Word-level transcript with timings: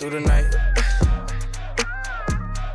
through 0.00 0.08
the 0.08 0.20
night. 0.20 0.46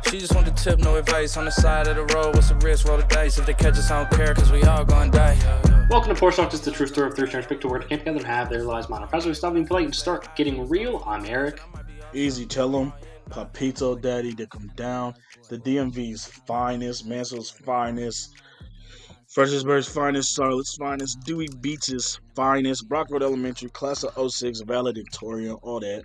She 0.08 0.20
just 0.20 0.32
want 0.32 0.46
the 0.46 0.52
tip, 0.52 0.78
no 0.78 0.94
advice. 0.94 1.36
On 1.36 1.44
the 1.44 1.50
side 1.50 1.88
of 1.88 1.96
the 1.96 2.14
road, 2.14 2.36
what's 2.36 2.50
the 2.50 2.54
risk? 2.56 2.86
Roll 2.86 2.98
the 2.98 3.02
dice. 3.02 3.36
If 3.36 3.46
they 3.46 3.54
catch 3.54 3.76
us, 3.76 3.90
I 3.90 4.04
don't 4.04 4.16
care, 4.16 4.32
cause 4.32 4.52
we 4.52 4.62
all 4.62 4.84
gonna 4.84 5.10
die. 5.10 5.36
Welcome 5.90 6.14
to 6.14 6.20
Porch 6.20 6.36
Talk, 6.36 6.52
just 6.52 6.64
the 6.64 6.70
true 6.70 6.86
story 6.86 7.08
of 7.08 7.16
three 7.16 7.26
strangers 7.26 7.48
picked 7.48 7.62
to 7.62 7.68
work 7.68 7.82
to 7.82 7.88
camp 7.88 8.02
together 8.02 8.18
and 8.18 8.26
have 8.26 8.48
their 8.48 8.62
lives 8.62 8.88
modern. 8.88 9.08
As 9.12 9.26
we 9.26 9.34
stop 9.34 9.54
being 9.54 9.66
polite 9.66 9.86
and 9.86 9.94
start 9.94 10.36
getting 10.36 10.68
real, 10.68 11.02
I'm 11.04 11.24
Eric. 11.26 11.60
Easy, 12.14 12.46
tell 12.46 12.68
them. 12.68 12.92
Papito 13.28 14.00
Daddy 14.00 14.32
to 14.34 14.46
come 14.46 14.70
down. 14.76 15.14
The 15.48 15.58
DMV's 15.58 16.26
finest, 16.46 17.06
Mansell's 17.06 17.50
finest, 17.50 18.36
Fredericksburg's 19.26 19.88
finest, 19.88 20.36
Charlotte's 20.36 20.76
finest, 20.76 21.18
Dewey 21.24 21.48
Beach's 21.60 22.20
finest, 22.36 22.88
Brockwood 22.88 23.24
Elementary, 23.24 23.68
class 23.70 24.04
of 24.04 24.32
06, 24.32 24.60
valedictorian, 24.60 25.54
all 25.62 25.80
that. 25.80 26.04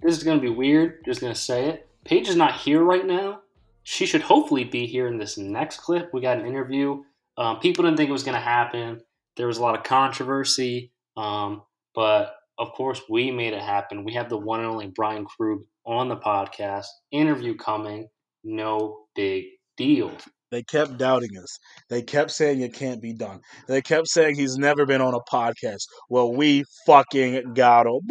This 0.00 0.16
is 0.16 0.22
going 0.22 0.38
to 0.38 0.42
be 0.42 0.54
weird, 0.54 1.04
just 1.04 1.20
going 1.20 1.32
to 1.32 1.38
say 1.38 1.68
it. 1.68 1.88
Paige 2.04 2.28
is 2.28 2.36
not 2.36 2.54
here 2.54 2.82
right 2.82 3.04
now. 3.04 3.40
She 3.82 4.06
should 4.06 4.22
hopefully 4.22 4.64
be 4.64 4.86
here 4.86 5.08
in 5.08 5.18
this 5.18 5.38
next 5.38 5.78
clip. 5.78 6.12
We 6.12 6.20
got 6.20 6.38
an 6.38 6.46
interview. 6.46 7.02
Um, 7.36 7.60
people 7.60 7.84
didn't 7.84 7.96
think 7.96 8.08
it 8.08 8.12
was 8.12 8.22
going 8.22 8.34
to 8.34 8.40
happen. 8.40 9.00
There 9.36 9.46
was 9.46 9.58
a 9.58 9.62
lot 9.62 9.76
of 9.76 9.84
controversy, 9.84 10.92
um, 11.16 11.62
but 11.94 12.36
of 12.58 12.72
course, 12.72 13.02
we 13.08 13.30
made 13.30 13.52
it 13.52 13.62
happen. 13.62 14.04
We 14.04 14.14
have 14.14 14.28
the 14.28 14.38
one 14.38 14.60
and 14.60 14.68
only 14.68 14.86
Brian 14.86 15.26
Krug 15.26 15.60
on 15.84 16.08
the 16.08 16.16
podcast. 16.16 16.86
Interview 17.10 17.56
coming. 17.56 18.08
No 18.44 19.06
big 19.14 19.44
deal. 19.76 20.12
They 20.50 20.62
kept 20.62 20.96
doubting 20.96 21.36
us. 21.42 21.58
They 21.90 22.02
kept 22.02 22.30
saying 22.30 22.60
it 22.60 22.72
can't 22.72 23.02
be 23.02 23.12
done. 23.12 23.40
They 23.66 23.82
kept 23.82 24.08
saying 24.08 24.36
he's 24.36 24.56
never 24.56 24.86
been 24.86 25.00
on 25.00 25.14
a 25.14 25.20
podcast. 25.20 25.82
Well, 26.08 26.32
we 26.32 26.64
fucking 26.86 27.54
got 27.54 27.86
him. 27.86 28.08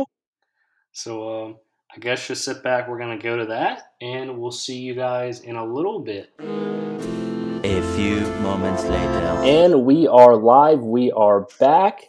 So, 0.91 1.45
um, 1.45 1.55
I 1.95 1.99
guess 1.99 2.27
just 2.27 2.43
sit 2.43 2.61
back. 2.61 2.89
We're 2.89 2.97
going 2.97 3.17
to 3.17 3.23
go 3.23 3.37
to 3.37 3.45
that, 3.45 3.93
and 4.01 4.37
we'll 4.37 4.51
see 4.51 4.79
you 4.79 4.95
guys 4.95 5.39
in 5.39 5.55
a 5.55 5.63
little 5.63 6.01
bit. 6.01 6.29
A 6.39 7.81
few 7.95 8.19
moments 8.41 8.83
later. 8.83 9.21
And 9.45 9.85
we 9.85 10.05
are 10.05 10.35
live. 10.35 10.81
We 10.81 11.13
are 11.13 11.47
back. 11.57 12.01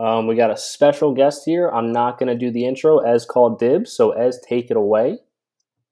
Um, 0.00 0.26
we 0.28 0.34
got 0.34 0.50
a 0.50 0.56
special 0.56 1.12
guest 1.12 1.42
here. 1.44 1.68
I'm 1.68 1.92
not 1.92 2.18
going 2.18 2.28
to 2.28 2.38
do 2.38 2.50
the 2.50 2.64
intro 2.64 3.00
as 3.00 3.26
called 3.26 3.58
dibs, 3.58 3.92
so 3.92 4.12
Ez, 4.12 4.40
take 4.48 4.70
it 4.70 4.78
away. 4.78 5.18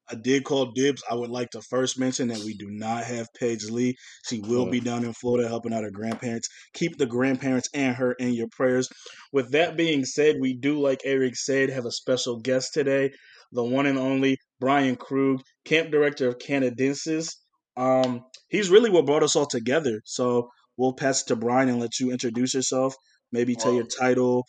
I 0.09 0.15
did 0.15 0.43
call 0.43 0.71
dibs. 0.71 1.03
I 1.09 1.15
would 1.15 1.29
like 1.29 1.51
to 1.51 1.61
first 1.61 1.99
mention 1.99 2.29
that 2.29 2.39
we 2.39 2.55
do 2.55 2.69
not 2.69 3.03
have 3.03 3.33
Paige 3.39 3.69
Lee. 3.69 3.95
She 4.27 4.41
will 4.41 4.65
be 4.65 4.79
down 4.79 5.05
in 5.05 5.13
Florida 5.13 5.47
helping 5.47 5.73
out 5.73 5.83
her 5.83 5.91
grandparents. 5.91 6.49
Keep 6.73 6.97
the 6.97 7.05
grandparents 7.05 7.69
and 7.73 7.95
her 7.95 8.13
in 8.13 8.33
your 8.33 8.47
prayers. 8.47 8.89
With 9.31 9.51
that 9.51 9.77
being 9.77 10.05
said, 10.05 10.37
we 10.41 10.55
do, 10.55 10.79
like 10.81 11.01
Eric 11.05 11.35
said, 11.35 11.69
have 11.69 11.85
a 11.85 11.91
special 11.91 12.39
guest 12.39 12.73
today, 12.73 13.11
the 13.53 13.63
one 13.63 13.85
and 13.85 13.97
only 13.97 14.37
Brian 14.59 14.95
Krug, 14.95 15.41
camp 15.65 15.91
director 15.91 16.27
of 16.27 16.39
Canadensis. 16.39 17.35
Um, 17.77 18.25
he's 18.49 18.69
really 18.69 18.89
what 18.89 19.05
brought 19.05 19.23
us 19.23 19.35
all 19.35 19.45
together. 19.45 20.01
So 20.05 20.49
we'll 20.77 20.93
pass 20.93 21.23
to 21.23 21.35
Brian 21.35 21.69
and 21.69 21.79
let 21.79 21.99
you 21.99 22.11
introduce 22.11 22.53
yourself. 22.53 22.95
Maybe 23.31 23.55
tell 23.55 23.73
your 23.73 23.85
title, 23.85 24.45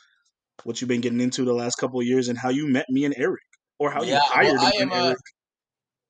what 0.65 0.81
you've 0.81 0.89
been 0.89 1.01
getting 1.01 1.21
into 1.21 1.45
the 1.45 1.55
last 1.55 1.77
couple 1.77 2.01
of 2.01 2.07
years, 2.07 2.29
and 2.29 2.39
how 2.39 2.51
you 2.51 2.67
met 2.69 2.87
me 2.89 3.05
and 3.05 3.15
Eric, 3.17 3.43
or 3.79 3.91
how 3.91 4.03
Yeah, 4.03 4.17
you 4.17 4.21
hired 4.25 4.53
well, 4.53 4.67
I 4.67 4.71
me 4.71 4.83
and 4.83 4.93
am, 4.93 4.99
uh, 4.99 5.07
Eric. 5.07 5.19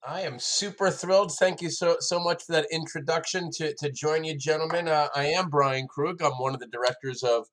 I 0.07 0.21
am 0.23 0.39
super 0.39 0.91
thrilled. 0.91 1.33
Thank 1.39 1.63
you 1.63 1.71
so 1.71 1.97
so 2.01 2.21
much 2.21 2.45
for 2.45 2.53
that 2.53 2.67
introduction 2.71 3.51
to 3.57 3.75
to 3.79 3.91
join 3.91 4.25
you, 4.25 4.37
gentlemen. 4.37 4.89
Uh, 4.89 5.09
I 5.15 5.27
am 5.27 5.49
Brian 5.49 5.87
Krug. 5.89 6.21
I'm 6.23 6.33
one 6.33 6.55
of 6.55 6.61
the 6.61 6.69
directors 6.69 7.23
of 7.23 7.47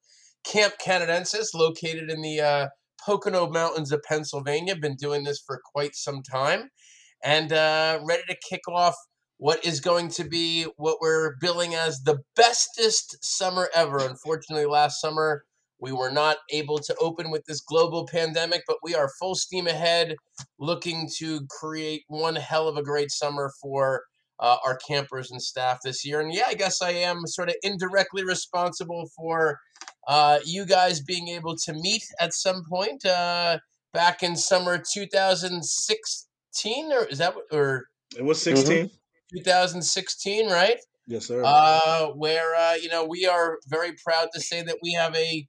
Camp 0.43 0.73
Canadensis, 0.85 1.53
located 1.53 2.09
in 2.09 2.21
the 2.21 2.41
uh, 2.41 2.67
Pocono 3.05 3.49
Mountains 3.49 3.91
of 3.91 4.01
Pennsylvania. 4.03 4.75
Been 4.75 4.95
doing 4.95 5.23
this 5.23 5.41
for 5.45 5.61
quite 5.73 5.95
some 5.95 6.21
time, 6.23 6.69
and 7.23 7.51
uh, 7.51 7.99
ready 8.03 8.23
to 8.27 8.37
kick 8.49 8.61
off 8.67 8.95
what 9.37 9.65
is 9.65 9.79
going 9.79 10.07
to 10.07 10.23
be 10.23 10.67
what 10.77 10.97
we're 11.01 11.35
billing 11.41 11.73
as 11.73 12.03
the 12.03 12.19
bestest 12.35 13.17
summer 13.21 13.69
ever. 13.73 13.97
Unfortunately, 13.97 14.65
last 14.65 15.01
summer 15.01 15.43
we 15.79 15.91
were 15.91 16.11
not 16.11 16.37
able 16.51 16.77
to 16.77 16.95
open 17.01 17.31
with 17.31 17.43
this 17.45 17.59
global 17.59 18.05
pandemic, 18.05 18.61
but 18.67 18.77
we 18.83 18.93
are 18.93 19.09
full 19.19 19.33
steam 19.33 19.65
ahead 19.65 20.15
looking 20.59 21.09
to 21.17 21.41
create 21.49 22.03
one 22.07 22.35
hell 22.35 22.67
of 22.67 22.77
a 22.77 22.83
great 22.83 23.09
summer 23.09 23.51
for 23.59 24.03
uh, 24.39 24.57
our 24.63 24.77
campers 24.87 25.31
and 25.31 25.41
staff 25.41 25.79
this 25.83 26.05
year. 26.05 26.19
And 26.19 26.33
yeah, 26.33 26.45
I 26.47 26.53
guess 26.53 26.81
I 26.81 26.91
am 26.91 27.25
sort 27.25 27.49
of 27.49 27.55
indirectly 27.63 28.23
responsible 28.23 29.09
for 29.15 29.57
uh, 30.07 30.39
you 30.45 30.65
guys 30.65 30.99
being 30.99 31.27
able 31.29 31.55
to 31.55 31.73
meet 31.73 32.03
at 32.19 32.33
some 32.33 32.63
point 32.67 33.05
uh, 33.05 33.59
back 33.93 34.23
in 34.23 34.35
summer 34.35 34.81
2016, 34.93 36.91
or 36.91 37.05
is 37.05 37.17
that 37.19 37.35
what, 37.35 37.45
or 37.51 37.87
It 38.17 38.23
was 38.23 38.41
16. 38.41 38.89
2016, 39.33 40.49
right? 40.49 40.77
Yes, 41.07 41.25
sir. 41.25 41.41
uh, 41.45 42.07
where 42.07 42.55
uh, 42.55 42.75
you 42.75 42.89
know 42.89 43.05
we 43.05 43.25
are 43.25 43.57
very 43.67 43.93
proud 44.03 44.29
to 44.33 44.39
say 44.41 44.61
that 44.61 44.77
we 44.81 44.93
have 44.93 45.15
a 45.15 45.47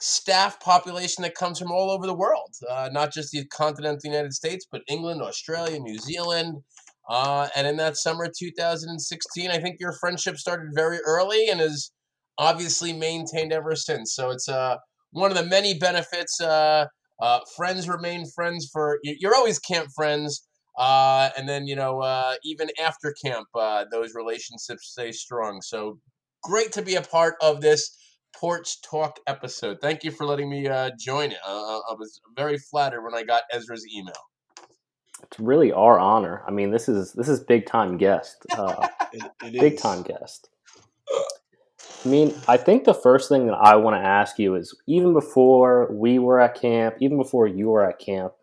staff 0.00 0.60
population 0.60 1.22
that 1.22 1.34
comes 1.34 1.58
from 1.58 1.72
all 1.72 1.90
over 1.90 2.06
the 2.06 2.14
world, 2.14 2.52
uh, 2.68 2.90
not 2.92 3.12
just 3.12 3.32
the 3.32 3.44
continental 3.46 4.00
United 4.04 4.32
States, 4.34 4.66
but 4.70 4.82
England, 4.88 5.22
Australia, 5.22 5.78
New 5.78 5.98
Zealand. 5.98 6.62
Uh, 7.08 7.48
and 7.54 7.66
in 7.66 7.76
that 7.76 7.96
summer 7.96 8.26
2016, 8.26 9.50
I 9.50 9.58
think 9.58 9.76
your 9.78 9.92
friendship 9.92 10.36
started 10.36 10.70
very 10.74 10.98
early 11.06 11.48
and 11.48 11.60
has 11.60 11.90
obviously 12.38 12.92
maintained 12.92 13.52
ever 13.52 13.74
since. 13.76 14.14
So 14.14 14.30
it's 14.30 14.48
uh, 14.48 14.76
one 15.12 15.30
of 15.30 15.36
the 15.36 15.44
many 15.46 15.78
benefits. 15.78 16.40
Uh, 16.40 16.86
uh, 17.22 17.40
friends 17.56 17.88
remain 17.88 18.24
friends 18.34 18.68
for 18.72 18.98
you- 19.02 19.16
you're 19.20 19.34
always 19.34 19.58
camp 19.58 19.88
friends. 19.94 20.46
Uh, 20.76 21.30
and 21.38 21.48
then 21.48 21.68
you 21.68 21.76
know 21.76 22.00
uh, 22.00 22.34
even 22.44 22.68
after 22.82 23.14
camp, 23.24 23.46
uh, 23.54 23.84
those 23.92 24.12
relationships 24.14 24.88
stay 24.90 25.12
strong. 25.12 25.60
So 25.62 25.98
great 26.42 26.72
to 26.72 26.82
be 26.82 26.96
a 26.96 27.02
part 27.02 27.36
of 27.40 27.60
this 27.60 27.96
Porch 28.34 28.82
Talk 28.82 29.20
episode. 29.28 29.78
Thank 29.80 30.02
you 30.02 30.10
for 30.10 30.26
letting 30.26 30.50
me 30.50 30.66
uh, 30.66 30.90
join 30.98 31.30
it. 31.30 31.38
Uh, 31.46 31.78
I 31.78 31.94
was 31.96 32.20
very 32.34 32.58
flattered 32.58 33.02
when 33.04 33.14
I 33.14 33.22
got 33.22 33.44
Ezra's 33.52 33.86
email. 33.94 34.12
It's 35.22 35.38
really 35.38 35.72
our 35.72 35.98
honor. 36.00 36.42
I 36.46 36.50
mean, 36.50 36.72
this 36.72 36.88
is 36.88 37.12
this 37.12 37.28
is 37.28 37.38
big 37.38 37.66
time 37.66 37.96
guest, 37.96 38.44
uh, 38.56 38.88
It- 39.12 39.22
it 39.44 39.52
big 39.52 39.74
is. 39.74 39.80
time 39.80 40.02
guest. 40.02 40.48
I 42.04 42.08
mean, 42.08 42.34
I 42.46 42.58
think 42.58 42.84
the 42.84 42.94
first 42.94 43.28
thing 43.28 43.46
that 43.46 43.54
I 43.54 43.76
want 43.76 43.96
to 43.96 44.06
ask 44.06 44.38
you 44.38 44.54
is 44.56 44.76
even 44.86 45.14
before 45.14 45.90
we 45.90 46.18
were 46.18 46.38
at 46.38 46.54
camp, 46.60 46.96
even 47.00 47.16
before 47.16 47.46
you 47.46 47.70
were 47.70 47.88
at 47.88 47.98
camp, 47.98 48.34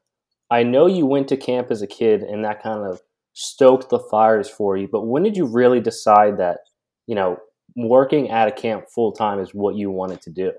I 0.50 0.64
know 0.64 0.88
you 0.88 1.06
went 1.06 1.28
to 1.30 1.38
camp 1.38 1.70
as 1.70 1.82
a 1.82 1.88
kid 1.88 2.24
and 2.24 2.44
that 2.44 2.64
kind 2.64 2.86
of 2.86 3.02
stoked 3.34 3.90
the 3.90 4.00
fires 4.00 4.50
for 4.50 4.78
you. 4.78 4.88
But 4.92 5.04
when 5.04 5.24
did 5.24 5.38
you 5.38 5.46
really 5.46 5.80
decide 5.80 6.38
that, 6.40 6.60
you 7.06 7.16
know, 7.16 7.38
working 7.76 8.32
at 8.32 8.48
a 8.48 8.52
camp 8.52 8.86
full 8.94 9.12
time 9.12 9.40
is 9.40 9.54
what 9.54 9.76
you 9.76 9.92
wanted 9.92 10.22
to 10.24 10.32
do? 10.32 10.52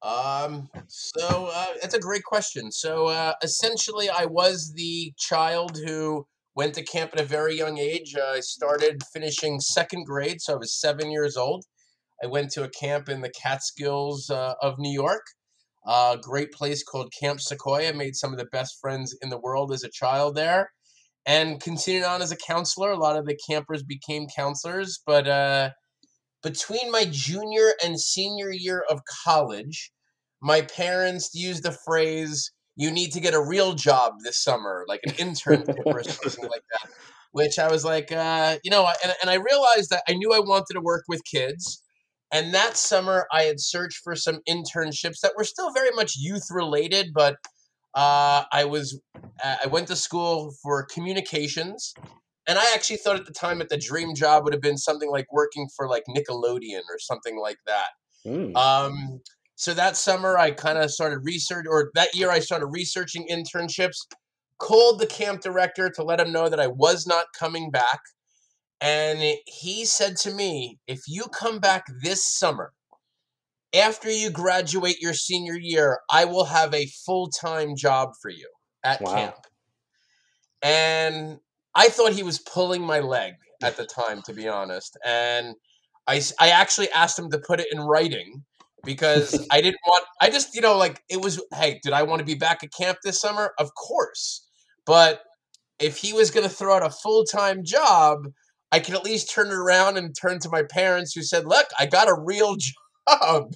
Um, 0.00 0.70
so 0.86 1.50
uh, 1.52 1.66
that's 1.82 1.94
a 1.94 2.00
great 2.00 2.22
question. 2.22 2.70
So 2.70 3.08
uh, 3.08 3.32
essentially, 3.42 4.08
I 4.08 4.26
was 4.26 4.72
the 4.74 5.12
child 5.18 5.76
who 5.84 6.26
went 6.54 6.74
to 6.74 6.84
camp 6.84 7.10
at 7.12 7.20
a 7.20 7.24
very 7.24 7.56
young 7.56 7.78
age. 7.78 8.14
I 8.16 8.40
started 8.40 9.02
finishing 9.12 9.58
second 9.58 10.04
grade, 10.06 10.40
so 10.40 10.54
I 10.54 10.56
was 10.56 10.72
seven 10.72 11.10
years 11.10 11.36
old. 11.36 11.64
I 12.22 12.26
went 12.26 12.50
to 12.52 12.64
a 12.64 12.70
camp 12.70 13.08
in 13.08 13.20
the 13.20 13.30
Catskills 13.30 14.30
uh, 14.30 14.54
of 14.60 14.78
New 14.78 14.92
York. 14.92 15.22
A 15.86 16.18
great 16.20 16.52
place 16.52 16.82
called 16.82 17.12
Camp 17.18 17.40
Sequoia. 17.40 17.94
Made 17.94 18.16
some 18.16 18.32
of 18.32 18.38
the 18.38 18.48
best 18.52 18.78
friends 18.80 19.16
in 19.22 19.30
the 19.30 19.38
world 19.38 19.72
as 19.72 19.84
a 19.84 19.90
child 19.90 20.34
there, 20.34 20.70
and 21.24 21.60
continued 21.60 22.04
on 22.04 22.20
as 22.20 22.32
a 22.32 22.36
counselor. 22.36 22.90
A 22.90 22.98
lot 22.98 23.16
of 23.16 23.26
the 23.26 23.38
campers 23.48 23.82
became 23.82 24.26
counselors, 24.34 25.00
but 25.06 25.26
uh, 25.26 25.70
between 26.42 26.90
my 26.90 27.06
junior 27.10 27.72
and 27.82 27.98
senior 28.00 28.50
year 28.50 28.84
of 28.90 29.00
college, 29.24 29.90
my 30.42 30.60
parents 30.62 31.30
used 31.34 31.62
the 31.62 31.76
phrase, 31.86 32.52
you 32.76 32.90
need 32.90 33.12
to 33.12 33.20
get 33.20 33.34
a 33.34 33.42
real 33.42 33.74
job 33.74 34.12
this 34.24 34.42
summer, 34.42 34.84
like 34.88 35.00
an 35.04 35.12
internship 35.14 35.76
or 35.86 36.02
something 36.02 36.44
like 36.44 36.62
that. 36.72 36.90
Which 37.32 37.58
I 37.58 37.70
was 37.70 37.84
like, 37.84 38.10
uh, 38.10 38.56
you 38.64 38.70
know, 38.70 38.88
and, 39.04 39.14
and 39.20 39.30
I 39.30 39.34
realized 39.34 39.90
that 39.90 40.02
I 40.08 40.14
knew 40.14 40.32
I 40.32 40.40
wanted 40.40 40.74
to 40.74 40.80
work 40.80 41.04
with 41.08 41.22
kids. 41.24 41.82
And 42.30 42.52
that 42.54 42.76
summer, 42.76 43.26
I 43.32 43.42
had 43.42 43.60
searched 43.60 44.00
for 44.04 44.14
some 44.14 44.40
internships 44.48 45.20
that 45.20 45.32
were 45.36 45.44
still 45.44 45.72
very 45.72 45.90
much 45.92 46.16
youth 46.16 46.46
related, 46.50 47.12
but 47.14 47.36
uh, 47.94 48.44
I 48.52 48.64
was 48.64 49.00
uh, 49.42 49.56
I 49.64 49.66
went 49.68 49.88
to 49.88 49.96
school 49.96 50.54
for 50.62 50.84
communications, 50.84 51.94
and 52.46 52.58
I 52.58 52.74
actually 52.74 52.98
thought 52.98 53.16
at 53.16 53.26
the 53.26 53.32
time 53.32 53.58
that 53.60 53.70
the 53.70 53.78
dream 53.78 54.14
job 54.14 54.44
would 54.44 54.52
have 54.52 54.62
been 54.62 54.76
something 54.76 55.10
like 55.10 55.26
working 55.32 55.68
for 55.74 55.88
like 55.88 56.04
Nickelodeon 56.08 56.82
or 56.90 56.98
something 56.98 57.38
like 57.38 57.58
that. 57.66 57.88
Hmm. 58.24 58.54
Um, 58.56 59.20
so 59.56 59.74
that 59.74 59.96
summer, 59.96 60.36
I 60.38 60.50
kind 60.50 60.78
of 60.78 60.90
started 60.90 61.20
research, 61.24 61.66
or 61.68 61.90
that 61.94 62.14
year, 62.14 62.30
I 62.30 62.40
started 62.40 62.66
researching 62.66 63.26
internships. 63.30 63.96
Called 64.60 64.98
the 64.98 65.06
camp 65.06 65.40
director 65.40 65.88
to 65.88 66.02
let 66.02 66.18
him 66.18 66.32
know 66.32 66.48
that 66.48 66.58
I 66.58 66.66
was 66.66 67.06
not 67.06 67.26
coming 67.38 67.70
back, 67.70 68.00
and 68.80 69.36
he 69.46 69.84
said 69.84 70.16
to 70.18 70.32
me, 70.32 70.78
"If 70.86 71.00
you 71.06 71.24
come 71.24 71.58
back 71.58 71.84
this 72.02 72.24
summer, 72.26 72.72
after 73.74 74.10
you 74.10 74.30
graduate 74.30 75.00
your 75.00 75.14
senior 75.14 75.56
year, 75.58 76.00
I 76.10 76.24
will 76.24 76.46
have 76.46 76.74
a 76.74 76.90
full 77.06 77.28
time 77.28 77.76
job 77.76 78.10
for 78.20 78.30
you." 78.30 78.48
at 78.84 79.00
Wow. 79.02 79.14
camp. 79.14 79.36
And 80.62 81.38
I 81.74 81.88
thought 81.88 82.12
he 82.12 82.22
was 82.22 82.38
pulling 82.38 82.82
my 82.82 83.00
leg 83.00 83.34
at 83.62 83.76
the 83.76 83.86
time, 83.86 84.22
to 84.22 84.32
be 84.32 84.48
honest. 84.48 84.96
And 85.04 85.54
I, 86.06 86.22
I 86.40 86.50
actually 86.50 86.90
asked 86.90 87.18
him 87.18 87.30
to 87.30 87.38
put 87.38 87.60
it 87.60 87.68
in 87.70 87.80
writing 87.80 88.44
because 88.84 89.46
I 89.50 89.60
didn't 89.60 89.80
want, 89.86 90.04
I 90.20 90.30
just, 90.30 90.54
you 90.54 90.60
know, 90.60 90.76
like 90.76 91.02
it 91.08 91.20
was, 91.20 91.42
hey, 91.54 91.80
did 91.82 91.92
I 91.92 92.02
want 92.02 92.20
to 92.20 92.24
be 92.24 92.34
back 92.34 92.64
at 92.64 92.72
camp 92.72 92.98
this 93.04 93.20
summer? 93.20 93.52
Of 93.58 93.70
course. 93.74 94.46
But 94.86 95.22
if 95.78 95.98
he 95.98 96.12
was 96.12 96.30
going 96.30 96.48
to 96.48 96.54
throw 96.54 96.74
out 96.74 96.86
a 96.86 96.90
full 96.90 97.24
time 97.24 97.62
job, 97.64 98.20
I 98.70 98.80
could 98.80 98.94
at 98.94 99.04
least 99.04 99.30
turn 99.30 99.48
it 99.48 99.54
around 99.54 99.96
and 99.96 100.14
turn 100.14 100.38
to 100.40 100.50
my 100.50 100.62
parents 100.62 101.14
who 101.14 101.22
said, 101.22 101.46
look, 101.46 101.66
I 101.78 101.86
got 101.86 102.08
a 102.08 102.14
real 102.14 102.56
job. 103.08 103.52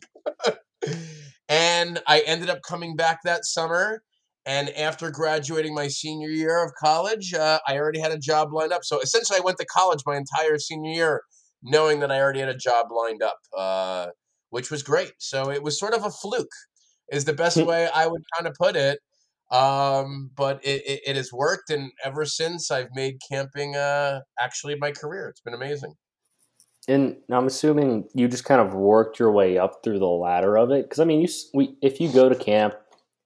and 1.48 2.02
I 2.06 2.20
ended 2.20 2.48
up 2.48 2.60
coming 2.66 2.96
back 2.96 3.20
that 3.24 3.44
summer. 3.44 4.02
And 4.44 4.70
after 4.70 5.10
graduating 5.10 5.74
my 5.74 5.86
senior 5.86 6.30
year 6.30 6.64
of 6.64 6.72
college, 6.74 7.32
uh, 7.32 7.60
I 7.68 7.78
already 7.78 8.00
had 8.00 8.10
a 8.10 8.18
job 8.18 8.52
lined 8.52 8.72
up. 8.72 8.84
So 8.84 8.98
essentially, 9.00 9.38
I 9.38 9.44
went 9.44 9.58
to 9.58 9.66
college 9.66 10.00
my 10.04 10.16
entire 10.16 10.58
senior 10.58 10.90
year 10.90 11.22
knowing 11.62 12.00
that 12.00 12.10
I 12.10 12.20
already 12.20 12.40
had 12.40 12.48
a 12.48 12.56
job 12.56 12.86
lined 12.90 13.22
up, 13.22 13.38
uh, 13.56 14.08
which 14.50 14.70
was 14.70 14.82
great. 14.82 15.12
So 15.18 15.50
it 15.50 15.62
was 15.62 15.78
sort 15.78 15.94
of 15.94 16.04
a 16.04 16.10
fluke, 16.10 16.50
is 17.12 17.24
the 17.24 17.32
best 17.32 17.56
way 17.56 17.88
I 17.94 18.06
would 18.06 18.22
kind 18.36 18.48
of 18.48 18.54
put 18.54 18.74
it. 18.74 18.98
Um, 19.52 20.30
but 20.34 20.64
it, 20.64 20.82
it, 20.86 21.00
it 21.08 21.16
has 21.16 21.32
worked. 21.32 21.70
And 21.70 21.92
ever 22.04 22.24
since, 22.24 22.70
I've 22.70 22.88
made 22.94 23.18
camping 23.30 23.76
uh, 23.76 24.20
actually 24.40 24.76
my 24.76 24.92
career. 24.92 25.28
It's 25.28 25.42
been 25.42 25.54
amazing. 25.54 25.94
And 26.88 27.16
now 27.28 27.38
I'm 27.38 27.46
assuming 27.46 28.08
you 28.14 28.26
just 28.26 28.44
kind 28.44 28.60
of 28.60 28.74
worked 28.74 29.18
your 29.18 29.30
way 29.30 29.58
up 29.58 29.84
through 29.84 30.00
the 30.00 30.06
ladder 30.06 30.56
of 30.56 30.70
it. 30.70 30.84
Because 30.84 30.98
I 30.98 31.04
mean, 31.04 31.20
you 31.20 31.28
we 31.54 31.76
if 31.82 32.00
you 32.00 32.10
go 32.10 32.28
to 32.28 32.34
camp, 32.34 32.74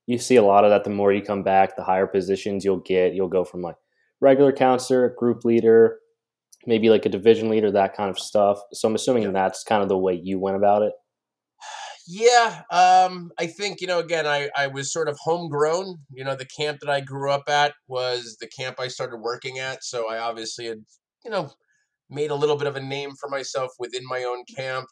you 0.07 0.19
see 0.19 0.37
a 0.37 0.43
lot 0.43 0.65
of 0.65 0.71
that. 0.71 0.85
The 0.85 0.91
more 0.91 1.13
you 1.13 1.23
come 1.23 1.43
back, 1.43 1.77
the 1.77 1.85
higher 1.85 2.07
positions 2.07 2.65
you'll 2.65 2.79
get. 2.81 3.15
You'll 3.15 3.29
go 3.29 3.45
from 3.45 3.63
like 3.63 3.77
regular 4.21 4.53
counselor, 4.53 5.15
group 5.17 5.45
leader, 5.45 5.99
maybe 6.67 6.91
like 6.91 7.07
a 7.07 7.09
division 7.09 7.49
leader, 7.49 7.71
that 7.71 7.97
kind 7.97 8.11
of 8.11 8.19
stuff. 8.19 8.59
So 8.73 8.89
I'm 8.89 8.95
assuming 8.95 9.33
that's 9.33 9.63
kind 9.63 9.83
of 9.83 9.89
the 9.89 9.97
way 9.97 10.21
you 10.23 10.39
went 10.39 10.57
about 10.57 10.83
it. 10.83 10.93
Yeah, 12.09 12.63
um, 12.71 13.33
I 13.39 13.47
think 13.49 13.81
you 13.81 13.87
know. 13.89 13.99
Again, 13.99 14.27
I 14.27 14.49
I 14.57 14.69
was 14.69 14.93
sort 14.93 15.09
of 15.09 15.19
homegrown. 15.21 15.97
You 16.13 16.25
know, 16.25 16.37
the 16.37 16.45
camp 16.47 16.79
that 16.81 16.91
I 16.91 17.01
grew 17.01 17.31
up 17.33 17.45
at 17.49 17.75
was 17.89 18.37
the 18.41 18.47
camp 18.49 18.77
I 18.79 18.89
started 18.89 19.17
working 19.19 19.59
at, 19.59 19.83
so 19.83 20.09
I 20.09 20.19
obviously 20.19 20.67
had 20.67 20.79
you 21.25 21.31
know 21.31 21.51
made 22.11 22.31
a 22.31 22.35
little 22.37 22.57
bit 22.57 22.69
of 22.69 22.77
a 22.77 22.81
name 22.83 23.13
for 23.21 23.29
myself 23.31 23.73
within 23.79 24.03
my 24.07 24.25
own 24.25 24.45
camp. 24.57 24.87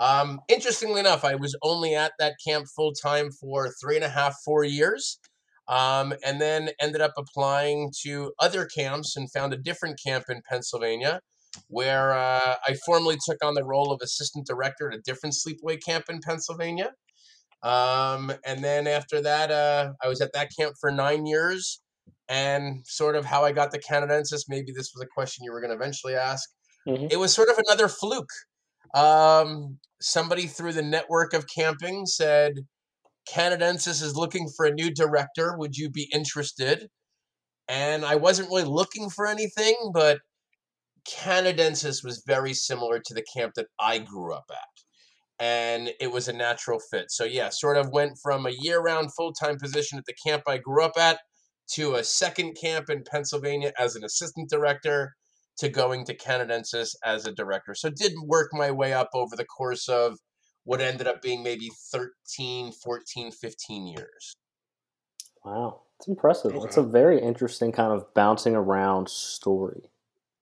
Um, 0.00 0.40
interestingly 0.48 1.00
enough, 1.00 1.24
I 1.24 1.36
was 1.36 1.56
only 1.62 1.94
at 1.96 2.12
that 2.20 2.36
camp 2.46 2.66
full 2.76 2.92
time 2.94 3.30
for 3.32 3.70
three 3.80 3.96
and 3.96 4.04
a 4.04 4.08
half, 4.10 4.36
four 4.44 4.64
years, 4.64 5.18
um, 5.68 6.14
and 6.24 6.40
then 6.40 6.70
ended 6.80 7.00
up 7.02 7.14
applying 7.18 7.92
to 8.02 8.32
other 8.40 8.66
camps 8.66 9.16
and 9.16 9.32
found 9.32 9.52
a 9.54 9.58
different 9.58 10.00
camp 10.04 10.26
in 10.30 10.42
Pennsylvania 10.48 11.20
where 11.68 12.12
uh, 12.12 12.56
I 12.66 12.76
formally 12.86 13.16
took 13.24 13.44
on 13.44 13.54
the 13.54 13.64
role 13.64 13.92
of 13.92 14.00
assistant 14.02 14.46
director 14.46 14.90
at 14.90 14.98
a 14.98 15.02
different 15.02 15.34
sleepaway 15.34 15.78
camp 15.84 16.06
in 16.08 16.20
Pennsylvania. 16.20 16.92
Um, 17.62 18.32
and 18.44 18.64
then 18.64 18.86
after 18.86 19.20
that, 19.22 19.50
uh, 19.50 19.92
I 20.02 20.08
was 20.08 20.20
at 20.20 20.32
that 20.32 20.50
camp 20.58 20.74
for 20.80 20.90
nine 20.90 21.26
years. 21.26 21.80
And 22.28 22.82
sort 22.86 23.16
of 23.16 23.26
how 23.26 23.44
I 23.44 23.52
got 23.52 23.72
the 23.72 23.78
Canadensis, 23.78 24.44
maybe 24.48 24.72
this 24.72 24.92
was 24.94 25.02
a 25.02 25.14
question 25.14 25.44
you 25.44 25.52
were 25.52 25.60
going 25.60 25.70
to 25.70 25.76
eventually 25.76 26.14
ask. 26.14 26.48
Mhm. 26.88 27.12
It 27.12 27.18
was 27.18 27.34
sort 27.34 27.48
of 27.50 27.58
another 27.58 27.88
fluke. 27.88 28.30
Um, 28.94 29.78
somebody 30.00 30.46
through 30.46 30.72
the 30.72 30.82
network 30.82 31.34
of 31.34 31.46
camping 31.46 32.06
said, 32.06 32.54
Canadensis 33.28 34.02
is 34.02 34.16
looking 34.16 34.48
for 34.56 34.66
a 34.66 34.72
new 34.72 34.90
director. 34.90 35.56
Would 35.58 35.76
you 35.76 35.90
be 35.90 36.08
interested? 36.12 36.88
And 37.68 38.04
I 38.04 38.16
wasn't 38.16 38.48
really 38.48 38.64
looking 38.64 39.10
for 39.10 39.26
anything, 39.26 39.76
but 39.92 40.18
Canadensis 41.08 42.04
was 42.04 42.22
very 42.26 42.54
similar 42.54 43.00
to 43.00 43.14
the 43.14 43.24
camp 43.34 43.54
that 43.56 43.66
I 43.80 43.98
grew 43.98 44.34
up 44.34 44.44
at. 44.50 44.58
And 45.38 45.90
it 46.00 46.12
was 46.12 46.28
a 46.28 46.32
natural 46.32 46.78
fit. 46.90 47.10
So, 47.10 47.24
yeah, 47.24 47.48
sort 47.48 47.76
of 47.76 47.90
went 47.90 48.12
from 48.22 48.46
a 48.46 48.54
year 48.56 48.80
round 48.80 49.12
full 49.14 49.32
time 49.32 49.58
position 49.58 49.98
at 49.98 50.04
the 50.06 50.14
camp 50.24 50.44
I 50.46 50.58
grew 50.58 50.84
up 50.84 50.92
at 50.98 51.18
to 51.72 51.94
a 51.94 52.04
second 52.04 52.54
camp 52.60 52.90
in 52.90 53.02
Pennsylvania 53.10 53.72
as 53.78 53.96
an 53.96 54.04
assistant 54.04 54.50
director 54.50 55.14
to 55.58 55.68
going 55.68 56.04
to 56.04 56.16
Canadensis 56.16 56.94
as 57.04 57.26
a 57.26 57.32
director. 57.32 57.74
So, 57.74 57.90
did 57.90 58.12
work 58.24 58.50
my 58.52 58.70
way 58.70 58.92
up 58.92 59.08
over 59.14 59.34
the 59.34 59.44
course 59.44 59.88
of 59.88 60.18
what 60.64 60.80
ended 60.80 61.06
up 61.06 61.22
being 61.22 61.42
maybe 61.42 61.70
13, 61.90 62.72
14, 62.72 63.32
15 63.32 63.86
years. 63.86 64.34
Wow, 65.44 65.82
it's 65.98 66.08
impressive. 66.08 66.52
It's 66.54 66.76
a 66.76 66.80
mm-hmm. 66.80 66.92
very 66.92 67.20
interesting 67.20 67.72
kind 67.72 67.92
of 67.92 68.12
bouncing 68.14 68.54
around 68.54 69.08
story. 69.08 69.90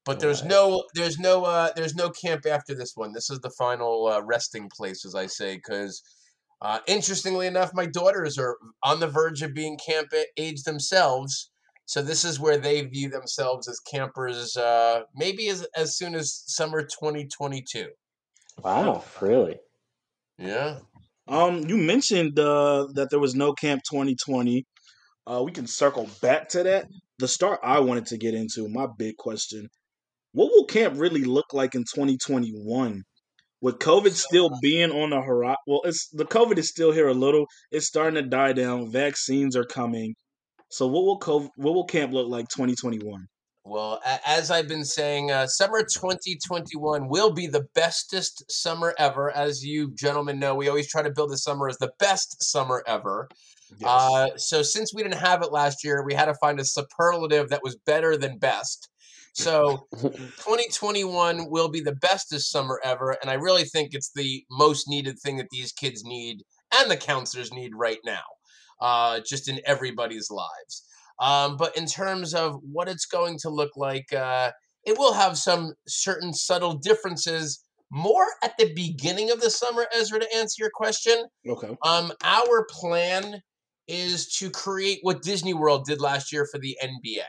But 0.05 0.21
there's 0.21 0.43
Right. 0.43 0.51
no 0.51 0.85
there's 0.95 1.19
no 1.19 1.45
uh 1.45 1.73
there's 1.77 1.95
no 1.95 2.11
camp 2.11 2.47
after 2.47 2.75
this 2.75 2.93
one. 2.95 3.13
This 3.13 3.31
is 3.31 3.41
the 3.41 3.51
final 3.51 4.07
uh, 4.07 4.23
resting 4.23 4.69
place, 4.75 5.05
as 5.05 5.15
I 5.15 5.27
say, 5.27 5.57
because 5.57 6.03
uh, 6.63 6.81
interestingly 6.87 7.47
enough, 7.47 7.73
my 7.75 7.87
daughters 7.87 8.39
are 8.39 8.57
on 8.83 9.01
the 9.01 9.09
verge 9.09 9.43
of 9.43 9.55
being 9.55 9.79
camp 9.79 10.13
age 10.37 10.63
themselves. 10.65 11.51
So 11.87 12.03
this 12.03 12.25
is 12.25 12.39
where 12.39 12.59
they 12.59 12.83
view 12.83 13.09
themselves 13.11 13.67
as 13.69 13.81
campers, 13.81 14.57
uh, 14.57 15.03
maybe 15.15 15.49
as 15.49 15.67
as 15.77 15.97
soon 15.97 16.15
as 16.15 16.43
summer 16.47 16.83
2022. 16.83 17.91
Wow, 18.63 19.05
really? 19.21 19.59
Yeah. 20.39 20.81
Um, 21.29 21.61
you 21.69 21.77
mentioned 21.77 22.39
uh, 22.39 22.89
that 22.95 23.11
there 23.11 23.21
was 23.21 23.35
no 23.35 23.53
camp 23.53 23.83
2020. 23.91 24.67
Uh, 25.27 25.43
we 25.45 25.53
can 25.53 25.67
circle 25.67 26.09
back 26.21 26.49
to 26.51 26.63
that. 26.65 26.89
The 27.19 27.29
start 27.29 27.61
I 27.63 27.81
wanted 27.81 28.07
to 28.07 28.19
get 28.19 28.35
into, 28.35 28.69
my 28.69 28.87
big 28.99 29.17
question: 29.17 29.69
What 30.33 30.51
will 30.53 30.65
camp 30.65 30.95
really 30.97 31.25
look 31.25 31.53
like 31.53 31.75
in 31.75 31.83
2021? 31.83 33.03
With 33.63 33.79
COVID 33.79 34.13
still 34.13 34.51
being 34.63 34.91
on 34.91 35.11
the 35.11 35.21
horizon, 35.21 35.57
well, 35.67 35.83
it's 35.85 36.09
the 36.09 36.25
COVID 36.25 36.57
is 36.57 36.69
still 36.69 36.93
here 36.93 37.09
a 37.09 37.15
little. 37.15 37.47
It's 37.71 37.87
starting 37.87 38.15
to 38.15 38.29
die 38.29 38.55
down. 38.55 38.91
Vaccines 38.91 39.55
are 39.55 39.65
coming. 39.65 40.15
So, 40.71 40.87
what 40.87 41.05
will 41.05 41.19
COVID, 41.19 41.51
what 41.57 41.75
will 41.75 41.85
camp 41.85 42.13
look 42.13 42.29
like 42.29 42.49
2021? 42.49 43.27
Well, 43.65 44.01
as 44.25 44.51
I've 44.51 44.69
been 44.69 44.85
saying, 44.85 45.31
uh, 45.31 45.47
summer 45.47 45.81
2021 45.83 47.09
will 47.09 47.33
be 47.33 47.47
the 47.47 47.67
bestest 47.75 48.43
summer 48.51 48.95
ever. 48.99 49.31
As 49.31 49.63
you 49.63 49.93
gentlemen 49.95 50.39
know, 50.39 50.55
we 50.55 50.69
always 50.69 50.89
try 50.89 51.03
to 51.03 51.11
build 51.11 51.31
the 51.31 51.37
summer 51.37 51.69
as 51.69 51.77
the 51.77 51.93
best 51.99 52.43
summer 52.43 52.83
ever. 52.87 53.29
Uh, 53.85 54.31
so 54.37 54.63
since 54.63 54.95
we 54.95 55.03
didn't 55.03 55.19
have 55.19 55.43
it 55.43 55.53
last 55.53 55.85
year, 55.85 56.03
we 56.05 56.15
had 56.15 56.25
to 56.25 56.35
find 56.35 56.59
a 56.59 56.65
superlative 56.65 57.51
that 57.51 57.63
was 57.63 57.77
better 57.85 58.17
than 58.17 58.39
best. 58.39 58.89
So 59.33 59.87
2021 60.01 61.51
will 61.51 61.69
be 61.69 61.81
the 61.81 61.95
bestest 61.97 62.51
summer 62.51 62.81
ever, 62.85 63.17
and 63.21 63.31
I 63.31 63.35
really 63.35 63.65
think 63.65 63.91
it's 63.93 64.11
the 64.15 64.45
most 64.51 64.89
needed 64.89 65.19
thing 65.19 65.37
that 65.39 65.51
these 65.51 65.73
kids 65.73 66.05
need 66.05 66.43
and 66.75 66.91
the 66.91 66.97
counselors 66.97 67.53
need 67.53 67.73
right 67.75 68.01
now, 68.05 68.23
uh, 68.81 69.21
just 69.27 69.49
in 69.49 69.61
everybody's 69.67 70.31
lives. 70.31 70.85
Um, 71.21 71.57
but 71.57 71.77
in 71.77 71.87
terms 71.87 72.35
of 72.35 72.61
what 72.63 72.89
it's 72.89 73.07
going 73.07 73.39
to 73.43 73.51
look 73.51 73.77
like, 73.77 74.13
uh, 74.13 74.53
it 74.85 74.99
will 74.99 75.13
have 75.13 75.37
some 75.37 75.75
certain 75.87 76.33
subtle 76.33 76.75
differences 76.75 77.63
more 77.91 78.27
at 78.43 78.57
the 78.57 78.73
beginning 78.75 79.31
of 79.31 79.41
the 79.41 79.51
summer, 79.51 79.87
Ezra, 79.95 80.21
to 80.21 80.37
answer 80.37 80.63
your 80.63 80.71
question. 80.73 81.25
Okay. 81.47 81.77
Um, 81.83 82.13
our 82.23 82.67
plan 82.71 83.43
is 83.89 84.33
to 84.37 84.49
create 84.51 85.01
what 85.03 85.23
Disney 85.23 85.53
World 85.53 85.85
did 85.85 86.01
last 86.01 86.33
year 86.33 86.47
for 86.51 86.59
the 86.59 86.79
NBA. 86.83 87.25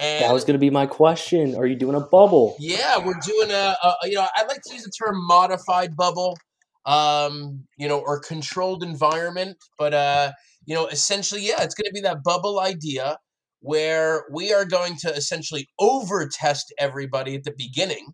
And 0.00 0.24
That 0.24 0.32
was 0.32 0.44
going 0.44 0.54
to 0.54 0.58
be 0.58 0.70
my 0.70 0.86
question. 0.86 1.54
Are 1.54 1.66
you 1.66 1.76
doing 1.76 1.94
a 1.94 2.00
bubble? 2.00 2.56
yeah, 2.58 2.96
we're 2.98 3.20
doing 3.24 3.50
a, 3.50 3.76
a 3.82 3.94
you 4.04 4.14
know, 4.14 4.26
I 4.34 4.44
like 4.44 4.62
to 4.62 4.72
use 4.72 4.82
the 4.82 4.90
term 4.90 5.14
modified 5.26 5.94
bubble, 5.94 6.38
um, 6.86 7.64
you 7.76 7.86
know, 7.86 8.00
or 8.00 8.18
controlled 8.18 8.82
environment, 8.82 9.58
but 9.78 9.92
uh, 9.92 10.32
you 10.64 10.74
know, 10.74 10.86
essentially, 10.86 11.46
yeah, 11.46 11.62
it's 11.62 11.74
going 11.74 11.86
to 11.86 11.92
be 11.92 12.00
that 12.00 12.24
bubble 12.24 12.60
idea 12.60 13.18
where 13.60 14.24
we 14.32 14.54
are 14.54 14.64
going 14.64 14.96
to 14.96 15.14
essentially 15.14 15.68
over 15.78 16.26
test 16.26 16.72
everybody 16.78 17.34
at 17.34 17.44
the 17.44 17.54
beginning. 17.56 18.06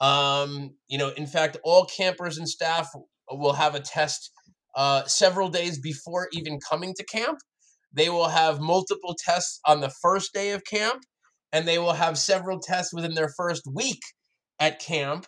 Um, 0.00 0.74
you 0.88 0.98
know, 0.98 1.08
in 1.08 1.26
fact, 1.26 1.56
all 1.64 1.86
campers 1.86 2.38
and 2.38 2.48
staff 2.48 2.88
will 3.30 3.54
have 3.54 3.74
a 3.74 3.80
test 3.80 4.30
uh, 4.76 5.04
several 5.06 5.48
days 5.48 5.80
before 5.80 6.28
even 6.32 6.60
coming 6.60 6.94
to 6.94 7.04
camp. 7.04 7.38
They 7.92 8.10
will 8.10 8.28
have 8.28 8.60
multiple 8.60 9.16
tests 9.18 9.58
on 9.66 9.80
the 9.80 9.90
first 10.02 10.32
day 10.34 10.50
of 10.52 10.62
camp, 10.64 11.02
and 11.56 11.66
they 11.66 11.78
will 11.78 11.94
have 11.94 12.18
several 12.18 12.60
tests 12.60 12.92
within 12.92 13.14
their 13.14 13.30
first 13.30 13.62
week 13.72 14.02
at 14.60 14.78
camp. 14.78 15.26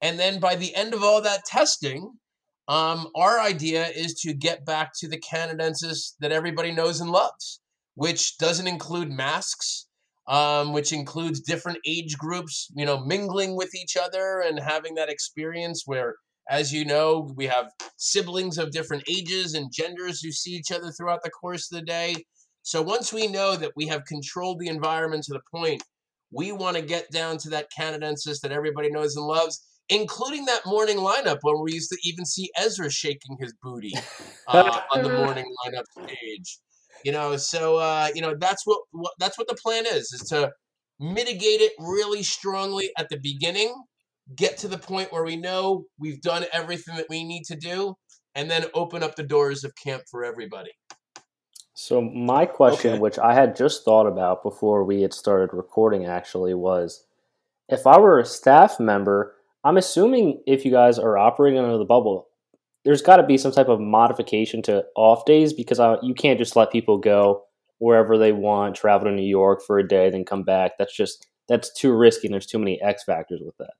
And 0.00 0.18
then 0.18 0.40
by 0.40 0.56
the 0.56 0.74
end 0.74 0.94
of 0.94 1.02
all 1.02 1.20
that 1.20 1.44
testing, 1.44 2.12
um, 2.66 3.08
our 3.14 3.38
idea 3.38 3.86
is 3.88 4.14
to 4.22 4.32
get 4.32 4.64
back 4.64 4.92
to 5.00 5.08
the 5.08 5.20
Canadensis 5.20 6.14
that 6.20 6.32
everybody 6.32 6.72
knows 6.72 7.02
and 7.02 7.10
loves, 7.10 7.60
which 7.94 8.38
doesn't 8.38 8.66
include 8.66 9.10
masks, 9.10 9.86
um, 10.28 10.72
which 10.72 10.94
includes 10.94 11.40
different 11.40 11.78
age 11.86 12.16
groups, 12.16 12.68
you 12.74 12.86
know, 12.86 13.04
mingling 13.04 13.54
with 13.54 13.74
each 13.74 13.98
other 13.98 14.42
and 14.46 14.58
having 14.58 14.94
that 14.94 15.10
experience 15.10 15.82
where, 15.84 16.14
as 16.48 16.72
you 16.72 16.86
know, 16.86 17.30
we 17.36 17.44
have 17.44 17.70
siblings 17.98 18.56
of 18.56 18.70
different 18.70 19.02
ages 19.10 19.52
and 19.52 19.70
genders 19.70 20.22
who 20.22 20.32
see 20.32 20.52
each 20.52 20.72
other 20.72 20.90
throughout 20.90 21.22
the 21.22 21.30
course 21.30 21.70
of 21.70 21.78
the 21.78 21.84
day. 21.84 22.24
So 22.66 22.82
once 22.82 23.12
we 23.12 23.28
know 23.28 23.54
that 23.54 23.70
we 23.76 23.86
have 23.86 24.04
controlled 24.06 24.58
the 24.58 24.66
environment 24.66 25.22
to 25.26 25.34
the 25.34 25.40
point 25.54 25.84
we 26.32 26.50
want 26.50 26.76
to 26.76 26.82
get 26.82 27.08
down 27.12 27.38
to 27.38 27.50
that 27.50 27.68
canadensis 27.70 28.40
that 28.40 28.50
everybody 28.50 28.90
knows 28.90 29.14
and 29.14 29.24
loves, 29.24 29.64
including 29.88 30.46
that 30.46 30.66
morning 30.66 30.96
lineup 30.96 31.38
when 31.42 31.62
we 31.62 31.74
used 31.74 31.90
to 31.90 31.98
even 32.02 32.24
see 32.24 32.50
Ezra 32.58 32.90
shaking 32.90 33.36
his 33.38 33.54
booty 33.62 33.92
uh, 34.48 34.80
on 34.92 35.04
the 35.04 35.08
morning 35.16 35.44
lineup 35.64 35.84
stage. 35.92 36.58
You 37.04 37.12
know, 37.12 37.36
so 37.36 37.76
uh, 37.76 38.08
you 38.16 38.20
know 38.20 38.34
that's 38.36 38.66
what, 38.66 38.80
what 38.90 39.12
that's 39.20 39.38
what 39.38 39.46
the 39.46 39.56
plan 39.62 39.86
is: 39.86 40.10
is 40.12 40.28
to 40.30 40.50
mitigate 40.98 41.60
it 41.60 41.70
really 41.78 42.24
strongly 42.24 42.90
at 42.98 43.08
the 43.10 43.20
beginning, 43.22 43.72
get 44.34 44.58
to 44.58 44.66
the 44.66 44.78
point 44.78 45.12
where 45.12 45.22
we 45.22 45.36
know 45.36 45.84
we've 46.00 46.20
done 46.20 46.46
everything 46.52 46.96
that 46.96 47.06
we 47.08 47.22
need 47.22 47.44
to 47.44 47.54
do, 47.54 47.94
and 48.34 48.50
then 48.50 48.64
open 48.74 49.04
up 49.04 49.14
the 49.14 49.22
doors 49.22 49.62
of 49.62 49.72
camp 49.84 50.02
for 50.10 50.24
everybody. 50.24 50.72
So 51.78 52.00
my 52.00 52.46
question, 52.46 52.92
Okay. 52.92 53.00
which 53.00 53.18
I 53.18 53.34
had 53.34 53.54
just 53.54 53.84
thought 53.84 54.06
about 54.06 54.42
before 54.42 54.82
we 54.82 55.02
had 55.02 55.12
started 55.12 55.54
recording, 55.54 56.06
actually 56.06 56.54
was, 56.54 57.04
if 57.68 57.86
I 57.86 57.98
were 57.98 58.18
a 58.18 58.24
staff 58.24 58.80
member, 58.80 59.34
I'm 59.62 59.76
assuming 59.76 60.42
if 60.46 60.64
you 60.64 60.70
guys 60.70 60.98
are 60.98 61.18
operating 61.18 61.58
under 61.58 61.76
the 61.76 61.84
bubble, 61.84 62.28
there's 62.86 63.02
got 63.02 63.18
to 63.18 63.24
be 63.26 63.36
some 63.36 63.52
type 63.52 63.68
of 63.68 63.78
modification 63.78 64.62
to 64.62 64.86
off 64.96 65.26
days 65.26 65.52
because 65.52 65.78
I, 65.78 65.98
you 66.00 66.14
can't 66.14 66.38
just 66.38 66.56
let 66.56 66.72
people 66.72 66.96
go 66.96 67.42
wherever 67.76 68.16
they 68.16 68.32
want, 68.32 68.74
travel 68.74 69.08
to 69.08 69.12
New 69.14 69.20
York 69.28 69.60
for 69.60 69.78
a 69.78 69.86
day, 69.86 70.08
then 70.08 70.24
come 70.24 70.44
back. 70.44 70.78
That's 70.78 70.96
just 70.96 71.26
that's 71.46 71.70
too 71.74 71.92
risky. 71.92 72.28
and 72.28 72.32
There's 72.32 72.46
too 72.46 72.58
many 72.58 72.80
X 72.80 73.04
factors 73.04 73.42
with 73.44 73.56
that. 73.58 73.74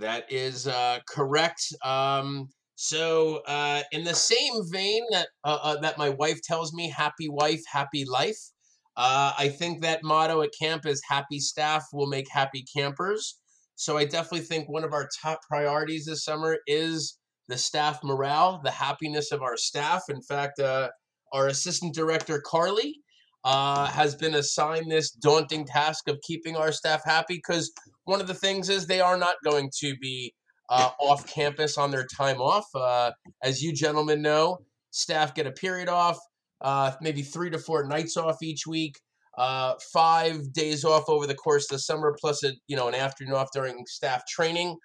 That 0.00 0.32
is 0.32 0.66
uh, 0.66 0.98
correct. 1.06 1.72
Um, 1.84 2.48
so, 2.84 3.42
uh, 3.46 3.84
in 3.92 4.02
the 4.02 4.12
same 4.12 4.54
vein 4.72 5.04
that 5.12 5.28
uh, 5.44 5.58
uh, 5.62 5.80
that 5.82 5.98
my 5.98 6.08
wife 6.08 6.42
tells 6.42 6.74
me, 6.74 6.90
"Happy 6.90 7.28
wife, 7.28 7.62
happy 7.70 8.04
life." 8.04 8.50
Uh, 8.96 9.32
I 9.38 9.50
think 9.50 9.82
that 9.82 10.02
motto 10.02 10.42
at 10.42 10.50
camp 10.60 10.84
is 10.84 11.00
"Happy 11.08 11.38
staff 11.38 11.84
will 11.92 12.08
make 12.08 12.26
happy 12.28 12.64
campers." 12.76 13.38
So, 13.76 13.96
I 13.96 14.04
definitely 14.04 14.40
think 14.40 14.68
one 14.68 14.82
of 14.82 14.92
our 14.92 15.08
top 15.22 15.38
priorities 15.48 16.06
this 16.06 16.24
summer 16.24 16.58
is 16.66 17.20
the 17.46 17.56
staff 17.56 18.02
morale, 18.02 18.60
the 18.64 18.72
happiness 18.72 19.30
of 19.30 19.42
our 19.42 19.56
staff. 19.56 20.02
In 20.08 20.20
fact, 20.20 20.58
uh, 20.58 20.88
our 21.32 21.46
assistant 21.46 21.94
director 21.94 22.42
Carly 22.44 22.96
uh, 23.44 23.86
has 23.86 24.16
been 24.16 24.34
assigned 24.34 24.90
this 24.90 25.12
daunting 25.12 25.66
task 25.66 26.08
of 26.08 26.18
keeping 26.22 26.56
our 26.56 26.72
staff 26.72 27.02
happy 27.04 27.36
because 27.36 27.70
one 28.06 28.20
of 28.20 28.26
the 28.26 28.34
things 28.34 28.68
is 28.68 28.88
they 28.88 29.00
are 29.00 29.16
not 29.16 29.36
going 29.44 29.70
to 29.82 29.94
be 29.98 30.34
uh, 30.68 30.90
off 31.00 31.26
campus 31.26 31.78
on 31.78 31.90
their 31.90 32.06
time 32.06 32.40
off. 32.40 32.66
Uh, 32.74 33.12
as 33.42 33.62
you 33.62 33.72
gentlemen 33.72 34.22
know, 34.22 34.58
staff 34.90 35.34
get 35.34 35.46
a 35.46 35.52
period 35.52 35.88
off, 35.88 36.18
uh, 36.60 36.92
maybe 37.00 37.22
three 37.22 37.50
to 37.50 37.58
four 37.58 37.84
nights 37.84 38.16
off 38.16 38.42
each 38.42 38.66
week, 38.66 38.98
uh, 39.36 39.74
five 39.92 40.52
days 40.52 40.84
off 40.84 41.08
over 41.08 41.26
the 41.26 41.34
course 41.34 41.64
of 41.64 41.76
the 41.76 41.78
summer, 41.78 42.16
plus 42.20 42.42
a 42.44 42.52
you 42.66 42.76
know 42.76 42.88
an 42.88 42.94
afternoon 42.94 43.34
off 43.34 43.48
during 43.52 43.84
staff 43.86 44.22
training. 44.26 44.76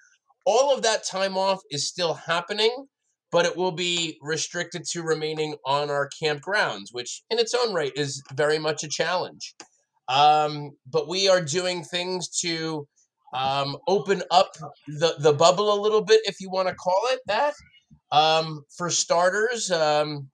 All 0.45 0.73
of 0.73 0.81
that 0.83 1.05
time 1.05 1.37
off 1.37 1.59
is 1.69 1.87
still 1.87 2.13
happening, 2.13 2.87
but 3.31 3.45
it 3.45 3.57
will 3.57 3.73
be 3.73 4.17
restricted 4.21 4.83
to 4.91 5.03
remaining 5.03 5.55
on 5.65 5.89
our 5.89 6.09
campgrounds, 6.21 6.87
which 6.91 7.23
in 7.29 7.37
its 7.39 7.53
own 7.53 7.73
right 7.73 7.91
is 7.95 8.23
very 8.33 8.57
much 8.57 8.83
a 8.83 8.87
challenge. 8.87 9.55
Um, 10.07 10.71
but 10.89 11.09
we 11.09 11.27
are 11.27 11.41
doing 11.41 11.83
things 11.83 12.29
to 12.39 12.87
um, 13.33 13.77
open 13.87 14.23
up 14.31 14.53
the, 14.87 15.15
the 15.19 15.33
bubble 15.33 15.73
a 15.73 15.79
little 15.79 16.03
bit, 16.03 16.21
if 16.25 16.39
you 16.39 16.49
want 16.49 16.67
to 16.67 16.75
call 16.75 17.01
it 17.11 17.19
that. 17.27 17.53
Um, 18.11 18.63
for 18.77 18.89
starters, 18.89 19.69
um, 19.69 20.29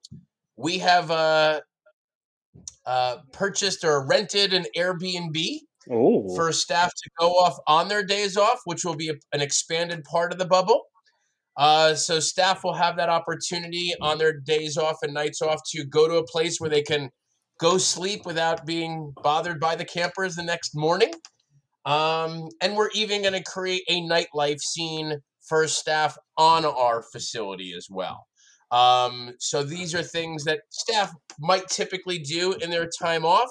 we 0.56 0.78
have 0.80 1.10
uh, 1.10 1.62
uh, 2.86 3.18
purchased 3.32 3.84
or 3.84 4.06
rented 4.06 4.54
an 4.54 4.66
Airbnb 4.78 5.60
Oh, 5.92 6.34
for 6.36 6.52
staff 6.54 6.92
to 6.96 7.10
go 7.20 7.32
off 7.32 7.58
on 7.68 7.90
their 7.90 8.04
days 8.04 8.38
off, 8.38 8.60
which 8.66 8.86
will 8.86 8.96
be 8.96 9.10
a, 9.10 9.16
an 9.34 9.42
expanded 9.42 10.04
part 10.06 10.32
of 10.32 10.40
the 10.40 10.46
bubble. 10.46 10.84
Uh, 11.58 11.94
so 11.94 12.20
staff 12.20 12.64
will 12.64 12.74
have 12.74 12.96
that 12.96 13.10
opportunity 13.10 13.94
on 14.02 14.18
their 14.18 14.40
days 14.40 14.78
off 14.78 14.98
and 15.04 15.14
nights 15.14 15.42
off 15.42 15.60
to 15.72 15.84
go 15.84 16.08
to 16.08 16.16
a 16.16 16.26
place 16.26 16.60
where 16.60 16.70
they 16.70 16.82
can 16.82 17.10
go 17.60 17.78
sleep 17.78 18.26
without 18.26 18.66
being 18.66 19.14
bothered 19.24 19.60
by 19.60 19.76
the 19.76 19.86
campers 19.86 20.36
the 20.36 20.44
next 20.44 20.76
morning. 20.76 21.12
Um, 21.86 22.50
and 22.62 22.76
we're 22.76 22.92
even 22.94 23.22
going 23.22 23.34
to 23.34 23.44
create 23.44 23.84
a 23.90 24.02
nightlife 24.02 24.62
scene 24.62 25.20
for 25.48 25.68
staff 25.68 26.18
on 26.38 26.66
our 26.66 27.04
facility 27.12 27.74
as 27.76 27.88
well. 27.90 28.26
Um, 28.72 29.34
so 29.40 29.64
these 29.64 29.94
are 29.94 30.02
things 30.02 30.46
that 30.46 30.62
staff 30.70 31.14
might 31.40 31.68
typically 31.68 32.20
do 32.20 32.54
in 32.54 32.72
their 32.72 32.90
time 33.00 33.26
off, 33.26 33.50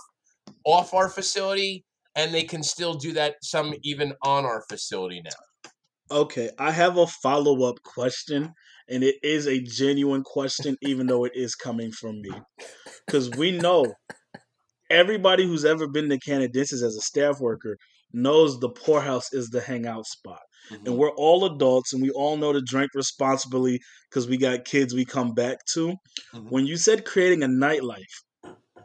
off 0.64 0.94
our 0.94 1.08
facility, 1.08 1.84
and 2.16 2.34
they 2.34 2.42
can 2.42 2.62
still 2.62 2.94
do 2.94 3.12
that 3.12 3.36
some 3.42 3.74
even 3.82 4.14
on 4.24 4.44
our 4.44 4.64
facility 4.68 5.22
now. 5.22 5.30
Okay, 6.10 6.50
I 6.58 6.72
have 6.72 6.98
a 6.98 7.06
follow 7.06 7.68
up 7.68 7.82
question, 7.84 8.52
and 8.88 9.02
it 9.04 9.16
is 9.22 9.46
a 9.46 9.60
genuine 9.60 10.22
question, 10.22 10.76
even 10.82 11.06
though 11.06 11.24
it 11.24 11.32
is 11.34 11.54
coming 11.54 11.92
from 11.92 12.20
me. 12.20 12.32
Because 13.06 13.30
we 13.30 13.52
know 13.52 13.94
everybody 14.90 15.46
who's 15.46 15.64
ever 15.64 15.86
been 15.86 16.08
to 16.10 16.18
Canadensis 16.18 16.82
as 16.82 16.96
a 16.96 17.00
staff 17.00 17.40
worker 17.40 17.78
knows 18.12 18.59
the 18.59 18.69
poorhouse 18.69 19.33
is 19.33 19.49
the 19.49 19.61
hangout 19.61 20.07
spot. 20.07 20.40
And 20.87 20.97
we're 20.97 21.11
all 21.11 21.45
adults 21.45 21.92
and 21.92 22.02
we 22.02 22.11
all 22.11 22.37
know 22.37 22.52
to 22.52 22.62
drink 22.62 22.92
responsibly 22.95 23.81
because 24.09 24.28
we 24.28 24.37
got 24.37 24.64
kids 24.64 24.95
we 24.95 25.04
come 25.04 25.35
back 25.35 25.59
to. 25.75 25.97
Mhm. 26.35 26.50
When 26.50 26.66
you 26.66 26.76
said 26.76 27.04
creating 27.04 27.42
a 27.42 27.49
nightlife, 27.49 28.04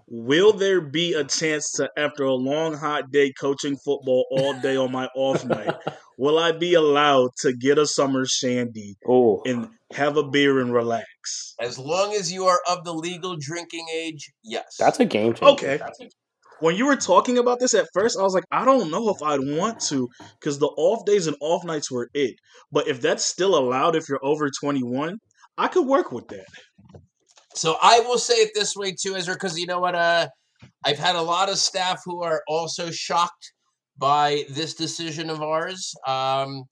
will 0.07 0.53
there 0.53 0.81
be 0.81 1.13
a 1.13 1.23
chance 1.23 1.71
to, 1.73 1.89
after 1.97 2.23
a 2.23 2.33
long, 2.33 2.73
hot 2.73 3.11
day 3.11 3.31
coaching 3.39 3.77
football 3.77 4.25
all 4.31 4.53
day 4.59 4.75
on 4.75 4.91
my 4.91 5.07
off 5.15 5.45
night, 5.45 5.75
will 6.17 6.39
I 6.39 6.51
be 6.51 6.73
allowed 6.73 7.29
to 7.41 7.53
get 7.53 7.77
a 7.77 7.85
summer 7.85 8.25
shandy 8.25 8.95
oh, 9.07 9.41
and 9.45 9.69
have 9.91 10.17
a 10.17 10.23
beer 10.23 10.59
and 10.59 10.73
relax? 10.73 11.55
As 11.59 11.77
long 11.77 12.13
as 12.13 12.31
you 12.31 12.45
are 12.45 12.59
of 12.69 12.83
the 12.85 12.93
legal 12.93 13.35
drinking 13.39 13.87
age, 13.93 14.31
yes. 14.43 14.75
that's 14.79 14.99
a 14.99 15.05
game 15.05 15.33
changer. 15.33 15.53
Okay. 15.53 15.79
When 16.59 16.75
you 16.75 16.87
were 16.87 16.95
talking 16.95 17.37
about 17.37 17.59
this 17.59 17.73
at 17.73 17.87
first, 17.93 18.17
I 18.17 18.23
was 18.23 18.33
like, 18.33 18.45
I 18.51 18.65
don't 18.65 18.89
know 18.89 19.09
if 19.09 19.21
I'd 19.21 19.39
want 19.39 19.79
to 19.81 20.09
because 20.39 20.59
the 20.59 20.67
off 20.67 21.05
days 21.05 21.27
and 21.27 21.37
off 21.39 21.63
nights 21.63 21.91
were 21.91 22.09
it. 22.13 22.35
But 22.71 22.87
if 22.87 23.01
that's 23.01 23.23
still 23.23 23.57
allowed 23.57 23.95
if 23.95 24.09
you're 24.09 24.23
over 24.23 24.49
21, 24.49 25.19
I 25.57 25.67
could 25.67 25.87
work 25.87 26.11
with 26.11 26.27
that. 26.29 26.45
So 27.55 27.77
I 27.81 27.99
will 28.01 28.17
say 28.17 28.35
it 28.35 28.51
this 28.53 28.75
way 28.75 28.93
too, 28.99 29.15
Ezra, 29.15 29.35
because 29.35 29.57
you 29.57 29.65
know 29.65 29.79
what? 29.79 29.95
Uh, 29.95 30.27
I've 30.83 30.99
had 30.99 31.15
a 31.15 31.21
lot 31.21 31.49
of 31.49 31.57
staff 31.57 32.01
who 32.05 32.23
are 32.23 32.43
also 32.47 32.91
shocked 32.91 33.53
by 33.97 34.45
this 34.49 34.75
decision 34.75 35.29
of 35.29 35.41
ours. 35.41 35.93
Um, 36.07 36.63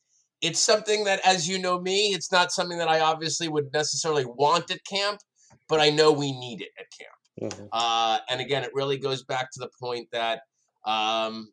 it's 0.41 0.59
something 0.59 1.05
that, 1.05 1.21
as 1.25 1.47
you 1.47 1.59
know 1.59 1.79
me, 1.79 2.13
it's 2.13 2.31
not 2.31 2.51
something 2.51 2.77
that 2.77 2.87
I 2.87 2.99
obviously 2.99 3.47
would 3.47 3.73
necessarily 3.73 4.25
want 4.25 4.69
at 4.69 4.85
camp, 4.85 5.19
but 5.67 5.79
I 5.79 5.89
know 5.89 6.11
we 6.11 6.37
need 6.37 6.61
it 6.61 6.69
at 6.79 6.85
camp. 6.97 7.15
Mhm. 7.41 7.69
Uh, 7.71 8.19
and 8.29 8.41
again, 8.41 8.63
it 8.63 8.73
really 8.73 8.97
goes 8.97 9.23
back 9.23 9.51
to 9.51 9.59
the 9.59 9.69
point 9.79 10.09
that 10.11 10.41
um, 10.85 11.51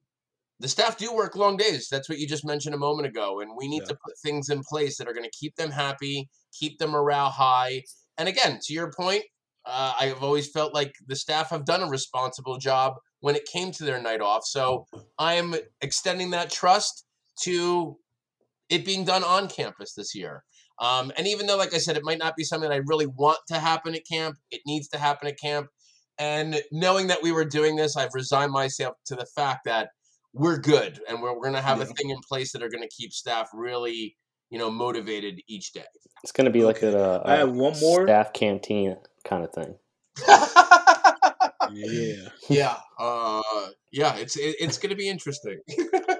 the 0.60 0.68
staff 0.68 0.96
do 0.96 1.12
work 1.12 1.34
long 1.36 1.56
days. 1.56 1.88
That's 1.90 2.08
what 2.08 2.18
you 2.18 2.28
just 2.28 2.44
mentioned 2.44 2.74
a 2.74 2.78
moment 2.78 3.08
ago. 3.08 3.40
And 3.40 3.56
we 3.56 3.68
need 3.68 3.82
Yeah. 3.82 3.88
to 3.88 3.98
put 4.04 4.18
things 4.18 4.48
in 4.48 4.62
place 4.62 4.96
that 4.98 5.08
are 5.08 5.12
going 5.14 5.28
to 5.28 5.38
keep 5.38 5.56
them 5.56 5.70
happy, 5.70 6.30
keep 6.52 6.78
their 6.78 6.88
morale 6.88 7.30
high. 7.30 7.82
And 8.18 8.28
again, 8.28 8.60
to 8.62 8.72
your 8.72 8.92
point, 8.92 9.24
uh, 9.64 9.94
I 9.98 10.06
have 10.06 10.22
always 10.22 10.50
felt 10.50 10.74
like 10.74 10.94
the 11.06 11.16
staff 11.16 11.50
have 11.50 11.64
done 11.64 11.82
a 11.82 11.88
responsible 11.88 12.58
job 12.58 12.94
when 13.20 13.36
it 13.36 13.44
came 13.46 13.72
to 13.72 13.84
their 13.84 14.00
night 14.00 14.20
off. 14.20 14.44
So 14.44 14.86
I 15.18 15.34
am 15.34 15.54
extending 15.80 16.30
that 16.30 16.50
trust 16.50 17.06
to 17.42 17.98
it 18.68 18.84
being 18.84 19.04
done 19.04 19.24
on 19.24 19.48
campus 19.48 19.94
this 19.94 20.14
year. 20.14 20.44
Um, 20.82 21.12
and 21.16 21.26
even 21.28 21.46
though, 21.46 21.56
like 21.56 21.72
I 21.74 21.78
said, 21.78 21.96
it 21.96 22.02
might 22.04 22.18
not 22.18 22.34
be 22.36 22.42
something 22.44 22.68
that 22.68 22.74
I 22.74 22.80
really 22.86 23.06
want 23.06 23.38
to 23.48 23.58
happen 23.60 23.94
at 23.94 24.02
camp, 24.06 24.36
it 24.50 24.62
needs 24.66 24.88
to 24.88 24.98
happen 24.98 25.28
at 25.28 25.38
camp. 25.38 25.68
And 26.18 26.60
knowing 26.72 27.06
that 27.06 27.22
we 27.22 27.30
were 27.32 27.44
doing 27.44 27.76
this, 27.76 27.96
I've 27.96 28.14
resigned 28.14 28.52
myself 28.52 28.96
to 29.06 29.14
the 29.14 29.26
fact 29.36 29.60
that 29.66 29.90
we're 30.34 30.58
good 30.58 31.00
and 31.08 31.22
we're, 31.22 31.32
we're 31.34 31.42
going 31.42 31.54
to 31.54 31.60
have 31.62 31.80
a 31.80 31.86
thing 31.86 32.10
in 32.10 32.18
place 32.28 32.52
that 32.52 32.62
are 32.62 32.68
going 32.68 32.82
to 32.82 32.88
keep 32.88 33.12
staff 33.12 33.48
really, 33.54 34.16
you 34.50 34.58
know, 34.58 34.70
motivated 34.70 35.40
each 35.48 35.72
day. 35.72 35.84
It's 36.24 36.32
going 36.32 36.46
to 36.46 36.50
be 36.50 36.64
like 36.64 36.82
Okay. 36.82 36.92
a, 36.92 36.98
a 36.98 37.22
I 37.24 37.36
have 37.36 37.52
one 37.52 37.78
more. 37.80 38.04
staff 38.06 38.32
canteen 38.32 38.96
kind 39.24 39.44
of 39.44 39.52
thing. 39.52 39.74
Yeah. 41.72 42.28
yeah, 42.50 42.76
uh, 42.98 43.40
yeah, 43.92 44.16
it's 44.16 44.36
it, 44.36 44.56
it's 44.60 44.78
going 44.78 44.90
to 44.90 44.96
be 44.96 45.08
interesting. 45.08 45.58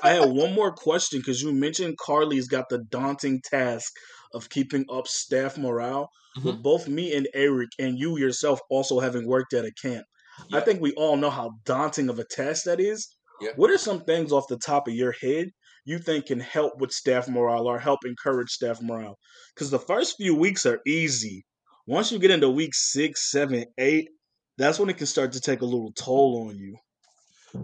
I 0.02 0.10
have 0.12 0.30
one 0.30 0.54
more 0.54 0.72
question 0.72 1.20
because 1.20 1.42
you 1.42 1.52
mentioned 1.52 1.98
Carly's 1.98 2.48
got 2.48 2.68
the 2.68 2.78
daunting 2.78 3.42
task 3.42 3.92
of 4.34 4.48
keeping 4.50 4.84
up 4.90 5.08
staff 5.08 5.56
morale. 5.58 6.08
With 6.36 6.54
mm-hmm. 6.54 6.62
both 6.62 6.88
me 6.88 7.14
and 7.14 7.28
Eric, 7.34 7.68
and 7.78 7.98
you 7.98 8.16
yourself 8.16 8.58
also 8.70 9.00
having 9.00 9.26
worked 9.26 9.52
at 9.52 9.66
a 9.66 9.72
camp, 9.72 10.06
I 10.50 10.60
think 10.60 10.80
we 10.80 10.92
all 10.92 11.16
know 11.16 11.28
how 11.28 11.52
daunting 11.64 12.08
of 12.08 12.18
a 12.18 12.24
task 12.24 12.64
that 12.64 12.80
is. 12.80 13.06
Yeah. 13.40 13.50
What 13.56 13.70
are 13.70 13.78
some 13.78 14.04
things 14.04 14.32
off 14.32 14.48
the 14.48 14.56
top 14.56 14.88
of 14.88 14.94
your 14.94 15.12
head 15.12 15.50
you 15.84 15.98
think 15.98 16.26
can 16.26 16.40
help 16.40 16.80
with 16.80 16.92
staff 16.92 17.28
morale 17.28 17.66
or 17.66 17.78
help 17.78 18.00
encourage 18.06 18.50
staff 18.50 18.80
morale? 18.80 19.18
Because 19.54 19.70
the 19.70 19.78
first 19.78 20.16
few 20.16 20.34
weeks 20.34 20.64
are 20.64 20.80
easy. 20.86 21.44
Once 21.86 22.12
you 22.12 22.18
get 22.18 22.30
into 22.30 22.48
week 22.48 22.74
six, 22.74 23.30
seven, 23.30 23.66
eight, 23.78 24.08
that's 24.56 24.78
when 24.78 24.88
it 24.88 24.96
can 24.96 25.06
start 25.06 25.32
to 25.32 25.40
take 25.40 25.60
a 25.60 25.66
little 25.66 25.92
toll 25.92 26.48
on 26.48 26.56
you. 26.56 26.76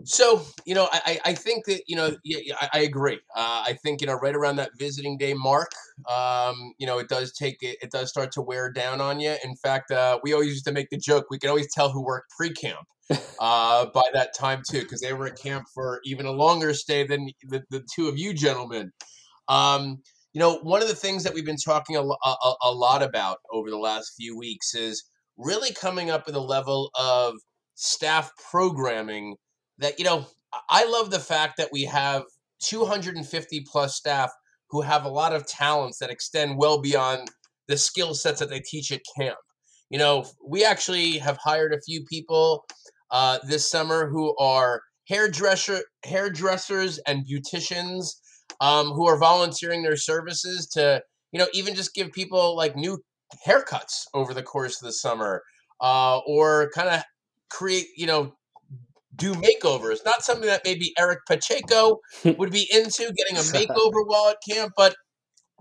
So 0.04 0.42
you 0.64 0.75
know, 0.75 0.88
I 0.92 1.21
I- 1.25 1.35
think 1.35 1.66
that 1.66 1.83
you 1.87 1.97
know, 1.97 2.16
yeah, 2.25 2.54
I, 2.61 2.68
I 2.75 2.78
agree. 2.80 3.21
Uh, 3.35 3.64
I 3.66 3.75
think 3.83 4.00
you 4.00 4.07
know, 4.07 4.14
right 4.14 4.35
around 4.35 4.57
that 4.57 4.71
visiting 4.78 5.16
day 5.18 5.35
mark, 5.35 5.71
um, 6.09 6.73
you 6.78 6.87
know, 6.87 6.99
it 6.99 7.09
does 7.09 7.33
take 7.33 7.57
it, 7.62 7.78
it 7.83 7.90
does 7.90 8.09
start 8.09 8.33
to 8.33 8.42
wear 8.42 8.71
down 8.71 9.00
on 9.00 9.21
you. 9.21 9.35
In 9.45 9.54
fact, 9.57 9.90
uh, 9.90 10.18
we 10.23 10.33
always 10.33 10.49
used 10.50 10.64
to 10.66 10.73
make 10.73 10.88
the 10.90 10.99
joke 10.99 11.26
we 11.30 11.38
can 11.38 11.50
always 11.50 11.73
tell 11.73 11.90
who 11.90 12.02
worked 12.04 12.30
pre-camp 12.37 12.87
uh, 13.40 13.87
by 13.95 14.04
that 14.12 14.35
time 14.35 14.62
too, 14.68 14.80
because 14.83 15.00
they 15.00 15.12
were 15.12 15.26
at 15.26 15.38
camp 15.38 15.66
for 15.75 16.00
even 16.04 16.26
a 16.26 16.33
longer 16.33 16.75
stay 16.75 17.07
than 17.07 17.28
the, 17.49 17.62
the 17.71 17.85
two 17.95 18.09
of 18.09 18.18
you 18.18 18.33
gentlemen. 18.35 18.92
Um, 19.49 20.02
you 20.33 20.40
know, 20.40 20.59
one 20.61 20.83
of 20.83 20.88
the 20.88 20.95
things 20.95 21.25
that 21.25 21.35
we've 21.35 21.47
been 21.47 21.57
talking 21.57 21.97
a, 21.97 22.02
a- 22.02 22.57
a 22.62 22.73
lot 22.73 23.02
about 23.02 23.38
over 23.52 23.71
the 23.71 23.78
last 23.78 24.12
few 24.16 24.37
weeks 24.37 24.75
is 24.75 25.04
really 25.37 25.73
coming 25.73 26.11
up 26.11 26.26
with 26.26 26.35
a 26.37 26.40
level 26.40 26.90
of 26.99 27.35
staff 27.75 28.30
programming 28.50 29.37
that 29.79 29.99
you 29.99 30.05
know 30.05 30.27
I- 30.71 30.87
love 30.87 31.11
the 31.11 31.21
fact 31.21 31.57
that 31.59 31.71
we 31.73 31.85
have 31.85 32.25
250 32.63 33.61
plus 33.71 33.97
staff 33.97 34.31
who 34.71 34.83
have 34.83 35.05
a 35.05 35.09
lot 35.09 35.33
of 35.33 35.47
talents 35.47 35.99
that 35.99 36.11
extend 36.11 36.59
well 36.59 36.81
beyond 36.81 37.31
the 37.69 37.77
skill 37.77 38.15
sets 38.15 38.41
that 38.41 38.51
they 38.51 38.61
teach 38.61 38.91
at 38.93 39.01
camp. 39.19 39.39
You 39.91 39.99
know, 39.99 40.27
we 40.47 40.65
actually 40.65 41.19
have 41.19 41.39
hired 41.39 41.73
a 41.73 41.81
few 41.81 42.05
people 42.05 42.65
uh, 43.11 43.39
this 43.47 43.71
summer 43.71 44.09
who 44.09 44.37
are 44.37 44.83
hairdresser 45.09 45.81
hairdressers 46.05 46.99
and 47.07 47.25
beauticians 47.27 48.17
um, 48.61 48.89
who 48.89 49.07
are 49.07 49.19
volunteering 49.19 49.83
their 49.83 49.97
services 49.97 50.67
to 50.67 51.03
you 51.33 51.39
know 51.39 51.47
even 51.55 51.75
just 51.75 51.95
give 51.95 52.13
people 52.13 52.57
like 52.57 52.77
new 52.77 53.03
haircuts 53.47 54.05
over 54.15 54.35
the 54.35 54.43
course 54.43 54.81
of 54.81 54.87
the 54.87 54.93
summer 54.93 55.43
uh, 55.81 56.19
or 56.27 56.71
kind 56.75 56.89
of 56.89 57.03
create 57.51 57.87
you 57.97 58.07
know 58.07 58.35
do 59.19 59.35
makeovers 59.35 59.99
not 60.05 60.23
something 60.23 60.47
that 60.47 60.63
maybe 60.65 60.93
eric 60.99 61.19
pacheco 61.27 61.99
would 62.39 62.51
be 62.53 62.69
into 62.73 63.13
getting 63.17 63.37
a 63.37 63.41
makeover 63.57 64.03
while 64.07 64.31
at 64.31 64.37
camp 64.49 64.73
but 64.77 64.95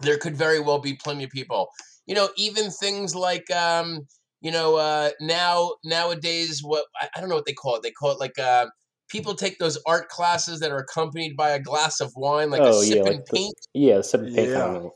there 0.01 0.17
could 0.17 0.35
very 0.37 0.59
well 0.59 0.79
be 0.79 0.93
plenty 0.93 1.23
of 1.23 1.29
people 1.31 1.67
you 2.05 2.15
know 2.15 2.29
even 2.37 2.69
things 2.71 3.15
like 3.15 3.49
um 3.51 4.01
you 4.41 4.51
know 4.51 4.75
uh 4.75 5.09
now 5.19 5.73
nowadays 5.83 6.61
what 6.63 6.85
i, 7.01 7.07
I 7.15 7.19
don't 7.19 7.29
know 7.29 7.35
what 7.35 7.45
they 7.45 7.53
call 7.53 7.75
it 7.75 7.83
they 7.83 7.91
call 7.91 8.11
it 8.11 8.19
like 8.19 8.37
uh 8.39 8.67
people 9.09 9.33
take 9.35 9.57
those 9.57 9.77
art 9.87 10.09
classes 10.09 10.59
that 10.59 10.71
are 10.71 10.77
accompanied 10.77 11.35
by 11.35 11.49
a 11.51 11.59
glass 11.59 11.99
of 11.99 12.11
wine 12.15 12.49
like 12.51 12.61
a 12.61 12.73
Oh, 12.73 12.81
yeah, 12.81 12.95
sip 12.95 13.05
like 13.05 13.15
and 13.15 13.25
the- 13.25 13.33
paint 13.33 13.55
Yeah, 13.73 14.01
sip 14.01 14.21
and 14.21 14.35
paint 14.35 14.49
Yeah. 14.49 14.53
kind 14.61 14.75
of 14.75 14.81
thing. 14.83 14.91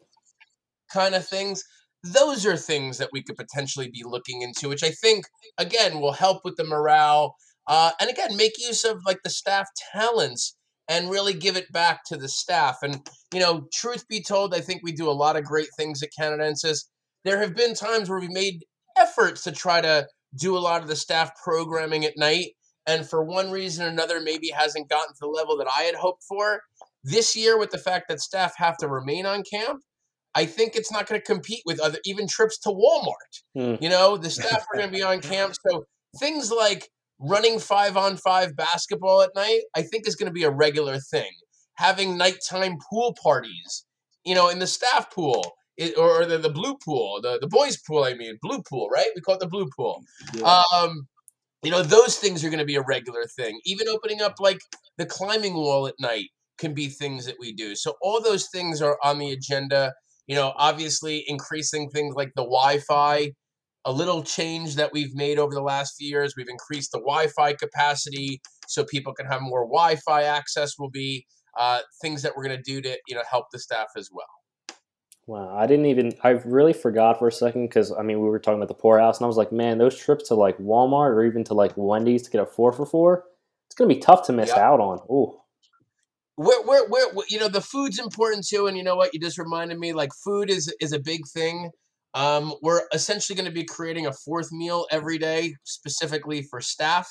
kind 0.93 1.15
of 1.15 1.27
things. 1.27 1.63
Those 2.03 2.45
are 2.45 2.57
things 2.57 2.97
that 2.97 3.09
we 3.13 3.23
could 3.23 3.37
potentially 3.37 3.89
be 3.89 4.03
looking 4.03 4.41
into, 4.41 4.67
which 4.69 4.83
I 4.83 4.91
think 4.91 5.25
again 5.57 5.99
will 6.01 6.13
help 6.13 6.41
with 6.43 6.55
the 6.57 6.63
morale. 6.65 7.35
Uh, 7.67 7.91
and 7.99 8.09
again, 8.09 8.35
make 8.35 8.53
use 8.57 8.83
of 8.83 9.01
like 9.05 9.19
the 9.23 9.29
staff 9.29 9.67
talents 9.93 10.55
and 10.87 11.09
really 11.09 11.33
give 11.33 11.55
it 11.55 11.71
back 11.71 12.03
to 12.05 12.17
the 12.17 12.27
staff. 12.27 12.77
And 12.83 12.99
you 13.33 13.39
know, 13.39 13.67
truth 13.73 14.07
be 14.07 14.21
told, 14.21 14.53
I 14.53 14.59
think 14.59 14.81
we 14.83 14.91
do 14.91 15.09
a 15.09 15.11
lot 15.11 15.37
of 15.37 15.45
great 15.45 15.69
things 15.77 16.03
at 16.03 16.09
Canadensis. 16.17 16.85
There 17.23 17.39
have 17.39 17.55
been 17.55 17.75
times 17.75 18.09
where 18.09 18.19
we 18.19 18.27
made 18.27 18.65
efforts 18.97 19.43
to 19.43 19.51
try 19.51 19.81
to 19.81 20.07
do 20.35 20.57
a 20.57 20.59
lot 20.59 20.81
of 20.81 20.87
the 20.87 20.95
staff 20.95 21.31
programming 21.43 22.03
at 22.03 22.17
night, 22.17 22.51
and 22.87 23.07
for 23.07 23.23
one 23.23 23.51
reason 23.51 23.85
or 23.85 23.89
another, 23.89 24.19
maybe 24.19 24.49
hasn't 24.49 24.89
gotten 24.89 25.13
to 25.13 25.19
the 25.21 25.27
level 25.27 25.57
that 25.57 25.67
I 25.67 25.83
had 25.83 25.95
hoped 25.95 26.23
for. 26.23 26.61
This 27.03 27.35
year, 27.35 27.57
with 27.57 27.71
the 27.71 27.77
fact 27.77 28.09
that 28.09 28.19
staff 28.19 28.53
have 28.57 28.77
to 28.77 28.87
remain 28.87 29.25
on 29.25 29.43
camp, 29.43 29.81
I 30.35 30.45
think 30.45 30.75
it's 30.75 30.91
not 30.91 31.07
going 31.07 31.19
to 31.19 31.25
compete 31.25 31.63
with 31.65 31.79
other 31.79 31.99
even 32.05 32.27
trips 32.27 32.57
to 32.59 32.69
Walmart. 32.69 33.43
Hmm. 33.55 33.83
You 33.83 33.89
know, 33.89 34.17
the 34.17 34.29
staff 34.29 34.65
are 34.71 34.77
going 34.77 34.89
to 34.89 34.95
be 34.95 35.03
on 35.03 35.19
camp, 35.21 35.55
so 35.67 35.85
things 36.19 36.51
like 36.51 36.89
running 37.21 37.59
five 37.59 37.97
on 37.97 38.17
five 38.17 38.55
basketball 38.55 39.21
at 39.21 39.35
night, 39.35 39.61
I 39.75 39.83
think 39.83 40.07
is 40.07 40.15
going 40.15 40.29
to 40.29 40.33
be 40.33 40.43
a 40.43 40.51
regular 40.51 40.99
thing. 40.99 41.31
Having 41.75 42.17
nighttime 42.17 42.77
pool 42.89 43.15
parties, 43.21 43.85
you 44.25 44.35
know, 44.35 44.49
in 44.49 44.59
the 44.59 44.67
staff 44.67 45.11
pool 45.11 45.43
it, 45.77 45.97
or 45.97 46.25
the, 46.25 46.37
the 46.37 46.49
blue 46.49 46.77
pool, 46.83 47.19
the, 47.21 47.39
the 47.39 47.47
boys 47.47 47.77
pool, 47.77 48.03
I 48.03 48.13
mean, 48.13 48.37
blue 48.41 48.61
pool, 48.61 48.89
right? 48.89 49.07
We 49.15 49.21
call 49.21 49.35
it 49.35 49.39
the 49.39 49.47
blue 49.47 49.69
pool. 49.75 50.03
Yeah. 50.33 50.61
Um, 50.75 51.07
you 51.63 51.71
know, 51.71 51.83
those 51.83 52.17
things 52.17 52.43
are 52.43 52.49
going 52.49 52.59
to 52.59 52.65
be 52.65 52.75
a 52.75 52.81
regular 52.81 53.25
thing. 53.25 53.59
Even 53.65 53.87
opening 53.87 54.21
up 54.21 54.35
like 54.39 54.59
the 54.97 55.05
climbing 55.05 55.53
wall 55.53 55.87
at 55.87 55.95
night 55.99 56.29
can 56.57 56.73
be 56.73 56.87
things 56.87 57.25
that 57.25 57.35
we 57.39 57.53
do. 57.53 57.75
So 57.75 57.95
all 58.01 58.21
those 58.21 58.49
things 58.49 58.81
are 58.81 58.97
on 59.03 59.19
the 59.19 59.31
agenda. 59.31 59.93
You 60.27 60.35
know, 60.35 60.53
obviously 60.55 61.23
increasing 61.27 61.89
things 61.89 62.15
like 62.15 62.31
the 62.35 62.43
Wi-Fi. 62.43 63.31
A 63.85 63.91
little 63.91 64.23
change 64.23 64.75
that 64.75 64.91
we've 64.93 65.15
made 65.15 65.39
over 65.39 65.53
the 65.53 65.61
last 65.61 65.95
few 65.97 66.07
years, 66.07 66.35
we've 66.37 66.49
increased 66.49 66.91
the 66.91 66.99
Wi-Fi 66.99 67.53
capacity 67.53 68.41
so 68.67 68.85
people 68.85 69.13
can 69.13 69.25
have 69.25 69.41
more 69.41 69.65
Wi-Fi 69.65 70.23
access. 70.23 70.77
Will 70.77 70.89
be 70.89 71.25
uh, 71.57 71.79
things 72.01 72.21
that 72.21 72.33
we're 72.35 72.43
going 72.43 72.57
to 72.57 72.63
do 72.63 72.81
to 72.81 72.97
you 73.07 73.15
know 73.15 73.23
help 73.29 73.45
the 73.51 73.59
staff 73.59 73.87
as 73.97 74.09
well. 74.11 74.27
Wow, 75.27 75.55
I 75.55 75.65
didn't 75.65 75.85
even. 75.87 76.13
I 76.23 76.29
really 76.29 76.73
forgot 76.73 77.19
for 77.19 77.27
a 77.27 77.31
second 77.31 77.67
because 77.67 77.91
I 77.91 78.03
mean 78.03 78.21
we 78.21 78.29
were 78.29 78.39
talking 78.39 78.59
about 78.59 78.67
the 78.67 78.73
poorhouse, 78.75 79.17
and 79.17 79.25
I 79.25 79.27
was 79.27 79.37
like, 79.37 79.51
man, 79.51 79.77
those 79.77 79.97
trips 79.97 80.27
to 80.27 80.35
like 80.35 80.57
Walmart 80.57 81.11
or 81.11 81.25
even 81.25 81.43
to 81.45 81.53
like 81.53 81.73
Wendy's 81.75 82.23
to 82.23 82.31
get 82.31 82.41
a 82.41 82.45
four 82.45 82.71
for 82.71 82.85
four, 82.85 83.25
it's 83.67 83.75
gonna 83.75 83.87
be 83.87 83.99
tough 83.99 84.25
to 84.27 84.33
miss 84.33 84.49
Yep. 84.49 84.57
out 84.57 84.79
on. 84.79 84.99
Ooh, 85.09 85.41
we're, 86.37 86.65
we're, 86.65 86.87
we're, 87.13 87.23
you 87.29 87.39
know 87.39 87.47
the 87.47 87.61
food's 87.61 87.99
important 87.99 88.45
too 88.47 88.67
and 88.67 88.77
you 88.77 88.83
know 88.83 88.95
what 88.95 89.13
you 89.13 89.19
just 89.19 89.37
reminded 89.37 89.77
me 89.77 89.93
like 89.93 90.09
food 90.23 90.49
is 90.49 90.73
is 90.79 90.91
a 90.91 90.99
big 90.99 91.21
thing 91.27 91.69
um, 92.13 92.53
we're 92.61 92.81
essentially 92.93 93.35
going 93.35 93.45
to 93.45 93.51
be 93.53 93.63
creating 93.63 94.05
a 94.07 94.11
fourth 94.13 94.51
meal 94.51 94.85
every 94.91 95.17
day 95.17 95.55
specifically 95.63 96.41
for 96.43 96.59
staff 96.61 97.09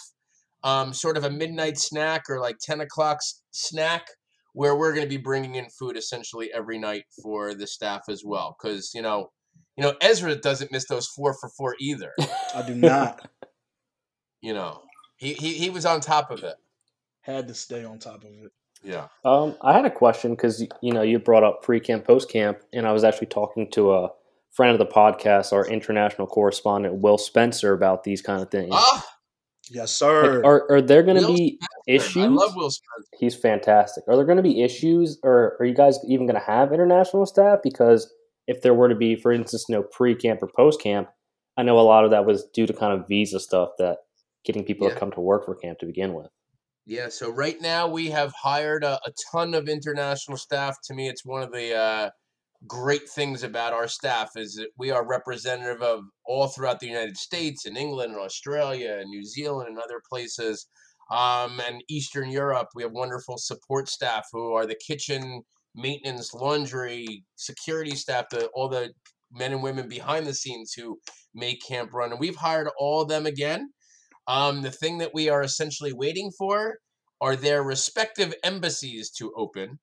um, 0.63 0.93
sort 0.93 1.17
of 1.17 1.25
a 1.25 1.31
midnight 1.31 1.79
snack 1.79 2.25
or 2.29 2.39
like 2.39 2.57
10 2.61 2.81
o'clock 2.83 3.17
s- 3.17 3.41
snack 3.51 4.07
where 4.53 4.77
we're 4.77 4.93
going 4.93 5.05
to 5.05 5.09
be 5.09 5.17
bringing 5.17 5.55
in 5.55 5.67
food 5.71 5.97
essentially 5.97 6.51
every 6.53 6.79
night 6.79 7.05
for 7.23 7.55
the 7.55 7.67
staff 7.67 8.03
as 8.11 8.23
well 8.25 8.57
because 8.61 8.93
you 8.95 9.01
know 9.01 9.31
you 9.77 9.83
know 9.85 9.95
ezra 10.03 10.35
doesn't 10.37 10.71
miss 10.73 10.87
those 10.89 11.07
four 11.07 11.35
for 11.41 11.49
four 11.57 11.77
either 11.81 12.13
I 12.55 12.63
do 12.67 12.75
not. 12.75 13.27
you 14.43 14.53
know 14.55 14.83
he, 15.17 15.35
he, 15.35 15.55
he 15.55 15.71
was 15.71 15.87
on 15.87 16.01
top 16.01 16.31
of 16.31 16.43
it 16.43 16.57
Had 17.23 17.49
to 17.49 17.55
stay 17.55 17.85
on 17.85 17.99
top 17.99 18.25
of 18.25 18.31
it. 18.31 18.51
yeah 18.83 19.09
Um, 19.25 19.57
I 19.63 19.73
had 19.73 19.85
a 19.85 19.91
question 19.91 20.33
because 20.35 20.63
you 20.83 20.93
know 20.93 21.03
you 21.03 21.19
brought 21.19 21.45
up 21.45 21.63
pre 21.63 21.81
camp, 21.81 22.05
post 22.07 22.29
camp, 22.31 22.59
and 22.73 22.87
I 22.87 22.93
was 22.93 23.05
actually 23.05 23.27
talking 23.29 23.71
to 23.73 23.95
a 23.95 24.11
friend 24.53 24.73
of 24.73 24.79
the 24.79 24.93
podcast, 24.93 25.53
our 25.53 25.67
international 25.67 26.27
correspondent 26.27 26.97
Will 26.97 27.19
Spencer, 27.19 27.73
about 27.73 28.05
these 28.05 28.21
kind 28.23 28.43
of 28.43 28.51
things. 28.51 28.71
ah, 28.73 29.07
Yes, 29.73 29.93
sir. 29.93 30.37
Like, 30.39 30.45
are 30.45 30.71
are 30.73 30.83
there 30.83 31.03
going 31.05 31.21
to 31.21 31.27
Will 31.29 31.35
be 31.37 31.59
issues? 31.87 32.25
i 32.25 32.27
love 32.27 32.57
will 32.57 32.71
spencer 32.71 33.09
He's 33.19 33.37
fantastic. 33.37 34.03
Are 34.09 34.17
there 34.17 34.25
going 34.25 34.37
to 34.39 34.43
be 34.43 34.63
issues, 34.63 35.19
or 35.23 35.57
are 35.61 35.65
you 35.67 35.75
guys 35.75 35.99
even 36.09 36.27
going 36.27 36.39
to 36.41 36.45
have 36.45 36.73
international 36.73 37.25
staff? 37.27 37.61
Because 37.63 38.13
if 38.49 38.63
there 38.63 38.75
were 38.75 38.89
to 38.89 38.97
be, 38.97 39.15
for 39.15 39.31
instance, 39.31 39.67
no 39.69 39.83
pre 39.85 40.17
camp 40.17 40.43
or 40.43 40.49
post 40.57 40.81
camp, 40.83 41.09
I 41.57 41.63
know 41.63 41.79
a 41.79 41.83
lot 41.83 42.05
of 42.05 42.11
that 42.11 42.25
was 42.27 42.45
due 42.53 42.67
to 42.67 42.73
kind 42.73 42.99
of 42.99 43.07
visa 43.07 43.39
stuff 43.39 43.71
that 43.79 43.99
getting 44.45 44.65
people 44.65 44.89
Yeah. 44.89 44.95
to 44.95 44.99
come 45.01 45.13
to 45.13 45.21
work 45.21 45.45
for 45.45 45.55
camp 45.55 45.79
to 45.81 45.87
begin 45.87 46.15
with. 46.15 46.31
Yeah, 46.87 47.09
so 47.11 47.31
right 47.31 47.61
now 47.61 47.87
we 47.87 48.09
have 48.11 48.33
hired 48.43 48.83
a, 48.83 48.95
a 49.07 49.13
ton 49.31 49.55
of 49.55 49.69
international 49.69 50.37
staff. 50.37 50.77
To 50.85 50.95
me, 50.95 51.09
it's 51.09 51.25
one 51.25 51.43
of 51.45 51.53
the 51.53 51.75
uh, 51.77 52.11
great 52.67 53.09
things 53.09 53.43
about 53.43 53.73
our 53.73 53.89
staff 53.89 54.31
is 54.37 54.55
that 54.55 54.69
we 54.77 54.91
are 54.91 55.07
representative 55.07 55.83
of 55.83 56.05
all 56.27 56.49
throughout 56.49 56.81
the 56.81 56.87
United 56.87 57.17
States 57.17 57.67
and 57.67 57.77
England 57.77 58.13
and 58.13 58.21
Australia 58.21 58.99
and 59.01 59.09
New 59.09 59.25
Zealand 59.25 59.69
and 59.69 59.79
other 59.79 60.03
places. 60.09 60.67
Um, 61.11 61.61
and 61.67 61.83
Eastern 61.89 62.31
Europe, 62.31 62.69
we 62.75 62.83
have 62.83 62.93
wonderful 62.93 63.39
support 63.39 63.89
staff 63.89 64.27
who 64.33 64.53
are 64.53 64.67
the 64.67 64.79
kitchen, 64.87 65.43
maintenance, 65.75 66.35
laundry, 66.35 67.25
security 67.37 67.97
staff, 67.97 68.27
the, 68.31 68.47
all 68.55 68.69
the 68.69 68.93
men 69.33 69.53
and 69.53 69.63
women 69.63 69.89
behind 69.89 70.27
the 70.27 70.35
scenes 70.35 70.73
who 70.73 70.99
make 71.35 71.67
camp 71.67 71.93
run. 71.93 72.11
And 72.13 72.21
we've 72.21 72.37
hired 72.37 72.69
all 72.79 73.03
of 73.03 73.09
them 73.09 73.27
again. 73.27 73.71
Um, 74.29 74.63
the 74.63 74.71
thing 74.71 74.99
that 74.99 75.15
we 75.15 75.29
are 75.29 75.43
essentially 75.43 75.93
waiting 75.93 76.31
for 76.37 76.77
are 77.21 77.37
their 77.37 77.63
respective 77.63 78.35
embassies 78.45 79.11
to 79.19 79.33
open. 79.37 79.79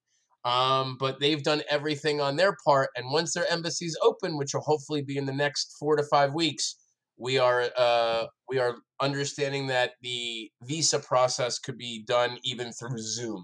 Um, 0.47 0.95
but 0.97 1.19
they've 1.19 1.43
done 1.43 1.61
everything 1.69 2.21
on 2.21 2.37
their 2.37 2.55
part, 2.65 2.89
and 2.95 3.11
once 3.11 3.33
their 3.33 3.51
embassies 3.51 3.97
open, 4.01 4.37
which 4.37 4.53
will 4.53 4.61
hopefully 4.61 5.01
be 5.01 5.17
in 5.17 5.25
the 5.25 5.33
next 5.33 5.75
four 5.77 5.97
to 5.97 6.03
five 6.03 6.33
weeks, 6.33 6.77
we 7.17 7.37
are 7.37 7.69
uh, 7.75 8.27
we 8.47 8.57
are 8.57 8.75
understanding 9.01 9.67
that 9.67 9.91
the 10.01 10.49
visa 10.63 10.99
process 10.99 11.59
could 11.59 11.77
be 11.77 12.01
done 12.07 12.37
even 12.45 12.71
through 12.71 12.97
Zoom, 12.97 13.43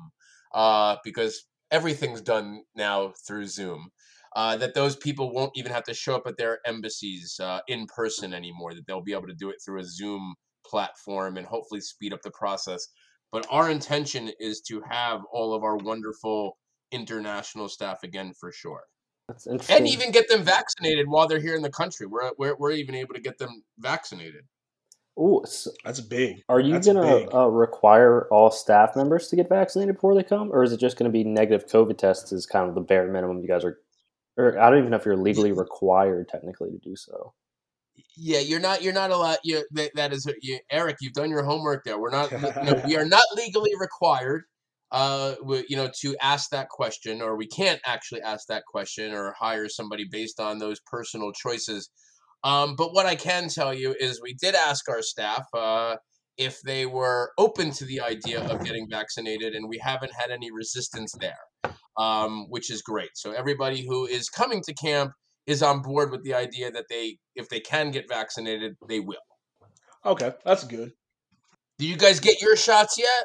uh, 0.55 0.95
because 1.03 1.45
everything's 1.71 2.21
done 2.21 2.61
now 2.73 3.11
through 3.27 3.47
Zoom. 3.47 3.89
Uh, 4.33 4.55
that 4.55 4.73
those 4.73 4.95
people 4.95 5.33
won't 5.33 5.51
even 5.55 5.73
have 5.73 5.83
to 5.83 5.93
show 5.93 6.15
up 6.15 6.25
at 6.25 6.37
their 6.37 6.59
embassies 6.65 7.37
uh, 7.41 7.59
in 7.67 7.85
person 7.87 8.33
anymore. 8.33 8.73
That 8.73 8.87
they'll 8.87 9.03
be 9.03 9.11
able 9.11 9.27
to 9.27 9.35
do 9.35 9.49
it 9.49 9.57
through 9.65 9.81
a 9.81 9.85
Zoom 9.85 10.35
platform 10.65 11.35
and 11.35 11.45
hopefully 11.45 11.81
speed 11.81 12.13
up 12.13 12.21
the 12.21 12.31
process. 12.31 12.87
But 13.33 13.45
our 13.49 13.69
intention 13.69 14.31
is 14.39 14.61
to 14.69 14.81
have 14.89 15.19
all 15.33 15.53
of 15.53 15.63
our 15.63 15.75
wonderful 15.75 16.57
international 16.93 17.67
staff 17.67 18.03
again 18.03 18.33
for 18.39 18.51
sure. 18.51 18.83
That's 19.27 19.47
interesting. 19.47 19.77
And 19.77 19.87
even 19.87 20.11
get 20.11 20.29
them 20.29 20.43
vaccinated 20.43 21.07
while 21.07 21.27
they're 21.27 21.39
here 21.39 21.55
in 21.55 21.61
the 21.61 21.71
country. 21.71 22.07
We're, 22.07 22.31
we're, 22.37 22.55
we're 22.55 22.71
even 22.71 22.95
able 22.95 23.13
to 23.13 23.21
get 23.21 23.37
them 23.37 23.63
vaccinated. 23.79 24.43
Oh, 25.15 25.43
so 25.45 25.69
That's 25.85 26.01
big. 26.01 26.41
are 26.49 26.59
you 26.59 26.79
gonna 26.79 27.31
uh, 27.31 27.45
require 27.45 28.27
all 28.31 28.49
staff 28.49 28.95
members 28.95 29.27
to 29.27 29.35
get 29.35 29.47
vaccinated 29.47 29.95
before 29.95 30.15
they 30.15 30.23
come, 30.23 30.51
or 30.51 30.63
is 30.63 30.71
it 30.71 30.79
just 30.79 30.97
gonna 30.97 31.11
be 31.11 31.23
negative 31.23 31.67
COVID 31.67 31.99
tests? 31.99 32.31
Is 32.31 32.47
kind 32.47 32.67
of 32.67 32.73
the 32.73 32.81
bare 32.81 33.07
minimum 33.11 33.39
you 33.39 33.47
guys 33.47 33.63
are, 33.63 33.77
or 34.37 34.59
I 34.59 34.71
don't 34.71 34.79
even 34.79 34.89
know 34.89 34.97
if 34.97 35.05
you're 35.05 35.15
legally 35.15 35.51
required 35.51 36.29
technically 36.29 36.71
to 36.71 36.79
do 36.79 36.95
so. 36.95 37.33
Yeah, 38.17 38.39
you're 38.39 38.59
not. 38.59 38.81
You're 38.81 38.93
not 38.93 39.11
allowed. 39.11 39.37
You 39.43 39.63
that, 39.73 39.91
that 39.95 40.13
is 40.13 40.27
you, 40.41 40.57
Eric. 40.71 40.97
You've 40.99 41.13
done 41.13 41.29
your 41.29 41.43
homework 41.43 41.83
there. 41.83 41.99
We're 41.99 42.09
not. 42.09 42.31
you 42.31 42.39
know, 42.39 42.81
we 42.87 42.97
are 42.97 43.05
not 43.07 43.23
legally 43.35 43.71
required. 43.79 44.45
Uh, 44.93 45.33
you 45.67 45.75
know, 45.75 45.89
to 46.01 46.15
ask 46.21 46.51
that 46.51 46.69
question, 46.69 47.19
or 47.19 47.35
we 47.35 47.47
can't 47.47 47.81
actually 47.83 48.21
ask 48.21 48.45
that 48.47 48.63
question, 48.71 49.11
or 49.11 49.33
hire 49.39 49.67
somebody 49.67 50.05
based 50.09 50.39
on 50.39 50.59
those 50.59 50.79
personal 50.85 51.31
choices. 51.31 51.89
Um, 52.43 52.75
but 52.75 52.93
what 52.93 53.07
I 53.07 53.15
can 53.15 53.49
tell 53.49 53.73
you 53.73 53.95
is, 53.99 54.21
we 54.21 54.35
did 54.35 54.53
ask 54.53 54.87
our 54.87 55.01
staff 55.01 55.47
uh, 55.57 55.95
if 56.37 56.61
they 56.61 56.85
were 56.85 57.31
open 57.39 57.71
to 57.71 57.85
the 57.85 58.01
idea 58.01 58.39
of 58.43 58.63
getting 58.63 58.87
vaccinated, 58.87 59.55
and 59.55 59.67
we 59.67 59.79
haven't 59.79 60.11
had 60.13 60.29
any 60.29 60.51
resistance 60.51 61.11
there, 61.19 61.73
um, 61.97 62.45
which 62.49 62.69
is 62.69 62.83
great. 62.83 63.09
So 63.15 63.31
everybody 63.31 63.87
who 63.87 64.05
is 64.05 64.29
coming 64.29 64.61
to 64.67 64.75
camp 64.75 65.13
is 65.47 65.63
on 65.63 65.81
board 65.81 66.11
with 66.11 66.23
the 66.23 66.35
idea 66.35 66.69
that 66.69 66.85
they, 66.91 67.17
if 67.35 67.49
they 67.49 67.61
can 67.61 67.89
get 67.89 68.07
vaccinated, 68.07 68.75
they 68.87 68.99
will. 68.99 69.25
Okay, 70.05 70.33
that's 70.45 70.65
good. 70.65 70.91
Do 71.79 71.87
you 71.87 71.97
guys 71.97 72.19
get 72.19 72.41
your 72.43 72.55
shots 72.55 72.99
yet? 72.99 73.23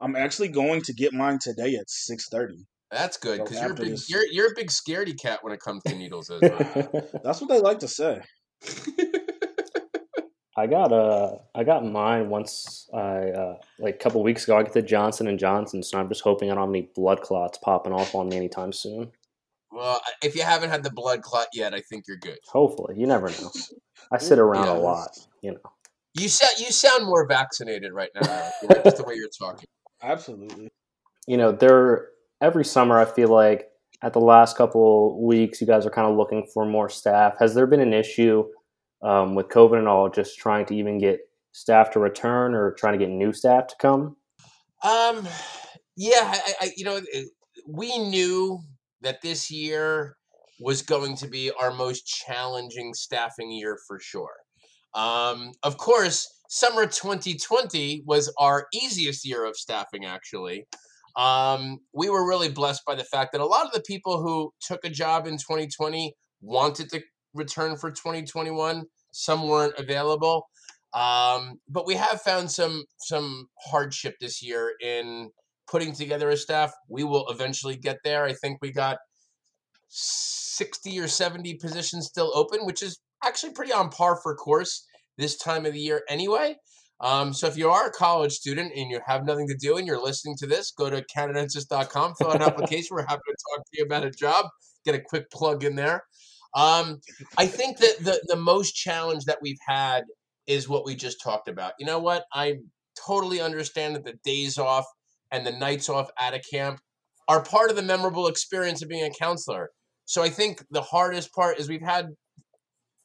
I'm 0.00 0.16
actually 0.16 0.48
going 0.48 0.82
to 0.82 0.92
get 0.92 1.12
mine 1.12 1.38
today 1.40 1.74
at 1.76 1.88
six 1.88 2.28
thirty. 2.28 2.66
That's 2.90 3.16
good 3.16 3.38
So 3.38 3.44
because 3.44 3.60
you're 3.60 3.72
a 3.72 3.74
big 3.74 3.90
this- 3.90 4.10
you're 4.10 4.26
you're 4.30 4.52
a 4.52 4.54
big 4.54 4.68
scaredy 4.68 5.18
cat 5.20 5.40
when 5.42 5.52
it 5.52 5.60
comes 5.60 5.82
to 5.84 5.94
needles. 5.94 6.30
Ezra. 6.42 6.88
That's 7.24 7.40
what 7.40 7.48
they 7.48 7.60
like 7.60 7.80
to 7.80 7.88
say. 7.88 8.20
I 10.56 10.68
got 10.68 10.92
uh 10.92 11.32
I 11.54 11.64
got 11.64 11.84
mine 11.84 12.28
once 12.28 12.88
I 12.94 13.30
uh 13.30 13.56
like 13.80 13.96
a 13.96 13.98
couple 13.98 14.22
weeks 14.22 14.44
ago. 14.44 14.56
I 14.56 14.62
got 14.62 14.72
the 14.72 14.82
Johnson 14.82 15.26
and 15.26 15.36
Johnson, 15.38 15.82
so 15.82 15.98
I'm 15.98 16.08
just 16.08 16.20
hoping 16.22 16.50
I 16.50 16.54
don't 16.54 16.62
have 16.62 16.70
any 16.70 16.88
blood 16.94 17.22
clots 17.22 17.58
popping 17.58 17.92
off 17.92 18.14
on 18.14 18.28
me 18.28 18.36
anytime 18.36 18.72
soon. 18.72 19.10
well, 19.72 20.00
if 20.22 20.36
you 20.36 20.42
haven't 20.42 20.70
had 20.70 20.84
the 20.84 20.92
blood 20.92 21.22
clot 21.22 21.48
yet, 21.52 21.74
I 21.74 21.80
think 21.80 22.04
you're 22.06 22.18
good. 22.18 22.38
Hopefully, 22.46 22.94
you 22.96 23.08
never 23.08 23.30
know. 23.30 23.50
I 24.12 24.18
sit 24.28 24.38
around 24.38 24.66
Yeah. 24.66 24.76
a 24.76 24.78
lot, 24.78 25.18
you 25.42 25.52
know. 25.52 25.72
You 26.14 26.28
sound 26.28 26.52
you 26.58 26.70
sound 26.70 27.06
more 27.06 27.26
vaccinated 27.26 27.92
right 27.92 28.10
now, 28.14 28.30
Eric, 28.30 28.52
you 28.62 28.68
know, 28.68 28.82
just 28.84 28.96
the 28.98 29.04
way 29.04 29.14
you're 29.14 29.28
talking. 29.36 29.66
Absolutely. 30.02 30.68
You 31.26 31.36
know, 31.36 31.50
there 31.52 32.08
every 32.40 32.64
summer 32.64 32.98
I 32.98 33.04
feel 33.04 33.28
like 33.28 33.68
at 34.02 34.12
the 34.12 34.20
last 34.20 34.56
couple 34.56 35.24
weeks 35.26 35.60
you 35.60 35.66
guys 35.66 35.86
are 35.86 35.90
kind 35.90 36.08
of 36.10 36.16
looking 36.16 36.46
for 36.52 36.66
more 36.66 36.88
staff. 36.88 37.34
Has 37.38 37.54
there 37.54 37.66
been 37.66 37.80
an 37.80 37.92
issue 37.94 38.44
um, 39.02 39.34
with 39.34 39.48
COVID 39.48 39.78
and 39.78 39.88
all, 39.88 40.08
just 40.08 40.38
trying 40.38 40.66
to 40.66 40.74
even 40.76 40.98
get 40.98 41.20
staff 41.52 41.90
to 41.92 41.98
return 42.00 42.54
or 42.54 42.72
trying 42.72 42.98
to 42.98 43.04
get 43.04 43.10
new 43.12 43.32
staff 43.32 43.66
to 43.68 43.74
come? 43.80 44.16
Um, 44.82 45.26
yeah, 45.96 46.20
I, 46.22 46.54
I 46.60 46.70
you 46.76 46.84
know 46.84 47.00
it- 47.12 47.30
we 47.66 47.96
knew 47.98 48.60
that 49.00 49.22
this 49.22 49.50
year 49.50 50.16
was 50.60 50.82
going 50.82 51.16
to 51.16 51.26
be 51.26 51.50
our 51.60 51.72
most 51.72 52.06
challenging 52.06 52.92
staffing 52.94 53.50
year 53.50 53.78
for 53.88 53.98
sure. 53.98 54.43
Um, 54.94 55.52
of 55.62 55.76
course, 55.76 56.28
summer 56.48 56.86
2020 56.86 58.02
was 58.06 58.32
our 58.38 58.66
easiest 58.72 59.26
year 59.26 59.44
of 59.44 59.56
staffing. 59.56 60.04
Actually, 60.04 60.66
um, 61.16 61.78
we 61.92 62.08
were 62.08 62.26
really 62.26 62.48
blessed 62.48 62.82
by 62.86 62.94
the 62.94 63.04
fact 63.04 63.32
that 63.32 63.40
a 63.40 63.46
lot 63.46 63.66
of 63.66 63.72
the 63.72 63.82
people 63.82 64.22
who 64.22 64.52
took 64.60 64.84
a 64.84 64.90
job 64.90 65.26
in 65.26 65.34
2020 65.34 66.14
wanted 66.40 66.90
to 66.90 67.02
return 67.34 67.76
for 67.76 67.90
2021. 67.90 68.84
Some 69.12 69.48
weren't 69.48 69.78
available. 69.78 70.46
Um, 70.92 71.58
but 71.68 71.86
we 71.86 71.94
have 71.94 72.22
found 72.22 72.50
some 72.50 72.84
some 72.98 73.48
hardship 73.60 74.14
this 74.20 74.42
year 74.42 74.72
in 74.80 75.30
putting 75.68 75.92
together 75.92 76.28
a 76.28 76.36
staff. 76.36 76.72
We 76.88 77.02
will 77.02 77.28
eventually 77.28 77.76
get 77.76 77.98
there. 78.04 78.24
I 78.24 78.32
think 78.32 78.58
we 78.62 78.70
got 78.70 78.98
60 79.88 81.00
or 81.00 81.08
70 81.08 81.54
positions 81.54 82.06
still 82.06 82.30
open, 82.34 82.64
which 82.64 82.82
is 82.82 83.00
actually 83.24 83.52
pretty 83.52 83.72
on 83.72 83.90
par 83.90 84.18
for 84.22 84.34
course 84.34 84.86
this 85.18 85.36
time 85.36 85.66
of 85.66 85.72
the 85.72 85.80
year 85.80 86.02
anyway. 86.08 86.56
Um, 87.00 87.32
so 87.34 87.46
if 87.46 87.56
you 87.56 87.70
are 87.70 87.86
a 87.86 87.92
college 87.92 88.32
student 88.32 88.72
and 88.74 88.90
you 88.90 89.00
have 89.06 89.26
nothing 89.26 89.48
to 89.48 89.56
do 89.56 89.76
and 89.76 89.86
you're 89.86 90.02
listening 90.02 90.36
to 90.38 90.46
this, 90.46 90.70
go 90.70 90.88
to 90.88 91.04
canadensis.com, 91.14 92.14
fill 92.14 92.28
out 92.28 92.36
an 92.36 92.42
application. 92.46 92.96
We're 92.96 93.06
happy 93.06 93.20
to 93.26 93.36
talk 93.50 93.64
to 93.64 93.78
you 93.78 93.84
about 93.84 94.04
a 94.04 94.10
job. 94.10 94.46
Get 94.84 94.94
a 94.94 95.00
quick 95.00 95.30
plug 95.30 95.64
in 95.64 95.76
there. 95.76 96.04
Um, 96.54 97.00
I 97.36 97.46
think 97.46 97.78
that 97.78 97.96
the 98.00 98.20
the 98.28 98.36
most 98.36 98.74
challenge 98.74 99.24
that 99.24 99.38
we've 99.42 99.58
had 99.66 100.04
is 100.46 100.68
what 100.68 100.84
we 100.84 100.94
just 100.94 101.20
talked 101.22 101.48
about. 101.48 101.72
You 101.78 101.86
know 101.86 101.98
what? 101.98 102.24
I 102.32 102.56
totally 103.06 103.40
understand 103.40 103.96
that 103.96 104.04
the 104.04 104.14
days 104.24 104.56
off 104.56 104.84
and 105.32 105.44
the 105.44 105.52
nights 105.52 105.88
off 105.88 106.10
at 106.18 106.34
a 106.34 106.38
camp 106.38 106.78
are 107.26 107.42
part 107.42 107.70
of 107.70 107.76
the 107.76 107.82
memorable 107.82 108.28
experience 108.28 108.82
of 108.82 108.88
being 108.88 109.04
a 109.04 109.10
counselor. 109.10 109.70
So 110.04 110.22
I 110.22 110.28
think 110.28 110.64
the 110.70 110.82
hardest 110.82 111.32
part 111.32 111.58
is 111.58 111.68
we've 111.68 111.80
had 111.80 112.10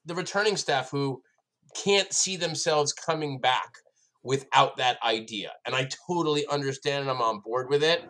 the 0.06 0.16
returning 0.16 0.58
staff 0.58 0.90
who 0.92 1.22
can't 1.76 2.12
see 2.14 2.36
themselves 2.36 2.94
coming 2.94 3.40
back 3.40 3.70
without 4.24 4.78
that 4.78 4.98
idea. 5.04 5.52
And 5.66 5.76
I 5.76 5.88
totally 6.08 6.46
understand 6.48 7.02
and 7.04 7.12
I'm 7.12 7.22
on 7.22 7.42
board 7.44 7.70
with 7.70 7.84
it. 7.84 8.04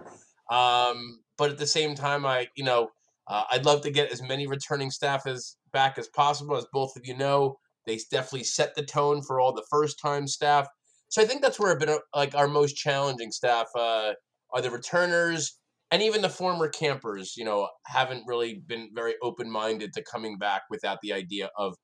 Um, 0.52 1.19
but 1.38 1.52
at 1.52 1.58
the 1.58 1.67
same 1.67 1.95
time, 1.95 2.25
I, 2.25 2.47
you 2.56 2.63
know, 2.63 2.89
uh, 3.28 3.43
I'd 3.52 3.65
love 3.65 3.82
to 3.82 3.91
get 3.91 4.12
as 4.12 4.21
many 4.21 4.47
returning 4.47 4.91
staff 4.91 5.28
as 5.28 5.56
back 5.71 5.97
as 5.97 6.08
possible. 6.08 6.56
As 6.56 6.65
both 6.73 6.95
of 6.95 7.06
you 7.06 7.15
know, 7.15 7.58
they 7.86 7.99
definitely 8.12 8.43
set 8.43 8.75
the 8.75 8.84
tone 8.84 9.21
for 9.21 9.39
all 9.39 9.54
the 9.54 9.65
first 9.69 9.99
time 9.99 10.28
staff. 10.28 10.67
So 11.10 11.21
I 11.21 11.25
think 11.25 11.41
that's 11.41 11.60
where 11.60 11.71
a 11.71 11.80
bit 11.80 11.89
of, 11.89 11.99
like 12.15 12.36
our 12.36 12.47
most 12.47 12.75
challenging 12.75 13.32
staff 13.32 13.67
uh, 13.75 14.13
are 14.54 14.62
the 14.62 14.71
returners 14.71 15.58
and 15.91 16.02
even 16.02 16.21
the 16.21 16.30
former 16.30 16.69
campers. 16.69 17.36
You 17.38 17.45
know, 17.45 17.67
haven't 17.86 18.23
really 18.28 18.62
been 18.67 18.89
very 18.93 19.15
open 19.21 19.49
minded 19.49 19.93
to 19.93 20.04
coming 20.04 20.38
back 20.38 20.63
without 20.69 20.99
the 21.02 21.13
idea 21.13 21.49
of 21.58 21.75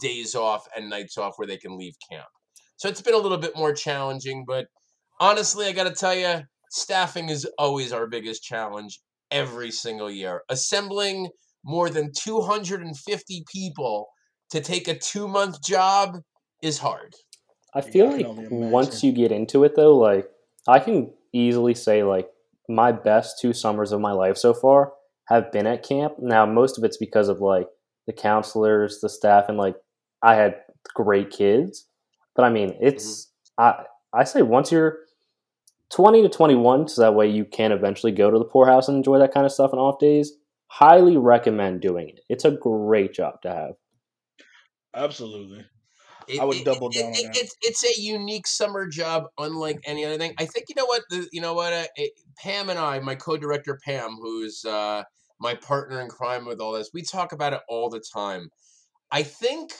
days 0.00 0.34
off 0.34 0.66
and 0.76 0.90
nights 0.90 1.16
off 1.16 1.34
where 1.36 1.46
they 1.46 1.56
can 1.56 1.78
leave 1.78 1.94
camp. 2.10 2.26
So 2.76 2.88
it's 2.88 3.02
been 3.02 3.14
a 3.14 3.18
little 3.18 3.38
bit 3.38 3.56
more 3.56 3.72
challenging, 3.72 4.44
but 4.46 4.66
honestly, 5.20 5.66
I 5.66 5.72
got 5.72 5.84
to 5.84 5.94
tell 5.94 6.14
you, 6.14 6.42
staffing 6.70 7.28
is 7.28 7.46
always 7.58 7.92
our 7.92 8.06
biggest 8.06 8.42
challenge 8.42 9.00
every 9.30 9.70
single 9.70 10.10
year. 10.10 10.42
Assembling 10.48 11.28
more 11.64 11.90
than 11.90 12.12
250 12.16 13.44
people 13.52 14.08
to 14.50 14.60
take 14.60 14.88
a 14.88 14.98
two 14.98 15.28
month 15.28 15.62
job 15.62 16.18
is 16.62 16.78
hard. 16.78 17.14
I 17.74 17.80
feel 17.80 18.08
I 18.08 18.16
like 18.16 18.26
only 18.26 18.46
once 18.48 19.02
you 19.02 19.12
get 19.12 19.32
into 19.32 19.64
it 19.64 19.76
though, 19.76 19.96
like 19.96 20.28
I 20.66 20.78
can 20.78 21.10
easily 21.32 21.74
say 21.74 22.02
like 22.02 22.28
my 22.68 22.92
best 22.92 23.38
two 23.40 23.52
summers 23.52 23.92
of 23.92 24.00
my 24.00 24.12
life 24.12 24.36
so 24.36 24.52
far 24.52 24.92
have 25.28 25.50
been 25.52 25.66
at 25.66 25.82
camp. 25.82 26.14
Now 26.18 26.46
most 26.46 26.78
of 26.78 26.84
it's 26.84 26.96
because 26.96 27.28
of 27.28 27.40
like 27.40 27.66
the 28.06 28.12
counselors, 28.12 29.00
the 29.00 29.08
staff, 29.08 29.48
and 29.48 29.58
like 29.58 29.76
I 30.22 30.34
had 30.34 30.56
great 30.94 31.30
kids. 31.30 31.86
But 32.34 32.44
I 32.44 32.50
mean, 32.50 32.76
it's 32.80 33.30
mm-hmm. 33.58 33.84
I 34.16 34.20
I 34.20 34.24
say 34.24 34.42
once 34.42 34.72
you're 34.72 34.98
twenty 35.90 36.22
to 36.22 36.28
twenty 36.28 36.54
one, 36.54 36.88
so 36.88 37.02
that 37.02 37.14
way 37.14 37.28
you 37.28 37.44
can 37.44 37.72
eventually 37.72 38.12
go 38.12 38.30
to 38.30 38.38
the 38.38 38.44
poorhouse 38.44 38.88
and 38.88 38.96
enjoy 38.96 39.18
that 39.18 39.34
kind 39.34 39.46
of 39.46 39.52
stuff 39.52 39.72
on 39.72 39.78
off 39.78 39.98
days. 39.98 40.32
Highly 40.68 41.16
recommend 41.16 41.80
doing 41.80 42.08
it. 42.10 42.20
It's 42.28 42.44
a 42.44 42.50
great 42.50 43.14
job 43.14 43.40
to 43.42 43.48
have. 43.48 43.72
Absolutely. 44.94 45.64
It- 46.28 46.40
I 46.40 46.44
would 46.44 46.58
it- 46.58 46.64
double 46.64 46.90
down 46.90 47.04
on 47.06 47.12
it- 47.12 47.22
that. 47.32 47.36
It's 47.36 47.54
it's 47.62 47.84
a 47.84 48.00
unique 48.00 48.46
summer 48.46 48.86
job, 48.86 49.24
unlike 49.38 49.80
any 49.84 50.04
other 50.04 50.18
thing. 50.18 50.34
I 50.38 50.44
think 50.46 50.66
you 50.68 50.74
know 50.74 50.86
what 50.86 51.02
the, 51.10 51.28
you 51.32 51.40
know 51.40 51.54
what 51.54 51.72
uh, 51.72 51.86
Pam 52.38 52.70
and 52.70 52.78
I, 52.78 53.00
my 53.00 53.14
co-director 53.14 53.78
Pam, 53.84 54.16
who's 54.20 54.64
uh, 54.64 55.02
my 55.40 55.54
partner 55.54 56.00
in 56.00 56.08
crime 56.08 56.44
with 56.44 56.60
all 56.60 56.72
this, 56.72 56.90
we 56.92 57.02
talk 57.02 57.32
about 57.32 57.52
it 57.52 57.60
all 57.68 57.88
the 57.88 58.02
time. 58.12 58.50
I 59.10 59.22
think 59.22 59.72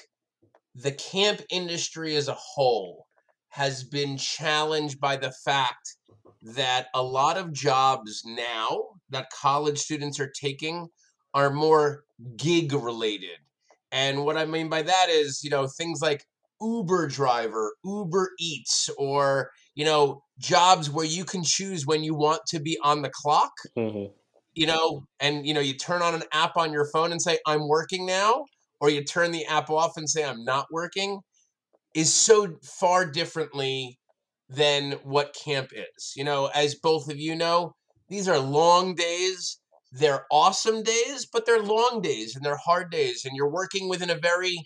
the 0.75 0.93
camp 0.93 1.43
industry 1.51 2.17
as 2.17 2.29
a 2.29 2.35
whole 2.35 3.07
has 3.51 3.85
been 3.85 4.17
challenged 4.17 5.01
by 5.01 5.17
the 5.17 5.33
fact 5.45 5.97
that 6.43 6.87
a 6.95 7.03
lot 7.03 7.37
of 7.37 7.53
jobs 7.53 8.23
now 8.25 8.85
that 9.11 9.31
college 9.31 9.79
students 9.79 10.21
are 10.21 10.31
taking 10.41 10.87
are 11.35 11.51
more 11.51 12.05
gig 12.37 12.73
related. 12.73 13.39
And 13.91 14.25
what 14.25 14.37
I 14.37 14.45
mean 14.45 14.69
by 14.69 14.83
that 14.83 15.09
is, 15.09 15.43
you 15.43 15.51
know, 15.51 15.67
things 15.67 16.01
like 16.01 16.25
Uber 16.61 17.09
driver, 17.09 17.75
Uber 17.85 18.31
Eats, 18.39 18.89
or, 18.99 19.51
you 19.75 19.85
know, 19.85 20.23
jobs 20.39 20.91
where 20.91 21.07
you 21.07 21.25
can 21.25 21.43
choose 21.45 21.87
when 21.87 22.03
you 22.03 22.15
want 22.15 22.43
to 22.49 22.61
be 22.61 22.79
on 22.83 23.03
the 23.03 23.11
clock, 23.11 23.53
hmm 23.77 24.07
you 24.55 24.67
know, 24.67 25.03
and, 25.21 25.47
you 25.47 25.55
know, 25.55 25.61
you 25.61 25.75
turn 25.75 26.03
on 26.03 26.15
an 26.15 26.25
app 26.33 26.57
on 26.57 26.73
your 26.73 26.89
phone 26.93 27.13
and 27.13 27.23
say, 27.23 27.39
I'm 27.47 27.69
working 27.69 28.07
now, 28.07 28.45
or 28.81 28.91
you 28.91 29.05
turn 29.05 29.31
the 29.31 29.45
app 29.47 29.71
off 29.71 29.97
and 29.97 30.09
say, 30.09 30.25
I'm 30.25 30.45
not 30.45 30.67
working, 30.71 31.21
is 31.95 32.13
so 32.13 32.57
far 32.65 33.07
differently 33.07 33.99
than 34.49 34.93
what 35.05 35.35
camp 35.35 35.71
is. 35.73 36.13
You 36.17 36.25
know, 36.25 36.47
as 36.55 36.75
both 36.75 37.11
of 37.11 37.19
you 37.19 37.35
know, 37.35 37.73
these 38.09 38.29
are 38.29 38.39
long 38.39 38.95
days. 38.95 39.61
They're 39.93 40.27
awesome 40.31 40.83
days, 40.83 41.27
but 41.33 41.47
they're 41.47 41.63
long 41.63 42.01
days 42.03 42.37
and 42.37 42.45
they're 42.45 42.59
hard 42.65 42.91
days. 42.91 43.25
And 43.25 43.35
you're 43.37 43.51
working 43.51 43.89
within 43.89 44.11
a 44.11 44.19
very 44.19 44.57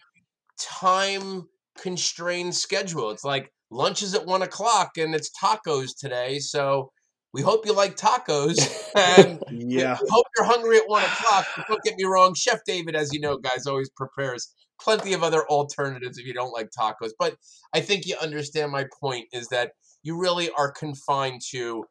time 0.59 1.45
constrained 1.79 2.55
schedule. 2.55 3.11
It's 3.11 3.25
like 3.25 3.51
lunch 3.71 4.03
is 4.03 4.15
at 4.15 4.27
one 4.27 4.43
o'clock 4.43 4.93
and 4.99 5.15
it's 5.15 5.31
tacos 5.43 5.91
today. 5.99 6.39
So 6.39 6.91
we 7.33 7.43
hope 7.43 7.67
you 7.67 7.75
like 7.75 7.97
tacos. 7.97 8.59
And 8.95 9.41
Yeah. 9.51 9.97
hope 10.11 10.27
you're 10.37 10.45
hungry 10.47 10.77
at 10.77 10.87
one 10.87 11.03
o'clock. 11.03 11.47
But 11.57 11.67
don't 11.67 11.83
get 11.83 11.97
me 11.97 12.05
wrong, 12.05 12.35
Chef 12.35 12.61
David, 12.67 12.95
as 12.95 13.13
you 13.13 13.21
know, 13.21 13.39
guys, 13.39 13.67
always 13.67 13.91
prepares 13.97 14.55
plenty 14.81 15.13
of 15.15 15.23
other 15.23 15.49
alternatives 15.49 16.19
if 16.19 16.27
you 16.27 16.35
don't 16.35 16.53
like 16.53 16.69
tacos. 16.79 17.11
But 17.19 17.37
I 17.75 17.81
think 17.81 18.07
you 18.07 18.17
understand 18.21 18.71
my 18.71 18.87
point 19.01 19.29
is 19.33 19.49
that 19.49 19.73
you 20.03 20.21
really 20.21 20.51
are 20.51 20.71
confined 20.71 21.41
to 21.53 21.85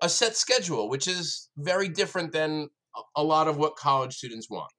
a 0.00 0.08
set 0.08 0.36
schedule, 0.36 0.88
which 0.88 1.08
is 1.08 1.48
very 1.56 1.88
different 1.88 2.32
than 2.32 2.68
a 3.16 3.24
lot 3.24 3.48
of 3.48 3.56
what 3.56 3.76
college 3.76 4.14
students 4.14 4.48
want. 4.48 4.70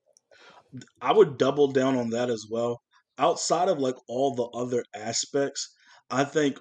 I 1.01 1.11
would 1.11 1.37
double 1.37 1.67
down 1.67 1.95
on 1.97 2.09
that 2.11 2.29
as 2.29 2.45
well. 2.49 2.81
Outside 3.17 3.69
of 3.69 3.79
like 3.79 3.95
all 4.07 4.35
the 4.35 4.45
other 4.57 4.83
aspects, 4.95 5.73
I 6.09 6.23
think 6.25 6.59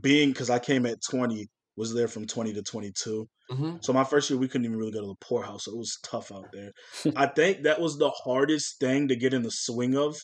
being 0.00 0.30
because 0.30 0.50
I 0.50 0.58
came 0.58 0.86
at 0.86 0.98
20, 1.08 1.48
was 1.76 1.94
there 1.94 2.08
from 2.08 2.26
20 2.26 2.52
to 2.54 2.62
22. 2.62 3.28
hmm 3.50 3.76
So 3.80 3.92
my 3.92 4.04
first 4.04 4.30
year, 4.30 4.38
we 4.38 4.48
couldn't 4.48 4.64
even 4.64 4.78
really 4.78 4.92
go 4.92 5.00
to 5.00 5.06
the 5.06 5.16
poorhouse. 5.26 5.64
So 5.64 5.72
it 5.72 5.78
was 5.78 5.98
tough 6.02 6.32
out 6.32 6.46
there. 6.52 6.72
I 7.16 7.26
think 7.26 7.62
that 7.64 7.80
was 7.80 7.98
the 7.98 8.10
hardest 8.10 8.80
thing 8.80 9.08
to 9.08 9.16
get 9.16 9.34
in 9.34 9.42
the 9.42 9.50
swing 9.50 9.96
of 9.96 10.16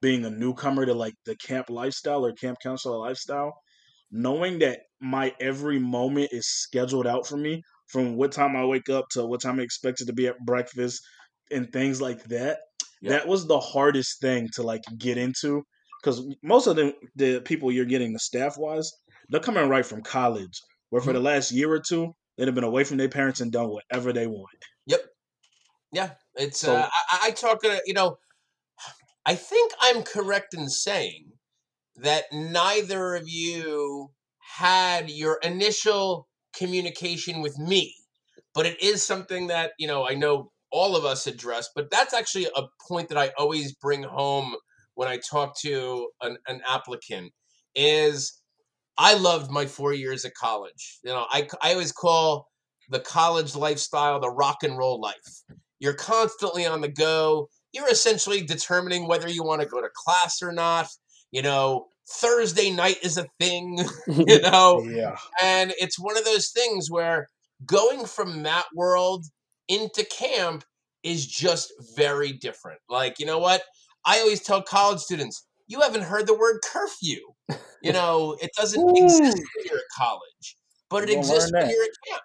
being 0.00 0.24
a 0.24 0.30
newcomer 0.30 0.86
to 0.86 0.94
like 0.94 1.14
the 1.26 1.36
camp 1.36 1.68
lifestyle 1.70 2.24
or 2.24 2.32
camp 2.32 2.58
counselor 2.62 2.98
lifestyle. 2.98 3.52
Knowing 4.10 4.58
that 4.60 4.80
my 5.00 5.34
every 5.40 5.78
moment 5.78 6.30
is 6.32 6.46
scheduled 6.48 7.06
out 7.06 7.26
for 7.26 7.36
me 7.36 7.62
from 7.86 8.16
what 8.16 8.32
time 8.32 8.56
I 8.56 8.64
wake 8.64 8.88
up 8.88 9.06
to 9.12 9.24
what 9.26 9.40
time 9.42 9.54
I'm 9.54 9.60
expected 9.60 10.06
to 10.08 10.12
be 10.12 10.26
at 10.26 10.38
breakfast 10.44 11.00
and 11.50 11.72
things 11.72 12.00
like 12.00 12.24
that. 12.24 12.60
That 13.02 13.26
was 13.26 13.46
the 13.46 13.58
hardest 13.60 14.20
thing 14.20 14.48
to 14.54 14.62
like 14.62 14.82
get 14.98 15.16
into 15.16 15.62
because 16.02 16.22
most 16.42 16.66
of 16.66 16.76
the 16.76 16.94
the 17.16 17.40
people 17.40 17.72
you're 17.72 17.84
getting 17.84 18.12
the 18.12 18.18
staff 18.18 18.56
wise, 18.58 18.90
they're 19.28 19.40
coming 19.40 19.68
right 19.68 19.86
from 19.86 20.02
college. 20.02 20.60
Where 20.90 21.00
for 21.02 21.12
the 21.12 21.20
last 21.20 21.52
year 21.52 21.70
or 21.70 21.78
two, 21.80 22.14
they'd 22.36 22.48
have 22.48 22.54
been 22.54 22.64
away 22.64 22.82
from 22.84 22.96
their 22.96 23.08
parents 23.08 23.40
and 23.40 23.52
done 23.52 23.68
whatever 23.68 24.12
they 24.12 24.26
want. 24.26 24.48
Yep. 24.86 25.00
Yeah, 25.92 26.10
it's. 26.34 26.60
So- 26.60 26.74
uh, 26.76 26.88
I, 27.12 27.28
I 27.28 27.30
talk. 27.30 27.64
Uh, 27.64 27.78
you 27.86 27.94
know, 27.94 28.16
I 29.24 29.34
think 29.36 29.72
I'm 29.80 30.02
correct 30.02 30.52
in 30.54 30.68
saying 30.68 31.32
that 31.96 32.24
neither 32.32 33.14
of 33.14 33.28
you 33.28 34.10
had 34.58 35.10
your 35.10 35.38
initial 35.44 36.26
communication 36.56 37.40
with 37.40 37.56
me, 37.58 37.94
but 38.54 38.66
it 38.66 38.82
is 38.82 39.04
something 39.06 39.46
that 39.46 39.72
you 39.78 39.86
know 39.86 40.06
I 40.08 40.14
know 40.14 40.50
all 40.70 40.96
of 40.96 41.04
us 41.04 41.26
address. 41.26 41.68
But 41.74 41.90
that's 41.90 42.14
actually 42.14 42.46
a 42.56 42.62
point 42.88 43.08
that 43.08 43.18
I 43.18 43.30
always 43.38 43.72
bring 43.74 44.02
home 44.02 44.54
when 44.94 45.08
I 45.08 45.18
talk 45.18 45.58
to 45.60 46.08
an, 46.22 46.36
an 46.46 46.60
applicant 46.68 47.32
is 47.74 48.40
I 48.98 49.14
loved 49.14 49.50
my 49.50 49.66
four 49.66 49.92
years 49.94 50.24
at 50.24 50.34
college. 50.34 50.98
You 51.04 51.10
know, 51.10 51.26
I 51.30 51.48
I 51.62 51.72
always 51.72 51.92
call 51.92 52.48
the 52.90 53.00
college 53.00 53.54
lifestyle 53.54 54.20
the 54.20 54.30
rock 54.30 54.58
and 54.62 54.76
roll 54.76 55.00
life. 55.00 55.42
You're 55.78 55.94
constantly 55.94 56.66
on 56.66 56.80
the 56.80 56.88
go. 56.88 57.48
You're 57.72 57.88
essentially 57.88 58.42
determining 58.42 59.06
whether 59.06 59.28
you 59.28 59.44
want 59.44 59.62
to 59.62 59.68
go 59.68 59.80
to 59.80 59.88
class 59.94 60.42
or 60.42 60.52
not. 60.52 60.88
You 61.30 61.42
know, 61.42 61.86
Thursday 62.08 62.70
night 62.70 62.98
is 63.02 63.16
a 63.16 63.26
thing, 63.38 63.78
you 64.08 64.40
know, 64.40 64.82
Yeah. 64.82 65.16
and 65.40 65.72
it's 65.78 65.98
one 65.98 66.18
of 66.18 66.24
those 66.24 66.50
things 66.50 66.90
where 66.90 67.28
going 67.64 68.04
from 68.04 68.42
that 68.42 68.64
world 68.74 69.24
into 69.70 70.04
camp 70.04 70.64
is 71.02 71.26
just 71.26 71.72
very 71.96 72.32
different. 72.32 72.80
Like, 72.90 73.18
you 73.18 73.24
know 73.24 73.38
what? 73.38 73.62
I 74.04 74.20
always 74.20 74.42
tell 74.42 74.60
college 74.60 75.00
students, 75.00 75.46
you 75.66 75.80
haven't 75.80 76.02
heard 76.02 76.26
the 76.26 76.34
word 76.34 76.60
curfew. 76.62 77.20
You 77.82 77.94
know, 77.94 78.36
it 78.42 78.50
doesn't 78.56 78.96
exist 78.96 79.38
when 79.38 79.64
you're 79.64 79.78
at 79.78 79.84
college, 79.96 80.56
but 80.90 81.04
it 81.04 81.10
exists 81.10 81.50
when 81.52 81.70
you're 81.70 81.84
at 81.84 81.90
camp. 82.06 82.22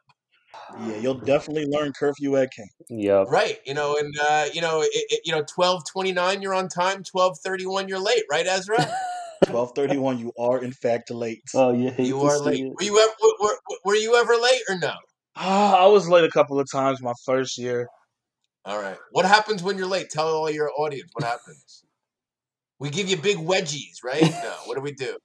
Yeah, 0.89 0.97
you'll 0.97 1.13
definitely 1.13 1.65
learn 1.67 1.93
curfew 1.93 2.35
at 2.37 2.51
camp. 2.51 2.69
Yep. 2.89 3.27
Right. 3.29 3.59
You 3.65 3.75
know, 3.75 3.95
and 3.97 4.13
uh, 4.21 4.45
you 4.51 4.61
know, 4.61 4.81
it, 4.81 4.89
it, 4.93 5.21
you 5.23 5.31
know, 5.31 5.43
twelve 5.47 5.83
twenty 5.85 6.11
nine, 6.11 6.41
you're 6.41 6.53
on 6.53 6.67
time. 6.67 7.03
Twelve 7.03 7.37
thirty 7.43 7.65
one, 7.65 7.87
you're 7.87 7.99
late. 7.99 8.23
Right, 8.29 8.45
Ezra? 8.47 8.85
Twelve 9.45 9.73
thirty 9.75 9.97
one, 9.97 10.17
you 10.17 10.33
are 10.39 10.61
in 10.63 10.73
fact 10.73 11.11
late. 11.11 11.43
Oh, 11.53 11.71
you 11.71 11.91
hate 11.91 12.07
you 12.07 12.19
to 12.19 12.25
are 12.25 12.37
see 12.39 12.43
late. 12.43 12.65
it. 12.65 12.73
Were 12.75 12.83
you 12.83 12.99
ever 12.99 13.13
were, 13.39 13.47
were, 13.47 13.77
were 13.85 13.95
you 13.95 14.15
ever 14.15 14.35
late 14.35 14.61
or 14.67 14.77
no? 14.77 14.93
Ah, 15.35 15.83
I 15.83 15.87
was 15.87 16.07
late 16.07 16.23
a 16.23 16.29
couple 16.31 16.59
of 16.59 16.67
times 16.71 17.01
my 17.01 17.13
first 17.25 17.57
year. 17.57 17.87
All 18.63 18.81
right. 18.81 18.97
What 19.11 19.25
happens 19.25 19.61
when 19.61 19.77
you're 19.77 19.87
late? 19.87 20.09
Tell 20.09 20.27
all 20.27 20.49
your 20.49 20.71
audience 20.77 21.09
what 21.13 21.23
happens. 21.25 21.83
We 22.79 22.89
give 22.89 23.09
you 23.09 23.17
big 23.17 23.37
wedgies, 23.37 24.03
right? 24.03 24.21
No. 24.21 24.53
What 24.65 24.75
do 24.75 24.81
we 24.81 24.91
do? 24.93 25.17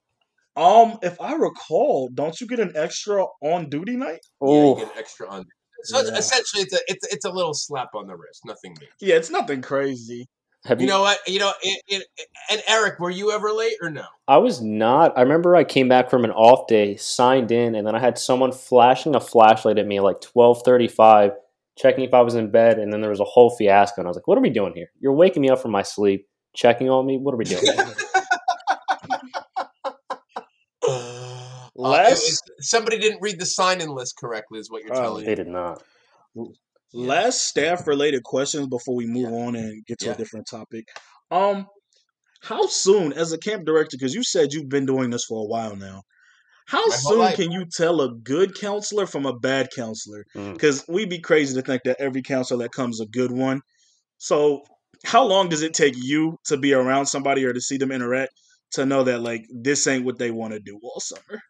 Um, 0.56 0.98
if 1.02 1.20
I 1.20 1.34
recall, 1.34 2.10
don't 2.12 2.38
you 2.40 2.46
get 2.46 2.60
an 2.60 2.72
extra 2.76 3.24
on 3.42 3.70
duty 3.70 3.96
night? 3.96 4.20
Yeah, 4.42 4.48
you 4.48 4.54
Oh, 4.58 4.74
get 4.76 4.92
extra 4.96 5.28
on. 5.28 5.44
So 5.84 5.98
it's, 5.98 6.10
Yeah. 6.10 6.18
essentially, 6.18 6.62
it's 6.64 6.74
a 6.74 6.80
it's 6.88 7.06
it's 7.12 7.24
a 7.24 7.30
little 7.30 7.54
slap 7.54 7.88
on 7.94 8.06
the 8.06 8.14
wrist. 8.16 8.42
Nothing 8.44 8.76
major. 8.78 8.92
Yeah, 9.00 9.14
it's 9.16 9.30
nothing 9.30 9.62
crazy. 9.62 10.28
Have 10.66 10.80
You 10.80 10.86
you? 10.86 10.92
know 10.92 11.00
what? 11.00 11.18
You 11.26 11.38
know, 11.38 11.52
it, 11.62 11.82
it, 11.88 12.06
and 12.50 12.62
Eric, 12.68 12.98
were 13.00 13.10
you 13.10 13.32
ever 13.32 13.50
late 13.52 13.74
or 13.82 13.90
no? 13.90 14.04
I 14.28 14.36
was 14.38 14.60
not. 14.60 15.16
I 15.16 15.22
remember 15.22 15.56
I 15.56 15.64
came 15.64 15.88
back 15.88 16.10
from 16.10 16.24
an 16.24 16.30
off 16.32 16.66
day, 16.68 16.96
signed 16.96 17.50
in, 17.50 17.74
and 17.74 17.86
then 17.86 17.94
I 17.94 17.98
had 18.00 18.18
someone 18.18 18.52
flashing 18.52 19.14
a 19.14 19.20
flashlight 19.20 19.78
at 19.78 19.86
me 19.86 19.96
at 19.98 20.02
like 20.04 20.20
twelve 20.20 20.62
thirty-five, 20.64 21.32
checking 21.78 22.04
if 22.04 22.12
I 22.14 22.20
was 22.20 22.34
in 22.34 22.50
bed, 22.50 22.78
and 22.78 22.92
then 22.92 23.00
there 23.00 23.10
was 23.10 23.20
a 23.20 23.24
whole 23.24 23.50
fiasco, 23.56 24.00
and 24.02 24.06
I 24.06 24.10
was 24.10 24.16
like, 24.16 24.28
"What 24.28 24.36
are 24.38 24.42
we 24.42 24.50
doing 24.50 24.72
here? 24.74 24.90
You're 25.00 25.14
waking 25.14 25.42
me 25.42 25.48
up 25.48 25.60
from 25.62 25.70
my 25.70 25.82
sleep, 25.82 26.26
checking 26.54 26.90
on 26.90 27.06
me. 27.06 27.16
What 27.18 27.32
are 27.34 27.38
we 27.38 27.44
doing?" 27.44 27.62
Uh, 30.82 31.88
Last- 31.88 32.42
somebody 32.58 32.98
didn't 32.98 33.22
read 33.22 33.38
the 33.40 33.46
sign-in 33.46 33.88
list 33.88 34.18
correctly, 34.18 34.58
is 34.58 34.70
what 34.70 34.82
you're 34.82 34.90
Probably. 34.90 35.06
telling 35.06 35.20
me. 35.22 35.26
they 35.26 35.34
did 35.34 35.46
not. 35.46 35.82
Last 36.92 37.42
staff 37.46 37.86
related 37.86 38.24
questions 38.24 38.66
before 38.66 38.96
we 38.96 39.06
move 39.06 39.32
on 39.32 39.54
and 39.56 39.84
get 39.86 39.98
to 40.00 40.06
Yeah. 40.06 40.12
a 40.12 40.16
different 40.16 40.46
topic. 40.50 40.86
Um, 41.30 41.66
how 42.42 42.66
soon, 42.66 43.12
as 43.12 43.32
a 43.32 43.38
camp 43.38 43.64
director, 43.64 43.96
because 43.98 44.14
you 44.14 44.24
said 44.24 44.52
you've 44.52 44.68
been 44.68 44.86
doing 44.86 45.10
this 45.10 45.24
for 45.24 45.44
a 45.44 45.46
while 45.46 45.76
now, 45.76 46.02
how 46.66 46.84
My 46.86 46.94
soon 46.96 47.32
can 47.32 47.50
you 47.52 47.66
tell 47.66 48.00
a 48.00 48.14
good 48.14 48.54
counselor 48.54 49.06
from 49.06 49.26
a 49.26 49.36
bad 49.38 49.68
counselor? 49.74 50.24
Mm. 50.36 50.52
Because 50.54 50.84
we'd 50.88 51.10
be 51.10 51.20
crazy 51.20 51.54
to 51.54 51.62
think 51.62 51.82
that 51.84 52.00
every 52.00 52.22
counselor 52.22 52.62
that 52.62 52.72
comes 52.72 53.00
a 53.00 53.06
good 53.06 53.32
one. 53.32 53.60
So, 54.18 54.62
how 55.04 55.24
long 55.24 55.48
does 55.48 55.62
it 55.62 55.74
take 55.74 55.94
you 55.96 56.36
to 56.46 56.56
be 56.56 56.72
around 56.72 57.06
somebody 57.06 57.44
or 57.44 57.52
to 57.52 57.60
see 57.60 57.76
them 57.76 57.90
interact 57.90 58.32
to 58.72 58.86
know 58.86 59.02
that 59.04 59.20
like 59.20 59.42
this 59.52 59.86
ain't 59.86 60.04
what 60.04 60.18
they 60.18 60.30
want 60.30 60.52
to 60.52 60.60
do 60.60 60.78
all 60.82 61.00
summer? 61.00 61.40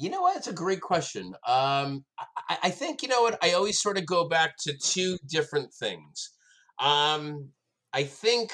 You 0.00 0.08
know 0.08 0.22
what? 0.22 0.38
It's 0.38 0.48
a 0.48 0.52
great 0.52 0.80
question. 0.80 1.34
Um, 1.46 2.04
I, 2.48 2.58
I 2.64 2.70
think 2.70 3.02
you 3.02 3.08
know 3.08 3.20
what. 3.20 3.38
I 3.44 3.52
always 3.52 3.80
sort 3.80 3.98
of 3.98 4.06
go 4.06 4.28
back 4.28 4.54
to 4.60 4.72
two 4.78 5.18
different 5.28 5.74
things. 5.74 6.30
Um, 6.78 7.50
I 7.92 8.04
think 8.04 8.52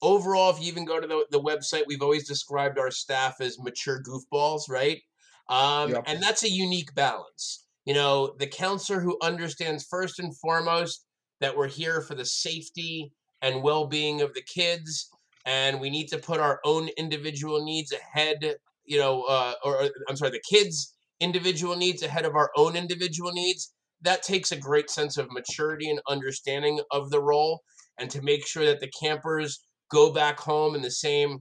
overall, 0.00 0.50
if 0.50 0.60
you 0.60 0.68
even 0.68 0.86
go 0.86 0.98
to 0.98 1.06
the, 1.06 1.26
the 1.30 1.40
website, 1.40 1.84
we've 1.86 2.00
always 2.00 2.26
described 2.26 2.78
our 2.78 2.90
staff 2.90 3.42
as 3.42 3.58
mature 3.58 4.02
goofballs, 4.02 4.62
right? 4.70 5.02
Um, 5.50 5.90
Yep. 5.90 6.04
And 6.06 6.22
that's 6.22 6.44
a 6.44 6.50
unique 6.50 6.94
balance. 6.94 7.66
You 7.84 7.92
know, 7.92 8.34
the 8.38 8.46
counselor 8.46 9.00
who 9.00 9.18
understands 9.22 9.84
first 9.84 10.18
and 10.18 10.34
foremost 10.38 11.04
that 11.40 11.54
we're 11.54 11.68
here 11.68 12.00
for 12.00 12.14
the 12.14 12.24
safety 12.24 13.12
and 13.42 13.62
well 13.62 13.86
being 13.86 14.22
of 14.22 14.32
the 14.32 14.42
kids, 14.42 15.10
and 15.44 15.78
we 15.78 15.90
need 15.90 16.08
to 16.08 16.16
put 16.16 16.40
our 16.40 16.60
own 16.64 16.88
individual 16.96 17.62
needs 17.62 17.92
ahead 17.92 18.56
you 18.84 18.98
know, 18.98 19.22
uh, 19.22 19.54
or, 19.64 19.82
or 19.82 19.90
I'm 20.08 20.16
sorry, 20.16 20.32
the 20.32 20.42
kids' 20.48 20.94
individual 21.20 21.76
needs 21.76 22.02
ahead 22.02 22.24
of 22.24 22.34
our 22.34 22.50
own 22.56 22.76
individual 22.76 23.32
needs. 23.32 23.72
That 24.02 24.22
takes 24.22 24.52
a 24.52 24.56
great 24.56 24.90
sense 24.90 25.16
of 25.16 25.30
maturity 25.30 25.88
and 25.88 26.00
understanding 26.08 26.80
of 26.90 27.10
the 27.10 27.22
role, 27.22 27.62
and 27.98 28.10
to 28.10 28.22
make 28.22 28.46
sure 28.46 28.66
that 28.66 28.80
the 28.80 28.90
campers 29.00 29.60
go 29.90 30.12
back 30.12 30.38
home 30.40 30.74
in 30.74 30.82
the 30.82 30.90
same 30.90 31.38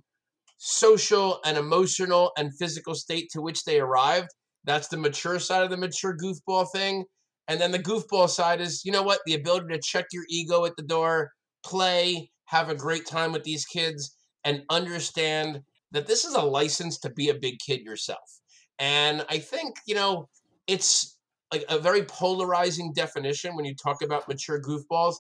social 0.58 1.40
and 1.46 1.58
emotional 1.58 2.32
and 2.38 2.58
physical 2.58 2.96
state 2.96 3.28
to 3.32 3.42
which 3.42 3.64
they 3.66 3.80
arrived. 3.80 4.30
That's 4.64 4.88
the 4.88 4.98
mature 4.98 5.40
side 5.40 5.64
of 5.64 5.70
the 5.70 5.78
mature 5.78 6.16
goofball 6.16 6.68
thing. 6.72 7.04
And 7.50 7.60
then 7.60 7.72
the 7.72 7.80
goofball 7.80 8.30
side 8.30 8.62
is, 8.62 8.86
you 8.86 8.92
know 8.92 9.04
what, 9.04 9.20
the 9.26 9.34
ability 9.34 9.74
to 9.74 9.82
check 9.84 10.06
your 10.14 10.24
ego 10.30 10.64
at 10.66 10.78
the 10.78 10.84
door, 10.84 11.32
play, 11.66 12.32
have 12.46 12.70
a 12.70 12.76
great 12.76 13.06
time 13.06 13.34
with 13.34 13.44
these 13.44 13.66
kids, 13.66 14.16
and 14.46 14.64
understand 14.70 15.62
that 15.94 16.08
this 16.08 16.26
is 16.26 16.34
a 16.34 16.42
license 16.42 16.98
to 17.00 17.10
be 17.12 17.30
a 17.30 17.36
big 17.36 17.60
kid 17.60 17.82
yourself. 17.82 18.42
And 18.80 19.26
I 19.30 19.38
think, 19.38 19.76
you 19.88 19.96
know, 19.96 20.28
it's 20.68 21.18
like 21.52 21.64
a 21.70 21.78
very 21.78 22.04
polarizing 22.04 22.92
definition 22.94 23.56
when 23.56 23.66
you 23.66 23.76
talk 23.76 24.02
about 24.02 24.28
mature 24.28 24.62
goofballs, 24.62 25.16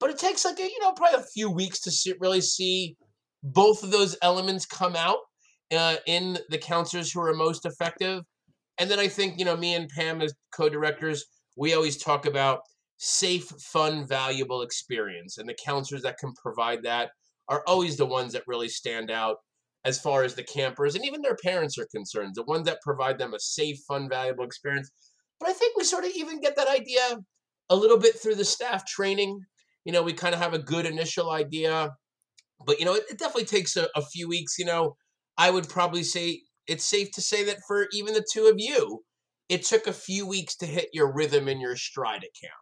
but 0.00 0.10
it 0.10 0.18
takes 0.18 0.44
like, 0.44 0.58
a, 0.58 0.62
you 0.62 0.78
know, 0.80 0.92
probably 0.92 1.20
a 1.20 1.24
few 1.24 1.50
weeks 1.50 1.80
to 1.80 1.90
see, 1.90 2.14
really 2.20 2.40
see 2.40 2.96
both 3.42 3.82
of 3.82 3.90
those 3.90 4.16
elements 4.22 4.64
come 4.64 4.94
out 4.94 5.18
uh, 5.72 5.96
in 6.06 6.38
the 6.50 6.58
counselors 6.58 7.10
who 7.10 7.20
are 7.20 7.34
most 7.34 7.66
effective. 7.66 8.22
And 8.78 8.90
then 8.90 9.00
I 9.00 9.08
think, 9.08 9.38
you 9.38 9.44
know, 9.44 9.56
me 9.56 9.74
and 9.74 9.88
Pam 9.88 10.22
as 10.22 10.34
co 10.54 10.68
directors, 10.68 11.24
we 11.56 11.74
always 11.74 11.96
talk 11.96 12.26
about 12.26 12.60
safe, 12.98 13.44
fun, 13.58 14.06
valuable 14.06 14.62
experience. 14.62 15.38
And 15.38 15.48
the 15.48 15.56
counselors 15.62 16.02
that 16.02 16.18
can 16.18 16.32
provide 16.34 16.84
that 16.84 17.10
are 17.48 17.64
always 17.66 17.96
the 17.96 18.06
ones 18.06 18.32
that 18.32 18.44
really 18.46 18.68
stand 18.68 19.10
out 19.10 19.38
as 19.84 19.98
far 19.98 20.22
as 20.22 20.34
the 20.34 20.44
campers 20.44 20.94
and 20.94 21.04
even 21.04 21.22
their 21.22 21.36
parents 21.36 21.76
are 21.78 21.88
concerned, 21.94 22.34
the 22.34 22.44
ones 22.44 22.66
that 22.66 22.80
provide 22.82 23.18
them 23.18 23.34
a 23.34 23.40
safe, 23.40 23.78
fun, 23.88 24.08
valuable 24.08 24.44
experience. 24.44 24.90
But 25.40 25.48
I 25.48 25.52
think 25.52 25.76
we 25.76 25.84
sort 25.84 26.04
of 26.04 26.10
even 26.14 26.40
get 26.40 26.56
that 26.56 26.68
idea 26.68 27.18
a 27.68 27.76
little 27.76 27.98
bit 27.98 28.18
through 28.18 28.36
the 28.36 28.44
staff 28.44 28.86
training. 28.86 29.40
You 29.84 29.92
know, 29.92 30.02
we 30.02 30.12
kind 30.12 30.34
of 30.34 30.40
have 30.40 30.54
a 30.54 30.58
good 30.58 30.86
initial 30.86 31.30
idea, 31.30 31.90
but 32.64 32.78
you 32.78 32.84
know, 32.84 32.94
it, 32.94 33.04
it 33.10 33.18
definitely 33.18 33.46
takes 33.46 33.76
a, 33.76 33.88
a 33.96 34.02
few 34.02 34.28
weeks. 34.28 34.58
You 34.58 34.66
know, 34.66 34.96
I 35.36 35.50
would 35.50 35.68
probably 35.68 36.04
say 36.04 36.42
it's 36.68 36.84
safe 36.84 37.10
to 37.12 37.20
say 37.20 37.42
that 37.44 37.58
for 37.66 37.88
even 37.92 38.14
the 38.14 38.24
two 38.32 38.46
of 38.46 38.54
you, 38.58 39.00
it 39.48 39.64
took 39.64 39.86
a 39.86 39.92
few 39.92 40.26
weeks 40.26 40.56
to 40.56 40.66
hit 40.66 40.88
your 40.92 41.12
rhythm 41.12 41.48
and 41.48 41.60
your 41.60 41.76
stride 41.76 42.22
at 42.22 42.40
camp. 42.40 42.54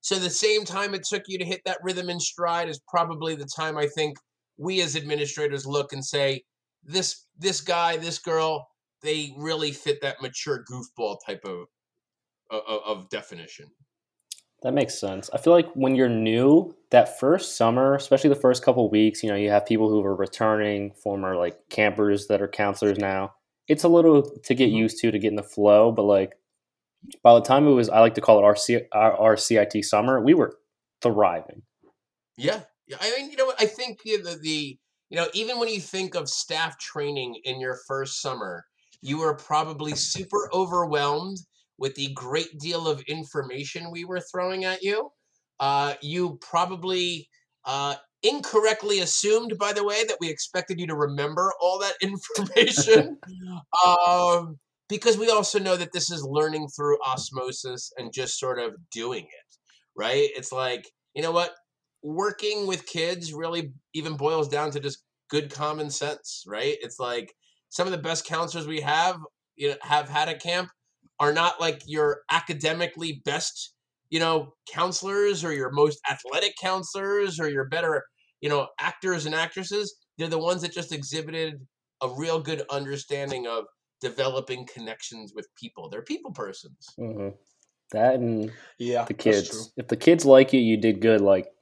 So 0.00 0.16
the 0.16 0.28
same 0.28 0.64
time 0.64 0.92
it 0.92 1.04
took 1.04 1.22
you 1.28 1.38
to 1.38 1.44
hit 1.44 1.62
that 1.64 1.78
rhythm 1.82 2.10
and 2.10 2.20
stride 2.20 2.68
is 2.68 2.80
probably 2.88 3.34
the 3.34 3.48
time 3.56 3.78
I 3.78 3.86
think 3.86 4.18
we 4.58 4.82
as 4.82 4.96
administrators 4.96 5.64
look 5.64 5.92
and 5.92 6.04
say, 6.04 6.42
this 6.84 7.26
this 7.38 7.60
guy, 7.60 7.96
this 7.96 8.18
girl, 8.18 8.68
they 9.02 9.32
really 9.36 9.72
fit 9.72 10.00
that 10.02 10.22
mature 10.22 10.64
goofball 10.70 11.18
type 11.24 11.44
of 11.44 11.66
of, 12.50 12.80
of 12.86 13.08
definition. 13.10 13.66
That 14.62 14.72
makes 14.72 14.98
sense. 14.98 15.28
I 15.34 15.38
feel 15.38 15.52
like 15.52 15.70
when 15.74 15.94
you're 15.94 16.08
new, 16.08 16.74
that 16.90 17.20
first 17.20 17.56
summer, 17.56 17.94
especially 17.94 18.30
the 18.30 18.36
first 18.36 18.64
couple 18.64 18.88
weeks, 18.88 19.22
you 19.22 19.28
know, 19.28 19.36
you 19.36 19.50
have 19.50 19.66
people 19.66 19.90
who 19.90 20.02
are 20.04 20.14
returning, 20.16 20.92
former 20.92 21.36
like 21.36 21.68
campers 21.68 22.28
that 22.28 22.40
are 22.40 22.48
counselors 22.48 22.98
now. 22.98 23.34
It's 23.68 23.84
a 23.84 23.88
little 23.88 24.22
to 24.22 24.54
get 24.54 24.70
Mhm. 24.70 24.76
used 24.76 24.98
to, 25.00 25.10
to 25.10 25.18
get 25.18 25.28
in 25.28 25.36
the 25.36 25.42
flow. 25.42 25.92
But 25.92 26.04
like 26.04 26.38
by 27.22 27.34
the 27.34 27.42
time 27.42 27.66
it 27.66 27.72
was, 27.72 27.90
I 27.90 28.00
like 28.00 28.14
to 28.14 28.22
call 28.22 28.38
it 28.38 28.44
our, 28.44 28.56
C, 28.56 28.80
our, 28.92 29.12
our 29.16 29.36
CIT 29.36 29.82
summer, 29.84 30.22
we 30.22 30.32
were 30.32 30.56
thriving. 31.02 31.62
Yeah, 32.38 32.62
yeah. 32.86 32.96
I 33.00 33.10
mean, 33.18 33.30
you 33.30 33.36
know 33.36 33.46
what? 33.46 33.60
I 33.60 33.66
think 33.66 34.02
the 34.02 34.38
the 34.40 34.78
you 35.14 35.20
know 35.20 35.28
even 35.32 35.60
when 35.60 35.68
you 35.68 35.78
think 35.78 36.16
of 36.16 36.28
staff 36.28 36.76
training 36.76 37.36
in 37.44 37.60
your 37.60 37.78
first 37.86 38.20
summer, 38.20 38.64
you 39.00 39.18
were 39.18 39.34
probably 39.34 39.94
super 39.94 40.50
overwhelmed 40.52 41.38
with 41.78 41.94
the 41.94 42.12
great 42.14 42.58
deal 42.58 42.88
of 42.88 43.00
information 43.02 43.92
we 43.92 44.04
were 44.04 44.18
throwing 44.18 44.64
at 44.64 44.82
you. 44.82 45.12
Uh, 45.60 45.94
you 46.02 46.36
probably 46.40 47.28
uh, 47.64 47.94
incorrectly 48.24 48.98
assumed, 48.98 49.56
by 49.56 49.72
the 49.72 49.84
way, 49.84 50.04
that 50.04 50.16
we 50.20 50.28
expected 50.28 50.80
you 50.80 50.86
to 50.88 50.96
remember 50.96 51.52
all 51.60 51.78
that 51.78 51.94
information. 52.02 53.16
um, 53.86 54.58
because 54.88 55.16
we 55.16 55.30
also 55.30 55.60
know 55.60 55.76
that 55.76 55.92
this 55.92 56.10
is 56.10 56.24
learning 56.24 56.66
through 56.74 56.98
osmosis 57.06 57.92
and 57.98 58.12
just 58.12 58.40
sort 58.40 58.58
of 58.58 58.72
doing 58.90 59.22
it, 59.22 59.56
right? 59.94 60.28
It's 60.34 60.50
like, 60.50 60.90
you 61.14 61.22
know 61.22 61.30
what? 61.30 61.54
Working 62.04 62.66
with 62.66 62.86
kids 62.86 63.32
really 63.32 63.72
even 63.94 64.16
boils 64.16 64.48
down 64.48 64.70
to 64.72 64.80
just 64.80 65.02
good 65.30 65.50
common 65.50 65.90
sense, 65.90 66.44
right? 66.46 66.76
It's 66.80 67.00
like 67.00 67.34
some 67.70 67.88
of 67.88 67.92
the 67.92 67.98
best 67.98 68.26
counselors 68.26 68.66
we 68.66 68.80
have, 68.82 69.16
you 69.56 69.70
know, 69.70 69.76
have 69.82 70.08
had 70.08 70.28
at 70.28 70.40
camp 70.40 70.68
are 71.18 71.32
not 71.32 71.60
like 71.60 71.82
your 71.86 72.20
academically 72.30 73.22
best, 73.24 73.74
you 74.10 74.20
know, 74.20 74.52
counselors 74.70 75.44
or 75.44 75.52
your 75.52 75.70
most 75.70 75.98
athletic 76.10 76.54
counselors 76.60 77.40
or 77.40 77.48
your 77.48 77.64
better, 77.64 78.04
you 78.40 78.48
know, 78.48 78.68
actors 78.78 79.26
and 79.26 79.34
actresses. 79.34 79.96
They're 80.18 80.28
the 80.28 80.38
ones 80.38 80.62
that 80.62 80.72
just 80.72 80.92
exhibited 80.92 81.66
a 82.02 82.08
real 82.08 82.40
good 82.40 82.62
understanding 82.70 83.46
of 83.46 83.64
developing 84.00 84.66
connections 84.66 85.32
with 85.34 85.48
people. 85.56 85.88
They're 85.88 86.02
people 86.02 86.32
persons. 86.32 86.86
hmm 86.96 87.30
That 87.92 88.16
and 88.16 88.52
Yeah, 88.78 89.04
the 89.04 89.14
kids. 89.14 89.72
If 89.76 89.88
the 89.88 89.96
kids 89.96 90.24
like 90.24 90.52
you, 90.52 90.60
you 90.60 90.76
did 90.76 91.00
good. 91.00 91.20
Like 91.20 91.53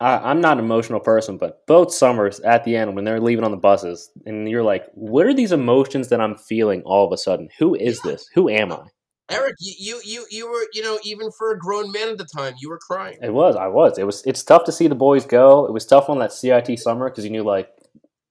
I, 0.00 0.30
I'm 0.30 0.40
not 0.40 0.58
an 0.58 0.64
emotional 0.64 1.00
person, 1.00 1.36
but 1.36 1.66
both 1.66 1.92
summers 1.92 2.40
at 2.40 2.64
the 2.64 2.76
end 2.76 2.94
when 2.94 3.04
they're 3.04 3.20
leaving 3.20 3.44
on 3.44 3.50
the 3.50 3.56
buses, 3.56 4.10
and 4.24 4.48
you're 4.48 4.62
like, 4.62 4.86
"What 4.94 5.26
are 5.26 5.34
these 5.34 5.52
emotions 5.52 6.08
that 6.08 6.20
I'm 6.20 6.36
feeling 6.36 6.82
all 6.82 7.06
of 7.06 7.12
a 7.12 7.18
sudden? 7.18 7.48
Who 7.58 7.74
is 7.74 8.00
this? 8.00 8.26
Who 8.34 8.48
am 8.48 8.72
I?" 8.72 8.84
Eric, 9.30 9.56
you, 9.60 9.74
you 9.78 10.00
you 10.04 10.26
you 10.30 10.50
were, 10.50 10.66
you 10.72 10.82
know, 10.82 10.98
even 11.04 11.30
for 11.30 11.52
a 11.52 11.58
grown 11.58 11.92
man 11.92 12.08
at 12.08 12.18
the 12.18 12.24
time, 12.24 12.54
you 12.60 12.68
were 12.68 12.78
crying. 12.78 13.18
It 13.22 13.32
was. 13.32 13.54
I 13.56 13.68
was. 13.68 13.98
It 13.98 14.04
was. 14.04 14.22
It's 14.26 14.42
tough 14.42 14.64
to 14.64 14.72
see 14.72 14.88
the 14.88 14.94
boys 14.94 15.24
go. 15.24 15.66
It 15.66 15.72
was 15.72 15.86
tough 15.86 16.08
on 16.08 16.18
that 16.18 16.32
CIT 16.32 16.78
summer 16.80 17.08
because 17.08 17.24
you 17.24 17.30
knew 17.30 17.44
like 17.44 17.68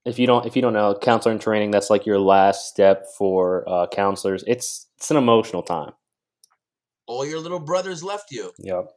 if 0.05 0.19
you 0.19 0.27
don't 0.27 0.45
if 0.45 0.55
you 0.55 0.61
don't 0.61 0.73
know 0.73 0.95
counselor 0.95 1.33
in 1.33 1.39
training, 1.39 1.71
that's 1.71 1.89
like 1.89 2.05
your 2.05 2.19
last 2.19 2.67
step 2.67 3.05
for 3.17 3.67
uh, 3.69 3.87
counselors. 3.87 4.43
It's 4.47 4.87
it's 4.97 5.11
an 5.11 5.17
emotional 5.17 5.63
time. 5.63 5.91
All 7.07 7.25
your 7.25 7.39
little 7.39 7.59
brothers 7.59 8.03
left 8.03 8.31
you. 8.31 8.51
Yep. 8.59 8.91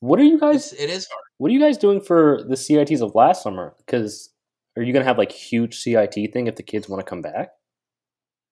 What 0.00 0.18
are 0.18 0.24
you 0.24 0.40
guys? 0.40 0.72
It's, 0.72 0.82
it 0.82 0.90
is 0.90 1.06
hard. 1.08 1.29
What 1.40 1.50
are 1.50 1.54
you 1.54 1.60
guys 1.60 1.78
doing 1.78 2.02
for 2.02 2.44
the 2.46 2.54
CITs 2.54 3.00
of 3.00 3.14
last 3.14 3.42
summer? 3.42 3.74
Because 3.78 4.28
are 4.76 4.82
you 4.82 4.92
gonna 4.92 5.06
have 5.06 5.16
like 5.16 5.32
huge 5.32 5.78
CIT 5.78 6.34
thing 6.34 6.46
if 6.46 6.56
the 6.56 6.62
kids 6.62 6.86
want 6.86 7.00
to 7.00 7.08
come 7.08 7.22
back? 7.22 7.52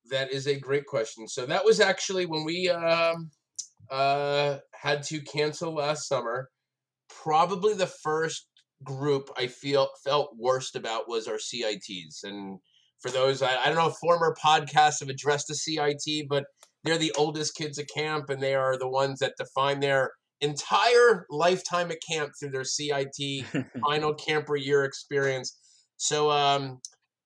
That 0.09 0.33
is 0.33 0.47
a 0.47 0.59
great 0.59 0.87
question. 0.87 1.29
So 1.29 1.45
that 1.45 1.67
was 1.67 1.81
actually 1.81 2.25
when 2.25 2.47
we 2.47 2.71
um, 2.71 3.31
uh, 3.91 4.61
had 4.73 5.03
to 5.03 5.21
cancel 5.21 5.75
last 5.75 6.09
summer. 6.09 6.49
Probably 7.11 7.75
the 7.75 7.93
first 8.03 8.47
group 8.83 9.29
I 9.37 9.49
feel 9.49 9.89
felt 10.03 10.31
worst 10.39 10.75
about 10.75 11.11
was 11.11 11.29
our 11.29 11.37
CITs. 11.37 12.25
And 12.25 12.59
for 13.03 13.11
those, 13.11 13.43
I, 13.43 13.55
I 13.55 13.67
don't 13.67 13.77
know 13.77 13.91
if 13.91 13.97
former 14.01 14.35
podcasts 14.43 15.01
have 15.01 15.11
addressed 15.11 15.49
the 15.49 15.57
CIT, 15.57 16.25
but 16.27 16.47
they're 16.85 16.97
the 16.97 17.13
oldest 17.19 17.55
kids 17.55 17.79
at 17.79 17.89
camp, 17.95 18.31
and 18.31 18.43
they 18.43 18.55
are 18.55 18.79
the 18.79 18.89
ones 18.89 19.19
that 19.19 19.35
define 19.37 19.81
their 19.81 20.13
entire 20.41 21.27
lifetime 21.31 21.91
at 21.91 21.99
camp 22.09 22.33
through 22.39 22.51
their 22.51 22.65
CIT 22.65 23.45
final 23.81 24.15
camper 24.15 24.57
year 24.57 24.85
experience. 24.85 25.59
So 25.97 26.31
um, 26.31 26.81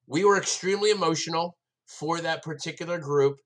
we 0.06 0.24
were 0.24 0.38
extremely 0.38 0.90
emotional 0.90 1.56
for 1.86 2.20
that 2.20 2.42
particular 2.42 2.98
group. 2.98 3.36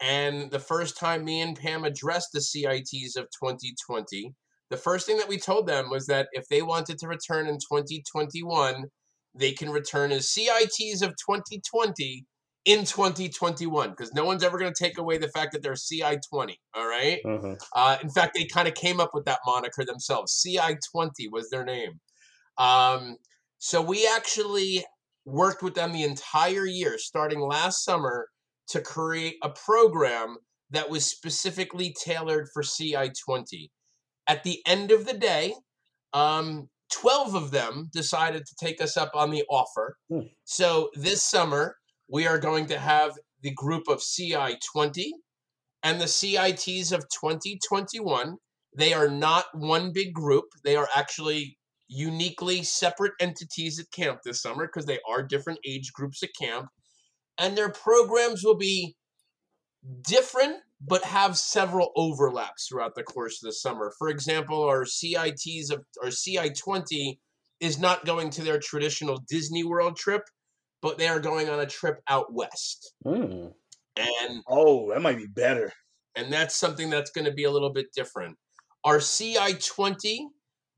And 0.00 0.50
the 0.50 0.58
first 0.58 0.98
time 0.98 1.24
me 1.24 1.40
and 1.40 1.56
Pam 1.56 1.84
addressed 1.84 2.30
the 2.32 2.40
CITs 2.40 3.16
of 3.16 3.26
2020, 3.26 4.34
the 4.70 4.76
first 4.76 5.06
thing 5.06 5.18
that 5.18 5.28
we 5.28 5.38
told 5.38 5.66
them 5.66 5.90
was 5.90 6.06
that 6.06 6.28
if 6.32 6.48
they 6.48 6.62
wanted 6.62 6.98
to 6.98 7.08
return 7.08 7.46
in 7.46 7.54
2021, 7.54 8.86
they 9.34 9.52
can 9.52 9.70
return 9.70 10.10
as 10.10 10.28
CITs 10.28 11.02
of 11.02 11.10
2020 11.10 12.24
in 12.64 12.84
2021 12.84 13.90
because 13.90 14.12
no 14.12 14.24
one's 14.24 14.44
ever 14.44 14.58
going 14.58 14.72
to 14.72 14.84
take 14.84 14.98
away 14.98 15.18
the 15.18 15.28
fact 15.28 15.52
that 15.52 15.62
they're 15.62 15.74
CI 15.74 16.18
20. 16.30 16.60
All 16.74 16.86
right. 16.86 17.20
Mhm. 17.24 17.60
Uh, 17.74 17.98
in 18.02 18.10
fact, 18.10 18.34
they 18.34 18.44
kind 18.44 18.68
of 18.68 18.74
came 18.74 19.00
up 19.00 19.10
with 19.14 19.24
that 19.24 19.40
moniker 19.44 19.84
themselves. 19.84 20.40
CI20 20.44 21.30
was 21.30 21.50
their 21.50 21.64
name. 21.64 22.00
Um, 22.58 23.16
so 23.58 23.80
we 23.80 24.06
actually 24.06 24.84
worked 25.24 25.62
with 25.62 25.74
them 25.74 25.92
the 25.92 26.04
entire 26.04 26.66
year, 26.66 26.98
starting 26.98 27.40
last 27.40 27.84
summer, 27.84 28.28
to 28.68 28.80
create 28.80 29.36
a 29.42 29.50
program 29.50 30.36
that 30.70 30.88
was 30.88 31.04
specifically 31.04 31.94
tailored 32.02 32.48
for 32.52 32.62
CI20. 32.62 33.70
At 34.26 34.44
the 34.44 34.60
end 34.66 34.90
of 34.90 35.04
the 35.04 35.14
day, 35.14 35.54
um, 36.12 36.68
12 36.92 37.34
of 37.34 37.50
them 37.50 37.88
decided 37.92 38.44
to 38.46 38.54
take 38.60 38.80
us 38.80 38.96
up 38.96 39.10
on 39.14 39.30
the 39.30 39.44
offer. 39.50 39.96
Hmm. 40.08 40.20
So 40.44 40.90
this 40.94 41.22
summer, 41.22 41.76
we 42.12 42.26
are 42.26 42.38
going 42.38 42.66
to 42.66 42.78
have 42.78 43.12
the 43.40 43.52
group 43.52 43.88
of 43.88 43.98
CI20 43.98 45.06
and 45.82 45.98
the 45.98 46.04
CITs 46.04 46.92
of 46.92 47.08
2021. 47.08 48.36
They 48.76 48.92
are 48.92 49.08
not 49.08 49.46
one 49.54 49.92
big 49.92 50.12
group. 50.12 50.44
They 50.62 50.76
are 50.76 50.88
actually 50.94 51.56
uniquely 51.88 52.62
separate 52.62 53.12
entities 53.18 53.80
at 53.80 53.90
camp 53.90 54.20
this 54.24 54.42
summer 54.42 54.66
because 54.66 54.84
they 54.84 54.98
are 55.08 55.22
different 55.22 55.60
age 55.66 55.92
groups 55.94 56.22
at 56.22 56.28
camp. 56.38 56.66
And 57.38 57.56
their 57.56 57.70
programs 57.70 58.44
will 58.44 58.56
be 58.56 58.94
different 60.06 60.58
but 60.80 61.04
have 61.04 61.38
several 61.38 61.92
overlaps 61.96 62.66
throughout 62.66 62.94
the 62.94 63.04
course 63.04 63.42
of 63.42 63.46
the 63.46 63.52
summer. 63.52 63.92
For 63.98 64.08
example, 64.08 64.62
our 64.64 64.84
CITs 64.84 65.70
of 65.70 65.84
our 66.02 66.10
CI20 66.10 67.18
is 67.60 67.78
not 67.78 68.04
going 68.04 68.30
to 68.30 68.42
their 68.42 68.58
traditional 68.58 69.22
Disney 69.28 69.64
World 69.64 69.96
trip, 69.96 70.22
but 70.82 70.98
they 70.98 71.08
are 71.08 71.20
going 71.20 71.48
on 71.48 71.60
a 71.60 71.66
trip 71.66 72.02
out 72.08 72.32
west. 72.32 72.94
Mm. 73.06 73.52
And 73.96 74.42
Oh, 74.48 74.90
that 74.92 75.02
might 75.02 75.16
be 75.18 75.26
better. 75.26 75.72
and 76.16 76.30
that's 76.32 76.54
something 76.54 76.90
that's 76.90 77.10
going 77.10 77.24
to 77.24 77.32
be 77.32 77.44
a 77.44 77.50
little 77.50 77.72
bit 77.72 77.86
different. 77.94 78.36
Our 78.84 78.98
CI20 78.98 80.18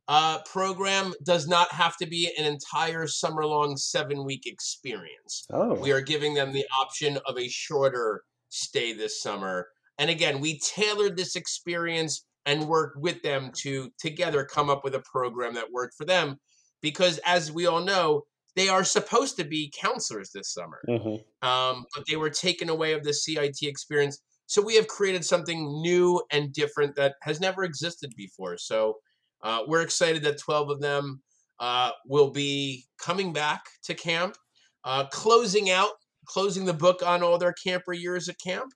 uh, 0.06 0.38
program 0.42 1.14
does 1.24 1.48
not 1.48 1.72
have 1.72 1.96
to 1.96 2.06
be 2.06 2.30
an 2.38 2.44
entire 2.44 3.06
summer 3.06 3.44
long 3.46 3.76
seven 3.76 4.24
week 4.24 4.46
experience. 4.46 5.46
Oh. 5.50 5.74
We 5.74 5.92
are 5.92 6.00
giving 6.02 6.34
them 6.34 6.52
the 6.52 6.66
option 6.78 7.18
of 7.26 7.38
a 7.38 7.48
shorter 7.48 8.22
stay 8.50 8.92
this 8.92 9.20
summer. 9.22 9.68
And 9.98 10.10
again, 10.10 10.40
we 10.40 10.58
tailored 10.58 11.16
this 11.16 11.36
experience 11.36 12.26
and 12.46 12.68
worked 12.68 12.98
with 12.98 13.22
them 13.22 13.50
to 13.62 13.90
together 13.98 14.44
come 14.44 14.68
up 14.68 14.84
with 14.84 14.94
a 14.94 15.02
program 15.10 15.54
that 15.54 15.72
worked 15.72 15.94
for 15.96 16.04
them. 16.04 16.38
Because 16.82 17.18
as 17.24 17.50
we 17.50 17.66
all 17.66 17.80
know, 17.80 18.24
they 18.56 18.68
are 18.68 18.84
supposed 18.84 19.36
to 19.36 19.44
be 19.44 19.72
counselors 19.76 20.30
this 20.32 20.52
summer 20.52 20.80
Mhm. 20.88 21.24
um, 21.42 21.84
but 21.94 22.04
they 22.08 22.16
were 22.16 22.30
taken 22.30 22.68
away 22.68 22.92
of 22.92 23.02
the 23.04 23.12
CIT 23.14 23.66
experience. 23.66 24.20
So 24.46 24.60
we 24.62 24.74
have 24.76 24.88
created 24.88 25.24
something 25.24 25.80
new 25.82 26.22
and 26.30 26.52
different 26.52 26.96
that 26.96 27.14
has 27.22 27.40
never 27.40 27.64
existed 27.64 28.12
before. 28.16 28.58
So 28.58 28.98
uh, 29.42 29.62
we're 29.66 29.82
excited 29.82 30.22
that 30.24 30.38
12 30.38 30.70
of 30.70 30.80
them 30.80 31.22
uh, 31.60 31.90
will 32.06 32.30
be 32.30 32.86
coming 32.98 33.32
back 33.32 33.62
to 33.84 33.94
camp. 33.94 34.36
uh, 34.84 35.06
closing 35.06 35.70
out, 35.70 35.92
closing 36.26 36.66
the 36.66 36.74
book 36.74 37.02
on 37.02 37.22
all 37.22 37.38
their 37.38 37.54
camper 37.54 37.92
years 37.94 38.28
at 38.28 38.36
camp, 38.38 38.70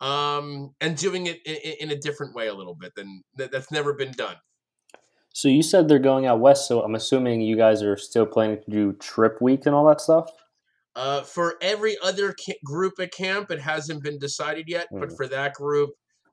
um, 0.00 0.70
and 0.80 0.96
doing 0.96 1.26
it 1.26 1.40
in, 1.46 1.88
in 1.88 1.90
a 1.90 2.00
different 2.00 2.34
way 2.34 2.48
a 2.48 2.54
little 2.54 2.74
bit 2.74 2.92
than 2.96 3.22
that's 3.36 3.70
never 3.70 3.92
been 3.94 4.12
done. 4.12 4.36
So 5.32 5.48
you 5.48 5.62
said 5.62 5.88
they're 5.88 5.98
going 5.98 6.26
out 6.26 6.40
west, 6.40 6.68
so 6.68 6.82
I'm 6.82 6.94
assuming 6.94 7.40
you 7.40 7.56
guys 7.56 7.82
are 7.82 7.96
still 7.96 8.26
planning 8.26 8.58
to 8.62 8.70
do 8.70 8.92
trip 8.94 9.40
week 9.40 9.66
and 9.66 9.74
all 9.74 9.86
that 9.86 10.00
stuff. 10.00 10.30
Uh, 10.94 11.22
for 11.22 11.54
every 11.62 11.96
other 12.02 12.34
ca- 12.44 12.58
group 12.64 12.94
at 13.00 13.12
camp, 13.12 13.50
it 13.50 13.58
hasn't 13.60 14.02
been 14.02 14.18
decided 14.18 14.68
yet, 14.68 14.88
but 14.92 15.08
Mhm. 15.08 15.16
for 15.16 15.26
that 15.28 15.54
group, 15.54 15.90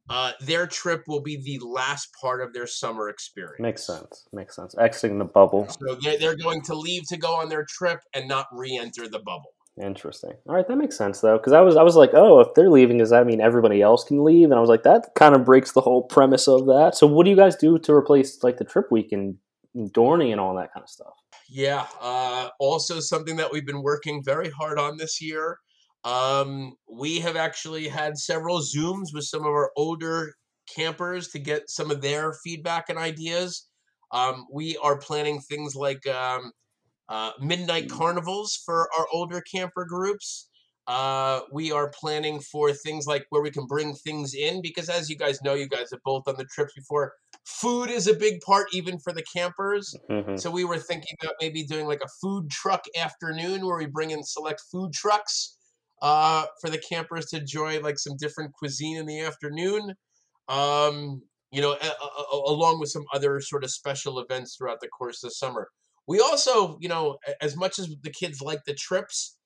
uh, 0.09 0.33
their 0.41 0.67
trip 0.67 1.03
will 1.07 1.21
be 1.21 1.37
the 1.37 1.59
last 1.65 2.09
part 2.19 2.41
of 2.41 2.51
their 2.51 2.67
summer 2.67 3.07
experience. 3.09 3.59
Makes 3.61 3.85
sense. 3.85 4.27
Makes 4.33 4.55
sense. 4.55 4.75
Exiting 4.77 5.17
the 5.17 5.25
bubble. 5.25 5.69
So 5.69 5.95
they're, 5.95 6.17
they're 6.17 6.35
going 6.35 6.61
to 6.63 6.75
leave 6.75 7.03
to 7.07 7.17
go 7.17 7.35
on 7.35 7.47
their 7.47 7.65
trip 7.69 8.01
and 8.13 8.27
not 8.27 8.47
re-enter 8.51 9.07
the 9.07 9.19
bubble. 9.19 9.53
Interesting. 9.81 10.33
All 10.47 10.55
right, 10.55 10.67
that 10.67 10.75
makes 10.77 10.97
sense 10.97 11.21
though, 11.21 11.37
because 11.37 11.53
I 11.53 11.61
was 11.61 11.77
I 11.77 11.83
was 11.83 11.95
like, 11.95 12.11
oh, 12.13 12.41
if 12.41 12.53
they're 12.53 12.69
leaving, 12.69 12.97
does 12.97 13.11
that 13.11 13.25
mean 13.25 13.39
everybody 13.39 13.81
else 13.81 14.03
can 14.03 14.25
leave? 14.25 14.45
And 14.45 14.55
I 14.55 14.59
was 14.59 14.69
like, 14.69 14.83
that 14.83 15.11
kind 15.15 15.35
of 15.35 15.45
breaks 15.45 15.71
the 15.71 15.81
whole 15.81 16.03
premise 16.03 16.47
of 16.47 16.65
that. 16.65 16.95
So 16.95 17.07
what 17.07 17.23
do 17.23 17.29
you 17.29 17.37
guys 17.37 17.55
do 17.55 17.79
to 17.79 17.93
replace 17.93 18.43
like 18.43 18.57
the 18.57 18.65
trip 18.65 18.91
week 18.91 19.11
and 19.11 19.37
Dorney 19.75 20.31
and 20.31 20.39
all 20.41 20.53
that 20.55 20.73
kind 20.73 20.83
of 20.83 20.89
stuff? 20.89 21.13
Yeah. 21.49 21.85
Uh, 22.01 22.49
also, 22.59 22.99
something 22.99 23.37
that 23.37 23.51
we've 23.51 23.65
been 23.65 23.81
working 23.81 24.21
very 24.23 24.49
hard 24.49 24.77
on 24.77 24.97
this 24.97 25.21
year. 25.21 25.59
Um, 26.03 26.73
we 26.91 27.19
have 27.19 27.35
actually 27.35 27.87
had 27.87 28.17
several 28.17 28.59
Zooms 28.59 29.07
with 29.13 29.25
some 29.25 29.41
of 29.41 29.47
our 29.47 29.71
older 29.75 30.33
campers 30.75 31.29
to 31.29 31.39
get 31.39 31.69
some 31.69 31.89
of 31.89 32.01
their 32.01 32.33
feedback 32.43 32.89
and 32.89 32.99
ideas. 32.99 33.67
Um, 34.11 34.45
we 34.53 34.77
are 34.83 34.97
planning 34.97 35.39
things 35.39 35.75
like 35.75 36.05
um, 36.07 36.51
uh, 37.09 37.31
midnight 37.41 37.89
carnivals 37.89 38.55
for 38.65 38.87
our 38.97 39.07
older 39.11 39.41
camper 39.41 39.83
groups. 39.85 40.47
Uh, 40.87 41.41
we 41.51 41.71
are 41.71 41.91
planning 41.99 42.39
for 42.39 42.73
things 42.73 43.05
like 43.05 43.23
where 43.29 43.43
we 43.43 43.51
can 43.51 43.67
bring 43.67 43.93
things 43.93 44.33
in 44.33 44.59
because, 44.61 44.89
as 44.89 45.07
you 45.07 45.15
guys 45.15 45.39
know, 45.43 45.53
you 45.53 45.67
guys 45.67 45.91
have 45.91 45.99
both 46.03 46.23
done 46.25 46.35
the 46.37 46.45
trips 46.45 46.73
before. 46.73 47.13
Food 47.45 47.91
is 47.91 48.07
a 48.07 48.13
big 48.15 48.41
part, 48.41 48.67
even 48.73 48.97
for 48.97 49.13
the 49.13 49.23
campers. 49.35 49.95
Mm-hmm. 50.09 50.37
So 50.37 50.49
we 50.49 50.63
were 50.63 50.79
thinking 50.79 51.15
about 51.21 51.35
maybe 51.39 51.63
doing 51.63 51.85
like 51.85 52.01
a 52.03 52.07
food 52.19 52.49
truck 52.49 52.85
afternoon 52.99 53.67
where 53.67 53.77
we 53.77 53.85
bring 53.85 54.09
in 54.09 54.23
select 54.23 54.61
food 54.71 54.91
trucks 54.93 55.57
uh, 56.01 56.45
for 56.59 56.71
the 56.71 56.79
campers 56.79 57.27
to 57.27 57.37
enjoy 57.37 57.79
like 57.81 57.99
some 57.99 58.17
different 58.17 58.53
cuisine 58.53 58.97
in 58.97 59.05
the 59.05 59.19
afternoon. 59.19 59.93
Um, 60.47 61.21
you 61.51 61.61
know, 61.61 61.71
a- 61.71 61.85
a- 61.85 62.35
a- 62.35 62.51
along 62.51 62.79
with 62.79 62.89
some 62.89 63.05
other 63.13 63.39
sort 63.41 63.63
of 63.63 63.71
special 63.71 64.19
events 64.19 64.55
throughout 64.55 64.79
the 64.81 64.87
course 64.87 65.23
of 65.23 65.29
the 65.29 65.35
summer. 65.35 65.69
We 66.09 66.19
also, 66.19 66.79
you 66.81 66.89
know, 66.89 67.19
as 67.39 67.55
much 67.55 67.77
as 67.77 67.95
the 68.01 68.09
kids 68.09 68.41
like 68.41 68.65
the 68.65 68.73
trips, 68.73 69.37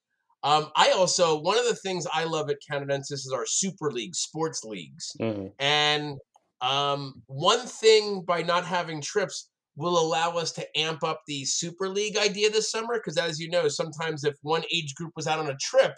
um, 0.44 0.72
I 0.78 0.92
also 0.92 1.38
one 1.42 1.60
of 1.60 1.66
the 1.66 1.76
things 1.76 2.08
I 2.12 2.24
love 2.24 2.50
at 2.50 2.56
Canadensis 2.72 3.12
is 3.12 3.34
our 3.36 3.46
super 3.46 3.92
league, 3.92 4.16
sports 4.16 4.64
leagues. 4.64 5.12
Mm-hmm. 5.20 5.48
And 5.60 6.18
um, 6.62 7.22
one 7.28 7.60
thing 7.60 8.24
by 8.26 8.44
not 8.44 8.66
having 8.66 9.02
trips 9.02 9.50
will 9.76 10.00
allow 10.00 10.38
us 10.38 10.54
to 10.54 10.80
amp 10.80 11.04
up 11.04 11.20
the 11.28 11.44
Super 11.44 11.90
League 11.90 12.16
idea 12.16 12.50
this 12.50 12.72
summer. 12.72 12.94
Because 12.94 13.18
as 13.18 13.42
you 13.42 13.50
know, 13.50 13.68
sometimes 13.68 14.24
if 14.24 14.36
one 14.42 14.64
age 14.74 14.96
group 14.96 15.12
was 15.18 15.28
out 15.28 15.40
on 15.40 15.50
a 15.50 15.58
trip, 15.58 15.96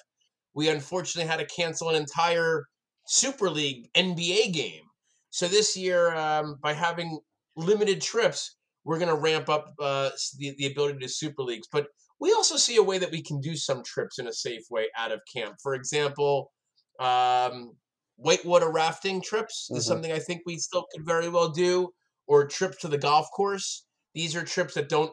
we 0.56 0.68
unfortunately 0.70 1.30
had 1.30 1.48
to 1.48 1.56
cancel 1.56 1.90
an 1.90 1.96
entire 1.96 2.66
Super 3.06 3.52
League 3.52 3.88
NBA 3.94 4.52
game. 4.52 4.86
So 5.30 5.48
this 5.48 5.78
year, 5.78 6.16
um, 6.16 6.58
by 6.64 6.74
having 6.74 7.20
limited 7.56 8.02
trips, 8.02 8.56
we're 8.86 9.00
going 9.00 9.10
to 9.10 9.22
ramp 9.22 9.50
up 9.50 9.74
uh, 9.80 10.12
the, 10.38 10.56
the 10.58 10.68
ability 10.68 11.00
to 11.00 11.10
Super 11.10 11.44
Leagues. 11.44 11.68
But 11.72 11.88
we 12.20 12.32
also 12.32 12.56
see 12.56 12.78
a 12.78 12.84
way 12.84 12.98
that 12.98 13.12
we 13.12 13.22
can 13.22 13.42
do 13.42 13.56
some 13.56 13.84
trips 13.84 14.20
in 14.20 14.28
a 14.28 14.34
safe 14.34 14.64
way 14.72 14.88
out 14.98 15.12
of 15.12 15.22
camp. 15.34 15.56
For 15.62 15.74
example, 15.74 16.52
um, 17.00 17.74
whitewater 18.16 18.72
rafting 18.72 19.22
trips 19.22 19.70
is 19.72 19.84
Mhm. 19.84 19.88
something 19.88 20.12
I 20.12 20.20
think 20.20 20.44
we 20.46 20.58
still 20.58 20.86
could 20.94 21.06
very 21.06 21.28
well 21.28 21.50
do, 21.50 21.90
or 22.28 22.48
trips 22.48 22.78
to 22.82 22.88
the 22.88 22.98
golf 22.98 23.28
course. 23.36 23.86
These 24.14 24.36
are 24.36 24.46
trips 24.46 24.76
that 24.76 24.88
don't 24.88 25.12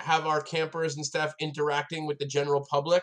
have 0.00 0.26
our 0.26 0.42
campers 0.42 0.96
and 0.96 1.06
staff 1.06 1.32
interacting 1.40 2.06
with 2.06 2.18
the 2.18 2.26
general 2.26 2.66
public. 2.68 3.02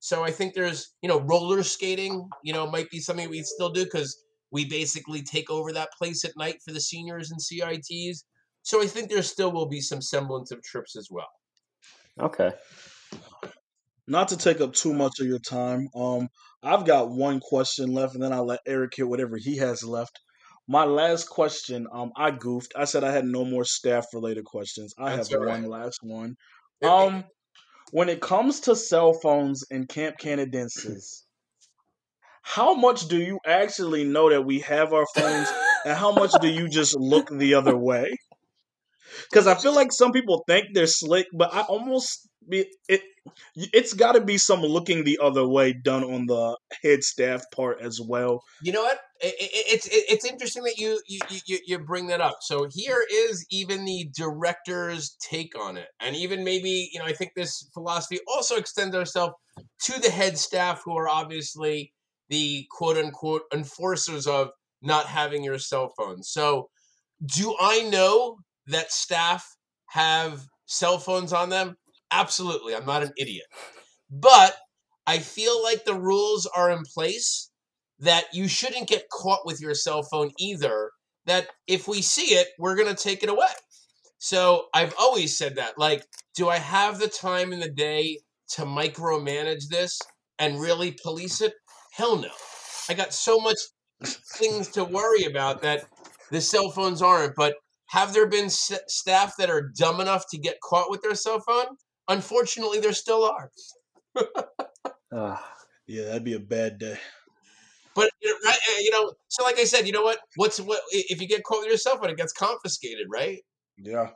So 0.00 0.24
I 0.24 0.30
think 0.32 0.54
there's, 0.54 0.94
you 1.02 1.08
know, 1.08 1.20
roller 1.20 1.62
skating, 1.62 2.28
you 2.42 2.52
know, 2.52 2.66
might 2.66 2.90
be 2.90 2.98
something 3.00 3.28
we 3.28 3.42
still 3.42 3.70
do 3.70 3.84
because 3.84 4.16
we 4.50 4.64
basically 4.64 5.22
take 5.22 5.50
over 5.50 5.72
that 5.72 5.90
place 5.96 6.24
at 6.24 6.32
night 6.36 6.56
for 6.64 6.72
the 6.72 6.80
seniors 6.80 7.30
and 7.30 7.40
CITs. 7.40 8.24
So 8.62 8.82
I 8.82 8.86
think 8.86 9.08
there 9.08 9.22
still 9.22 9.52
will 9.52 9.68
be 9.68 9.80
some 9.80 10.02
semblance 10.02 10.50
of 10.50 10.62
trips 10.62 10.96
as 10.96 11.08
well. 11.10 11.30
Okay. 12.18 12.52
Not 14.06 14.28
to 14.28 14.36
take 14.36 14.60
up 14.60 14.72
too 14.72 14.92
much 14.92 15.20
of 15.20 15.26
your 15.26 15.38
time, 15.38 15.88
um, 15.94 16.28
I've 16.62 16.84
got 16.84 17.10
one 17.10 17.40
question 17.40 17.92
left, 17.92 18.14
and 18.14 18.22
then 18.22 18.32
I'll 18.32 18.46
let 18.46 18.60
Eric 18.66 18.92
hit 18.96 19.08
whatever 19.08 19.36
he 19.36 19.56
has 19.58 19.82
left. 19.82 20.18
My 20.68 20.84
last 20.84 21.28
question, 21.28 21.86
um, 21.92 22.12
I 22.16 22.30
goofed. 22.30 22.72
I 22.76 22.84
said 22.84 23.02
I 23.02 23.12
had 23.12 23.24
no 23.24 23.44
more 23.44 23.64
staff 23.64 24.06
related 24.12 24.44
questions. 24.44 24.94
I 24.98 25.16
That's 25.16 25.30
have 25.30 25.40
all 25.40 25.46
right. 25.46 25.60
one 25.60 25.70
last 25.70 25.98
one. 26.02 26.36
Um, 26.82 27.24
when 27.92 28.08
it 28.08 28.20
comes 28.20 28.60
to 28.60 28.76
cell 28.76 29.12
phones 29.12 29.64
in 29.70 29.86
Camp 29.86 30.16
Canadensis, 30.18 31.22
how 32.42 32.74
much 32.74 33.08
do 33.08 33.18
you 33.18 33.38
actually 33.46 34.04
know 34.04 34.30
that 34.30 34.42
we 34.42 34.60
have 34.60 34.92
our 34.92 35.06
phones, 35.14 35.48
and 35.84 35.96
how 35.96 36.12
much 36.12 36.32
do 36.40 36.48
you 36.48 36.68
just 36.68 36.96
look 36.96 37.28
the 37.30 37.54
other 37.54 37.76
way? 37.76 38.10
Because 39.30 39.46
I 39.46 39.54
feel 39.54 39.74
like 39.74 39.92
some 39.92 40.12
people 40.12 40.42
think 40.48 40.66
they're 40.74 40.86
slick, 40.86 41.26
but 41.32 41.54
I 41.54 41.60
almost 41.62 42.28
be 42.48 42.66
it. 42.88 43.02
It's 43.54 43.92
got 43.92 44.12
to 44.12 44.20
be 44.20 44.38
some 44.38 44.60
looking 44.62 45.04
the 45.04 45.18
other 45.22 45.46
way 45.46 45.72
done 45.72 46.02
on 46.02 46.26
the 46.26 46.56
head 46.82 47.04
staff 47.04 47.44
part 47.54 47.80
as 47.80 48.00
well. 48.00 48.42
You 48.62 48.72
know 48.72 48.82
what? 48.82 48.98
I- 49.22 49.26
I- 49.26 49.30
I- 49.30 49.64
It's 49.74 49.86
it- 49.86 50.06
it's 50.08 50.24
interesting 50.24 50.64
that 50.64 50.78
you 50.78 51.00
you 51.06 51.20
you 51.46 51.58
you 51.66 51.78
bring 51.78 52.08
that 52.08 52.20
up. 52.20 52.38
So 52.40 52.66
here 52.72 53.04
is 53.10 53.44
even 53.50 53.84
the 53.84 54.08
director's 54.16 55.16
take 55.20 55.56
on 55.56 55.76
it, 55.76 55.88
and 56.00 56.16
even 56.16 56.42
maybe 56.42 56.90
you 56.92 56.98
know 56.98 57.04
I 57.04 57.12
think 57.12 57.32
this 57.36 57.68
philosophy 57.74 58.18
also 58.26 58.56
extends 58.56 58.96
ourselves 58.96 59.34
to 59.84 60.00
the 60.00 60.10
head 60.10 60.38
staff, 60.38 60.82
who 60.84 60.96
are 60.96 61.08
obviously 61.08 61.92
the 62.30 62.66
quote 62.70 62.96
unquote 62.96 63.42
enforcers 63.52 64.26
of 64.26 64.50
not 64.82 65.06
having 65.06 65.44
your 65.44 65.58
cell 65.58 65.92
phone. 65.96 66.22
So 66.22 66.70
do 67.24 67.54
I 67.60 67.82
know 67.82 68.38
that 68.70 68.92
staff 68.92 69.44
have 69.86 70.46
cell 70.66 70.98
phones 70.98 71.32
on 71.32 71.48
them? 71.48 71.76
Absolutely. 72.10 72.74
I'm 72.74 72.86
not 72.86 73.02
an 73.02 73.12
idiot. 73.16 73.46
But 74.10 74.56
I 75.06 75.18
feel 75.18 75.62
like 75.62 75.84
the 75.84 75.98
rules 75.98 76.46
are 76.46 76.70
in 76.70 76.82
place 76.82 77.50
that 78.00 78.24
you 78.32 78.48
shouldn't 78.48 78.88
get 78.88 79.08
caught 79.10 79.46
with 79.46 79.60
your 79.60 79.74
cell 79.74 80.02
phone 80.02 80.30
either. 80.38 80.90
That 81.26 81.48
if 81.66 81.86
we 81.86 82.02
see 82.02 82.34
it, 82.34 82.48
we're 82.58 82.76
going 82.76 82.94
to 82.94 83.00
take 83.00 83.22
it 83.22 83.28
away. 83.28 83.46
So 84.18 84.66
I've 84.74 84.94
always 84.98 85.36
said 85.36 85.56
that. 85.56 85.78
Like, 85.78 86.04
do 86.36 86.48
I 86.48 86.58
have 86.58 86.98
the 86.98 87.08
time 87.08 87.52
in 87.52 87.60
the 87.60 87.70
day 87.70 88.20
to 88.52 88.62
micromanage 88.62 89.68
this 89.68 89.98
and 90.38 90.60
really 90.60 90.96
police 91.02 91.40
it? 91.40 91.52
Hell 91.92 92.16
no. 92.16 92.30
I 92.88 92.94
got 92.94 93.12
so 93.12 93.38
much 93.38 93.58
things 94.02 94.68
to 94.68 94.84
worry 94.84 95.24
about 95.24 95.62
that 95.62 95.84
the 96.30 96.40
cell 96.40 96.70
phones 96.70 97.02
aren't. 97.02 97.34
But 97.36 97.54
have 97.90 98.12
there 98.12 98.26
been 98.26 98.46
s- 98.46 98.72
staff 98.86 99.34
that 99.38 99.50
are 99.50 99.70
dumb 99.76 100.00
enough 100.00 100.24
to 100.30 100.38
get 100.38 100.60
caught 100.60 100.90
with 100.90 101.02
their 101.02 101.14
cell 101.14 101.40
phone? 101.40 101.66
Unfortunately, 102.08 102.80
there 102.80 102.92
still 102.92 103.24
are. 103.24 103.50
Ugh. 105.12 105.38
Yeah, 105.86 106.04
that'd 106.04 106.24
be 106.24 106.34
a 106.34 106.40
bad 106.40 106.78
day. 106.78 106.98
But 107.96 108.10
you 108.22 108.30
know, 108.30 108.36
right, 108.44 108.58
uh, 108.70 108.78
you 108.80 108.90
know, 108.92 109.12
so 109.26 109.42
like 109.42 109.58
I 109.58 109.64
said, 109.64 109.86
you 109.86 109.92
know 109.92 110.02
what? 110.02 110.18
What's 110.36 110.60
what 110.60 110.80
if 110.92 111.20
you 111.20 111.26
get 111.26 111.42
caught 111.42 111.60
with 111.60 111.68
your 111.68 111.76
cell 111.78 111.98
phone, 111.98 112.10
it 112.10 112.16
gets 112.16 112.32
confiscated, 112.32 113.08
right? 113.10 113.40
Yeah, 113.76 114.10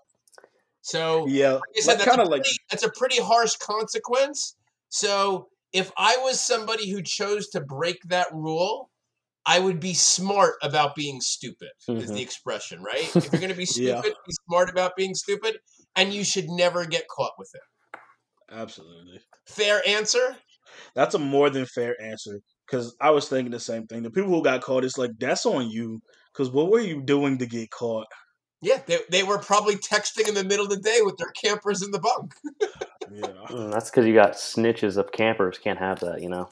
So 0.83 1.27
yeah. 1.27 1.55
like 1.55 1.63
I 1.77 1.81
said, 1.81 1.99
that's, 1.99 2.05
kind 2.05 2.21
a 2.21 2.23
of 2.23 2.29
like 2.29 2.45
that's 2.71 2.85
a 2.85 2.93
pretty 2.93 3.21
harsh 3.21 3.57
consequence. 3.57 4.57
So 4.91 5.49
if 5.73 5.91
I 5.99 6.17
was 6.19 6.41
somebody 6.41 6.89
who 6.89 7.03
chose 7.03 7.49
to 7.49 7.61
break 7.61 7.99
that 8.05 8.29
rule, 8.33 8.91
I 9.47 9.59
would 9.61 9.81
be 9.81 9.95
smart 9.95 10.55
about 10.63 10.95
being 10.95 11.21
stupid. 11.21 11.71
Is 11.89 12.11
Mhm. 12.11 12.15
the 12.15 12.23
expression 12.23 12.83
right? 12.83 13.15
if 13.15 13.33
you're 13.33 13.41
going 13.41 13.49
to 13.53 13.55
be 13.55 13.65
Yeah. 13.77 14.01
stupid, 14.01 14.15
be 14.27 14.35
smart 14.49 14.71
about 14.71 14.97
being 14.97 15.15
stupid, 15.15 15.59
and 15.97 16.13
you 16.15 16.25
should 16.25 16.49
never 16.49 16.87
get 16.87 17.07
caught 17.09 17.33
with 17.39 17.51
it. 17.55 17.61
absolutely. 18.51 19.21
Fair 19.47 19.83
answer. 19.87 20.37
That's 20.95 21.15
a 21.15 21.19
more 21.19 21.51
than 21.51 21.67
fair 21.67 22.01
answer. 22.01 22.41
Because 22.67 22.97
I 23.01 23.11
was 23.11 23.29
thinking 23.29 23.53
the 23.53 23.61
same 23.61 23.87
thing. 23.87 24.03
The 24.03 24.11
people 24.11 24.31
who 24.31 24.43
got 24.43 24.63
caught, 24.63 24.85
it's 24.85 24.99
like 24.99 25.11
that's 25.19 25.45
on 25.47 25.69
you. 25.71 26.01
Because 26.33 26.51
what 26.51 26.71
were 26.71 26.81
you 26.81 27.03
doing 27.03 27.39
to 27.39 27.47
get 27.47 27.71
caught? 27.71 28.07
Yeah, 28.63 28.83
they, 28.87 29.01
they 29.11 29.23
were 29.23 29.39
probably 29.39 29.77
texting 29.77 30.27
in 30.29 30.35
the 30.35 30.45
middle 30.45 30.65
of 30.65 30.71
the 30.71 30.79
day 30.81 31.01
with 31.03 31.17
their 31.19 31.31
campers 31.43 31.83
in 31.83 31.91
the 31.91 32.01
bunk. 32.01 32.33
Yeah, 33.13 33.47
Mm, 33.51 33.71
That's 33.73 33.91
because 33.91 34.07
you 34.07 34.15
got 34.15 34.33
snitches 34.33 34.97
of 34.97 35.13
campers. 35.13 35.59
Can't 35.59 35.79
have 35.79 36.01
that, 36.01 36.23
you 36.23 36.29
know. 36.31 36.49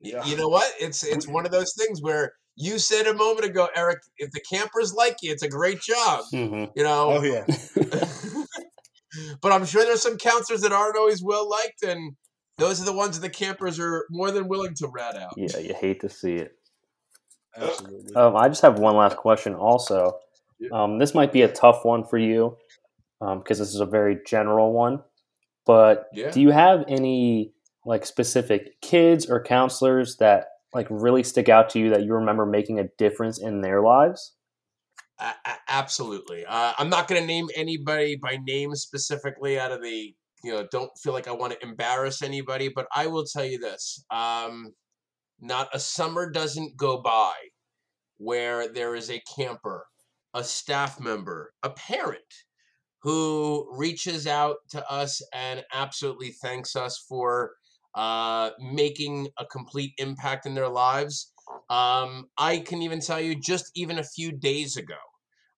Y- 0.00 0.10
Yeah. 0.14 0.24
You 0.24 0.36
know 0.36 0.48
what? 0.48 0.70
It's 0.80 1.02
it's 1.04 1.26
one 1.26 1.44
of 1.46 1.52
those 1.52 1.74
things 1.76 2.00
where 2.02 2.32
you 2.56 2.78
said 2.78 3.06
a 3.06 3.14
moment 3.14 3.46
ago, 3.46 3.68
Eric, 3.76 3.98
if 4.16 4.30
the 4.32 4.40
campers 4.40 4.92
like 4.92 5.16
you, 5.22 5.30
it's 5.32 5.42
a 5.42 5.48
great 5.48 5.80
job. 5.80 6.24
Mm-hmm. 6.32 6.64
You 6.76 6.82
know. 6.84 7.12
Oh 7.12 7.22
yeah. 7.22 7.44
but 9.42 9.52
I'm 9.52 9.64
sure 9.64 9.84
there's 9.84 10.02
some 10.02 10.16
counselors 10.18 10.60
that 10.62 10.72
aren't 10.72 10.96
always 10.96 11.22
well 11.22 11.48
liked, 11.48 11.82
and 11.82 12.14
those 12.58 12.80
are 12.80 12.84
the 12.84 12.92
ones 12.92 13.18
that 13.18 13.26
the 13.26 13.32
campers 13.32 13.78
are 13.78 14.04
more 14.10 14.30
than 14.30 14.48
willing 14.48 14.74
to 14.74 14.88
rat 14.88 15.16
out. 15.16 15.34
Yeah, 15.36 15.58
you 15.58 15.74
hate 15.74 16.00
to 16.00 16.08
see 16.08 16.34
it. 16.34 16.52
Absolutely. 17.56 18.14
Um, 18.14 18.36
I 18.36 18.48
just 18.48 18.62
have 18.62 18.78
one 18.78 18.96
last 18.96 19.16
question. 19.16 19.54
Also, 19.54 20.18
um, 20.72 20.98
this 20.98 21.14
might 21.14 21.32
be 21.32 21.42
a 21.42 21.48
tough 21.48 21.84
one 21.84 22.04
for 22.04 22.18
you 22.18 22.56
because 23.20 23.58
this 23.58 23.74
is 23.74 23.80
a 23.80 23.86
very 23.86 24.18
general 24.26 24.72
one. 24.72 25.02
But 25.66 26.06
Yeah. 26.12 26.30
do 26.30 26.40
you 26.40 26.50
have 26.50 26.84
any 26.88 27.52
like 27.88 28.04
specific 28.04 28.78
kids 28.82 29.30
or 29.30 29.42
counselors 29.42 30.18
that 30.18 30.48
like 30.74 30.86
really 30.90 31.22
stick 31.22 31.48
out 31.48 31.70
to 31.70 31.78
you 31.78 31.88
that 31.88 32.04
you 32.04 32.12
remember 32.12 32.44
making 32.44 32.78
a 32.78 32.88
difference 32.98 33.38
in 33.38 33.62
their 33.62 33.80
lives? 33.80 34.34
A- 35.18 35.32
absolutely. 35.68 36.44
Uh, 36.44 36.74
I'm 36.78 36.90
not 36.90 37.08
going 37.08 37.18
to 37.18 37.26
name 37.26 37.48
anybody 37.56 38.14
by 38.14 38.38
name 38.46 38.74
specifically 38.74 39.58
out 39.58 39.72
of 39.72 39.82
the, 39.82 40.14
you 40.44 40.52
know, 40.52 40.68
don't 40.70 40.90
feel 41.02 41.14
like 41.14 41.28
I 41.28 41.32
want 41.32 41.54
to 41.54 41.66
embarrass 41.66 42.20
anybody, 42.20 42.68
but 42.68 42.86
I 42.94 43.06
will 43.06 43.24
tell 43.24 43.44
you 43.44 43.58
this. 43.58 44.04
Um, 44.10 44.74
not 45.40 45.70
a 45.72 45.78
summer 45.78 46.30
doesn't 46.30 46.76
go 46.76 47.00
by 47.00 47.32
where 48.18 48.70
there 48.70 48.96
is 48.96 49.10
a 49.10 49.22
camper, 49.34 49.86
a 50.34 50.44
staff 50.44 51.00
member, 51.00 51.54
a 51.62 51.70
parent 51.70 52.20
who 53.00 53.66
reaches 53.74 54.26
out 54.26 54.56
to 54.72 54.90
us 54.90 55.22
and 55.32 55.64
absolutely 55.72 56.32
thanks 56.42 56.76
us 56.76 57.02
for 57.08 57.52
uh, 57.94 58.50
making 58.60 59.28
a 59.38 59.44
complete 59.46 59.92
impact 59.98 60.46
in 60.46 60.54
their 60.54 60.68
lives. 60.68 61.32
Um, 61.70 62.26
I 62.36 62.58
can 62.58 62.82
even 62.82 63.00
tell 63.00 63.20
you, 63.20 63.34
just 63.34 63.70
even 63.74 63.98
a 63.98 64.04
few 64.04 64.32
days 64.32 64.76
ago, 64.76 64.96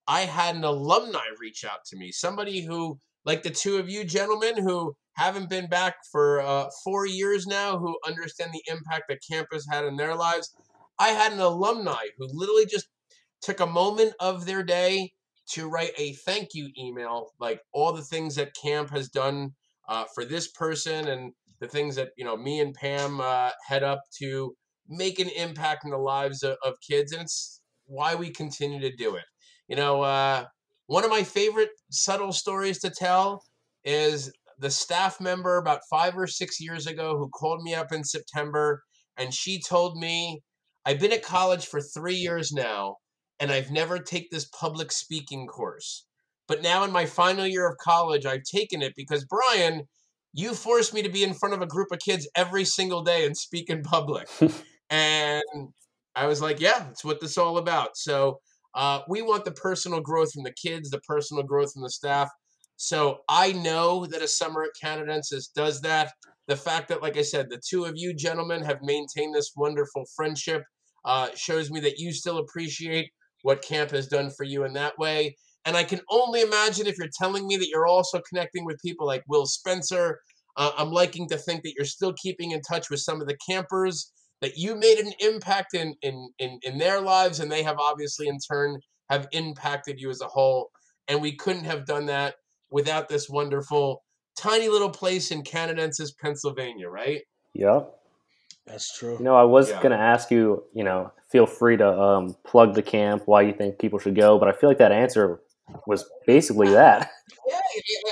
I 0.07 0.23
had 0.23 0.57
an 0.57 0.65
alumni 0.65 1.25
reach 1.41 1.65
out 1.65 1.85
to 1.87 1.97
me. 1.97 2.13
Somebody 2.13 2.63
who, 2.63 2.99
like 3.25 3.43
the 3.43 3.51
two 3.51 3.79
of 3.79 3.89
you 3.89 4.05
gentlemen, 4.05 4.57
who 4.57 4.95
haven't 5.15 5.51
been 5.51 5.69
back 5.69 5.97
for 6.11 6.41
uh, 6.41 6.67
four 6.85 7.07
years 7.07 7.47
now, 7.47 7.79
who 7.79 7.97
understand 8.07 8.53
the 8.53 8.63
impact 8.73 9.05
that 9.09 9.21
campus 9.29 9.67
had 9.71 9.85
in 9.85 9.97
their 9.97 10.15
lives. 10.15 10.55
I 10.99 11.09
had 11.09 11.33
an 11.33 11.41
alumni 11.41 12.07
who 12.19 12.29
literally 12.33 12.67
just 12.67 12.89
took 13.43 13.61
a 13.61 13.67
moment 13.67 14.15
of 14.21 14.47
their 14.47 14.63
day 14.63 15.13
to 15.53 15.69
write 15.69 15.93
a 15.99 16.13
thank 16.15 16.55
you 16.55 16.71
email, 16.79 17.33
like 17.41 17.61
all 17.73 17.93
the 17.93 18.03
things 18.03 18.37
that 18.37 18.55
camp 18.55 18.91
has 18.91 19.09
done 19.09 19.53
uh, 19.89 20.05
for 20.15 20.25
this 20.25 20.49
person 20.49 21.09
and 21.09 21.33
the 21.61 21.69
things 21.69 21.97
that 21.97 22.11
you 22.17 22.25
know 22.25 22.37
me 22.37 22.61
and 22.61 22.75
Pam 22.75 23.21
uh, 23.21 23.51
head 23.67 23.83
up 23.83 24.01
to 24.19 24.55
make 24.89 25.19
an 25.19 25.29
impact 25.29 25.85
in 25.85 25.91
the 25.91 25.99
lives 25.99 26.43
of, 26.43 26.57
of 26.65 26.75
kids, 26.87 27.13
and 27.13 27.23
it's 27.23 27.61
why 27.87 28.15
we 28.15 28.31
continue 28.31 28.81
to 28.81 28.95
do 28.97 29.15
it. 29.15 29.25
You 29.69 29.77
know, 29.77 30.03
uh, 30.03 30.45
one 30.87 31.05
of 31.05 31.11
my 31.11 31.23
favorite 31.23 31.71
subtle 31.91 32.33
stories 32.33 32.81
to 32.81 32.91
tell 32.91 33.43
is 33.85 34.33
the 34.59 34.71
staff 34.71 35.21
member 35.21 35.57
about 35.57 35.81
five 35.89 36.17
or 36.17 36.27
six 36.27 36.61
years 36.61 36.87
ago 36.87 37.17
who 37.17 37.29
called 37.29 37.63
me 37.63 37.75
up 37.75 37.93
in 37.93 38.05
September, 38.05 38.83
and 39.17 39.33
she 39.33 39.61
told 39.61 39.97
me, 39.97 40.43
"I've 40.85 41.01
been 41.01 41.13
at 41.13 41.23
college 41.23 41.67
for 41.67 41.81
three 41.81 42.17
years 42.17 42.53
now, 42.53 42.97
and 43.39 43.51
I've 43.53 43.71
never 43.71 43.99
take 43.99 44.31
this 44.31 44.47
public 44.47 44.93
speaking 44.93 45.47
course." 45.47 46.07
But 46.49 46.63
now 46.63 46.83
in 46.83 46.91
my 46.91 47.07
final 47.07 47.47
year 47.47 47.69
of 47.69 47.79
college, 47.79 48.27
I've 48.27 48.43
taken 48.43 48.83
it 48.83 48.95
because 48.97 49.25
Brian, 49.25 49.89
you 50.33 50.55
forced 50.55 50.95
me 50.95 51.03
to 51.03 51.09
be 51.09 51.25
in 51.25 51.35
front 51.35 51.55
of 51.55 51.63
a 51.63 51.67
group 51.67 51.89
of 51.93 51.99
kids 51.99 52.29
every 52.37 52.65
single 52.65 53.03
day 53.03 53.27
and 53.27 53.37
speak 53.37 53.69
in 53.69 53.83
public. 53.83 54.29
and 54.91 55.43
I 56.15 56.27
was 56.27 56.41
like, 56.41 56.61
yeah, 56.61 56.81
that's 56.81 57.05
what 57.05 57.21
this 57.21 57.33
is 57.33 57.39
all 57.39 57.59
about. 57.59 57.97
So 57.97 58.41
uh, 58.75 59.01
we 59.09 59.23
want 59.23 59.45
the 59.45 59.53
personal 59.53 60.01
growth 60.01 60.33
from 60.33 60.45
the 60.45 60.53
kids, 60.53 60.91
the 60.91 61.01
personal 61.01 61.43
growth 61.43 61.73
from 61.73 61.83
the 61.83 61.91
staff. 61.91 62.31
So 62.77 63.19
I 63.29 63.53
know 63.53 64.07
that 64.07 64.23
a 64.23 64.29
summer 64.29 64.63
at 64.63 64.71
Canadensis 64.83 65.53
does 65.55 65.81
that. 65.83 66.13
The 66.47 66.57
fact 66.57 66.89
that, 66.89 67.03
like 67.03 67.17
I 67.17 67.23
said, 67.23 67.51
the 67.51 67.61
two 67.69 67.85
of 67.85 67.93
you 67.97 68.15
gentlemen 68.15 68.63
have 68.63 68.83
maintained 68.83 69.35
this 69.35 69.53
wonderful 69.57 70.05
friendship 70.17 70.63
uh, 71.05 71.29
shows 71.35 71.71
me 71.71 71.81
that 71.81 71.99
you 71.99 72.13
still 72.13 72.39
appreciate 72.39 73.11
what 73.43 73.63
camp 73.63 73.91
has 73.91 74.07
done 74.07 74.31
for 74.31 74.45
you 74.45 74.65
in 74.65 74.73
that 74.75 74.99
way. 74.99 75.37
And 75.65 75.77
I 75.77 75.85
can 75.85 76.01
only 76.11 76.41
imagine 76.41 76.87
if 76.87 76.97
you're 76.99 77.09
telling 77.21 77.47
me 77.47 77.57
that 77.57 77.69
you're 77.69 77.87
also 77.87 78.21
connecting 78.29 78.65
with 78.65 78.81
people 78.81 79.07
like 79.07 79.23
Will 79.29 79.47
Spencer. 79.47 80.21
Uh, 80.57 80.73
I'm 80.77 80.91
liking 80.91 81.29
to 81.29 81.37
think 81.37 81.63
that 81.63 81.75
you're 81.77 81.85
still 81.85 82.15
keeping 82.15 82.53
in 82.53 82.61
touch 82.63 82.91
with 82.91 83.01
some 83.01 83.21
of 83.21 83.29
the 83.29 83.37
campers 83.49 84.13
that 84.41 84.57
you 84.57 84.75
made 84.75 84.99
an 84.99 85.13
impact 85.21 85.75
in 85.75 85.95
in 86.03 86.31
in, 86.39 86.59
in 86.63 86.79
their 86.79 87.01
lives, 87.01 87.41
and 87.41 87.53
they 87.53 87.63
have 87.63 87.79
obviously 87.79 88.27
in 88.27 88.39
turn 88.39 88.81
have 89.11 89.29
impacted 89.33 90.01
you 90.01 90.11
as 90.11 90.21
a 90.21 90.27
whole. 90.27 90.71
And 91.09 91.21
we 91.21 91.37
couldn't 91.37 91.65
have 91.65 91.85
done 91.85 92.07
that 92.07 92.37
without 92.71 93.09
this 93.09 93.29
wonderful 93.29 94.03
tiny 94.39 94.69
little 94.69 94.91
place 94.91 95.31
in 95.31 95.43
Canadensis, 95.43 96.11
Pennsylvania, 96.21 96.89
right? 96.89 97.21
Yep. 97.55 97.93
That's 98.67 98.97
true. 98.97 99.19
You 99.19 99.25
know, 99.25 99.35
I 99.35 99.43
was 99.43 99.71
Yeah. 99.71 99.83
going 99.83 99.91
to 99.93 99.99
ask 99.99 100.31
you, 100.31 100.63
you 100.73 100.85
know, 100.85 101.13
feel 101.31 101.47
free 101.47 101.77
to 101.77 102.01
um, 102.01 102.37
plug 102.45 102.75
the 102.75 102.83
camp, 102.83 103.25
why 103.27 103.43
you 103.43 103.53
think 103.53 103.79
people 103.79 103.99
should 103.99 104.15
go, 104.15 104.39
but 104.39 104.49
I 104.49 104.53
feel 104.53 104.71
like 104.71 104.79
that 104.79 104.93
answer 104.93 105.41
was 105.87 106.09
basically 106.27 106.71
that. 106.71 107.11
Yeah, 107.47 107.59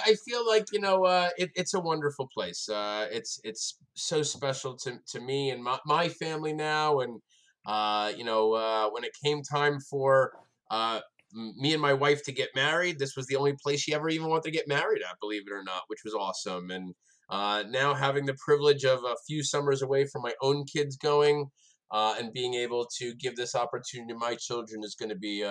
I- 0.06 0.14
feel 0.26 0.46
like 0.46 0.66
you 0.72 0.80
know 0.80 1.04
uh, 1.04 1.28
it, 1.36 1.50
it's 1.54 1.74
a 1.74 1.80
wonderful 1.80 2.28
place. 2.32 2.68
Uh, 2.68 3.06
it's 3.10 3.40
it's 3.44 3.78
so 3.94 4.22
special 4.22 4.76
to, 4.78 4.98
to 5.08 5.20
me 5.20 5.50
and 5.50 5.62
my, 5.62 5.78
my 5.86 6.08
family 6.08 6.52
now. 6.52 7.00
And 7.00 7.20
uh, 7.66 8.12
you 8.16 8.24
know 8.24 8.54
uh, 8.54 8.88
when 8.90 9.04
it 9.04 9.12
came 9.22 9.42
time 9.42 9.80
for 9.80 10.32
uh, 10.70 11.00
me 11.32 11.72
and 11.72 11.82
my 11.82 11.92
wife 11.92 12.22
to 12.24 12.32
get 12.32 12.48
married, 12.54 12.98
this 12.98 13.16
was 13.16 13.26
the 13.26 13.36
only 13.36 13.54
place 13.62 13.80
she 13.80 13.94
ever 13.94 14.08
even 14.08 14.28
wanted 14.28 14.44
to 14.44 14.50
get 14.50 14.66
married 14.68 15.02
at, 15.02 15.20
believe 15.20 15.42
it 15.46 15.52
or 15.52 15.62
not, 15.62 15.82
which 15.88 16.00
was 16.04 16.14
awesome. 16.14 16.70
And 16.70 16.94
uh, 17.28 17.64
now 17.68 17.94
having 17.94 18.24
the 18.24 18.36
privilege 18.44 18.84
of 18.84 19.00
a 19.04 19.16
few 19.26 19.42
summers 19.42 19.82
away 19.82 20.06
from 20.06 20.22
my 20.22 20.32
own 20.42 20.64
kids 20.64 20.96
going 20.96 21.46
and 21.92 22.32
being 22.32 22.54
able 22.54 22.86
to 22.98 23.14
give 23.16 23.36
this 23.36 23.54
opportunity 23.54 24.12
to 24.12 24.18
my 24.18 24.34
children 24.34 24.82
is 24.82 24.94
going 24.94 25.10
to 25.10 25.18
be 25.18 25.44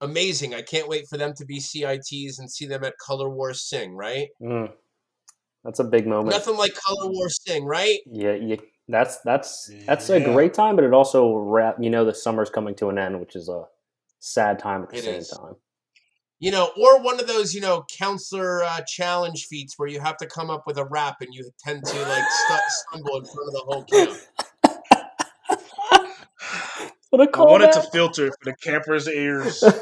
amazing. 0.00 0.54
I 0.54 0.62
can't 0.62 0.88
wait 0.88 1.06
for 1.08 1.16
them 1.16 1.32
to 1.34 1.44
be 1.44 1.60
CITs 1.60 2.38
and 2.38 2.50
see 2.50 2.66
them 2.66 2.84
at 2.84 2.94
Color 3.04 3.28
War 3.28 3.54
Sing, 3.54 3.94
right? 3.94 4.28
Mm. 4.40 4.72
That's 5.64 5.80
a 5.80 5.84
big 5.84 6.06
moment. 6.06 6.30
Nothing 6.30 6.56
like 6.56 6.74
Color 6.74 7.10
War 7.10 7.28
Sing, 7.28 7.64
right? 7.64 7.98
Yeah, 8.06 8.34
you, 8.34 8.58
that's 8.88 9.18
that's 9.22 9.70
that's 9.86 10.08
a 10.10 10.20
great 10.20 10.54
time, 10.54 10.76
but 10.76 10.84
it 10.84 10.92
also 10.92 11.34
wrap. 11.34 11.76
You 11.80 11.90
know, 11.90 12.04
the 12.04 12.14
summer's 12.14 12.50
coming 12.50 12.74
to 12.76 12.88
an 12.88 12.98
end, 12.98 13.18
which 13.20 13.34
is 13.34 13.48
a 13.48 13.64
sad 14.20 14.58
time 14.58 14.84
at 14.84 14.90
the 14.90 14.98
It 14.98 15.04
same 15.04 15.14
is. 15.14 15.28
time. 15.28 15.56
You 16.38 16.50
know, 16.50 16.70
or 16.76 17.00
one 17.00 17.18
of 17.18 17.26
those, 17.26 17.54
you 17.54 17.62
know, 17.62 17.86
counselor 17.98 18.62
uh, 18.62 18.82
challenge 18.86 19.46
feats 19.48 19.74
where 19.78 19.88
you 19.88 20.00
have 20.00 20.18
to 20.18 20.26
come 20.26 20.50
up 20.50 20.64
with 20.66 20.76
a 20.76 20.84
rap 20.84 21.16
and 21.20 21.30
you 21.32 21.50
tend 21.64 21.82
to 21.82 22.02
like 22.02 22.24
stu- 22.30 22.54
stumble 22.68 23.16
in 23.16 23.24
front 23.24 23.48
of 23.48 23.52
the 23.54 23.62
whole 23.66 23.84
camp. 23.84 24.18
What 27.10 27.20
a 27.26 27.30
I 27.38 27.42
wanted 27.44 27.72
to 27.72 27.78
callback. 27.80 27.92
filter 27.92 28.26
for 28.30 28.44
the 28.44 28.54
campers' 28.56 29.08
ears. 29.08 29.62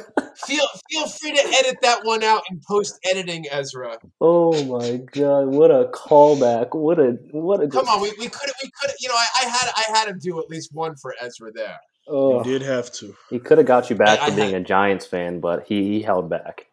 Feel 0.47 0.67
feel 0.91 1.07
free 1.07 1.33
to 1.33 1.43
edit 1.59 1.77
that 1.83 2.01
one 2.05 2.25
out 2.25 2.43
in 2.51 2.61
post 2.69 2.99
editing, 3.09 3.47
Ezra. 3.53 3.97
Oh 4.21 4.53
my 4.65 4.97
god! 5.13 5.47
What 5.47 5.71
a 5.71 5.85
callback! 5.95 6.75
What 6.75 6.99
a 6.99 7.13
what 7.31 7.63
a. 7.63 7.69
Come 7.69 7.87
on, 7.89 8.03
we, 8.03 8.11
we 8.19 8.29
could 8.29 8.51
we 8.61 8.69
could 8.81 8.91
you 8.99 9.09
know 9.09 9.15
I, 9.15 9.27
I 9.43 9.49
had 9.49 9.71
I 9.77 9.97
had 9.99 10.05
to 10.07 10.15
do 10.15 10.41
at 10.41 10.51
least 10.51 10.71
one 10.75 10.97
for 10.97 11.15
Ezra 11.21 11.53
there. 11.55 11.79
Oh, 12.09 12.39
You 12.39 12.45
did 12.59 12.63
have 12.63 12.91
to. 12.95 13.15
he 13.31 13.39
could 13.39 13.59
have 13.59 13.67
got 13.69 13.89
you 13.91 13.95
back 13.97 14.19
I- 14.19 14.27
for 14.27 14.33
I 14.33 14.37
being 14.37 14.55
a 14.55 14.61
Giants 14.61 15.07
fan, 15.07 15.39
but 15.39 15.67
he, 15.69 15.85
he 15.85 16.03
held 16.03 16.29
back. 16.29 16.67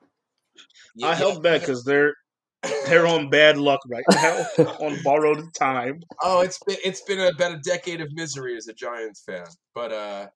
Yeah, 0.95 1.08
I 1.08 1.10
yeah. 1.12 1.16
held 1.18 1.43
back 1.43 1.62
because 1.62 1.84
they're 1.84 2.16
they're 2.88 3.06
on 3.06 3.30
bad 3.30 3.58
luck 3.58 3.80
right 3.91 4.04
now, 4.12 4.45
on 4.80 4.97
borrowed 5.04 5.54
time. 5.54 6.02
Oh, 6.24 6.41
it's 6.41 6.58
been 6.66 6.78
it's 6.84 7.02
been 7.02 7.20
about 7.20 7.52
a 7.54 7.60
decade 7.60 8.02
of 8.02 8.12
misery 8.14 8.58
as 8.58 8.68
a 8.68 8.74
Giants 8.74 9.22
fan, 9.24 9.45
but 9.76 9.91
uh, 9.91 10.28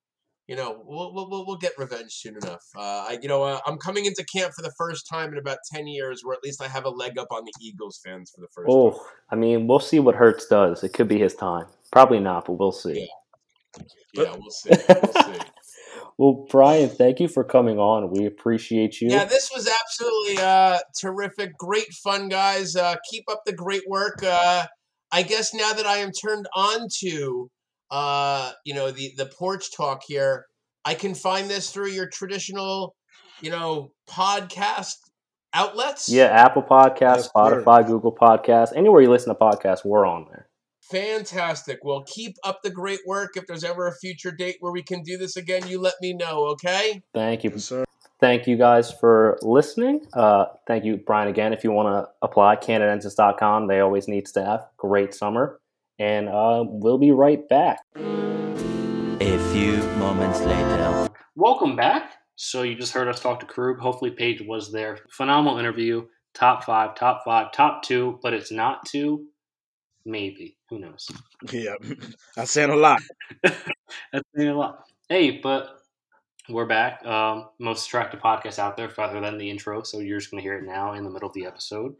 you 0.48 0.56
know 0.56 0.82
we'll 0.86 1.14
we'll, 1.14 1.30
we'll- 1.30 1.46
we'll 1.46 1.58
get 1.58 1.74
revenge 1.78 2.12
soon 2.12 2.36
enough. 2.38 2.64
Uh, 2.76 3.06
I 3.10 3.18
you 3.22 3.28
know 3.28 3.44
uh, 3.44 3.60
I'm 3.66 3.78
coming 3.78 4.06
into 4.06 4.24
camp 4.34 4.54
for 4.54 4.62
the 4.62 4.74
first 4.78 5.08
time 5.10 5.32
in 5.32 5.38
about 5.38 5.58
ten 5.74 5.88
years, 5.88 6.22
where 6.24 6.34
at 6.36 6.44
least 6.44 6.62
I 6.62 6.68
have 6.68 6.86
a 6.86 6.90
leg 6.90 7.18
up 7.18 7.28
on 7.32 7.44
the 7.46 7.54
Eagles 7.62 8.00
fans 8.06 8.32
for 8.34 8.42
the 8.42 8.48
first 8.54 8.68
time. 8.68 8.76
Oh, 8.76 9.08
I 9.32 9.36
mean, 9.36 9.68
we'll 9.68 9.80
see 9.80 10.00
what 10.00 10.16
Hurts 10.16 10.48
does. 10.48 10.84
It 10.84 10.94
could 10.94 11.08
be 11.08 11.20
his 11.20 11.36
time. 11.36 11.66
Probably 11.92 12.20
not, 12.20 12.46
but 12.46 12.54
we'll 12.54 12.72
see. 12.72 13.08
Yeah, 14.14 14.34
we'll 14.38 14.50
see. 14.52 14.70
We'll 14.90 15.14
see. 15.24 15.40
Well, 16.18 16.46
Brian, 16.50 16.88
thank 16.88 17.20
you 17.20 17.28
for 17.28 17.44
coming 17.44 17.78
on. 17.78 18.10
We 18.10 18.26
appreciate 18.26 19.02
you. 19.02 19.10
Yeah, 19.10 19.26
this 19.26 19.52
was 19.54 19.68
absolutely 19.68 20.38
uh, 20.42 20.80
terrific. 20.98 21.58
Great 21.58 21.92
fun, 22.04 22.30
guys. 22.30 22.76
Uh, 22.78 22.96
keep 23.10 23.26
up 23.30 23.42
the 23.46 23.52
great 23.52 23.82
work. 23.88 24.24
Uh, 24.24 24.66
I 25.12 25.24
guess 25.24 25.54
now 25.54 25.74
that 25.74 25.86
I 25.86 25.98
am 25.98 26.12
turned 26.14 26.48
on 26.56 26.88
to, 27.00 27.50
uh, 27.92 28.52
you 28.66 28.74
know, 28.74 28.92
the 28.92 29.12
the 29.18 29.26
porch 29.28 29.76
talk 29.76 30.02
here, 30.08 30.46
I 30.84 30.94
can 30.94 31.14
find 31.16 31.50
this 31.50 31.72
through 31.72 31.90
your 31.90 32.08
traditional, 32.10 32.96
you 33.42 33.50
know, 33.52 33.92
podcast 34.10 34.96
outlets. 35.54 36.10
Yeah, 36.10 36.26
Apple 36.26 36.64
Podcasts, 36.64 37.00
Yes, 37.00 37.24
sir. 37.26 37.64
Spotify, 37.64 37.86
Google 37.86 38.16
Podcasts, 38.16 38.76
anywhere 38.76 39.02
you 39.02 39.10
listen 39.10 39.34
to 39.34 39.40
podcasts, 39.40 39.86
we're 39.86 40.06
on 40.06 40.26
there. 40.30 40.48
Fantastic. 40.92 41.80
Well, 41.84 42.04
keep 42.06 42.36
up 42.44 42.60
the 42.64 42.70
great 42.70 43.00
work. 43.08 43.32
If 43.36 43.48
there's 43.48 43.64
ever 43.64 43.88
a 43.88 43.94
future 43.96 44.32
date 44.32 44.58
where 44.60 44.72
we 44.72 44.84
can 44.84 45.02
do 45.02 45.18
this 45.18 45.36
again, 45.36 45.68
you 45.68 45.80
let 45.82 45.96
me 46.02 46.14
know, 46.14 46.46
okay? 46.50 47.02
Thank 47.14 47.44
you. 47.44 47.50
Yes, 47.52 47.66
sir. 47.66 47.86
thank 48.20 48.46
you 48.46 48.56
guys 48.56 48.92
for 48.92 49.40
listening. 49.42 50.06
Uh, 50.14 50.46
thank 50.68 50.86
you, 50.86 50.98
Brian, 50.98 51.28
again. 51.28 51.54
If 51.54 51.64
you 51.64 51.72
want 51.72 51.88
to 51.88 52.12
apply, 52.22 52.58
Canadensis.com. 52.58 53.68
They 53.68 53.80
always 53.80 54.08
need 54.08 54.28
staff. 54.28 54.62
Great 54.78 55.16
summer. 55.16 55.60
And 55.98 56.28
uh, 56.28 56.66
we'll 56.68 56.98
be 56.98 57.12
right 57.12 57.48
back. 57.48 57.80
A 57.96 59.52
few 59.54 59.78
moments 59.98 60.42
later. 60.42 61.08
Welcome 61.36 61.76
back. 61.76 62.16
So 62.36 62.64
you 62.64 62.76
just 62.76 62.92
heard 62.92 63.08
us 63.08 63.22
talk 63.22 63.40
to 63.40 63.46
Krug. 63.46 63.80
Hopefully 63.80 64.12
Paige 64.12 64.42
was 64.42 64.72
there. 64.74 65.00
Phenomenal 65.10 65.58
interview. 65.58 66.06
Top 66.34 66.66
five, 66.66 66.96
top 66.96 67.24
five, 67.24 67.54
top 67.54 67.82
two, 67.84 68.20
but 68.22 68.34
it's 68.34 68.52
not 68.52 68.86
two. 68.86 69.28
Maybe. 70.06 70.58
Who 70.70 70.80
knows? 70.80 71.08
Yeah, 71.50 71.76
I'm 72.38 72.46
saying 72.46 72.72
a 72.72 72.76
lot. 72.76 73.02
That's 73.44 74.28
saying 74.36 74.50
a 74.50 74.58
lot. 74.58 74.84
Hey, 75.08 75.40
but 75.40 75.80
we're 76.50 76.66
back. 76.66 77.06
Um, 77.06 77.48
most 77.58 77.88
attractive 77.88 78.20
podcast 78.20 78.60
out 78.60 78.76
there, 78.76 78.92
other 78.98 79.22
than 79.22 79.38
the 79.38 79.50
intro. 79.50 79.84
So 79.84 80.00
you're 80.00 80.20
just 80.20 80.30
going 80.30 80.44
to 80.44 80.46
hear 80.46 80.58
it 80.58 80.66
now 80.66 80.94
in 80.94 81.06
the 81.06 81.10
middle 81.10 81.30
of 81.30 81.34
the 81.34 81.46
episode. 81.46 81.96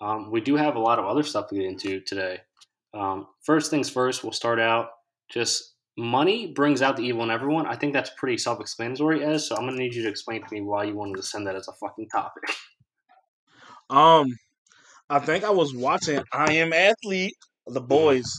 Um, 0.00 0.30
we 0.30 0.40
do 0.40 0.54
have 0.54 0.76
a 0.76 0.80
lot 0.80 1.00
of 1.00 1.06
other 1.06 1.24
stuff 1.24 1.48
to 1.48 1.56
get 1.56 1.64
into 1.64 2.00
today. 2.00 2.40
Um, 2.94 3.26
first 3.42 3.70
things 3.70 3.90
first, 3.90 4.22
we'll 4.22 4.32
start 4.32 4.58
out 4.58 4.88
just 5.30 5.74
money 5.98 6.52
brings 6.52 6.80
out 6.80 6.96
the 6.96 7.02
evil 7.02 7.22
in 7.24 7.30
everyone. 7.30 7.66
I 7.66 7.76
think 7.76 7.92
that's 7.92 8.10
pretty 8.16 8.38
self 8.38 8.60
explanatory, 8.60 9.24
as 9.24 9.46
so 9.46 9.56
I'm 9.56 9.62
going 9.62 9.76
to 9.76 9.82
need 9.82 9.94
you 9.94 10.02
to 10.04 10.08
explain 10.08 10.42
to 10.42 10.54
me 10.54 10.62
why 10.62 10.84
you 10.84 10.94
wanted 10.94 11.16
to 11.16 11.22
send 11.22 11.46
that 11.46 11.56
as 11.56 11.68
a 11.68 11.72
fucking 11.72 12.08
topic. 12.08 12.44
Um, 13.90 14.26
I 15.08 15.18
think 15.18 15.44
I 15.44 15.50
was 15.50 15.74
watching 15.74 16.22
I 16.30 16.52
Am 16.52 16.74
Athlete, 16.74 17.36
the 17.66 17.80
boys, 17.80 18.30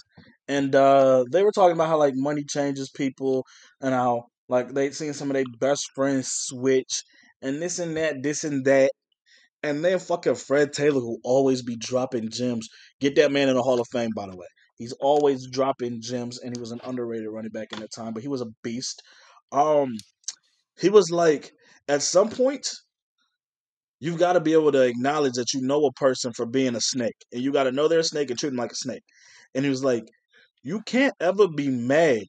and 0.47 0.75
uh, 0.75 1.25
they 1.31 1.41
were 1.41 1.51
talking 1.51 1.73
about 1.73 1.87
how 1.87 1.97
like 1.97 2.13
money 2.15 2.43
changes 2.43 2.91
people 2.91 3.47
and 3.81 3.91
how 3.91 4.25
like 4.47 4.71
they'd 4.75 4.93
seen 4.93 5.13
some 5.13 5.31
of 5.31 5.33
their 5.33 5.45
best 5.59 5.89
friends 5.95 6.29
switch 6.29 7.01
and 7.41 7.59
this 7.59 7.79
and 7.79 7.97
that, 7.97 8.21
this 8.21 8.43
and 8.43 8.63
that. 8.65 8.91
And 9.61 9.83
then 9.83 9.99
fucking 9.99 10.35
Fred 10.35 10.71
Taylor, 10.71 11.01
who 11.01 11.19
always 11.23 11.61
be 11.61 11.75
dropping 11.75 12.29
gems. 12.29 12.69
Get 13.01 13.15
that 13.15 13.31
man 13.31 13.49
in 13.49 13.55
the 13.55 13.61
Hall 13.61 13.81
of 13.81 13.87
Fame, 13.91 14.11
by 14.15 14.27
the 14.27 14.37
way. 14.37 14.47
He's 14.77 14.93
always 14.93 15.47
dropping 15.49 16.01
gems, 16.01 16.39
and 16.39 16.55
he 16.55 16.59
was 16.59 16.71
an 16.71 16.79
underrated 16.85 17.27
running 17.29 17.51
back 17.51 17.73
in 17.73 17.79
that 17.81 17.91
time, 17.91 18.13
but 18.13 18.23
he 18.23 18.29
was 18.29 18.41
a 18.41 18.47
beast. 18.63 19.03
Um, 19.51 19.97
he 20.79 20.89
was 20.89 21.11
like, 21.11 21.51
at 21.89 22.01
some 22.01 22.29
point, 22.29 22.69
you've 23.99 24.19
got 24.19 24.33
to 24.33 24.39
be 24.39 24.53
able 24.53 24.71
to 24.71 24.83
acknowledge 24.83 25.33
that 25.33 25.53
you 25.53 25.61
know 25.61 25.85
a 25.85 25.91
person 25.93 26.31
for 26.31 26.45
being 26.45 26.75
a 26.75 26.81
snake, 26.81 27.25
and 27.33 27.41
you 27.41 27.51
got 27.51 27.63
to 27.63 27.73
know 27.73 27.89
they're 27.89 27.99
a 27.99 28.03
snake 28.03 28.29
and 28.29 28.39
treat 28.39 28.49
them 28.49 28.57
like 28.57 28.71
a 28.71 28.75
snake. 28.75 29.03
And 29.53 29.65
he 29.65 29.69
was 29.69 29.83
like, 29.83 30.05
you 30.63 30.81
can't 30.81 31.13
ever 31.19 31.49
be 31.49 31.69
mad 31.69 32.23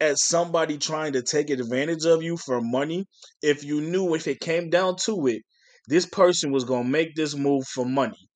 at 0.00 0.18
somebody 0.18 0.78
trying 0.78 1.12
to 1.14 1.22
take 1.22 1.50
advantage 1.50 2.04
of 2.04 2.22
you 2.22 2.36
for 2.36 2.60
money 2.60 3.04
if 3.42 3.64
you 3.64 3.80
knew 3.80 4.14
if 4.14 4.26
it 4.26 4.40
came 4.40 4.70
down 4.70 4.96
to 4.96 5.26
it, 5.26 5.42
this 5.88 6.06
person 6.06 6.52
was 6.52 6.64
gonna 6.64 6.88
make 6.88 7.14
this 7.14 7.34
move 7.34 7.64
for 7.66 7.84
money. 7.84 8.28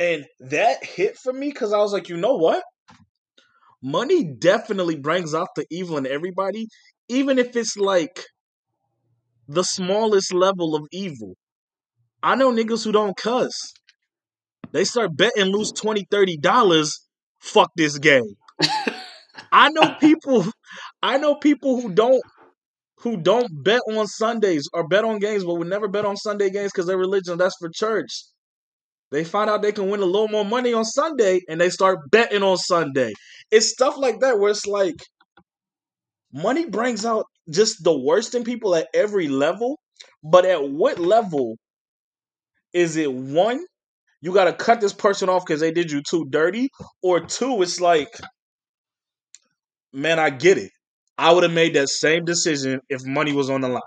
And 0.00 0.26
that 0.40 0.84
hit 0.84 1.16
for 1.16 1.32
me 1.32 1.48
because 1.48 1.72
I 1.72 1.78
was 1.78 1.92
like, 1.92 2.08
you 2.08 2.16
know 2.16 2.36
what? 2.36 2.62
Money 3.82 4.24
definitely 4.24 4.96
brings 4.96 5.34
out 5.34 5.48
the 5.54 5.64
evil 5.70 5.96
in 5.96 6.06
everybody, 6.06 6.66
even 7.08 7.38
if 7.38 7.56
it's 7.56 7.76
like 7.76 8.24
the 9.46 9.64
smallest 9.64 10.32
level 10.32 10.74
of 10.74 10.86
evil. 10.92 11.34
I 12.22 12.34
know 12.34 12.52
niggas 12.52 12.84
who 12.84 12.92
don't 12.92 13.16
cuss. 13.16 13.52
They 14.72 14.84
start 14.84 15.16
betting 15.16 15.46
lose 15.46 15.72
20 15.72 16.06
$30. 16.12 16.90
Fuck 17.38 17.70
this 17.76 17.98
game. 17.98 18.36
I 19.52 19.70
know 19.70 19.94
people 20.00 20.44
I 21.02 21.18
know 21.18 21.36
people 21.36 21.80
who 21.80 21.92
don't 21.92 22.22
who 23.00 23.16
don't 23.16 23.48
bet 23.64 23.80
on 23.92 24.06
Sundays 24.06 24.68
or 24.72 24.86
bet 24.88 25.04
on 25.04 25.18
games, 25.18 25.44
but 25.44 25.54
would 25.54 25.68
never 25.68 25.88
bet 25.88 26.04
on 26.04 26.16
Sunday 26.16 26.50
games 26.50 26.72
because 26.72 26.86
their 26.86 26.98
religion 26.98 27.38
that's 27.38 27.56
for 27.58 27.70
church. 27.72 28.24
They 29.10 29.24
find 29.24 29.48
out 29.48 29.62
they 29.62 29.72
can 29.72 29.88
win 29.90 30.00
a 30.00 30.04
little 30.06 30.28
more 30.28 30.44
money 30.44 30.72
on 30.74 30.84
Sunday 30.84 31.40
and 31.48 31.60
they 31.60 31.70
start 31.70 32.10
betting 32.10 32.42
on 32.42 32.56
Sunday. 32.58 33.12
It's 33.50 33.70
stuff 33.70 33.96
like 33.96 34.20
that 34.20 34.38
where 34.38 34.50
it's 34.50 34.66
like 34.66 34.96
money 36.32 36.66
brings 36.66 37.06
out 37.06 37.24
just 37.50 37.82
the 37.84 37.98
worst 37.98 38.34
in 38.34 38.44
people 38.44 38.74
at 38.74 38.88
every 38.94 39.28
level. 39.28 39.78
But 40.22 40.44
at 40.44 40.68
what 40.68 40.98
level 40.98 41.56
is 42.72 42.96
it 42.96 43.12
one, 43.12 43.64
you 44.20 44.34
got 44.34 44.44
to 44.44 44.52
cut 44.52 44.80
this 44.80 44.92
person 44.92 45.28
off 45.28 45.44
because 45.46 45.60
they 45.60 45.72
did 45.72 45.90
you 45.90 46.02
too 46.02 46.26
dirty, 46.28 46.68
or 47.02 47.20
two, 47.20 47.62
it's 47.62 47.80
like, 47.80 48.08
man, 49.92 50.18
I 50.18 50.30
get 50.30 50.58
it. 50.58 50.72
I 51.18 51.32
would 51.32 51.42
have 51.42 51.52
made 51.52 51.74
that 51.74 51.88
same 51.88 52.24
decision 52.24 52.80
if 52.88 53.04
money 53.04 53.32
was 53.32 53.50
on 53.50 53.60
the 53.60 53.68
line. 53.68 53.82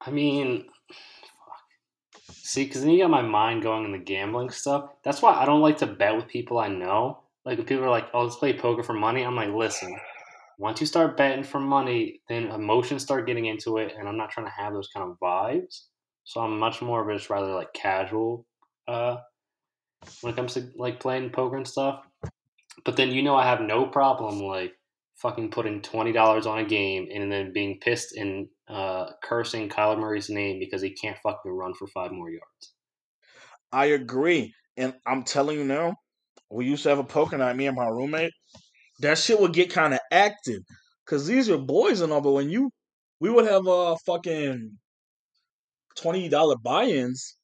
I 0.00 0.10
mean, 0.10 0.64
fuck. 0.88 2.34
see, 2.42 2.64
because 2.64 2.82
then 2.82 2.90
you 2.90 3.04
got 3.04 3.10
my 3.10 3.22
mind 3.22 3.62
going 3.62 3.84
in 3.84 3.92
the 3.92 3.98
gambling 3.98 4.50
stuff. 4.50 4.90
That's 5.04 5.22
why 5.22 5.34
I 5.34 5.46
don't 5.46 5.60
like 5.60 5.78
to 5.78 5.86
bet 5.86 6.16
with 6.16 6.26
people 6.26 6.58
I 6.58 6.66
know. 6.66 7.20
Like, 7.44 7.58
when 7.58 7.66
people 7.66 7.84
are 7.84 7.90
like, 7.90 8.08
oh, 8.12 8.24
let's 8.24 8.36
play 8.36 8.52
poker 8.52 8.82
for 8.82 8.92
money, 8.92 9.22
I'm 9.22 9.36
like, 9.36 9.50
listen, 9.50 9.96
once 10.58 10.80
you 10.80 10.86
start 10.86 11.16
betting 11.16 11.44
for 11.44 11.60
money, 11.60 12.20
then 12.28 12.48
emotions 12.48 13.02
start 13.02 13.26
getting 13.26 13.46
into 13.46 13.78
it, 13.78 13.94
and 13.96 14.08
I'm 14.08 14.16
not 14.16 14.30
trying 14.30 14.46
to 14.46 14.52
have 14.52 14.72
those 14.72 14.88
kind 14.94 15.08
of 15.08 15.18
vibes. 15.20 15.84
So 16.24 16.40
I'm 16.40 16.58
much 16.58 16.82
more 16.82 17.02
of 17.02 17.08
a 17.08 17.16
just 17.16 17.30
rather 17.30 17.52
like 17.52 17.72
casual 17.72 18.46
uh, 18.88 19.18
when 20.20 20.32
it 20.32 20.36
comes 20.36 20.54
to 20.54 20.70
like 20.76 21.00
playing 21.00 21.30
poker 21.30 21.56
and 21.56 21.66
stuff. 21.66 22.04
But 22.84 22.96
then 22.96 23.10
you 23.10 23.22
know 23.22 23.36
I 23.36 23.44
have 23.44 23.60
no 23.60 23.86
problem 23.86 24.40
like 24.40 24.74
fucking 25.22 25.50
putting 25.50 25.80
twenty 25.80 26.12
dollars 26.12 26.46
on 26.46 26.58
a 26.58 26.64
game 26.64 27.06
and 27.14 27.30
then 27.30 27.52
being 27.52 27.78
pissed 27.80 28.16
and 28.16 28.48
uh, 28.68 29.06
cursing 29.22 29.68
Kyler 29.68 29.98
Murray's 29.98 30.28
name 30.28 30.58
because 30.58 30.82
he 30.82 30.90
can't 30.90 31.16
fucking 31.22 31.52
run 31.52 31.74
for 31.74 31.86
five 31.86 32.10
more 32.10 32.28
yards. 32.28 32.74
I 33.72 33.86
agree. 33.86 34.52
And 34.76 34.94
I'm 35.06 35.22
telling 35.22 35.58
you 35.58 35.64
now, 35.64 35.94
we 36.50 36.66
used 36.66 36.82
to 36.82 36.88
have 36.88 36.98
a 36.98 37.04
poker 37.04 37.38
night, 37.38 37.56
me 37.56 37.66
and 37.66 37.76
my 37.76 37.86
roommate. 37.86 38.32
That 39.00 39.18
shit 39.18 39.40
would 39.40 39.52
get 39.52 39.72
kind 39.72 39.94
of 39.94 40.00
active. 40.10 40.60
Cause 41.06 41.26
these 41.26 41.48
are 41.50 41.58
boys 41.58 42.00
and 42.00 42.12
all, 42.12 42.20
but 42.20 42.32
when 42.32 42.50
you 42.50 42.70
we 43.20 43.30
would 43.30 43.46
have 43.46 43.66
uh 43.66 43.96
fucking 44.06 44.78
twenty 45.96 46.28
dollar 46.28 46.56
buy-ins, 46.56 47.36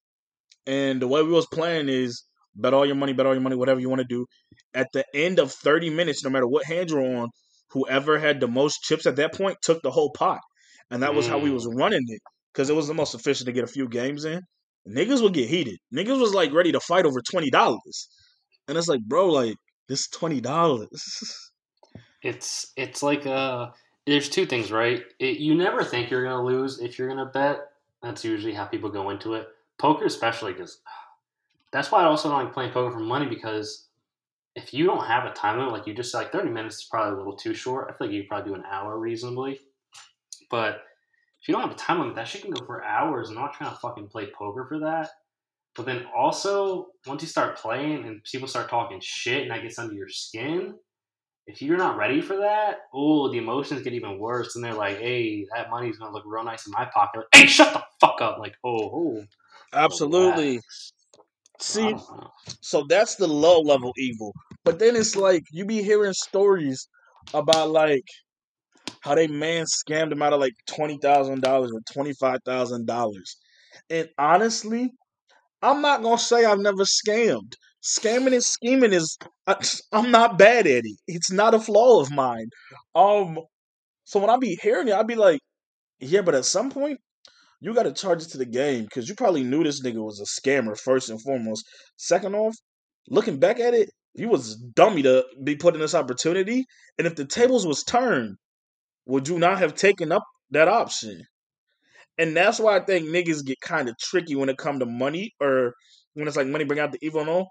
and 0.67 1.01
the 1.01 1.09
way 1.09 1.23
we 1.23 1.31
was 1.31 1.47
playing 1.47 1.89
is 1.89 2.25
bet 2.55 2.75
all 2.75 2.87
your 2.87 2.95
money, 2.95 3.13
bet 3.13 3.27
all 3.27 3.35
your 3.35 3.43
money, 3.43 3.57
whatever 3.57 3.81
you 3.81 3.89
want 3.89 4.01
to 4.01 4.07
do. 4.07 4.27
At 4.75 4.89
the 4.93 5.05
end 5.15 5.39
of 5.39 5.53
thirty 5.53 5.91
minutes, 5.91 6.25
no 6.25 6.31
matter 6.31 6.47
what 6.47 6.65
hand 6.65 6.91
you're 6.91 7.17
on, 7.17 7.29
whoever 7.71 8.19
had 8.19 8.41
the 8.41 8.49
most 8.49 8.83
chips 8.83 9.07
at 9.07 9.17
that 9.17 9.35
point 9.35 9.59
took 9.63 9.83
the 9.83 9.91
whole 9.91 10.11
pot, 10.11 10.41
and 10.91 11.03
that 11.03 11.15
was 11.15 11.27
how 11.27 11.39
we 11.39 11.51
was 11.51 11.67
running 11.67 12.05
it 12.07 12.21
because 12.53 12.71
it 12.71 12.77
was 12.77 12.89
the 12.89 12.95
most 12.95 13.15
efficient 13.15 13.47
to 13.47 13.53
get 13.53 13.65
a 13.65 13.69
few 13.69 13.89
games 13.89 14.25
in. 14.25 14.43
Niggas 14.89 15.23
would 15.23 15.35
get 15.35 15.49
heated. 15.49 15.79
Niggas 15.95 16.21
was 16.21 16.35
like 16.35 16.53
ready 16.53 16.73
to 16.73 16.81
fight 16.81 17.07
over 17.07 17.21
twenty 17.21 17.51
dollars, 17.51 18.09
and 18.67 18.79
it's 18.79 18.89
like, 18.89 19.03
bro, 19.03 19.29
like 19.29 19.57
this 19.89 20.09
twenty 20.09 20.41
dollars. 20.41 21.45
It's 22.23 22.73
it's 22.77 23.03
like 23.03 23.27
uh 23.27 23.69
there's 24.07 24.29
two 24.29 24.47
things, 24.47 24.73
right? 24.73 25.05
It, 25.19 25.39
you 25.39 25.55
never 25.55 25.85
think 25.85 26.11
you're 26.11 26.25
gonna 26.25 26.43
lose 26.43 26.81
if 26.81 26.99
you're 26.99 27.09
gonna 27.09 27.27
bet. 27.27 27.71
That's 28.03 28.25
usually 28.25 28.55
how 28.55 28.65
people 28.65 28.91
go 28.91 29.11
into 29.11 29.35
it. 29.35 29.49
Poker, 29.79 30.07
especially, 30.07 30.53
because 30.53 30.81
that's 31.73 31.93
why 31.93 32.03
I 32.03 32.07
also 32.07 32.29
don't 32.29 32.45
like 32.45 32.55
playing 32.55 32.73
poker 32.73 32.93
for 32.93 33.01
money 33.01 33.27
because 33.27 33.88
if 34.59 34.75
you 34.75 34.87
don't 34.87 35.07
have 35.07 35.25
a 35.25 35.33
time 35.33 35.59
limit, 35.59 35.73
like 35.73 35.87
you 35.87 35.95
just 35.95 36.11
said, 36.11 36.19
like 36.19 36.33
30 36.33 36.51
minutes 36.51 36.77
is 36.79 36.89
probably 36.91 37.15
a 37.15 37.17
little 37.17 37.37
too 37.37 37.55
short. 37.55 37.89
I 37.89 37.97
feel 37.97 38.09
like 38.09 38.15
you 38.15 38.23
could 38.23 38.29
probably 38.29 38.51
do 38.51 38.57
an 38.57 38.65
hour 38.69 38.99
reasonably. 38.99 39.61
But 40.51 40.83
if 41.41 41.49
you 41.49 41.55
don't 41.55 41.63
have 41.63 41.71
a 41.71 41.75
time 41.75 42.01
limit, 42.01 42.17
that 42.17 42.27
shit 42.27 42.43
can 42.43 42.51
go 42.51 42.65
for 42.67 42.85
hours. 42.85 43.29
I'm 43.29 43.37
not 43.37 43.55
trying 43.55 43.71
to 43.71 43.77
fucking 43.77 44.09
play 44.09 44.27
poker 44.37 44.67
for 44.69 44.81
that. 44.81 45.11
But 45.77 45.87
then 45.87 46.07
also, 46.17 46.89
once 47.07 47.23
you 47.23 47.29
start 47.29 47.57
playing 47.57 48.05
and 48.05 48.25
people 48.25 48.49
start 48.49 48.69
talking 48.69 48.99
shit 49.01 49.43
and 49.43 49.51
that 49.53 49.63
gets 49.63 49.79
under 49.79 49.95
your 49.95 50.09
skin, 50.09 50.75
if 51.47 51.63
you're 51.63 51.79
not 51.79 51.97
ready 51.97 52.21
for 52.21 52.39
that, 52.39 52.81
oh, 52.93 53.31
the 53.31 53.39
emotions 53.39 53.83
get 53.83 53.93
even 53.93 54.19
worse. 54.19 54.57
And 54.57 54.65
they're 54.65 54.75
like, 54.75 54.99
hey, 54.99 55.47
that 55.55 55.71
money's 55.71 55.99
gonna 55.99 56.13
look 56.13 56.25
real 56.27 56.43
nice 56.43 56.67
in 56.67 56.73
my 56.73 56.85
pocket. 56.93 57.19
Like, 57.19 57.27
hey, 57.33 57.47
shut 57.47 57.73
the 57.73 57.85
fuck 58.01 58.21
up. 58.21 58.39
Like, 58.39 58.57
oh, 58.65 58.91
oh. 58.93 59.25
Absolutely. 59.73 60.61
See, 61.61 61.95
so 62.61 62.87
that's 62.89 63.17
the 63.17 63.29
low 63.29 63.61
level 63.61 63.93
evil. 63.97 64.33
But 64.69 64.81
then 64.81 64.97
it's 64.97 65.17
like 65.17 65.45
you 65.51 65.65
be 65.65 65.83
hearing 65.83 66.13
stories 66.13 66.89
about 67.33 67.71
like 67.71 68.05
how 69.01 69.15
they 69.15 69.27
man 69.27 69.65
scammed 69.65 70.11
them 70.11 70.21
out 70.21 70.35
of 70.35 70.41
like 70.41 70.53
twenty 70.69 70.99
thousand 71.01 71.41
dollars 71.41 71.73
or 71.73 71.81
twenty 71.91 72.13
five 72.13 72.41
thousand 72.45 72.87
dollars. 72.87 73.39
And 73.89 74.11
honestly, 74.19 74.91
I'm 75.63 75.81
not 75.81 76.03
gonna 76.03 76.19
say 76.19 76.45
I've 76.45 76.59
never 76.59 76.85
scammed. 76.85 77.55
Scamming 77.83 78.35
and 78.35 78.45
scheming 78.45 78.93
is 78.93 79.17
I, 79.47 79.57
I'm 79.93 80.11
not 80.11 80.37
bad 80.37 80.67
at 80.67 80.85
it. 80.85 80.99
It's 81.07 81.33
not 81.33 81.55
a 81.55 81.61
flaw 81.61 82.03
of 82.03 82.11
mine. 82.11 82.51
Um, 82.95 83.39
so 84.05 84.21
when 84.21 84.29
I 84.29 84.37
be 84.37 84.59
hearing 84.61 84.89
it, 84.89 84.95
I'd 84.95 85.07
be 85.07 85.15
like, 85.15 85.41
yeah, 85.99 86.21
but 86.21 86.35
at 86.35 86.45
some 86.45 86.71
point 86.71 87.01
you 87.63 87.73
got 87.73 87.85
to 87.85 87.93
charge 87.95 88.23
it 88.23 88.29
to 88.33 88.39
the 88.39 88.45
game 88.45 88.85
because 88.85 89.09
you 89.09 89.15
probably 89.15 89.45
knew 89.45 89.65
this 89.65 89.83
nigga 89.83 90.05
was 90.05 90.21
a 90.21 90.41
scammer 90.43 90.79
first 90.79 91.09
and 91.09 91.23
foremost. 91.23 91.65
Second 91.97 92.35
off, 92.35 92.55
looking 93.09 93.39
back 93.39 93.61
at 93.61 93.73
it, 93.73 93.89
you 94.19 94.29
was 94.29 94.57
dummy 94.57 95.03
to 95.03 95.25
be 95.43 95.57
put 95.57 95.75
in 95.75 95.81
this 95.81 95.95
opportunity. 95.95 96.67
And 96.99 97.07
if 97.07 97.17
the 97.17 97.25
tables 97.25 97.67
was 97.67 97.85
turned, 97.85 98.37
would 99.07 99.29
you 99.29 99.39
not 99.39 99.59
have 99.59 99.75
taken 99.75 100.13
up 100.13 100.25
that 100.51 100.69
option? 100.69 101.25
And 102.19 102.37
that's 102.37 102.59
why 102.59 102.77
I 102.77 102.85
think 102.85 103.09
niggas 103.09 103.45
get 103.47 103.61
kind 103.61 103.89
of 103.89 103.97
tricky 103.99 104.35
when 104.35 104.49
it 104.49 104.59
come 104.59 104.81
to 104.81 104.87
money 104.87 105.33
or 105.41 105.75
when 106.15 106.27
it's 106.27 106.37
like 106.37 106.49
money 106.49 106.65
bring 106.65 106.81
out 106.81 106.93
the 106.93 106.99
evil 107.01 107.21
and 107.21 107.31
all. 107.31 107.51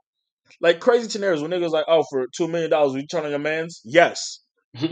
Like 0.62 0.80
crazy 0.80 1.10
scenarios 1.10 1.42
when 1.42 1.52
niggas 1.52 1.72
like, 1.72 1.86
oh, 1.88 2.04
for 2.10 2.26
two 2.36 2.48
million 2.48 2.70
dollars, 2.70 2.94
we 2.94 3.08
turn 3.08 3.24
on 3.24 3.32
your 3.32 3.40
man's? 3.40 3.82
Yes. 3.84 4.40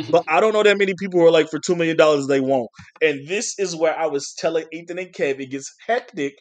But 0.09 0.23
I 0.29 0.39
don't 0.39 0.53
know 0.53 0.63
that 0.63 0.77
many 0.77 0.93
people 0.97 1.19
who 1.19 1.27
are 1.27 1.31
like, 1.31 1.49
for 1.49 1.59
two 1.59 1.75
million 1.75 1.97
dollars, 1.97 2.27
they 2.27 2.39
won't. 2.39 2.69
And 3.01 3.27
this 3.27 3.59
is 3.59 3.75
where 3.75 3.97
I 3.97 4.07
was 4.07 4.33
telling 4.37 4.65
Ethan 4.71 4.99
and 4.99 5.13
Kev, 5.13 5.39
it 5.39 5.51
gets 5.51 5.73
hectic 5.85 6.33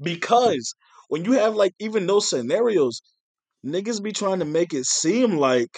because 0.00 0.74
when 1.08 1.24
you 1.24 1.32
have 1.32 1.54
like 1.56 1.72
even 1.80 2.06
those 2.06 2.30
scenarios, 2.30 3.00
niggas 3.64 4.02
be 4.02 4.12
trying 4.12 4.38
to 4.40 4.44
make 4.44 4.72
it 4.74 4.86
seem 4.86 5.36
like, 5.36 5.76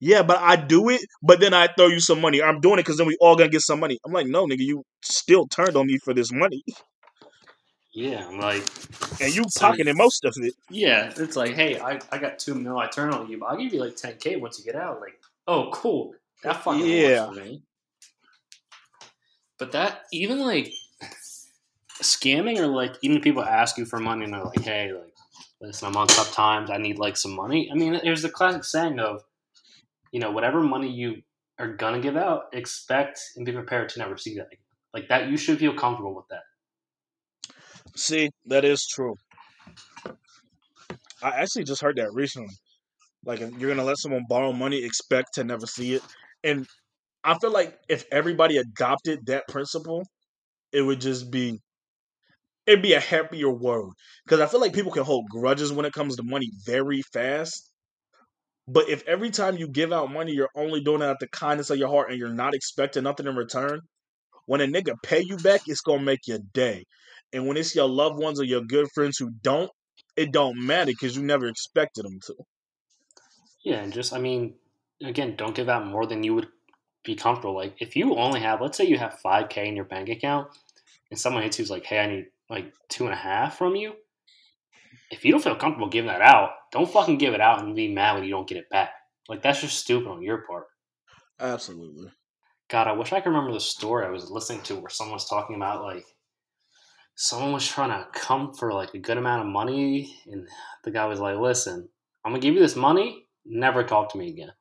yeah, 0.00 0.22
but 0.22 0.38
I 0.38 0.56
do 0.56 0.88
it, 0.90 1.00
but 1.22 1.40
then 1.40 1.54
I 1.54 1.68
throw 1.76 1.86
you 1.86 2.00
some 2.00 2.20
money. 2.20 2.42
I'm 2.42 2.60
doing 2.60 2.74
it 2.78 2.82
because 2.82 2.98
then 2.98 3.06
we 3.06 3.16
all 3.20 3.36
gonna 3.36 3.50
get 3.50 3.62
some 3.62 3.80
money. 3.80 3.98
I'm 4.04 4.12
like, 4.12 4.26
no, 4.26 4.46
nigga, 4.46 4.60
you 4.60 4.82
still 5.02 5.46
turned 5.46 5.76
on 5.76 5.86
me 5.86 5.98
for 6.04 6.12
this 6.12 6.32
money, 6.32 6.62
yeah, 7.94 8.26
I'm 8.26 8.40
like, 8.40 8.64
and 9.20 9.34
you 9.34 9.44
So- 9.48 9.60
pocketed 9.60 9.96
most 9.96 10.24
of 10.24 10.34
it. 10.38 10.52
yeah, 10.68 11.12
it's 11.16 11.36
like, 11.36 11.54
hey, 11.54 11.78
I, 11.78 12.00
I 12.10 12.18
got 12.18 12.40
two 12.40 12.54
mil, 12.56 12.76
I 12.76 12.88
turn 12.88 13.14
on 13.14 13.28
you, 13.30 13.38
but 13.38 13.46
I'll 13.46 13.56
give 13.56 13.72
you 13.72 13.80
like 13.80 13.94
10k 13.94 14.40
once 14.40 14.58
you 14.58 14.64
get 14.64 14.74
out. 14.74 15.00
Like, 15.00 15.14
oh, 15.46 15.70
cool, 15.72 16.12
that 16.42 16.64
fucking 16.64 16.84
Yeah. 16.84 17.26
works 17.26 17.38
for 17.38 17.44
me. 17.44 17.62
But 19.58 19.70
that 19.72 20.02
even 20.12 20.40
like 20.40 20.72
scamming 22.02 22.58
or 22.58 22.66
like 22.66 22.96
even 23.02 23.20
people 23.20 23.44
ask 23.44 23.78
you 23.78 23.84
for 23.86 24.00
money 24.00 24.24
and 24.24 24.34
they're 24.34 24.42
like, 24.42 24.60
hey, 24.60 24.92
like, 24.92 25.13
listen, 25.60 25.88
I'm 25.88 25.96
on 25.96 26.06
tough 26.06 26.32
times, 26.32 26.70
I 26.70 26.78
need 26.78 26.98
like 26.98 27.16
some 27.16 27.34
money. 27.34 27.68
I 27.70 27.74
mean, 27.74 28.00
there's 28.02 28.22
the 28.22 28.28
classic 28.28 28.64
saying 28.64 28.98
of, 28.98 29.22
you 30.12 30.20
know, 30.20 30.30
whatever 30.30 30.60
money 30.60 30.90
you 30.90 31.22
are 31.58 31.74
gonna 31.74 32.00
give 32.00 32.16
out, 32.16 32.44
expect 32.52 33.20
and 33.36 33.46
be 33.46 33.52
prepared 33.52 33.88
to 33.90 33.98
never 33.98 34.16
see 34.16 34.36
that. 34.36 34.46
again. 34.46 34.58
Like 34.92 35.08
that, 35.08 35.28
you 35.28 35.36
should 35.36 35.58
feel 35.58 35.74
comfortable 35.74 36.14
with 36.14 36.26
that. 36.30 36.42
See, 37.96 38.30
that 38.46 38.64
is 38.64 38.86
true. 38.86 39.14
I 41.22 41.30
actually 41.30 41.64
just 41.64 41.80
heard 41.82 41.96
that 41.96 42.12
recently. 42.12 42.54
Like, 43.24 43.40
you're 43.40 43.70
gonna 43.70 43.84
let 43.84 43.98
someone 43.98 44.24
borrow 44.28 44.52
money, 44.52 44.84
expect 44.84 45.34
to 45.34 45.44
never 45.44 45.66
see 45.66 45.94
it. 45.94 46.02
And 46.42 46.66
I 47.22 47.38
feel 47.38 47.50
like 47.50 47.78
if 47.88 48.04
everybody 48.12 48.58
adopted 48.58 49.26
that 49.26 49.48
principle, 49.48 50.04
it 50.72 50.82
would 50.82 51.00
just 51.00 51.30
be 51.30 51.60
it'd 52.66 52.82
be 52.82 52.94
a 52.94 53.00
happier 53.00 53.50
world. 53.50 53.94
Because 54.24 54.40
I 54.40 54.46
feel 54.46 54.60
like 54.60 54.74
people 54.74 54.92
can 54.92 55.04
hold 55.04 55.28
grudges 55.28 55.72
when 55.72 55.86
it 55.86 55.92
comes 55.92 56.16
to 56.16 56.22
money 56.22 56.50
very 56.64 57.02
fast. 57.02 57.70
But 58.68 58.88
if 58.88 59.02
every 59.06 59.30
time 59.30 59.56
you 59.58 59.68
give 59.68 59.92
out 59.92 60.12
money, 60.12 60.32
you're 60.32 60.50
only 60.56 60.82
doing 60.82 61.02
it 61.02 61.06
out 61.06 61.20
the 61.20 61.28
kindness 61.28 61.70
of 61.70 61.78
your 61.78 61.88
heart 61.88 62.10
and 62.10 62.18
you're 62.18 62.32
not 62.32 62.54
expecting 62.54 63.04
nothing 63.04 63.26
in 63.26 63.36
return, 63.36 63.80
when 64.46 64.60
a 64.60 64.66
nigga 64.66 64.94
pay 65.02 65.22
you 65.22 65.36
back, 65.38 65.62
it's 65.66 65.80
gonna 65.82 66.02
make 66.02 66.26
your 66.26 66.40
day. 66.52 66.84
And 67.32 67.46
when 67.46 67.56
it's 67.56 67.74
your 67.74 67.88
loved 67.88 68.18
ones 68.18 68.40
or 68.40 68.44
your 68.44 68.62
good 68.62 68.88
friends 68.94 69.18
who 69.18 69.30
don't, 69.42 69.70
it 70.16 70.32
don't 70.32 70.64
matter 70.66 70.92
because 70.92 71.16
you 71.16 71.22
never 71.22 71.46
expected 71.46 72.04
them 72.04 72.20
to. 72.26 72.34
Yeah, 73.62 73.82
and 73.82 73.92
just 73.92 74.12
I 74.12 74.18
mean, 74.18 74.54
again, 75.02 75.36
don't 75.36 75.54
give 75.54 75.68
out 75.68 75.86
more 75.86 76.06
than 76.06 76.22
you 76.22 76.34
would 76.34 76.48
be 77.04 77.14
comfortable. 77.16 77.54
Like 77.54 77.76
if 77.80 77.96
you 77.96 78.16
only 78.16 78.40
have, 78.40 78.60
let's 78.60 78.76
say 78.76 78.84
you 78.86 78.98
have 78.98 79.18
five 79.20 79.48
k 79.48 79.68
in 79.68 79.76
your 79.76 79.84
bank 79.84 80.08
account, 80.08 80.48
and 81.10 81.18
someone 81.18 81.42
hits 81.42 81.58
you's 81.58 81.70
like, 81.70 81.84
"Hey, 81.84 81.98
I 82.00 82.06
need 82.06 82.26
like 82.48 82.72
two 82.88 83.04
and 83.04 83.12
a 83.12 83.16
half 83.16 83.58
from 83.58 83.76
you." 83.76 83.94
If 85.10 85.24
you 85.24 85.32
don't 85.32 85.42
feel 85.42 85.56
comfortable 85.56 85.88
giving 85.88 86.08
that 86.08 86.22
out, 86.22 86.50
don't 86.72 86.90
fucking 86.90 87.18
give 87.18 87.34
it 87.34 87.40
out 87.40 87.62
and 87.62 87.76
be 87.76 87.92
mad 87.92 88.14
when 88.14 88.24
you 88.24 88.30
don't 88.30 88.48
get 88.48 88.58
it 88.58 88.70
back. 88.70 88.90
Like 89.28 89.42
that's 89.42 89.60
just 89.60 89.78
stupid 89.78 90.08
on 90.08 90.22
your 90.22 90.38
part. 90.46 90.66
Absolutely. 91.40 92.10
God, 92.68 92.88
I 92.88 92.92
wish 92.92 93.12
I 93.12 93.20
could 93.20 93.30
remember 93.30 93.52
the 93.52 93.60
story 93.60 94.06
I 94.06 94.10
was 94.10 94.30
listening 94.30 94.62
to 94.62 94.76
where 94.76 94.90
someone 94.90 95.14
was 95.14 95.28
talking 95.28 95.56
about 95.56 95.82
like 95.82 96.04
someone 97.14 97.52
was 97.52 97.66
trying 97.66 97.90
to 97.90 98.08
come 98.12 98.52
for 98.54 98.72
like 98.72 98.94
a 98.94 98.98
good 98.98 99.18
amount 99.18 99.42
of 99.42 99.52
money, 99.52 100.16
and 100.26 100.48
the 100.82 100.90
guy 100.90 101.06
was 101.06 101.20
like, 101.20 101.38
"Listen, 101.38 101.88
I'm 102.24 102.32
gonna 102.32 102.40
give 102.40 102.54
you 102.54 102.60
this 102.60 102.76
money. 102.76 103.26
Never 103.44 103.84
talk 103.84 104.10
to 104.12 104.18
me 104.18 104.30
again. 104.30 104.52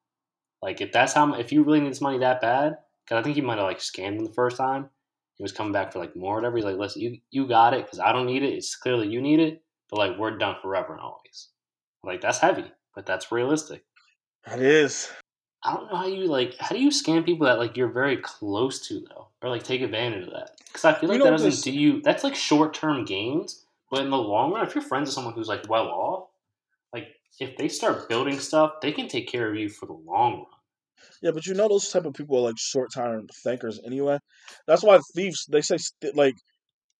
Like 0.62 0.82
if 0.82 0.92
that's 0.92 1.14
how 1.14 1.34
if 1.34 1.52
you 1.52 1.64
really 1.64 1.80
need 1.82 1.92
this 1.92 2.02
money 2.02 2.20
that 2.20 2.42
bad, 2.42 2.78
because 3.04 3.20
I 3.20 3.24
think 3.24 3.36
he 3.36 3.42
might 3.42 3.58
have 3.58 3.66
like 3.66 3.80
scammed 3.80 4.18
him 4.18 4.26
the 4.26 4.34
first 4.34 4.58
time. 4.58 4.90
He 5.36 5.44
was 5.44 5.52
coming 5.52 5.74
back 5.74 5.92
for 5.92 6.00
like 6.00 6.16
more 6.16 6.34
or 6.34 6.38
whatever. 6.38 6.58
He's 6.58 6.66
like, 6.66 6.78
"Listen, 6.78 7.02
you 7.02 7.18
you 7.32 7.48
got 7.48 7.74
it 7.74 7.86
because 7.86 8.00
I 8.00 8.12
don't 8.12 8.26
need 8.26 8.44
it. 8.44 8.54
It's 8.54 8.76
clearly 8.76 9.08
you 9.08 9.22
need 9.22 9.40
it, 9.40 9.64
but 9.90 9.98
like 9.98 10.18
we're 10.18 10.38
done 10.38 10.56
forever 10.62 10.94
and 10.94 11.02
always. 11.02 11.50
Like 12.04 12.22
that's 12.22 12.40
heavy, 12.40 12.72
but 12.96 13.06
that's 13.06 13.32
realistic." 13.32 13.84
That 14.46 14.60
is. 14.60 15.10
I 15.64 15.74
don't 15.74 15.90
know 15.90 15.98
how 15.98 16.08
you 16.08 16.26
like. 16.26 16.56
How 16.60 16.76
do 16.76 16.82
you 16.82 16.90
scam 16.90 17.26
people 17.26 17.48
that 17.48 17.58
like 17.58 17.78
you're 17.78 17.88
very 17.92 18.18
close 18.18 18.86
to 18.88 19.00
though, 19.10 19.30
or 19.42 19.50
like 19.50 19.64
take 19.64 19.82
advantage 19.82 20.28
of 20.28 20.34
that? 20.34 20.52
Because 20.68 20.86
I 20.86 20.94
feel 20.94 21.10
like 21.10 21.20
know, 21.20 21.26
that 21.26 21.32
doesn't 21.32 21.50
this- 21.52 21.62
do 21.62 21.72
you. 21.72 22.02
That's 22.02 22.24
like 22.24 22.36
short 22.36 22.74
term 22.74 23.06
gains, 23.06 23.66
but 23.90 24.02
in 24.02 24.10
the 24.10 24.18
long 24.18 24.54
run, 24.54 24.66
if 24.66 24.76
you're 24.76 24.84
friends 24.84 25.08
with 25.08 25.16
someone 25.16 25.34
who's 25.34 25.48
like 25.48 25.70
well 25.70 25.88
off, 25.88 26.30
like 26.94 27.08
if 27.40 27.56
they 27.58 27.70
start 27.70 28.10
building 28.10 28.40
stuff, 28.40 28.82
they 28.82 28.92
can 28.92 29.08
take 29.08 29.28
care 29.28 29.50
of 29.50 29.56
you 29.56 29.70
for 29.70 29.86
the 29.86 29.94
long 29.94 30.34
run. 30.34 30.46
Yeah, 31.22 31.32
but 31.32 31.46
you 31.46 31.54
know 31.54 31.68
those 31.68 31.90
type 31.90 32.06
of 32.06 32.14
people 32.14 32.38
are 32.38 32.42
like 32.42 32.58
short 32.58 32.90
term 32.94 33.28
thinkers 33.44 33.80
anyway. 33.86 34.20
That's 34.68 34.84
why 34.84 35.00
thieves 35.16 35.46
they 35.52 35.62
say 35.62 35.78
st- 35.78 36.16
like 36.16 36.36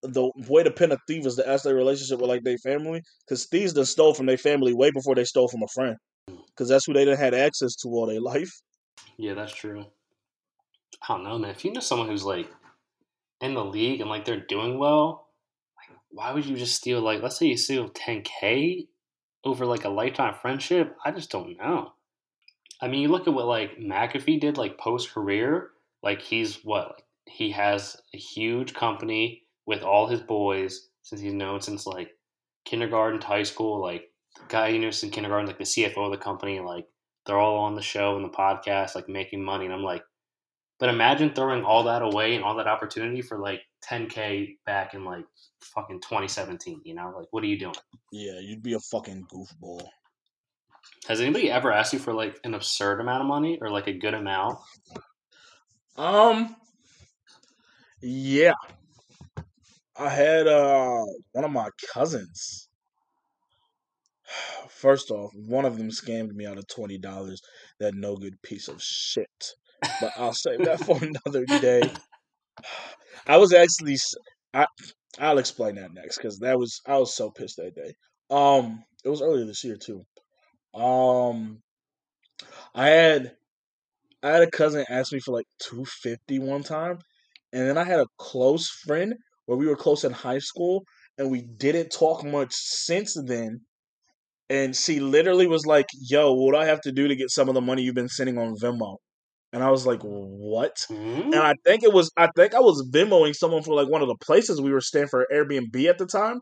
the 0.04 0.30
way 0.50 0.64
to 0.64 0.72
pin 0.72 0.92
a 0.92 0.98
thief 1.08 1.26
is 1.26 1.36
to 1.36 1.50
ask 1.50 1.64
their 1.64 1.76
relationship 1.76 2.20
with 2.20 2.30
like 2.30 2.44
their 2.44 2.58
family 2.58 3.02
because 3.26 3.46
thieves 3.46 3.74
done 3.74 3.86
stole 3.86 4.14
from 4.14 4.26
their 4.26 4.38
family 4.38 4.74
way 4.74 4.92
before 4.92 5.16
they 5.16 5.24
stole 5.24 5.48
from 5.48 5.64
a 5.64 5.68
friend 5.68 5.96
because 6.28 6.70
that's 6.70 6.86
who 6.86 6.94
they 6.94 7.06
done 7.06 7.18
had 7.18 7.34
access 7.34 7.76
to 7.76 7.90
all 7.90 8.06
their 8.06 8.22
life. 8.22 8.52
Yeah, 9.18 9.34
that's 9.34 9.54
true. 9.54 9.86
I 11.08 11.14
don't 11.14 11.24
know, 11.24 11.38
man. 11.38 11.52
If 11.52 11.66
you 11.66 11.72
know 11.72 11.80
someone 11.80 12.08
who's 12.08 12.24
like 12.24 12.50
in 13.42 13.54
the 13.54 13.64
league 13.66 14.02
and 14.02 14.10
like 14.10 14.26
they're 14.26 14.40
doing 14.40 14.78
well, 14.78 15.28
like 15.78 15.98
why 16.10 16.32
would 16.32 16.46
you 16.46 16.56
just 16.56 16.76
steal 16.76 17.02
like 17.02 17.22
let's 17.22 17.38
say 17.38 17.48
you 17.48 17.58
steal 17.58 17.90
10k 17.90 18.88
over 19.44 19.66
like 19.66 19.86
a 19.86 19.90
lifetime 19.90 20.36
friendship? 20.42 20.96
I 21.04 21.12
just 21.12 21.32
don't 21.32 21.58
know. 21.58 21.94
I 22.84 22.90
mean, 22.90 23.00
you 23.00 23.08
look 23.08 23.30
at 23.30 23.34
what 23.34 23.46
like 23.46 23.80
McAfee 23.80 24.42
did 24.42 24.58
like 24.58 24.78
post 24.78 25.14
career, 25.14 25.70
like 26.04 26.22
he's 26.22 26.66
what 26.66 27.02
he 27.26 27.50
has 27.52 27.96
a 28.14 28.18
huge 28.18 28.74
company 28.74 29.44
with 29.66 29.84
all 29.84 30.06
his 30.06 30.20
boys 30.20 30.90
since 31.02 31.22
he's 31.22 31.34
known 31.34 31.62
since 31.62 31.88
like 31.88 32.12
kindergarten 32.66 33.22
to 33.22 33.28
high 33.28 33.44
school, 33.44 33.82
like 33.82 34.10
the 34.36 34.42
guy 34.50 34.72
he 34.72 34.80
knew 34.80 34.92
since 34.92 35.14
kindergarten, 35.14 35.48
like 35.48 35.60
the 35.60 35.64
CFO 35.64 36.08
of 36.08 36.12
the 36.12 36.18
company, 36.18 36.60
like 36.60 36.86
they're 37.26 37.40
all 37.40 37.56
on 37.60 37.76
the 37.76 37.82
show 37.82 38.18
and 38.18 38.26
the 38.26 38.30
podcast, 38.30 38.96
like 38.96 39.08
making 39.08 39.42
money. 39.42 39.64
And 39.64 39.74
I'm 39.74 39.84
like, 39.84 40.04
but 40.78 40.90
imagine 40.90 41.34
throwing 41.34 41.64
all 41.64 41.84
that 41.84 42.02
away 42.02 42.36
and 42.36 42.44
all 42.44 42.58
that 42.58 42.68
opportunity 42.68 43.22
for 43.22 43.40
like 43.40 43.62
10K 43.90 44.58
back 44.66 44.94
in 44.94 45.06
like 45.06 45.24
fucking 45.62 46.02
2017, 46.02 46.82
you 46.84 46.96
know? 46.96 47.14
Like, 47.18 47.28
what 47.32 47.46
are 47.46 47.48
you 47.48 47.58
doing? 47.58 47.76
Yeah, 48.12 48.40
you'd 48.42 48.62
be 48.62 48.74
a 48.74 48.80
fucking 48.80 49.28
goofball. 49.34 49.88
Has 51.08 51.20
anybody 51.20 51.52
ever 51.52 51.72
asked 51.72 51.94
you 51.94 52.00
for 52.00 52.14
like 52.14 52.40
an 52.44 52.54
absurd 52.54 53.02
amount 53.02 53.22
of 53.22 53.28
money 53.28 53.58
or 53.62 53.70
like 53.70 53.88
a 53.88 53.94
good 53.94 54.14
amount? 54.14 54.58
Um, 55.98 56.56
yeah, 58.02 58.54
I 59.98 60.10
had 60.10 60.48
uh 60.48 61.04
one 61.34 61.44
of 61.46 61.52
my 61.52 61.70
cousins. 61.94 62.70
First 64.70 65.12
off, 65.12 65.32
one 65.36 65.66
of 65.66 65.78
them 65.78 65.90
scammed 65.90 66.34
me 66.34 66.46
out 66.46 66.58
of 66.58 66.68
twenty 66.68 66.98
dollars. 66.98 67.42
That 67.80 67.96
no 67.96 68.16
good 68.16 68.42
piece 68.42 68.68
of 68.68 68.82
shit. 68.82 69.52
But 70.00 70.14
I'll 70.18 70.34
save 70.34 70.64
that 70.66 70.80
for 70.80 70.98
another 71.04 71.46
day. 71.46 71.82
I 73.28 73.38
was 73.38 73.54
actually, 73.54 73.98
I 74.54 74.68
I'll 75.20 75.38
explain 75.38 75.76
that 75.76 75.94
next 75.94 76.18
because 76.18 76.40
that 76.40 76.58
was 76.58 76.82
I 76.88 76.98
was 76.98 77.14
so 77.14 77.30
pissed 77.30 77.58
that 77.58 77.76
day. 77.76 77.94
Um, 78.30 78.84
it 79.04 79.10
was 79.10 79.22
earlier 79.22 79.46
this 79.46 79.64
year 79.64 79.78
too. 79.78 80.06
Um, 80.74 81.62
I 82.76 82.88
had 82.90 83.36
I 84.24 84.30
had 84.32 84.44
a 84.44 84.52
cousin 84.52 84.86
ask 84.90 85.14
me 85.14 85.20
for 85.20 85.34
like 85.34 85.48
two 85.60 85.86
fifty 85.86 86.40
one 86.40 86.64
time, 86.64 87.00
and 87.54 87.68
then 87.68 87.78
I 87.78 87.84
had 87.84 88.00
a 88.00 88.08
close 88.20 88.70
friend 88.70 89.16
where 89.46 89.58
we 89.58 89.68
were 89.68 89.76
close 89.76 90.04
in 90.04 90.12
high 90.14 90.40
school, 90.40 90.86
and 91.18 91.32
we 91.32 91.42
didn't 91.44 91.92
talk 91.92 92.24
much 92.26 92.54
since 92.54 93.16
then. 93.26 93.62
And 94.50 94.76
she 94.76 95.00
literally 95.00 95.48
was 95.48 95.66
like, 95.66 95.88
"Yo, 95.94 96.34
what 96.34 96.54
do 96.54 96.60
I 96.60 96.66
have 96.66 96.82
to 96.82 96.92
do 96.92 97.08
to 97.08 97.16
get 97.16 97.32
some 97.32 97.50
of 97.50 97.56
the 97.56 97.62
money 97.62 97.84
you've 97.84 97.96
been 97.96 98.10
sending 98.10 98.38
on 98.38 98.56
Venmo?" 98.58 98.98
And 99.54 99.64
I 99.64 99.72
was 99.72 99.88
like, 99.88 100.02
"What?" 100.04 100.78
Hmm? 100.90 101.34
And 101.34 101.36
I 101.36 101.56
think 101.66 101.84
it 101.84 101.94
was 101.94 102.12
I 102.18 102.30
think 102.36 102.56
I 102.56 102.62
was 102.62 102.88
Venmoing 102.94 103.36
someone 103.36 103.64
for 103.64 103.76
like 103.76 103.90
one 103.90 104.02
of 104.04 104.08
the 104.10 104.18
places 104.24 104.62
we 104.62 104.72
were 104.74 104.82
staying 104.82 105.08
for 105.10 105.28
Airbnb 105.34 105.90
at 105.90 105.98
the 106.00 106.06
time, 106.08 106.42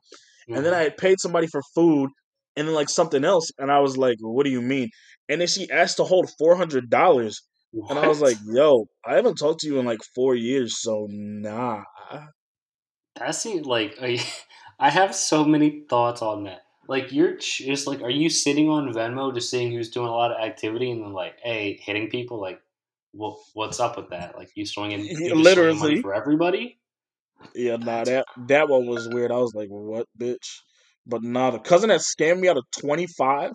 and 0.54 0.66
then 0.66 0.74
I 0.74 0.84
had 0.84 0.98
paid 0.98 1.20
somebody 1.20 1.48
for 1.48 1.62
food 1.76 2.10
and 2.56 2.68
then 2.68 2.76
like 2.76 2.90
something 2.90 3.24
else, 3.24 3.52
and 3.58 3.72
I 3.72 3.80
was 3.80 3.98
like, 3.98 4.18
"What 4.22 4.46
do 4.46 4.52
you 4.52 4.62
mean?" 4.62 4.90
And 5.30 5.42
then 5.42 5.48
she 5.48 5.70
asked 5.70 5.98
to 5.98 6.04
hold 6.04 6.30
four 6.38 6.56
hundred 6.56 6.90
dollars. 6.90 7.42
And 7.90 7.98
I 7.98 8.08
was 8.08 8.22
like, 8.22 8.38
yo, 8.46 8.88
I 9.06 9.16
haven't 9.16 9.36
talked 9.36 9.62
to 9.62 9.68
you 9.68 9.80
in 9.80 9.86
like 9.86 10.02
four 10.16 10.36
years, 10.36 10.82
so 10.82 11.08
nah. 11.10 11.84
That 13.16 13.36
seems 13.36 13.66
like 13.66 13.98
I, 14.02 14.20
I 14.80 14.90
have 14.90 15.16
so 15.16 15.44
many 15.46 15.82
thoughts 15.90 16.22
on 16.22 16.44
that. 16.44 16.64
Like 16.88 17.12
you're 17.12 17.38
just 17.38 17.88
like, 17.88 18.02
are 18.02 18.10
you 18.10 18.30
sitting 18.30 18.70
on 18.70 18.94
Venmo 18.94 19.34
just 19.34 19.50
seeing 19.50 19.72
who's 19.72 19.90
doing 19.92 20.08
a 20.08 20.12
lot 20.12 20.32
of 20.32 20.42
activity 20.44 20.92
and 20.92 21.02
then 21.04 21.14
like, 21.14 21.40
hey, 21.42 21.80
hitting 21.82 22.10
people? 22.10 22.42
Like, 22.42 22.62
what 23.14 23.38
what's 23.54 23.80
up 23.80 23.98
with 23.98 24.10
that? 24.10 24.36
Like 24.38 24.52
you 24.56 24.66
swinging, 24.66 25.02
Yeah, 25.06 25.30
you 25.34 25.36
just 25.36 25.54
swinging 25.54 25.78
money 25.78 25.96
literally. 25.96 26.02
for 26.02 26.14
everybody? 26.14 26.80
Yeah, 27.56 27.78
nah, 27.78 28.04
that 28.04 28.26
that 28.48 28.70
one 28.70 28.88
was 28.88 29.08
weird. 29.08 29.32
I 29.32 29.38
was 29.38 29.54
like, 29.54 29.70
what, 29.70 30.08
bitch? 30.20 30.60
But 31.12 31.24
nah, 31.24 31.52
the 31.52 31.60
cousin 31.60 31.90
that 31.90 32.02
scammed 32.02 32.42
me 32.42 32.50
out 32.50 32.58
of 32.58 32.66
twenty 32.80 33.08
five. 33.08 33.54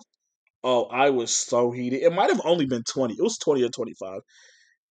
Oh, 0.63 0.85
I 0.85 1.11
was 1.11 1.35
so 1.35 1.71
heated. 1.71 2.01
It 2.03 2.13
might 2.13 2.31
have 2.31 2.41
only 2.45 2.65
been 2.67 2.83
twenty. 2.83 3.15
It 3.15 3.23
was 3.23 3.37
twenty 3.39 3.63
or 3.63 3.69
twenty 3.69 3.93
five. 3.99 4.21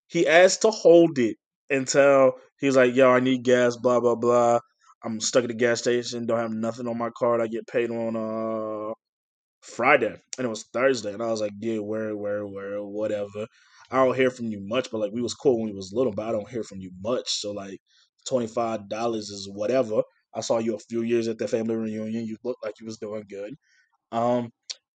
He 0.08 0.26
asked 0.26 0.62
to 0.62 0.70
hold 0.72 1.18
it 1.18 1.36
until 1.70 2.34
he's 2.58 2.76
like, 2.76 2.94
"Yo, 2.96 3.10
I 3.10 3.20
need 3.20 3.44
gas." 3.44 3.76
Blah 3.76 4.00
blah 4.00 4.16
blah. 4.16 4.60
I'm 5.04 5.20
stuck 5.20 5.44
at 5.44 5.48
the 5.48 5.54
gas 5.54 5.80
station. 5.80 6.26
Don't 6.26 6.38
have 6.40 6.52
nothing 6.52 6.88
on 6.88 6.98
my 6.98 7.10
card. 7.18 7.40
I 7.40 7.48
get 7.48 7.66
paid 7.68 7.90
on 7.90 8.16
uh 8.16 8.94
Friday, 9.62 10.14
and 10.38 10.46
it 10.46 10.48
was 10.48 10.64
Thursday, 10.72 11.12
and 11.12 11.22
I 11.22 11.26
was 11.30 11.40
like, 11.40 11.52
"Yeah, 11.60 11.78
where, 11.80 12.16
where, 12.16 12.46
where, 12.46 12.82
whatever." 12.84 13.46
I 13.90 14.04
don't 14.04 14.16
hear 14.16 14.30
from 14.30 14.46
you 14.46 14.60
much, 14.60 14.90
but 14.90 14.98
like 14.98 15.12
we 15.12 15.22
was 15.22 15.34
cool 15.34 15.58
when 15.60 15.70
we 15.70 15.76
was 15.76 15.92
little, 15.92 16.12
but 16.12 16.26
I 16.28 16.32
don't 16.32 16.48
hear 16.48 16.62
from 16.64 16.80
you 16.80 16.90
much. 17.02 17.28
So 17.30 17.52
like 17.52 17.78
twenty 18.28 18.46
five 18.46 18.88
dollars 18.88 19.28
is 19.30 19.48
whatever. 19.52 20.02
I 20.36 20.40
saw 20.40 20.58
you 20.58 20.74
a 20.74 20.78
few 20.78 21.02
years 21.02 21.28
at 21.28 21.38
the 21.38 21.48
family 21.48 21.74
reunion. 21.74 22.26
You 22.26 22.36
looked 22.44 22.62
like 22.62 22.74
you 22.78 22.86
was 22.86 22.98
doing 22.98 23.24
good. 23.28 23.54
Um, 24.12 24.50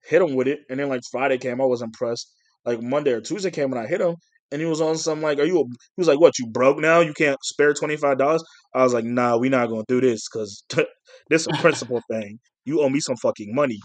hit 0.06 0.22
him 0.22 0.36
with 0.36 0.48
it, 0.48 0.60
and 0.70 0.80
then 0.80 0.88
like 0.88 1.02
Friday 1.12 1.39
came, 1.39 1.60
I 1.60 1.66
was 1.66 1.82
impressed. 1.82 2.32
Like 2.64 2.82
Monday 2.82 3.12
or 3.12 3.22
Tuesday 3.22 3.50
came, 3.50 3.72
and 3.72 3.82
I 3.82 3.88
hit 3.88 4.02
him, 4.02 4.16
and 4.52 4.62
he 4.62 4.68
was 4.68 4.82
on 4.82 4.98
some 4.98 5.22
like, 5.22 5.39
"Are 5.39 5.46
you?" 5.46 5.60
A, 5.60 5.64
he 5.64 5.98
was 5.98 6.08
like, 6.08 6.20
"What? 6.20 6.38
You 6.38 6.48
broke 6.48 6.78
now? 6.78 7.00
You 7.00 7.14
can't 7.14 7.39
spare 7.44 7.74
twenty 7.74 7.98
five 7.98 8.20
dollars?" 8.20 8.44
I 8.76 8.84
was 8.84 8.94
like, 8.94 9.04
"Nah, 9.04 9.38
we 9.38 9.50
not 9.50 9.70
gonna 9.70 9.84
do 9.88 10.00
this 10.00 10.28
because 10.32 10.64
this 11.30 11.42
is 11.42 11.48
a 11.48 11.62
principle 11.62 12.02
thing. 12.12 12.39
You 12.66 12.82
owe 12.82 12.89
me 12.89 13.00
some 13.00 13.16
fucking 13.16 13.54
money." 13.56 13.80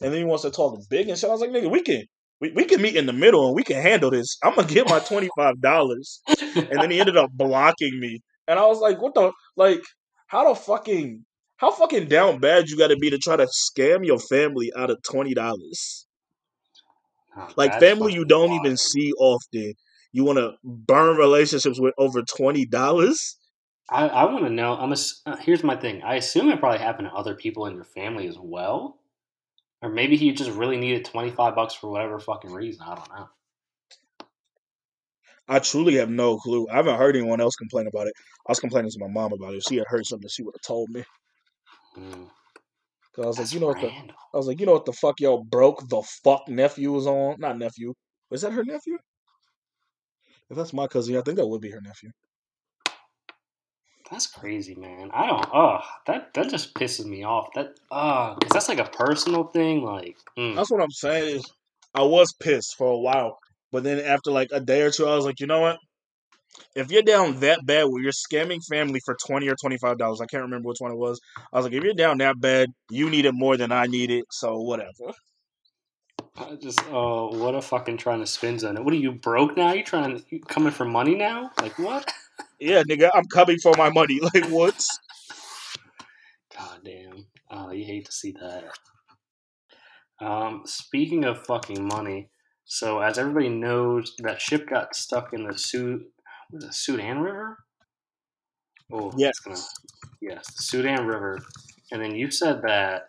And 0.00 0.12
then 0.12 0.20
he 0.20 0.24
wants 0.24 0.44
to 0.44 0.50
talk 0.50 0.78
big 0.88 1.08
and 1.08 1.18
shit. 1.18 1.28
I 1.28 1.32
was 1.32 1.40
like, 1.40 1.50
"Nigga, 1.50 1.70
we 1.70 1.82
can." 1.82 2.02
We, 2.42 2.52
we 2.52 2.64
can 2.64 2.80
meet 2.80 2.96
in 2.96 3.04
the 3.04 3.12
middle 3.12 3.48
and 3.48 3.54
we 3.54 3.62
can 3.62 3.82
handle 3.82 4.10
this. 4.10 4.38
I'm 4.42 4.54
gonna 4.54 4.66
get 4.66 4.88
my 4.88 4.98
twenty 5.10 5.28
five 5.36 5.60
dollars, 5.60 6.22
and 6.56 6.80
then 6.80 6.90
he 6.90 6.98
ended 6.98 7.18
up 7.18 7.30
blocking 7.34 8.00
me, 8.00 8.20
and 8.48 8.58
I 8.58 8.64
was 8.64 8.78
like, 8.78 9.02
"What 9.02 9.12
the 9.12 9.32
like? 9.56 9.82
How 10.30 10.48
the 10.48 10.54
fucking 10.54 11.24
how 11.56 11.72
fucking 11.72 12.06
down 12.06 12.38
bad 12.38 12.68
you 12.68 12.78
got 12.78 12.88
to 12.88 12.96
be 12.96 13.10
to 13.10 13.18
try 13.18 13.34
to 13.34 13.46
scam 13.46 14.06
your 14.06 14.20
family 14.20 14.70
out 14.76 14.88
of 14.88 15.02
twenty 15.02 15.34
dollars? 15.34 16.06
Oh, 17.36 17.48
Like 17.56 17.80
family 17.80 18.12
you 18.12 18.24
don't 18.24 18.52
even 18.52 18.76
see 18.76 19.12
often. 19.18 19.74
You 20.12 20.22
want 20.24 20.38
to 20.38 20.52
burn 20.62 21.16
relationships 21.16 21.80
with 21.80 21.94
over 21.98 22.22
twenty 22.22 22.64
dollars? 22.64 23.36
I, 23.90 24.06
I 24.06 24.24
want 24.26 24.44
to 24.44 24.50
know. 24.50 24.74
I'm. 24.76 24.92
ass- 24.92 25.20
Uh, 25.26 25.36
here's 25.36 25.64
my 25.64 25.74
thing. 25.74 26.00
I 26.02 26.14
assume 26.14 26.48
it 26.48 26.60
probably 26.60 26.78
happened 26.78 27.08
to 27.08 27.14
other 27.14 27.34
people 27.34 27.66
in 27.66 27.74
your 27.74 27.82
family 27.84 28.28
as 28.28 28.36
well, 28.38 29.00
or 29.82 29.88
maybe 29.88 30.16
he 30.16 30.30
just 30.30 30.52
really 30.52 30.76
needed 30.76 31.04
twenty 31.06 31.32
five 31.32 31.56
bucks 31.56 31.74
for 31.74 31.90
whatever 31.90 32.20
fucking 32.20 32.52
reason. 32.52 32.82
I 32.86 32.94
don't 32.94 33.08
know. 33.08 33.28
I 35.50 35.58
truly 35.58 35.96
have 35.96 36.08
no 36.08 36.38
clue. 36.38 36.68
I 36.70 36.76
haven't 36.76 36.96
heard 36.96 37.16
anyone 37.16 37.40
else 37.40 37.56
complain 37.56 37.88
about 37.88 38.06
it. 38.06 38.14
I 38.46 38.52
was 38.52 38.60
complaining 38.60 38.90
to 38.92 38.98
my 39.00 39.08
mom 39.08 39.32
about 39.32 39.52
it. 39.52 39.58
If 39.58 39.64
she 39.64 39.76
had 39.76 39.86
heard 39.88 40.06
something, 40.06 40.28
she 40.30 40.44
would 40.44 40.54
have 40.54 40.62
told 40.62 40.88
me. 40.90 41.02
Mm, 41.98 42.30
Cause 43.16 43.24
I 43.24 43.26
was 43.26 43.36
that's 43.36 43.52
like, 43.52 43.54
you 43.54 43.60
know 43.60 43.66
what 43.66 43.80
the 43.80 43.88
random. 43.88 44.16
I 44.32 44.36
was 44.36 44.46
like, 44.46 44.60
you 44.60 44.66
know 44.66 44.72
what 44.72 44.84
the 44.84 44.92
fuck 44.92 45.18
yo 45.18 45.42
broke 45.42 45.88
the 45.88 46.02
fuck 46.24 46.48
nephew 46.48 46.92
was 46.92 47.08
on? 47.08 47.36
Not 47.40 47.58
nephew. 47.58 47.94
Was 48.30 48.42
that 48.42 48.52
her 48.52 48.64
nephew? 48.64 48.96
If 50.48 50.56
that's 50.56 50.72
my 50.72 50.86
cousin, 50.86 51.16
I 51.16 51.22
think 51.22 51.36
that 51.36 51.46
would 51.46 51.60
be 51.60 51.70
her 51.70 51.80
nephew. 51.80 52.10
That's 54.10 54.26
crazy, 54.26 54.74
man. 54.74 55.10
I 55.12 55.26
don't. 55.26 55.48
Oh, 55.52 55.78
that 56.06 56.34
that 56.34 56.48
just 56.48 56.74
pisses 56.74 57.06
me 57.06 57.24
off. 57.24 57.48
That 57.54 57.74
uh, 57.90 58.34
cause 58.34 58.50
that's 58.52 58.68
like 58.68 58.78
a 58.78 58.84
personal 58.90 59.44
thing. 59.44 59.82
Like, 59.82 60.16
mm, 60.38 60.54
That's 60.56 60.70
what 60.70 60.82
I'm 60.82 60.90
saying. 60.90 61.42
I 61.94 62.02
was 62.02 62.32
pissed 62.40 62.76
for 62.76 62.88
a 62.92 62.98
while, 62.98 63.38
but 63.72 63.84
then 63.84 64.00
after 64.00 64.30
like 64.30 64.48
a 64.52 64.60
day 64.60 64.82
or 64.82 64.90
two, 64.90 65.06
I 65.06 65.16
was 65.16 65.24
like, 65.24 65.40
you 65.40 65.46
know 65.46 65.60
what? 65.60 65.78
If 66.74 66.90
you're 66.90 67.02
down 67.02 67.40
that 67.40 67.64
bad 67.64 67.84
where 67.84 68.02
you're 68.02 68.12
scamming 68.12 68.60
family 68.68 69.00
for 69.04 69.16
twenty 69.26 69.48
or 69.48 69.56
twenty 69.56 69.78
five 69.78 69.98
dollars, 69.98 70.20
I 70.20 70.26
can't 70.26 70.42
remember 70.42 70.68
which 70.68 70.80
one 70.80 70.92
it 70.92 70.98
was. 70.98 71.20
I 71.52 71.56
was 71.56 71.66
like, 71.66 71.74
if 71.74 71.84
you're 71.84 71.94
down 71.94 72.18
that 72.18 72.40
bad, 72.40 72.70
you 72.90 73.08
need 73.08 73.24
it 73.24 73.32
more 73.32 73.56
than 73.56 73.72
I 73.72 73.86
need 73.86 74.10
it, 74.10 74.24
so 74.30 74.60
whatever. 74.60 75.12
I 76.36 76.56
just 76.56 76.80
oh, 76.90 77.36
what 77.36 77.54
a 77.54 77.62
fucking 77.62 77.98
trying 77.98 78.20
to 78.20 78.26
spin 78.26 78.58
zone 78.58 78.76
it. 78.76 78.84
What 78.84 78.94
are 78.94 78.98
you 78.98 79.12
broke 79.12 79.56
now? 79.56 79.72
You 79.72 79.84
trying 79.84 80.16
to 80.16 80.24
you 80.30 80.40
coming 80.40 80.72
for 80.72 80.84
money 80.84 81.14
now? 81.14 81.50
Like 81.60 81.78
what? 81.78 82.12
Yeah, 82.58 82.82
nigga, 82.82 83.10
I'm 83.14 83.26
coming 83.26 83.58
for 83.58 83.72
my 83.76 83.90
money. 83.90 84.20
Like 84.34 84.48
what? 84.50 84.84
God 86.56 86.80
damn. 86.84 87.26
Oh, 87.50 87.70
you 87.70 87.84
hate 87.84 88.06
to 88.06 88.12
see 88.12 88.32
that. 88.32 88.64
Um, 90.20 90.62
speaking 90.66 91.24
of 91.24 91.44
fucking 91.46 91.86
money, 91.86 92.28
so 92.72 93.00
as 93.00 93.18
everybody 93.18 93.48
knows, 93.48 94.14
that 94.18 94.40
ship 94.40 94.68
got 94.68 94.94
stuck 94.94 95.32
in 95.32 95.42
the 95.44 95.58
Su 95.58 96.04
was 96.52 96.62
it 96.62 96.72
Sudan 96.72 97.18
River? 97.18 97.58
Oh, 98.92 99.12
Yes. 99.16 99.40
gonna 99.40 99.58
yes, 100.20 100.46
the 100.54 100.62
Sudan 100.62 101.04
River. 101.04 101.40
And 101.90 102.00
then 102.00 102.14
you 102.14 102.30
said 102.30 102.62
that 102.62 103.08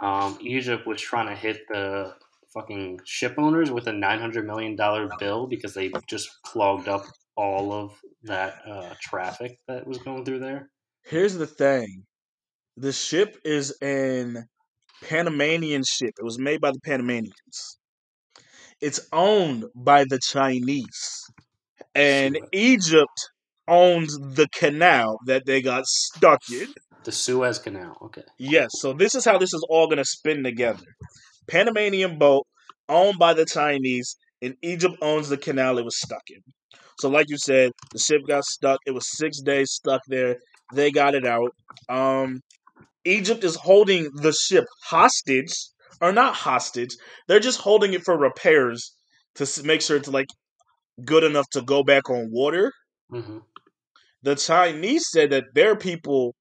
um, 0.00 0.38
Egypt 0.40 0.86
was 0.86 1.00
trying 1.00 1.26
to 1.26 1.34
hit 1.34 1.62
the 1.68 2.14
fucking 2.54 3.00
ship 3.04 3.34
owners 3.38 3.72
with 3.72 3.88
a 3.88 3.92
nine 3.92 4.20
hundred 4.20 4.46
million 4.46 4.76
dollar 4.76 5.10
bill 5.18 5.48
because 5.48 5.74
they 5.74 5.90
just 6.08 6.30
clogged 6.44 6.86
up 6.86 7.04
all 7.36 7.72
of 7.72 8.00
that 8.22 8.62
uh, 8.68 8.94
traffic 9.00 9.58
that 9.66 9.84
was 9.84 9.98
going 9.98 10.24
through 10.24 10.38
there. 10.38 10.70
Here's 11.02 11.34
the 11.34 11.48
thing. 11.48 12.04
The 12.76 12.92
ship 12.92 13.36
is 13.44 13.76
an 13.82 14.48
Panamanian 15.02 15.82
ship. 15.82 16.14
It 16.20 16.24
was 16.24 16.38
made 16.38 16.60
by 16.60 16.70
the 16.70 16.80
Panamanians. 16.84 17.78
It's 18.82 19.00
owned 19.12 19.64
by 19.76 20.04
the 20.04 20.18
Chinese. 20.18 21.22
And 21.94 22.36
Suez. 22.36 22.48
Egypt 22.52 23.30
owns 23.68 24.18
the 24.18 24.48
canal 24.52 25.18
that 25.26 25.46
they 25.46 25.62
got 25.62 25.86
stuck 25.86 26.40
in. 26.50 26.68
The 27.04 27.12
Suez 27.12 27.58
Canal. 27.58 27.96
Okay. 28.02 28.22
Yes, 28.38 28.70
so 28.74 28.92
this 28.92 29.14
is 29.14 29.24
how 29.24 29.38
this 29.38 29.54
is 29.54 29.64
all 29.68 29.86
going 29.86 29.98
to 29.98 30.04
spin 30.04 30.42
together. 30.42 30.84
Panamanian 31.48 32.18
boat 32.18 32.46
owned 32.88 33.18
by 33.18 33.34
the 33.34 33.44
Chinese, 33.44 34.16
and 34.40 34.56
Egypt 34.62 34.96
owns 35.00 35.28
the 35.28 35.36
canal 35.36 35.78
it 35.78 35.84
was 35.84 35.98
stuck 35.98 36.22
in. 36.28 36.40
So, 36.98 37.08
like 37.08 37.26
you 37.28 37.38
said, 37.38 37.72
the 37.92 37.98
ship 37.98 38.22
got 38.26 38.44
stuck. 38.44 38.78
It 38.86 38.92
was 38.92 39.16
six 39.16 39.40
days 39.40 39.72
stuck 39.72 40.02
there. 40.08 40.36
They 40.74 40.90
got 40.90 41.14
it 41.14 41.26
out. 41.26 41.54
Um, 41.88 42.40
Egypt 43.04 43.42
is 43.44 43.56
holding 43.56 44.08
the 44.14 44.32
ship 44.32 44.64
hostage, 44.84 45.52
or 46.00 46.12
not 46.12 46.34
hostage. 46.34 46.96
They're 47.28 47.40
just 47.40 47.60
holding 47.60 47.92
it 47.92 48.04
for 48.04 48.16
repairs 48.16 48.94
to 49.36 49.46
make 49.64 49.80
sure 49.82 49.96
it's 49.96 50.08
like 50.08 50.28
good 51.04 51.24
enough 51.24 51.48
to 51.50 51.62
go 51.62 51.82
back 51.82 52.10
on 52.10 52.30
water. 52.32 52.72
hmm 53.10 53.38
The 54.22 54.36
Chinese 54.36 55.08
said 55.10 55.30
that 55.30 55.54
their 55.54 55.76
people, 55.76 56.34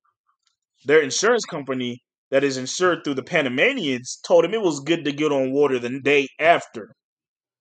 their 0.85 1.01
insurance 1.01 1.45
company 1.45 2.01
that 2.31 2.43
is 2.43 2.57
insured 2.57 3.03
through 3.03 3.15
the 3.15 3.23
Panamanians, 3.23 4.19
told 4.25 4.43
them 4.43 4.53
it 4.53 4.61
was 4.61 4.79
good 4.81 5.05
to 5.05 5.11
get 5.11 5.31
on 5.31 5.51
water 5.51 5.79
the 5.79 5.99
day 6.01 6.27
after. 6.39 6.95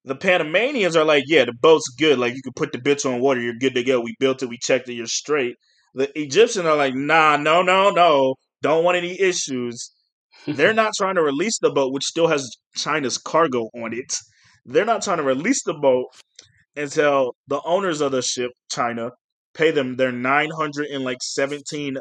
The 0.04 0.16
Panamanians 0.16 0.96
are 0.96 1.04
like, 1.04 1.24
yeah, 1.26 1.44
the 1.44 1.52
boat's 1.52 1.88
good. 1.98 2.18
Like 2.18 2.34
you 2.34 2.42
can 2.42 2.52
put 2.54 2.72
the 2.72 2.78
bitch 2.78 3.04
on 3.04 3.20
water, 3.20 3.40
you're 3.40 3.54
good 3.54 3.74
to 3.74 3.84
go. 3.84 4.00
We 4.00 4.14
built 4.20 4.42
it, 4.42 4.48
we 4.48 4.58
checked 4.58 4.88
it, 4.88 4.94
you're 4.94 5.06
straight. 5.06 5.56
The 5.94 6.10
Egyptians 6.18 6.66
are 6.66 6.76
like, 6.76 6.94
nah, 6.94 7.36
no, 7.36 7.62
no, 7.62 7.90
no. 7.90 8.36
Don't 8.62 8.84
want 8.84 8.96
any 8.96 9.20
issues. 9.20 9.90
They're 10.46 10.74
not 10.74 10.92
trying 10.96 11.16
to 11.16 11.22
release 11.22 11.58
the 11.58 11.70
boat, 11.70 11.92
which 11.92 12.04
still 12.04 12.28
has 12.28 12.50
China's 12.76 13.18
cargo 13.18 13.68
on 13.74 13.92
it. 13.92 14.12
They're 14.64 14.84
not 14.84 15.02
trying 15.02 15.18
to 15.18 15.22
release 15.22 15.62
the 15.64 15.74
boat 15.74 16.06
until 16.76 17.34
the 17.48 17.60
owners 17.64 18.00
of 18.00 18.12
the 18.12 18.22
ship, 18.22 18.50
China, 18.70 19.10
pay 19.54 19.70
them 19.70 19.96
their 19.96 20.12
nine 20.12 20.50
hundred 20.50 20.86
and 20.86 21.04
like 21.04 21.22
seventeen 21.22 21.98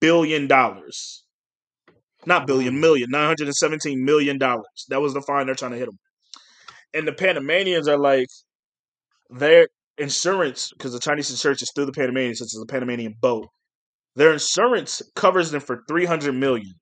billion 0.00 0.46
dollars. 0.46 1.24
Not 2.26 2.46
billion, 2.46 2.74
Mm. 2.74 2.80
million, 2.80 3.10
nine 3.10 3.26
hundred 3.26 3.48
and 3.48 3.56
seventeen 3.56 4.04
million 4.04 4.38
dollars. 4.38 4.86
That 4.88 5.00
was 5.00 5.14
the 5.14 5.20
fine 5.22 5.46
they're 5.46 5.54
trying 5.54 5.72
to 5.72 5.78
hit 5.78 5.86
them. 5.86 5.98
And 6.94 7.06
the 7.06 7.12
Panamanians 7.12 7.88
are 7.88 7.98
like, 7.98 8.28
their 9.30 9.68
insurance, 9.98 10.70
because 10.72 10.92
the 10.92 11.00
Chinese 11.00 11.30
insurance 11.30 11.60
is 11.62 11.70
through 11.74 11.86
the 11.86 11.92
Panamanians, 11.92 12.38
since 12.38 12.54
it's 12.54 12.62
a 12.62 12.66
Panamanian 12.66 13.14
boat. 13.20 13.46
Their 14.16 14.32
insurance 14.32 15.02
covers 15.16 15.50
them 15.50 15.60
for 15.60 15.82
three 15.88 16.04
hundred 16.04 16.34
million. 16.34 16.72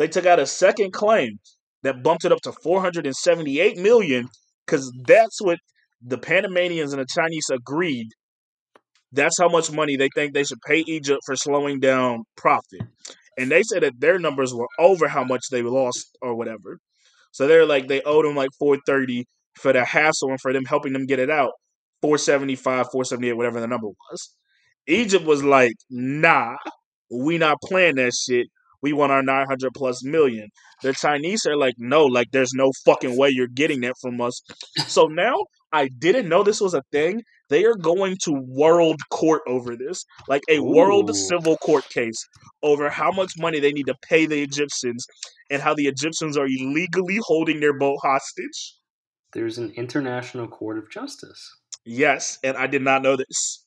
They 0.00 0.08
took 0.08 0.24
out 0.24 0.38
a 0.38 0.46
second 0.46 0.94
claim 0.94 1.40
that 1.82 2.02
bumped 2.02 2.24
it 2.24 2.32
up 2.32 2.40
to 2.44 2.52
four 2.52 2.80
hundred 2.80 3.04
and 3.04 3.14
seventy-eight 3.14 3.76
million, 3.76 4.30
because 4.64 4.90
that's 5.06 5.42
what 5.42 5.58
the 6.00 6.16
Panamanians 6.16 6.94
and 6.94 7.02
the 7.02 7.06
Chinese 7.06 7.50
agreed. 7.52 8.08
That's 9.12 9.38
how 9.38 9.50
much 9.50 9.70
money 9.70 9.96
they 9.96 10.08
think 10.14 10.32
they 10.32 10.44
should 10.44 10.62
pay 10.66 10.78
Egypt 10.86 11.20
for 11.26 11.36
slowing 11.36 11.80
down 11.80 12.22
profit. 12.34 12.80
And 13.36 13.50
they 13.50 13.62
said 13.62 13.82
that 13.82 14.00
their 14.00 14.18
numbers 14.18 14.54
were 14.54 14.68
over 14.78 15.06
how 15.06 15.22
much 15.22 15.42
they 15.50 15.60
lost 15.60 16.16
or 16.22 16.34
whatever. 16.34 16.78
So 17.32 17.46
they're 17.46 17.66
like 17.66 17.86
they 17.86 18.00
owed 18.00 18.24
them 18.24 18.34
like 18.34 18.50
430 18.58 19.26
for 19.56 19.74
the 19.74 19.84
hassle 19.84 20.30
and 20.30 20.40
for 20.40 20.54
them 20.54 20.64
helping 20.64 20.94
them 20.94 21.04
get 21.04 21.18
it 21.18 21.28
out. 21.28 21.52
475, 22.00 22.86
478, 22.90 23.34
whatever 23.34 23.60
the 23.60 23.66
number 23.66 23.88
was. 23.88 24.34
Egypt 24.86 25.26
was 25.26 25.44
like, 25.44 25.74
nah, 25.90 26.56
we 27.10 27.36
not 27.36 27.58
playing 27.62 27.96
that 27.96 28.14
shit. 28.14 28.46
We 28.82 28.92
want 28.92 29.12
our 29.12 29.22
900 29.22 29.72
plus 29.74 30.02
million. 30.04 30.48
The 30.82 30.92
Chinese 30.92 31.44
are 31.46 31.56
like, 31.56 31.74
no, 31.78 32.04
like 32.04 32.28
there's 32.32 32.52
no 32.54 32.70
fucking 32.84 33.16
way 33.16 33.30
you're 33.30 33.46
getting 33.48 33.80
that 33.82 33.94
from 34.00 34.20
us. 34.20 34.40
So 34.86 35.06
now 35.06 35.34
I 35.72 35.88
didn't 35.88 36.28
know 36.28 36.42
this 36.42 36.60
was 36.60 36.74
a 36.74 36.82
thing 36.90 37.22
They 37.48 37.64
are 37.64 37.74
going 37.74 38.16
to 38.24 38.32
world 38.46 39.00
court 39.10 39.42
over 39.46 39.76
this, 39.76 40.04
like 40.28 40.42
a 40.48 40.60
world 40.60 41.14
civil 41.14 41.56
court 41.58 41.88
case 41.88 42.26
over 42.62 42.88
how 42.88 43.10
much 43.10 43.32
money 43.38 43.60
they 43.60 43.72
need 43.72 43.86
to 43.86 43.94
pay 44.08 44.26
the 44.26 44.42
Egyptians 44.42 45.04
and 45.50 45.60
how 45.60 45.74
the 45.74 45.86
Egyptians 45.86 46.36
are 46.36 46.46
illegally 46.46 47.18
holding 47.22 47.60
their 47.60 47.76
boat 47.76 47.98
hostage. 48.02 48.76
There's 49.32 49.58
an 49.58 49.72
international 49.76 50.48
court 50.48 50.78
of 50.78 50.90
justice. 50.90 51.56
Yes, 51.84 52.38
and 52.42 52.56
I 52.56 52.66
did 52.66 52.82
not 52.82 53.02
know 53.02 53.16
this. 53.16 53.66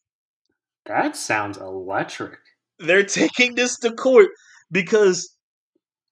That 0.86 1.16
sounds 1.16 1.58
electric. 1.58 2.40
They're 2.80 3.04
taking 3.22 3.56
this 3.56 3.78
to 3.80 3.92
court 3.94 4.30
because 4.74 5.30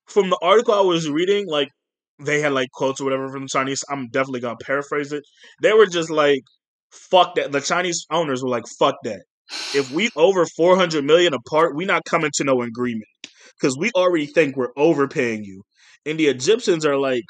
from 0.08 0.30
the 0.30 0.40
article 0.42 0.74
I 0.74 0.82
was 0.82 1.10
reading, 1.10 1.48
like 1.48 1.70
they 2.24 2.42
had 2.42 2.54
like 2.54 2.70
quotes 2.72 3.02
or 3.02 3.06
whatever 3.06 3.30
from 3.30 3.44
the 3.44 3.50
Chinese. 3.50 3.84
I'm 3.90 4.10
definitely 4.10 4.42
gonna 4.42 4.58
paraphrase 4.62 5.12
it. 5.12 5.24
They 5.62 5.74
were 5.74 5.88
just 5.88 6.10
like, 6.10 6.44
"Fuck 6.92 7.36
that." 7.36 7.52
The 7.52 7.62
Chinese 7.62 8.06
owners 8.12 8.44
were 8.44 8.50
like, 8.50 8.66
"Fuck 8.80 8.96
that." 9.04 9.24
If 9.76 9.92
we 9.92 10.10
over 10.16 10.46
400 10.46 11.04
million 11.04 11.34
apart, 11.34 11.76
we 11.76 11.86
not 11.86 12.06
coming 12.06 12.32
to 12.36 12.44
no 12.46 12.62
agreement 12.62 13.10
because 13.60 13.78
we 13.78 13.92
already 13.96 14.28
think 14.28 14.56
we're 14.56 14.74
overpaying 14.78 15.44
you. 15.44 15.64
And 16.06 16.20
the 16.20 16.28
Egyptians 16.28 16.86
are 16.86 16.98
like, 16.98 17.26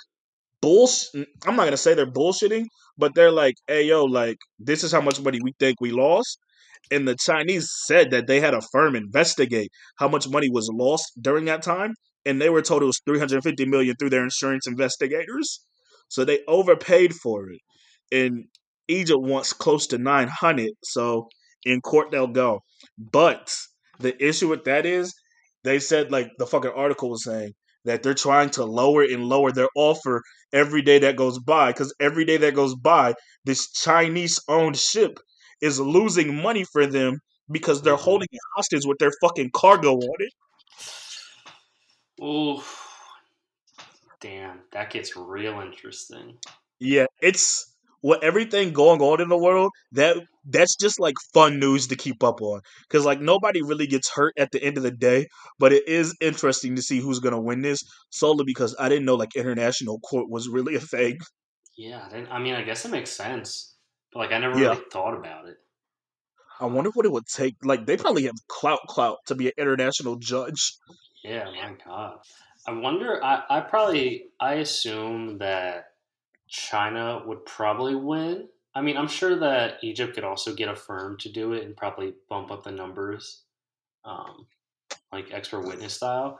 bulls. 0.61 1.09
I'm 1.15 1.55
not 1.55 1.65
gonna 1.65 1.77
say 1.77 1.93
they're 1.93 2.05
bullshitting, 2.11 2.65
but 2.97 3.15
they're 3.15 3.31
like, 3.31 3.55
"Hey, 3.67 3.83
yo, 3.83 4.05
like 4.05 4.37
this 4.59 4.83
is 4.83 4.91
how 4.91 5.01
much 5.01 5.19
money 5.21 5.39
we 5.43 5.53
think 5.59 5.81
we 5.81 5.91
lost." 5.91 6.39
And 6.89 7.07
the 7.07 7.15
Chinese 7.15 7.69
said 7.85 8.11
that 8.11 8.27
they 8.27 8.39
had 8.39 8.53
a 8.53 8.61
firm 8.71 8.95
investigate 8.95 9.69
how 9.97 10.07
much 10.07 10.27
money 10.27 10.49
was 10.49 10.69
lost 10.73 11.11
during 11.21 11.45
that 11.45 11.61
time, 11.61 11.93
and 12.25 12.41
they 12.41 12.49
were 12.49 12.61
told 12.61 12.81
it 12.81 12.85
was 12.85 13.01
350 13.05 13.65
million 13.65 13.95
through 13.97 14.09
their 14.09 14.23
insurance 14.23 14.67
investigators. 14.67 15.61
So 16.09 16.25
they 16.25 16.39
overpaid 16.47 17.13
for 17.13 17.49
it. 17.49 17.61
And 18.11 18.45
Egypt 18.87 19.21
wants 19.21 19.53
close 19.53 19.87
to 19.87 19.97
900, 19.97 20.71
so 20.83 21.29
in 21.63 21.81
court 21.81 22.11
they'll 22.11 22.27
go. 22.27 22.59
But 22.97 23.55
the 23.99 24.21
issue 24.23 24.49
with 24.49 24.65
that 24.65 24.85
is 24.85 25.13
they 25.63 25.79
said 25.79 26.11
like 26.11 26.29
the 26.37 26.47
fucking 26.47 26.71
article 26.75 27.09
was 27.09 27.23
saying 27.23 27.53
that 27.85 28.03
they're 28.03 28.13
trying 28.13 28.49
to 28.51 28.65
lower 28.65 29.03
and 29.03 29.23
lower 29.25 29.51
their 29.51 29.69
offer 29.75 30.21
every 30.53 30.81
day 30.81 30.99
that 30.99 31.15
goes 31.15 31.39
by 31.39 31.71
because 31.71 31.93
every 31.99 32.25
day 32.25 32.37
that 32.37 32.53
goes 32.53 32.75
by 32.75 33.13
this 33.45 33.71
chinese 33.71 34.39
owned 34.47 34.77
ship 34.77 35.17
is 35.61 35.79
losing 35.79 36.41
money 36.41 36.63
for 36.63 36.85
them 36.85 37.19
because 37.51 37.81
they're 37.81 37.93
mm-hmm. 37.95 38.03
holding 38.03 38.27
it 38.31 38.39
hostage 38.55 38.85
with 38.85 38.97
their 38.99 39.11
fucking 39.21 39.51
cargo 39.53 39.95
on 39.95 40.15
it. 40.19 40.33
Ooh. 42.23 42.61
Damn, 44.19 44.59
that 44.71 44.91
gets 44.91 45.15
real 45.17 45.59
interesting. 45.61 46.37
yeah 46.79 47.05
it's 47.21 47.67
what 48.01 48.23
everything 48.23 48.73
going 48.73 48.99
on 49.01 49.21
in 49.21 49.29
the 49.29 49.37
world 49.37 49.71
that 49.91 50.17
that's 50.45 50.75
just 50.75 50.99
like 50.99 51.15
fun 51.33 51.59
news 51.59 51.87
to 51.87 51.95
keep 51.95 52.23
up 52.23 52.41
on. 52.41 52.61
Because 52.87 53.05
like 53.05 53.21
nobody 53.21 53.61
really 53.61 53.87
gets 53.87 54.09
hurt 54.09 54.33
at 54.37 54.51
the 54.51 54.63
end 54.63 54.77
of 54.77 54.83
the 54.83 54.91
day 54.91 55.27
but 55.59 55.73
it 55.73 55.87
is 55.87 56.15
interesting 56.21 56.75
to 56.75 56.81
see 56.81 56.99
who's 56.99 57.19
gonna 57.19 57.41
win 57.41 57.61
this 57.61 57.83
solely 58.11 58.43
because 58.45 58.75
i 58.79 58.89
didn't 58.89 59.05
know 59.05 59.15
like 59.15 59.35
international 59.35 59.99
court 59.99 60.29
was 60.29 60.47
really 60.47 60.75
a 60.75 60.79
thing. 60.79 61.17
Yeah, 61.77 62.03
I, 62.05 62.09
didn't, 62.09 62.31
I 62.31 62.39
mean, 62.39 62.53
I 62.53 62.63
guess 62.63 62.85
it 62.85 62.91
makes 62.91 63.11
sense, 63.11 63.70
but 64.11 64.19
like 64.19 64.31
I 64.31 64.37
never 64.39 64.55
Yeah. 64.55 64.75
really 64.75 64.83
thought 64.91 65.13
about 65.17 65.47
it. 65.47 65.57
I 66.61 66.65
wonder 66.65 66.91
what 66.91 67.05
it 67.05 67.11
would 67.11 67.27
take. 67.27 67.57
Like 67.65 67.85
they 67.85 67.97
probably 67.97 68.23
have 68.23 68.47
clout 68.47 68.79
clout 68.87 69.17
to 69.25 69.35
be 69.35 69.47
an 69.47 69.53
international 69.57 70.15
judge. 70.15 70.77
Yeah, 71.23 71.51
my 71.51 71.75
God. 71.83 72.19
I 72.67 72.71
wonder. 72.73 73.23
I, 73.23 73.43
I 73.49 73.61
probably 73.61 74.29
I 74.39 74.55
assume 74.55 75.37
that 75.39 75.95
China 76.47 77.23
would 77.25 77.45
probably 77.45 77.95
win. 77.95 78.49
I 78.75 78.81
mean, 78.81 78.97
I'm 78.97 79.07
sure 79.07 79.35
that 79.37 79.83
Egypt 79.83 80.15
could 80.15 80.23
also 80.25 80.55
get 80.55 80.69
a 80.69 80.75
firm 80.75 81.17
to 81.19 81.29
do 81.31 81.53
it 81.53 81.65
and 81.65 81.77
probably 81.77 82.15
bump 82.29 82.51
up 82.51 82.63
the 82.63 82.71
numbers, 82.71 83.45
um, 84.05 84.47
like 85.11 85.31
expert 85.33 85.61
witness 85.61 85.95
style. 85.95 86.39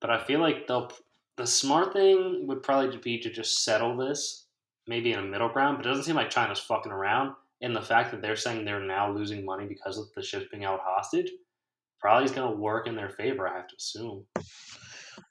But 0.00 0.10
I 0.10 0.24
feel 0.24 0.40
like 0.40 0.66
they'll. 0.66 0.90
The 1.36 1.46
smart 1.46 1.94
thing 1.94 2.46
would 2.48 2.62
probably 2.62 2.98
be 2.98 3.18
to 3.20 3.30
just 3.30 3.64
settle 3.64 3.96
this, 3.96 4.48
maybe 4.86 5.12
in 5.12 5.18
a 5.18 5.22
middle 5.22 5.48
ground. 5.48 5.76
But 5.76 5.86
it 5.86 5.88
doesn't 5.90 6.04
seem 6.04 6.16
like 6.16 6.30
China's 6.30 6.60
fucking 6.60 6.92
around. 6.92 7.34
And 7.62 7.76
the 7.76 7.82
fact 7.82 8.10
that 8.10 8.22
they're 8.22 8.36
saying 8.36 8.64
they're 8.64 8.80
now 8.80 9.12
losing 9.12 9.44
money 9.44 9.66
because 9.66 9.98
of 9.98 10.06
the 10.16 10.22
ships 10.22 10.46
being 10.50 10.62
held 10.62 10.80
hostage 10.82 11.30
probably 12.00 12.24
is 12.24 12.32
going 12.32 12.50
to 12.50 12.56
work 12.56 12.86
in 12.86 12.96
their 12.96 13.10
favor. 13.10 13.46
I 13.46 13.56
have 13.56 13.68
to 13.68 13.76
assume. 13.76 14.24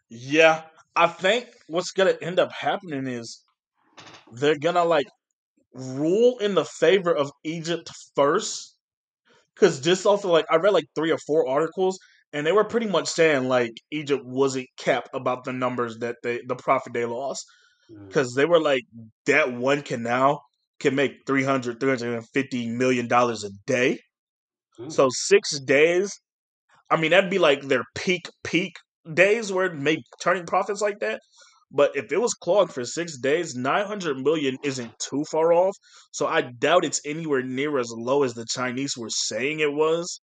Yeah, 0.09 0.63
I 0.95 1.07
think 1.07 1.47
what's 1.67 1.91
gonna 1.91 2.17
end 2.21 2.39
up 2.39 2.51
happening 2.51 3.07
is 3.07 3.43
they're 4.31 4.57
gonna 4.57 4.83
like 4.83 5.07
rule 5.73 6.39
in 6.39 6.55
the 6.55 6.65
favor 6.65 7.15
of 7.15 7.31
Egypt 7.43 7.89
first. 8.15 8.75
Cause 9.55 9.81
just 9.81 10.05
of 10.05 10.23
like 10.25 10.45
I 10.49 10.55
read 10.55 10.73
like 10.73 10.87
three 10.95 11.11
or 11.11 11.17
four 11.17 11.47
articles 11.47 11.99
and 12.33 12.45
they 12.45 12.51
were 12.51 12.63
pretty 12.63 12.87
much 12.87 13.07
saying 13.07 13.47
like 13.47 13.73
Egypt 13.91 14.23
wasn't 14.25 14.67
kept 14.77 15.09
about 15.13 15.43
the 15.43 15.53
numbers 15.53 15.97
that 15.99 16.17
they 16.23 16.41
the 16.47 16.55
profit 16.55 16.93
they 16.93 17.05
lost. 17.05 17.45
Mm. 17.91 18.07
Because 18.07 18.33
they 18.33 18.45
were 18.45 18.61
like 18.61 18.83
that 19.25 19.53
one 19.53 19.81
canal 19.81 20.43
can 20.79 20.95
make 20.95 21.25
300 21.25 21.79
350 21.79 22.67
million 22.69 23.07
dollars 23.07 23.43
a 23.43 23.49
day. 23.65 23.99
Mm. 24.79 24.91
So 24.91 25.09
six 25.11 25.59
days, 25.59 26.11
I 26.89 26.97
mean, 26.97 27.11
that'd 27.11 27.29
be 27.29 27.39
like 27.39 27.61
their 27.63 27.83
peak 27.95 28.29
peak 28.43 28.73
days 29.13 29.51
where 29.51 29.67
it 29.67 29.75
made 29.75 29.99
turning 30.21 30.45
profits 30.45 30.81
like 30.81 30.99
that. 30.99 31.21
But 31.71 31.95
if 31.95 32.11
it 32.11 32.19
was 32.19 32.33
clogged 32.33 32.73
for 32.73 32.83
six 32.83 33.17
days, 33.17 33.55
nine 33.55 33.85
hundred 33.85 34.17
million 34.17 34.57
isn't 34.63 34.97
too 34.99 35.23
far 35.25 35.53
off. 35.53 35.75
So 36.11 36.25
I 36.27 36.41
doubt 36.41 36.85
it's 36.85 37.01
anywhere 37.05 37.43
near 37.43 37.77
as 37.77 37.91
low 37.95 38.23
as 38.23 38.33
the 38.33 38.45
Chinese 38.45 38.97
were 38.97 39.09
saying 39.09 39.59
it 39.59 39.73
was. 39.73 40.21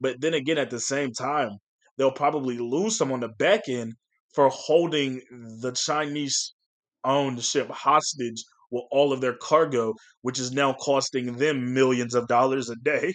But 0.00 0.20
then 0.20 0.34
again, 0.34 0.58
at 0.58 0.70
the 0.70 0.80
same 0.80 1.12
time, 1.12 1.50
they'll 1.96 2.12
probably 2.12 2.58
lose 2.58 2.96
some 2.96 3.10
on 3.10 3.20
the 3.20 3.28
back 3.28 3.62
end 3.68 3.94
for 4.34 4.48
holding 4.50 5.20
the 5.60 5.72
Chinese 5.72 6.54
owned 7.04 7.42
ship 7.42 7.68
hostage 7.70 8.42
with 8.70 8.84
all 8.90 9.12
of 9.12 9.20
their 9.20 9.36
cargo, 9.36 9.94
which 10.22 10.38
is 10.38 10.52
now 10.52 10.72
costing 10.74 11.36
them 11.36 11.74
millions 11.74 12.14
of 12.14 12.26
dollars 12.28 12.70
a 12.70 12.76
day. 12.76 13.12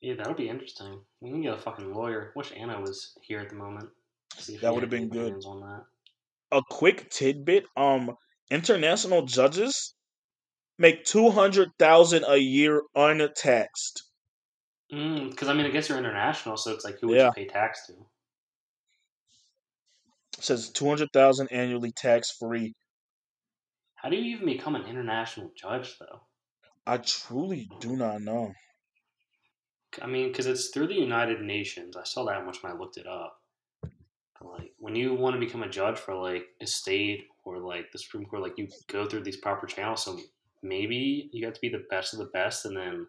Yeah, 0.00 0.14
that 0.14 0.28
would 0.28 0.36
be 0.36 0.48
interesting. 0.48 1.00
We 1.20 1.30
can 1.30 1.42
get 1.42 1.54
a 1.54 1.58
fucking 1.58 1.92
lawyer. 1.92 2.32
Wish 2.36 2.52
Anna 2.56 2.80
was 2.80 3.18
here 3.22 3.40
at 3.40 3.48
the 3.48 3.56
moment. 3.56 3.90
See 4.36 4.54
if 4.54 4.60
That 4.60 4.72
would've 4.74 4.90
been 4.90 5.08
good. 5.08 5.34
A 6.52 6.62
quick 6.70 7.10
tidbit 7.10 7.66
um 7.76 8.16
international 8.50 9.26
judges 9.26 9.94
make 10.78 11.04
200,000 11.04 12.24
a 12.24 12.36
year 12.36 12.82
untaxed 12.94 14.02
Because 14.88 15.48
I 15.48 15.54
mean, 15.54 15.66
I 15.66 15.70
guess 15.70 15.88
you're 15.88 15.98
international, 15.98 16.56
so 16.56 16.72
it's 16.72 16.84
like 16.84 16.98
who 17.00 17.08
would 17.08 17.16
Yeah. 17.18 17.26
you 17.26 17.32
pay 17.32 17.46
tax 17.46 17.86
to? 17.86 17.94
Says 20.40 20.70
200,000 20.70 21.48
annually 21.50 21.92
tax 21.92 22.30
free 22.30 22.74
How 23.96 24.08
do 24.08 24.16
you 24.16 24.36
even 24.36 24.46
become 24.46 24.76
an 24.76 24.86
international 24.86 25.50
judge, 25.56 25.98
though? 25.98 26.20
i 26.86 26.96
truly 26.96 27.68
do 27.80 27.96
not 27.96 28.22
know 28.22 28.52
I 30.02 30.06
mean, 30.06 30.28
because 30.28 30.46
it's 30.46 30.68
through 30.68 30.88
the 30.88 30.94
United 30.94 31.40
Nations. 31.40 31.96
I 31.96 32.04
saw 32.04 32.24
that 32.26 32.44
much 32.44 32.62
when 32.62 32.72
I 32.72 32.76
looked 32.76 32.98
it 32.98 33.06
up. 33.06 33.40
Like, 34.40 34.72
when 34.78 34.94
you 34.94 35.14
want 35.14 35.34
to 35.34 35.40
become 35.40 35.62
a 35.62 35.68
judge 35.68 35.98
for 35.98 36.14
like 36.14 36.46
a 36.60 36.66
state 36.66 37.26
or 37.44 37.58
like 37.58 37.90
the 37.90 37.98
Supreme 37.98 38.26
Court, 38.26 38.42
like 38.42 38.58
you 38.58 38.68
go 38.86 39.06
through 39.06 39.24
these 39.24 39.38
proper 39.38 39.66
channels. 39.66 40.04
So 40.04 40.20
maybe 40.62 41.30
you 41.32 41.44
have 41.46 41.54
to 41.54 41.60
be 41.60 41.68
the 41.70 41.86
best 41.90 42.12
of 42.12 42.20
the 42.20 42.26
best, 42.26 42.64
and 42.64 42.76
then 42.76 43.06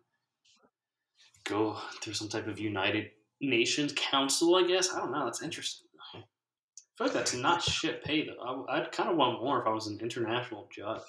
go 1.43 1.77
through 2.01 2.13
some 2.13 2.30
type 2.30 2.47
of 2.47 2.59
United 2.59 3.11
Nations 3.41 3.93
Council. 3.95 4.55
I 4.55 4.65
guess 4.65 4.91
I 4.91 4.99
don't 4.99 5.11
know. 5.11 5.25
That's 5.25 5.43
interesting. 5.43 5.89
I 7.00 7.04
feel 7.06 7.08
like 7.08 7.14
that's 7.14 7.34
not 7.34 7.64
shit 7.64 8.04
pay 8.04 8.28
though. 8.28 8.66
I, 8.68 8.78
I'd 8.78 8.91
kind 8.91 9.10
of 9.10 9.16
want 9.16 9.41
more 9.41 9.62
if 9.62 9.68
I 9.68 9.72
was 9.72 9.88
an 9.88 10.00
international 10.02 10.68
judge. 10.70 11.02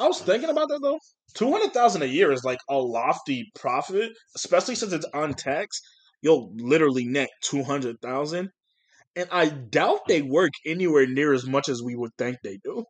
i 0.00 0.06
was 0.06 0.20
thinking 0.20 0.50
about 0.50 0.68
that 0.68 0.80
though 0.82 0.98
200,000 1.34 2.02
a 2.02 2.06
year 2.06 2.32
is 2.32 2.42
like 2.42 2.58
a 2.68 2.76
lofty 2.76 3.50
profit 3.54 4.10
especially 4.34 4.74
since 4.74 4.92
it's 4.92 5.06
untaxed 5.14 5.86
you'll 6.20 6.52
literally 6.56 7.04
net 7.04 7.28
200,000 7.42 8.50
and 9.14 9.28
i 9.30 9.48
doubt 9.48 10.00
they 10.08 10.22
work 10.22 10.50
anywhere 10.66 11.06
near 11.06 11.32
as 11.32 11.46
much 11.46 11.68
as 11.68 11.80
we 11.80 11.94
would 11.94 12.10
think 12.18 12.36
they 12.42 12.58
do 12.64 12.84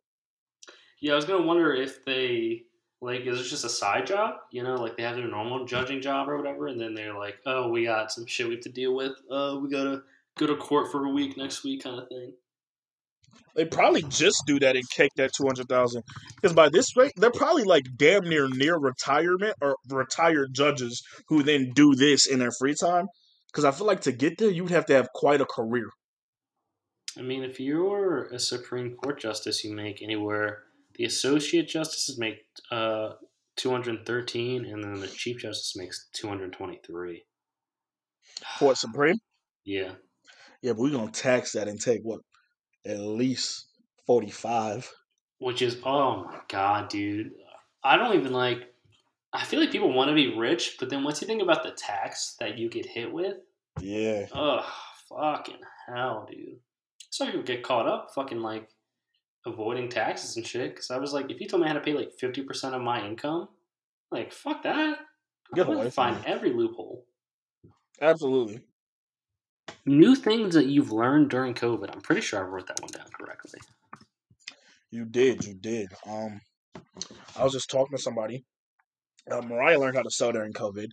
Yeah, 0.99 1.13
I 1.13 1.15
was 1.15 1.25
gonna 1.25 1.45
wonder 1.45 1.73
if 1.73 2.03
they 2.05 2.63
like 3.01 3.21
is 3.21 3.39
it 3.39 3.43
just 3.43 3.65
a 3.65 3.69
side 3.69 4.05
job? 4.07 4.35
You 4.51 4.63
know, 4.63 4.75
like 4.75 4.97
they 4.97 5.03
have 5.03 5.15
their 5.15 5.27
normal 5.27 5.65
judging 5.65 6.01
job 6.01 6.29
or 6.29 6.37
whatever, 6.37 6.67
and 6.67 6.79
then 6.79 6.93
they're 6.93 7.17
like, 7.17 7.37
"Oh, 7.45 7.69
we 7.69 7.85
got 7.85 8.11
some 8.11 8.25
shit 8.27 8.47
we 8.47 8.53
have 8.55 8.63
to 8.63 8.69
deal 8.71 8.95
with. 8.95 9.13
Uh, 9.29 9.57
we 9.61 9.69
gotta 9.69 10.03
go 10.37 10.47
to 10.47 10.55
court 10.55 10.91
for 10.91 11.05
a 11.05 11.09
week 11.09 11.37
next 11.37 11.63
week," 11.63 11.83
kind 11.83 11.99
of 11.99 12.07
thing. 12.07 12.33
They 13.55 13.65
probably 13.65 14.03
just 14.03 14.43
do 14.45 14.59
that 14.59 14.75
and 14.75 14.89
cake 14.89 15.11
that 15.15 15.31
two 15.35 15.45
hundred 15.45 15.67
thousand. 15.67 16.03
Because 16.35 16.53
by 16.53 16.69
this 16.69 16.95
rate, 16.95 17.13
they're 17.15 17.31
probably 17.31 17.63
like 17.63 17.85
damn 17.97 18.27
near 18.27 18.47
near 18.47 18.77
retirement 18.77 19.55
or 19.61 19.75
retired 19.89 20.53
judges 20.53 21.01
who 21.27 21.43
then 21.43 21.71
do 21.73 21.95
this 21.95 22.27
in 22.27 22.39
their 22.39 22.51
free 22.51 22.75
time. 22.75 23.07
Because 23.51 23.65
I 23.65 23.71
feel 23.71 23.87
like 23.87 24.01
to 24.01 24.11
get 24.11 24.37
there, 24.37 24.49
you 24.49 24.63
would 24.63 24.71
have 24.71 24.85
to 24.87 24.93
have 24.93 25.09
quite 25.13 25.41
a 25.41 25.45
career. 25.45 25.89
I 27.17 27.21
mean, 27.21 27.43
if 27.43 27.59
you're 27.59 28.23
a 28.27 28.39
Supreme 28.39 28.95
Court 28.95 29.19
justice, 29.19 29.63
you 29.63 29.75
make 29.75 30.01
anywhere. 30.01 30.63
The 30.95 31.05
associate 31.05 31.67
justices 31.67 32.17
make 32.17 32.37
uh, 32.71 33.11
two 33.57 33.71
hundred 33.71 34.05
thirteen, 34.05 34.65
and 34.65 34.83
then 34.83 34.99
the 34.99 35.07
Chief 35.07 35.39
Justice 35.39 35.73
makes 35.75 36.07
two 36.13 36.27
hundred 36.27 36.53
twenty 36.53 36.79
three. 36.85 37.23
Court 38.59 38.77
Supreme. 38.77 39.17
Yeah, 39.65 39.91
Yeah, 40.61 40.73
but 40.73 40.79
we're 40.81 40.91
gonna 40.91 41.11
tax 41.11 41.53
that 41.53 41.67
and 41.67 41.79
take 41.79 42.01
what 42.03 42.21
at 42.85 42.99
least 42.99 43.67
forty 44.05 44.29
five. 44.31 44.89
which 45.39 45.61
is 45.61 45.77
oh 45.85 46.23
my 46.25 46.39
god, 46.49 46.89
dude. 46.89 47.31
I 47.83 47.97
don't 47.97 48.17
even 48.19 48.33
like. 48.33 48.59
I 49.33 49.43
feel 49.45 49.59
like 49.61 49.71
people 49.71 49.93
want 49.93 50.09
to 50.09 50.15
be 50.15 50.37
rich, 50.37 50.75
but 50.79 50.89
then 50.89 51.03
once 51.03 51.21
you 51.21 51.27
think 51.27 51.41
about 51.41 51.63
the 51.63 51.71
tax 51.71 52.35
that 52.39 52.57
you 52.57 52.69
get 52.69 52.85
hit 52.85 53.11
with, 53.11 53.37
Yeah. 53.79 54.27
Oh, 54.33 54.65
fucking 55.07 55.61
hell, 55.87 56.27
dude. 56.29 56.59
Some 57.09 57.27
people 57.27 57.43
get 57.43 57.63
caught 57.63 57.87
up 57.87 58.09
fucking 58.13 58.41
like 58.41 58.67
avoiding 59.45 59.89
taxes 59.89 60.35
and 60.35 60.45
shit. 60.45 60.75
Because 60.75 60.91
I 60.91 60.97
was 60.97 61.13
like, 61.13 61.31
if 61.31 61.39
you 61.39 61.47
told 61.47 61.61
me 61.61 61.69
I 61.69 61.73
had 61.73 61.79
to 61.79 61.81
pay 61.85 61.93
like 61.93 62.11
fifty 62.19 62.43
percent 62.43 62.75
of 62.75 62.81
my 62.81 63.05
income, 63.05 63.47
like 64.11 64.31
fuck 64.33 64.63
that. 64.63 64.99
Get 65.55 65.67
I'm 65.67 65.75
gonna 65.75 65.91
find 65.91 66.17
every 66.25 66.53
loophole. 66.53 67.05
Absolutely. 68.01 68.61
New 69.85 70.15
things 70.15 70.53
that 70.53 70.67
you've 70.67 70.91
learned 70.91 71.29
during 71.29 71.53
COVID. 71.53 71.93
I'm 71.93 72.01
pretty 72.01 72.21
sure 72.21 72.39
I 72.39 72.43
wrote 72.43 72.67
that 72.67 72.81
one 72.81 72.91
down 72.91 73.07
correctly. 73.19 73.59
You 74.91 75.05
did, 75.05 75.45
you 75.45 75.55
did. 75.55 75.87
Um, 76.07 76.41
I 77.37 77.43
was 77.43 77.53
just 77.53 77.69
talking 77.69 77.95
to 77.97 78.01
somebody. 78.01 78.43
Uh, 79.29 79.41
Mariah 79.41 79.79
learned 79.79 79.95
how 79.95 80.03
to 80.03 80.11
sew 80.11 80.31
during 80.31 80.53
COVID, 80.53 80.87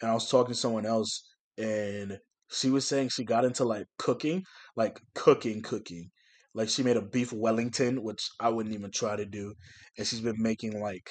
and 0.00 0.10
I 0.10 0.14
was 0.14 0.30
talking 0.30 0.52
to 0.54 0.58
someone 0.58 0.86
else, 0.86 1.28
and 1.56 2.18
she 2.50 2.70
was 2.70 2.86
saying 2.86 3.08
she 3.08 3.24
got 3.24 3.44
into 3.44 3.64
like 3.64 3.86
cooking, 3.98 4.44
like 4.76 5.00
cooking, 5.14 5.62
cooking. 5.62 6.10
Like 6.54 6.68
she 6.68 6.82
made 6.82 6.96
a 6.96 7.02
beef 7.02 7.32
Wellington, 7.32 8.02
which 8.02 8.28
I 8.40 8.48
wouldn't 8.48 8.74
even 8.74 8.90
try 8.90 9.16
to 9.16 9.26
do, 9.26 9.54
and 9.96 10.06
she's 10.06 10.20
been 10.20 10.40
making 10.40 10.80
like 10.80 11.10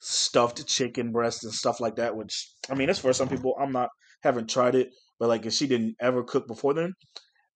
stuffed 0.00 0.66
chicken 0.66 1.12
breasts 1.12 1.44
and 1.44 1.52
stuff 1.52 1.80
like 1.80 1.96
that. 1.96 2.16
Which 2.16 2.50
I 2.70 2.74
mean, 2.74 2.88
it's 2.88 2.98
for 2.98 3.12
some 3.12 3.28
people. 3.28 3.54
I'm 3.60 3.72
not 3.72 3.90
haven't 4.22 4.50
tried 4.50 4.74
it, 4.74 4.90
but 5.18 5.28
like 5.28 5.46
if 5.46 5.52
she 5.52 5.66
didn't 5.66 5.96
ever 6.00 6.22
cook 6.22 6.46
before 6.46 6.74
then, 6.74 6.92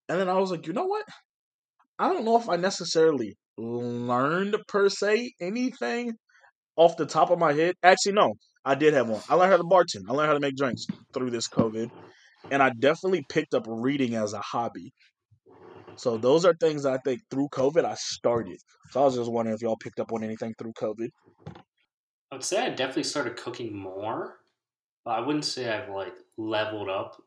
and 0.09 0.21
then 0.21 0.29
I 0.29 0.39
was 0.39 0.51
like, 0.51 0.67
you 0.67 0.73
know 0.73 0.87
what? 0.87 1.05
I 1.99 2.13
don't 2.13 2.25
know 2.25 2.37
if 2.37 2.49
I 2.49 2.57
necessarily 2.57 3.37
learned 3.57 4.57
per 4.69 4.89
se 4.89 5.33
anything 5.41 6.15
off 6.77 6.97
the 6.97 7.07
top 7.07 7.31
of 7.31 7.39
my 7.39 7.53
head. 7.53 7.75
Actually, 7.83 8.13
no, 8.13 8.35
I 8.65 8.75
did 8.75 8.95
have 8.95 9.09
one. 9.09 9.23
I 9.29 9.35
learned 9.35 9.53
how 9.53 9.57
to 9.59 9.65
bartend. 9.65 10.09
I 10.09 10.13
learned 10.13 10.29
how 10.29 10.35
to 10.35 10.41
make 10.41 10.57
drinks 10.57 10.87
through 11.15 11.31
this 11.31 11.49
COVID, 11.49 11.89
and 12.51 12.63
I 12.63 12.71
definitely 12.79 13.25
picked 13.29 13.55
up 13.55 13.65
reading 13.69 14.15
as 14.15 14.33
a 14.33 14.41
hobby. 14.41 14.93
So 15.97 16.17
those 16.17 16.45
are 16.45 16.55
things 16.55 16.87
I 16.87 16.99
think 16.99 17.21
through 17.31 17.49
COVID 17.53 17.85
I 17.85 17.95
started. 17.95 18.59
So 18.91 19.03
I 19.03 19.05
was 19.05 19.17
just 19.17 19.31
wondering 19.31 19.55
if 19.55 19.63
y'all 19.63 19.77
picked 19.77 20.01
up 20.01 20.13
on 20.13 20.25
anything 20.25 20.55
through 20.59 20.73
COVID. 20.73 21.09
I 22.31 22.37
would 22.37 22.45
say 22.45 22.65
I 22.65 22.71
definitely 22.71 23.05
started 23.05 23.37
cooking 23.37 23.77
more, 23.77 24.39
but 25.05 25.13
I 25.13 25.21
wouldn't 25.21 25.45
say 25.45 25.71
I've 25.71 25.91
like 25.91 26.15
leveled 26.39 26.89
up 26.89 27.21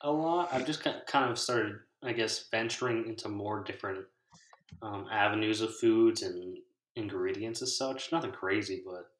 a 0.00 0.10
lot. 0.10 0.52
I've 0.52 0.66
just 0.66 0.82
ki- 0.82 1.00
kind 1.06 1.30
of 1.30 1.38
started, 1.38 1.80
I 2.02 2.12
guess, 2.12 2.48
venturing 2.48 3.06
into 3.08 3.28
more 3.28 3.62
different 3.64 4.06
um, 4.82 5.08
avenues 5.10 5.60
of 5.62 5.76
foods 5.76 6.22
and 6.22 6.58
ingredients 6.96 7.62
as 7.62 7.76
such. 7.76 8.12
Nothing 8.12 8.32
crazy, 8.32 8.82
but 8.86 9.12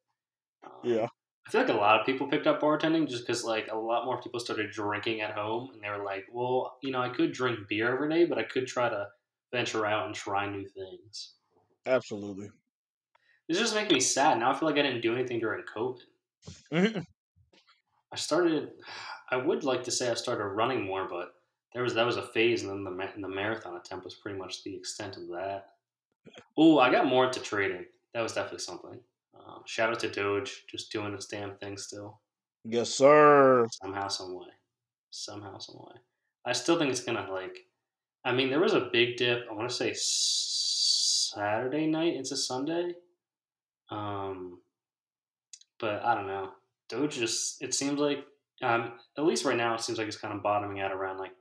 um, 0.65 0.83
Yeah. 0.83 1.09
I 1.49 1.51
feel 1.53 1.63
like 1.63 1.71
a 1.71 1.75
lot 1.75 2.01
of 2.01 2.07
people 2.07 2.29
picked 2.29 2.47
up 2.47 2.61
bartending 2.61 3.09
just 3.09 3.27
because 3.27 3.45
like 3.45 3.69
a 3.71 3.77
lot 3.77 4.05
more 4.07 4.23
people 4.23 4.41
started 4.41 4.71
drinking 4.73 5.23
at 5.23 5.35
home, 5.35 5.71
and 5.73 5.83
they 5.83 5.91
were 5.91 6.05
like, 6.05 6.27
"Well, 6.33 6.79
you 6.83 6.93
know, 6.93 7.03
I 7.03 7.11
could 7.11 7.33
drink 7.33 7.69
beer 7.69 7.93
every 7.95 8.11
day, 8.11 8.27
but 8.27 8.39
I 8.39 8.45
could 8.45 8.67
try 8.67 8.89
to 8.91 9.11
venture 9.53 9.87
out 9.87 10.07
and 10.07 10.15
try 10.15 10.49
new 10.51 10.67
things." 10.69 11.37
Absolutely. 11.87 12.51
This 13.49 13.59
just 13.59 13.75
making 13.75 13.95
me 13.95 13.99
sad. 14.01 14.39
Now 14.39 14.53
I 14.53 14.55
feel 14.59 14.69
like 14.69 14.79
I 14.79 14.83
didn't 14.83 15.01
do 15.01 15.13
anything 15.15 15.41
during 15.41 15.65
COVID. 15.65 16.03
Mhm. 16.71 17.07
I 18.13 18.17
started. 18.17 18.83
I 19.31 19.37
would 19.37 19.65
like 19.65 19.83
to 19.85 19.91
say 19.91 20.11
I 20.11 20.15
started 20.15 20.45
running 20.45 20.85
more, 20.85 21.09
but 21.09 21.35
there 21.75 21.83
was 21.83 21.95
that 21.95 22.07
was 22.07 22.17
a 22.17 22.23
phase, 22.23 22.63
and 22.63 22.71
then 22.71 22.85
the 22.85 22.91
ma- 22.91 23.11
the 23.17 23.29
marathon 23.29 23.77
attempt 23.77 24.05
was 24.05 24.15
pretty 24.15 24.39
much 24.39 24.63
the 24.65 24.75
extent 24.75 25.17
of 25.17 25.29
that. 25.29 25.71
Oh, 26.57 26.79
I 26.79 26.91
got 26.91 27.07
more 27.07 27.27
into 27.27 27.41
trading. 27.41 27.85
That 28.15 28.23
was 28.23 28.33
definitely 28.33 28.61
something. 28.61 28.99
Um, 29.35 29.63
shout 29.67 29.91
out 29.91 30.01
to 30.01 30.11
Doge, 30.11 30.65
just 30.69 30.91
doing 30.91 31.13
its 31.15 31.27
damn 31.27 31.55
thing 31.57 31.77
still, 31.77 32.21
Yes, 32.65 32.91
sir. 32.91 33.69
somehow, 33.71 34.09
some 34.09 34.35
way, 34.35 34.49
somehow, 35.11 35.59
some 35.59 35.77
way. 35.77 36.01
I 36.45 36.53
still 36.53 36.79
think 36.79 36.91
it's 36.91 37.05
gonna 37.05 37.31
like. 37.31 37.59
I 38.25 38.33
mean, 38.33 38.51
there 38.51 38.61
was 38.61 38.73
a 38.75 38.89
big 38.93 39.17
dip. 39.17 39.47
I 39.49 39.55
want 39.55 39.69
to 39.69 39.75
say 39.75 39.93
Saturday 39.95 41.87
night 41.87 42.15
into 42.15 42.37
Sunday. 42.37 42.95
Um, 43.91 44.61
but 45.79 46.03
I 46.05 46.15
don't 46.15 46.27
know. 46.27 46.51
Doge 46.89 47.17
just 47.17 47.63
it 47.63 47.75
seems 47.75 47.99
like 48.01 48.25
um 48.63 48.93
at 49.19 49.25
least 49.25 49.45
right 49.45 49.57
now 49.57 49.75
it 49.75 49.81
seems 49.81 49.99
like 49.99 50.09
it's 50.09 50.17
kind 50.17 50.35
of 50.35 50.43
bottoming 50.43 50.81
out 50.81 50.93
around 50.93 51.19
like 51.19 51.33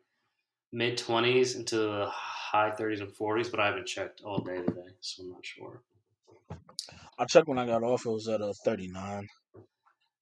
mid 0.74 0.98
twenties 0.98 1.56
into 1.56 1.78
the 1.78 2.08
high 2.10 2.72
thirties 2.72 3.02
and 3.02 3.14
forties, 3.16 3.50
but 3.50 3.60
I 3.60 3.68
haven't 3.68 3.88
checked 3.88 4.22
all 4.24 4.40
day 4.40 4.58
today, 4.58 4.88
so 5.02 5.24
I'm 5.24 5.32
not 5.32 5.46
sure. 5.46 5.82
I 7.18 7.26
checked 7.26 7.48
when 7.48 7.58
I 7.58 7.66
got 7.66 7.84
off. 7.84 8.06
It 8.06 8.10
was 8.10 8.28
at 8.28 8.42
a 8.42 8.54
39. 8.54 9.30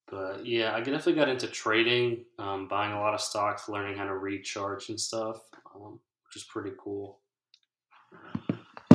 But 0.10 0.46
yeah, 0.46 0.76
I 0.76 0.80
definitely 0.80 1.16
got 1.16 1.30
into 1.30 1.48
trading, 1.48 2.26
um, 2.38 2.68
buying 2.68 2.94
a 2.94 3.00
lot 3.00 3.16
of 3.16 3.22
stocks, 3.22 3.68
learning 3.68 3.98
how 3.98 4.06
to 4.06 4.16
read 4.16 4.44
charts 4.44 4.90
and 4.90 5.00
stuff, 5.00 5.38
um, 5.76 6.00
which 6.28 6.36
is 6.36 6.44
pretty 6.44 6.72
cool. 6.78 7.20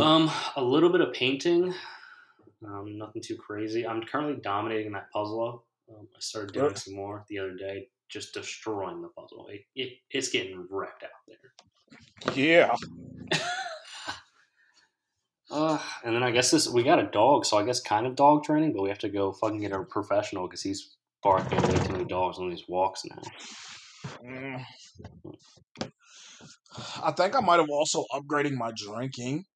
Um, 0.01 0.31
a 0.55 0.63
little 0.63 0.91
bit 0.91 1.01
of 1.01 1.13
painting, 1.13 1.75
um, 2.65 2.97
nothing 2.97 3.21
too 3.21 3.37
crazy. 3.37 3.85
I'm 3.85 4.03
currently 4.05 4.41
dominating 4.41 4.93
that 4.93 5.11
puzzle. 5.11 5.65
Um, 5.91 6.09
I 6.15 6.21
started 6.21 6.53
doing 6.53 6.75
some 6.75 6.95
more 6.95 7.25
the 7.29 7.39
other 7.39 7.55
day, 7.55 7.89
just 8.09 8.35
destroying 8.35 9.03
the 9.03 9.09
puzzle. 9.09 9.49
It, 9.51 9.63
it, 9.75 9.93
it's 10.11 10.29
getting 10.29 10.67
wrecked 10.71 11.05
out 11.05 11.11
there. 11.27 12.35
Yeah. 12.35 12.75
Uh, 15.51 15.79
and 16.05 16.15
then 16.15 16.23
I 16.23 16.31
guess 16.31 16.51
this 16.51 16.69
we 16.69 16.83
got 16.83 16.99
a 16.99 17.11
dog, 17.11 17.47
so 17.47 17.57
I 17.57 17.65
guess 17.65 17.81
kind 17.81 18.07
of 18.07 18.15
dog 18.15 18.45
training, 18.45 18.75
but 18.75 18.83
we 18.83 18.91
have 18.91 18.99
to 18.99 19.09
go 19.09 19.33
fucking 19.33 19.61
get 19.61 19.73
a 19.73 19.83
professional 19.83 20.47
because 20.47 20.63
he's 20.63 20.97
barking 21.23 21.61
way 21.63 21.87
too 21.87 21.93
many 21.93 22.05
dogs 22.05 22.39
on 22.39 22.51
these 22.51 22.65
walks 22.69 23.03
now. 23.07 23.23
Mm. 24.23 24.65
I 27.03 27.13
think 27.13 27.35
I 27.35 27.41
might 27.41 27.61
have 27.61 27.71
also 27.71 28.05
upgrading 28.13 28.57
my 28.57 28.73
drinking. 28.77 29.47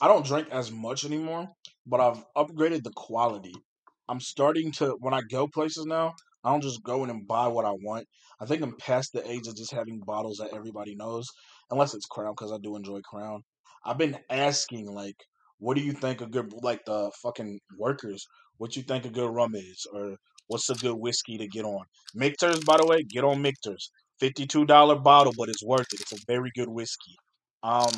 I 0.00 0.08
don't 0.08 0.26
drink 0.26 0.48
as 0.50 0.72
much 0.72 1.04
anymore, 1.04 1.48
but 1.86 2.00
I've 2.00 2.24
upgraded 2.36 2.82
the 2.82 2.92
quality. 2.96 3.54
I'm 4.10 4.20
starting 4.20 4.72
to 4.72 4.96
when 5.00 5.14
I 5.14 5.20
go 5.30 5.46
places 5.46 5.86
now, 5.86 6.14
I 6.42 6.50
don't 6.50 6.62
just 6.62 6.82
go 6.82 7.04
in 7.04 7.10
and 7.10 7.28
buy 7.28 7.46
what 7.46 7.64
I 7.64 7.70
want. 7.70 8.06
I 8.40 8.46
think 8.46 8.60
I'm 8.60 8.76
past 8.76 9.12
the 9.12 9.30
age 9.30 9.46
of 9.46 9.54
just 9.56 9.72
having 9.72 10.00
bottles 10.00 10.38
that 10.38 10.52
everybody 10.52 10.96
knows, 10.96 11.28
unless 11.70 11.94
it's 11.94 12.06
Crown 12.06 12.32
because 12.32 12.52
I 12.52 12.58
do 12.60 12.74
enjoy 12.74 13.00
Crown. 13.08 13.42
I've 13.84 13.98
been 13.98 14.18
asking 14.28 14.86
like, 14.92 15.14
what 15.58 15.76
do 15.76 15.82
you 15.82 15.92
think 15.92 16.20
a 16.20 16.26
good 16.26 16.52
like 16.62 16.80
the 16.86 17.12
fucking 17.22 17.60
workers? 17.78 18.26
What 18.58 18.76
you 18.76 18.82
think 18.82 19.04
a 19.04 19.10
good 19.10 19.30
rum 19.30 19.54
is, 19.54 19.86
or 19.94 20.16
what's 20.48 20.68
a 20.70 20.74
good 20.74 20.96
whiskey 20.96 21.38
to 21.38 21.46
get 21.46 21.64
on? 21.64 21.84
Michter's, 22.14 22.64
by 22.64 22.78
the 22.78 22.86
way, 22.86 23.02
get 23.04 23.24
on 23.24 23.40
Michter's. 23.40 23.90
Fifty-two 24.18 24.66
dollar 24.66 24.96
bottle, 24.96 25.32
but 25.38 25.48
it's 25.48 25.64
worth 25.64 25.86
it. 25.92 26.00
It's 26.00 26.12
a 26.12 26.24
very 26.26 26.50
good 26.56 26.68
whiskey. 26.68 27.14
Um, 27.62 27.92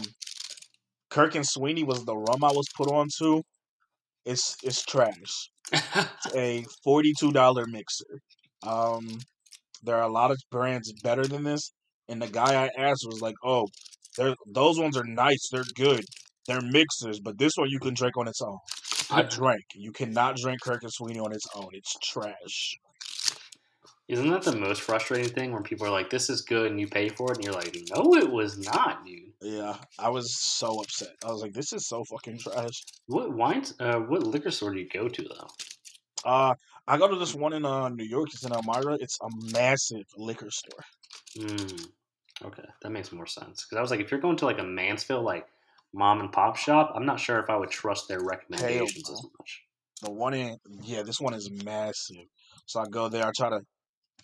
Kirk 1.10 1.34
and 1.34 1.47
Sweeney 1.47 1.84
was 1.84 2.05
the 2.05 2.16
rum 2.16 2.44
I 2.44 2.52
was 2.52 2.66
put 2.76 2.90
on 2.90 3.09
to. 3.18 3.43
It's 4.24 4.56
it's 4.62 4.84
trash. 4.84 5.51
It's 5.70 6.34
a 6.34 6.64
forty-two 6.84 7.32
dollar 7.32 7.66
mixer. 7.66 8.20
Um, 8.66 9.18
there 9.82 9.97
are 9.97 10.02
a 10.09 10.12
lot 10.12 10.30
of 10.30 10.39
brands 10.51 10.93
better 11.02 11.26
than 11.26 11.44
this, 11.44 11.72
and 12.09 12.20
the 12.22 12.28
guy 12.28 12.64
I 12.64 12.70
asked 12.76 13.05
was 13.06 13.20
like, 13.20 13.36
"Oh, 13.44 13.66
they're, 14.16 14.34
those 14.47 14.78
ones 14.78 14.97
are 14.97 15.05
nice. 15.05 15.48
They're 15.51 15.64
good. 15.74 16.05
They're 16.47 16.60
mixers, 16.62 17.20
but 17.20 17.39
this 17.39 17.52
one 17.56 17.70
you 17.70 17.78
can 17.80 17.94
drink 17.94 18.16
on 18.16 18.28
its 18.28 18.40
own." 18.43 18.59
I 19.10 19.22
drank. 19.39 19.64
You 19.74 19.93
cannot 19.93 20.36
drink 20.36 20.60
Kirk 20.62 20.82
and 20.82 20.93
Sweeney 20.93 21.20
on 21.20 21.32
its 21.32 21.47
own. 21.55 21.68
It's 21.72 21.94
trash. 22.02 22.76
Isn't 24.08 24.30
that 24.30 24.42
the 24.42 24.56
most 24.56 24.82
frustrating 24.82 25.32
thing 25.32 25.52
when 25.52 25.62
people 25.62 25.86
are 25.86 25.90
like, 25.90 26.10
"This 26.10 26.28
is 26.28 26.42
good," 26.42 26.70
and 26.70 26.80
you 26.80 26.88
pay 26.88 27.08
for 27.08 27.30
it, 27.30 27.36
and 27.36 27.44
you're 27.44 27.54
like, 27.54 27.76
"No, 27.94 28.14
it 28.14 28.30
was 28.30 28.58
not, 28.58 29.04
dude." 29.06 29.32
Yeah, 29.40 29.76
I 29.98 30.10
was 30.10 30.34
so 30.34 30.80
upset. 30.80 31.16
I 31.24 31.30
was 31.30 31.40
like, 31.40 31.52
"This 31.52 31.72
is 31.72 31.86
so 31.86 32.04
fucking 32.04 32.38
trash." 32.38 32.84
What 33.06 33.32
wine? 33.32 33.64
Uh, 33.78 34.00
what 34.00 34.24
liquor 34.24 34.50
store 34.50 34.72
do 34.72 34.80
you 34.80 34.88
go 34.88 35.08
to 35.08 35.22
though? 35.22 35.48
Uh, 36.24 36.54
I 36.86 36.98
go 36.98 37.08
to 37.08 37.16
this 37.16 37.34
one 37.34 37.52
in 37.52 37.64
uh, 37.64 37.88
New 37.88 38.04
York. 38.04 38.28
It's 38.32 38.44
in 38.44 38.52
Elmira. 38.52 38.98
It's 39.00 39.18
a 39.22 39.28
massive 39.52 40.06
liquor 40.16 40.50
store. 40.50 40.84
Mm, 41.38 41.88
okay, 42.44 42.64
that 42.82 42.90
makes 42.90 43.12
more 43.12 43.26
sense. 43.26 43.64
Because 43.64 43.78
I 43.78 43.80
was 43.80 43.90
like, 43.90 44.00
if 44.00 44.10
you're 44.10 44.20
going 44.20 44.36
to 44.36 44.46
like 44.46 44.58
a 44.58 44.64
Mansfield 44.64 45.24
like 45.24 45.46
mom 45.92 46.20
and 46.20 46.32
pop 46.32 46.56
shop, 46.56 46.92
I'm 46.94 47.06
not 47.06 47.20
sure 47.20 47.38
if 47.38 47.48
I 47.48 47.56
would 47.56 47.70
trust 47.70 48.08
their 48.08 48.20
recommendations 48.20 49.08
no. 49.08 49.14
as 49.14 49.22
much. 49.38 49.62
The 50.02 50.10
one 50.10 50.34
in 50.34 50.56
yeah, 50.82 51.02
this 51.02 51.20
one 51.20 51.34
is 51.34 51.50
massive. 51.64 52.26
So 52.66 52.80
I 52.80 52.86
go 52.90 53.08
there. 53.08 53.24
I 53.24 53.30
try 53.36 53.50
to 53.50 53.60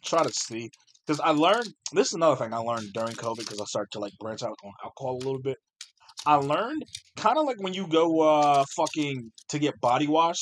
try 0.05 0.25
to 0.25 0.33
see 0.33 0.71
because 1.07 1.21
I 1.21 1.31
learned. 1.31 1.75
This 1.93 2.09
is 2.09 2.15
another 2.15 2.37
thing 2.37 2.53
I 2.53 2.59
learned 2.59 2.93
during 2.93 3.17
COVID 3.17 3.39
because 3.39 3.61
I 3.61 3.65
started 3.65 3.91
to 3.93 4.01
like 4.01 4.13
branch 4.19 4.43
out 4.43 4.57
on 4.65 4.73
alcohol 4.85 5.17
a 5.17 5.25
little 5.25 5.41
bit. 5.43 5.59
I 6.27 6.37
learned 6.37 6.85
kind 7.17 7.39
of 7.39 7.47
like 7.47 7.61
when 7.61 7.75
you 7.75 7.89
go 7.89 8.21
uh 8.21 8.65
fucking 8.77 9.33
to 9.51 9.59
get 9.59 9.81
body 9.81 10.07
wash. 10.09 10.39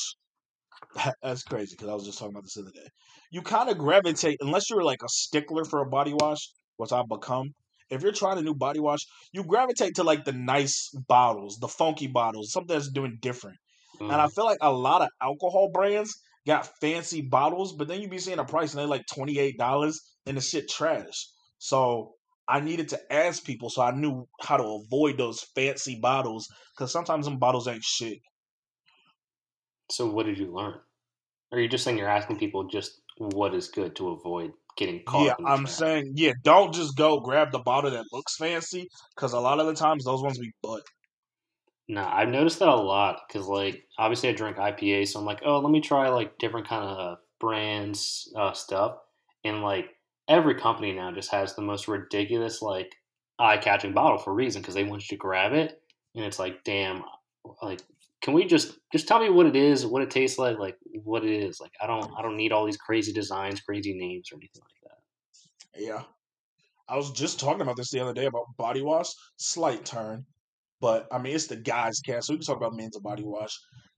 That's 1.21 1.43
crazy 1.43 1.75
because 1.75 1.89
I 1.89 1.93
was 1.93 2.05
just 2.05 2.17
talking 2.19 2.33
about 2.33 2.43
this 2.43 2.53
the 2.55 2.61
other 2.61 2.71
day. 2.71 2.87
You 3.31 3.41
kind 3.41 3.69
of 3.69 3.77
gravitate 3.77 4.37
unless 4.41 4.69
you're 4.69 4.83
like 4.83 5.01
a 5.03 5.09
stickler 5.09 5.65
for 5.65 5.81
a 5.81 5.89
body 5.89 6.13
wash, 6.13 6.39
which 6.77 6.91
I've 6.91 7.09
become. 7.09 7.51
If 7.89 8.03
you're 8.03 8.11
trying 8.11 8.37
a 8.37 8.41
new 8.41 8.53
body 8.55 8.79
wash, 8.79 9.01
you 9.31 9.43
gravitate 9.43 9.95
to 9.95 10.03
like 10.03 10.25
the 10.25 10.33
nice 10.33 10.89
bottles, 11.07 11.57
the 11.59 11.67
funky 11.69 12.07
bottles, 12.07 12.51
something 12.51 12.75
that's 12.75 12.91
doing 12.91 13.17
different. 13.21 13.57
And 14.09 14.21
I 14.21 14.27
Mm. 14.27 14.31
feel 14.35 14.45
like 14.45 14.57
a 14.61 14.71
lot 14.71 15.01
of 15.01 15.09
alcohol 15.21 15.69
brands 15.73 16.13
got 16.47 16.69
fancy 16.81 17.21
bottles, 17.21 17.75
but 17.75 17.87
then 17.87 18.01
you 18.01 18.09
be 18.09 18.19
seeing 18.19 18.39
a 18.39 18.45
price 18.45 18.73
and 18.73 18.79
they're 18.79 18.87
like 18.87 19.05
twenty 19.13 19.39
eight 19.39 19.57
dollars, 19.59 20.01
and 20.25 20.37
the 20.37 20.41
shit 20.41 20.69
trash. 20.69 21.27
So 21.59 22.15
I 22.47 22.61
needed 22.61 22.89
to 22.89 23.13
ask 23.13 23.43
people 23.45 23.69
so 23.69 23.81
I 23.83 23.91
knew 23.91 24.27
how 24.41 24.57
to 24.57 24.63
avoid 24.85 25.17
those 25.19 25.43
fancy 25.55 25.99
bottles 25.99 26.47
because 26.75 26.91
sometimes 26.91 27.25
them 27.25 27.39
bottles 27.39 27.67
ain't 27.67 27.83
shit. 27.83 28.19
So 29.91 30.09
what 30.09 30.25
did 30.25 30.37
you 30.39 30.53
learn? 30.53 30.79
Or 31.51 31.57
are 31.57 31.61
you 31.61 31.69
just 31.69 31.83
saying 31.83 31.97
you're 31.97 32.09
asking 32.09 32.39
people 32.39 32.65
just 32.65 33.01
what 33.17 33.55
is 33.55 33.69
good 33.69 33.95
to 33.97 34.09
avoid 34.09 34.53
getting 34.77 35.03
caught 35.05 35.27
Yeah, 35.27 35.33
up 35.33 35.39
in 35.39 35.45
the 35.47 35.51
I'm 35.51 35.65
trap? 35.65 35.77
saying, 35.79 36.13
yeah, 36.15 36.33
don't 36.43 36.73
just 36.73 36.97
go 36.97 37.19
grab 37.19 37.51
the 37.51 37.59
bottle 37.59 37.91
that 37.91 38.05
looks 38.11 38.35
fancy 38.37 38.87
because 39.15 39.33
a 39.33 39.39
lot 39.39 39.59
of 39.59 39.65
the 39.67 39.73
times 39.73 40.03
those 40.03 40.21
ones 40.21 40.37
be 40.37 40.51
butt. 40.61 40.83
No, 41.89 42.03
I've 42.03 42.29
noticed 42.29 42.59
that 42.59 42.67
a 42.67 42.75
lot 42.75 43.21
because, 43.27 43.47
like, 43.47 43.83
obviously 43.97 44.29
I 44.29 44.33
drink 44.33 44.57
IPA, 44.57 45.07
so 45.07 45.19
I'm 45.19 45.25
like, 45.25 45.41
oh, 45.45 45.59
let 45.59 45.71
me 45.71 45.79
try 45.79 46.09
like 46.09 46.37
different 46.37 46.67
kind 46.67 46.83
of 46.83 47.17
brands 47.39 48.31
uh, 48.35 48.53
stuff, 48.53 48.97
and 49.45 49.61
like 49.61 49.89
every 50.27 50.55
company 50.55 50.91
now 50.91 51.11
just 51.11 51.31
has 51.31 51.55
the 51.55 51.61
most 51.61 51.87
ridiculous 51.87 52.61
like 52.61 52.93
eye-catching 53.39 53.93
bottle 53.93 54.17
for 54.17 54.31
a 54.31 54.33
reason 54.33 54.61
because 54.61 54.73
they 54.73 54.83
want 54.83 55.03
you 55.03 55.15
to 55.15 55.21
grab 55.21 55.53
it, 55.53 55.81
and 56.13 56.25
it's 56.25 56.39
like, 56.39 56.63
damn, 56.65 57.03
like, 57.61 57.81
can 58.21 58.33
we 58.33 58.45
just 58.45 58.77
just 58.91 59.07
tell 59.07 59.19
me 59.19 59.29
what 59.29 59.45
it 59.45 59.55
is, 59.55 59.85
what 59.85 60.01
it 60.01 60.11
tastes 60.11 60.37
like, 60.37 60.57
like 60.59 60.77
what 61.03 61.23
it 61.23 61.31
is? 61.31 61.61
Like, 61.61 61.71
I 61.81 61.87
don't 61.87 62.11
I 62.17 62.21
don't 62.21 62.35
need 62.35 62.51
all 62.51 62.65
these 62.65 62.77
crazy 62.77 63.13
designs, 63.13 63.61
crazy 63.61 63.93
names, 63.93 64.29
or 64.31 64.35
anything 64.35 64.63
like 64.63 64.91
that. 64.91 65.81
Yeah. 65.81 66.03
I 66.89 66.95
was 66.95 67.11
just 67.11 67.39
talking 67.39 67.61
about 67.61 67.75
this 67.75 67.91
the 67.91 67.99
other 67.99 68.13
day 68.13 68.25
about 68.25 68.55
body 68.57 68.81
wash. 68.81 69.09
Slight 69.35 69.85
turn. 69.85 70.25
But 70.79 71.07
I 71.11 71.17
mean 71.17 71.35
it's 71.35 71.47
the 71.47 71.55
guys 71.55 71.99
cast, 72.05 72.27
so 72.27 72.33
we 72.33 72.37
can 72.37 72.45
talk 72.45 72.57
about 72.57 72.75
men's 72.75 72.99
body 72.99 73.23
wash. 73.23 73.53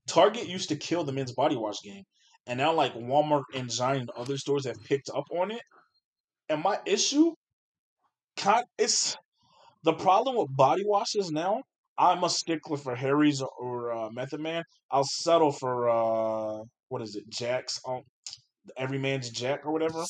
Target 0.07 0.47
used 0.47 0.69
to 0.69 0.75
kill 0.75 1.03
the 1.03 1.11
men's 1.11 1.33
body 1.33 1.55
wash 1.55 1.81
game. 1.83 2.03
And 2.47 2.57
now 2.57 2.73
like 2.73 2.93
Walmart 2.95 3.43
and 3.53 3.69
Giant 3.69 4.01
and 4.01 4.09
other 4.11 4.37
stores 4.37 4.65
have 4.65 4.83
picked 4.83 5.09
up 5.13 5.25
on 5.31 5.51
it. 5.51 5.61
And 6.49 6.63
my 6.63 6.79
issue 6.85 7.33
kind 8.37 8.65
it's 8.77 9.17
the 9.83 9.93
problem 9.93 10.35
with 10.35 10.55
body 10.55 10.83
washes 10.85 11.31
now. 11.31 11.61
I'm 11.97 12.23
a 12.23 12.29
stickler 12.29 12.77
for 12.77 12.95
Harry's 12.95 13.43
or 13.59 13.91
uh, 13.93 14.09
Method 14.11 14.39
Man. 14.39 14.63
I'll 14.89 15.03
settle 15.03 15.51
for 15.51 15.89
uh 15.89 16.63
what 16.89 17.01
is 17.01 17.15
it, 17.15 17.29
Jack's 17.29 17.79
um 17.87 18.01
Every 18.77 18.97
Man's 18.97 19.29
Jack 19.29 19.65
or 19.65 19.71
whatever. 19.71 20.03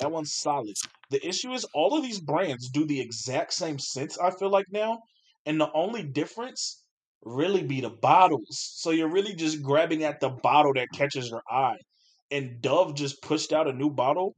That 0.00 0.10
one's 0.10 0.34
solid. 0.34 0.74
The 1.10 1.26
issue 1.26 1.52
is 1.52 1.64
all 1.74 1.96
of 1.96 2.02
these 2.02 2.20
brands 2.20 2.68
do 2.70 2.84
the 2.84 3.00
exact 3.00 3.52
same 3.52 3.78
scents, 3.78 4.18
I 4.18 4.30
feel 4.30 4.50
like 4.50 4.66
now. 4.70 4.98
And 5.46 5.60
the 5.60 5.70
only 5.72 6.02
difference 6.02 6.82
really 7.24 7.62
be 7.62 7.80
the 7.80 7.90
bottles. 7.90 8.46
So 8.50 8.90
you're 8.90 9.10
really 9.10 9.34
just 9.34 9.62
grabbing 9.62 10.04
at 10.04 10.20
the 10.20 10.30
bottle 10.30 10.72
that 10.74 10.88
catches 10.94 11.30
your 11.30 11.42
eye. 11.50 11.76
And 12.30 12.60
Dove 12.60 12.94
just 12.94 13.22
pushed 13.22 13.52
out 13.52 13.68
a 13.68 13.72
new 13.72 13.90
bottle. 13.90 14.34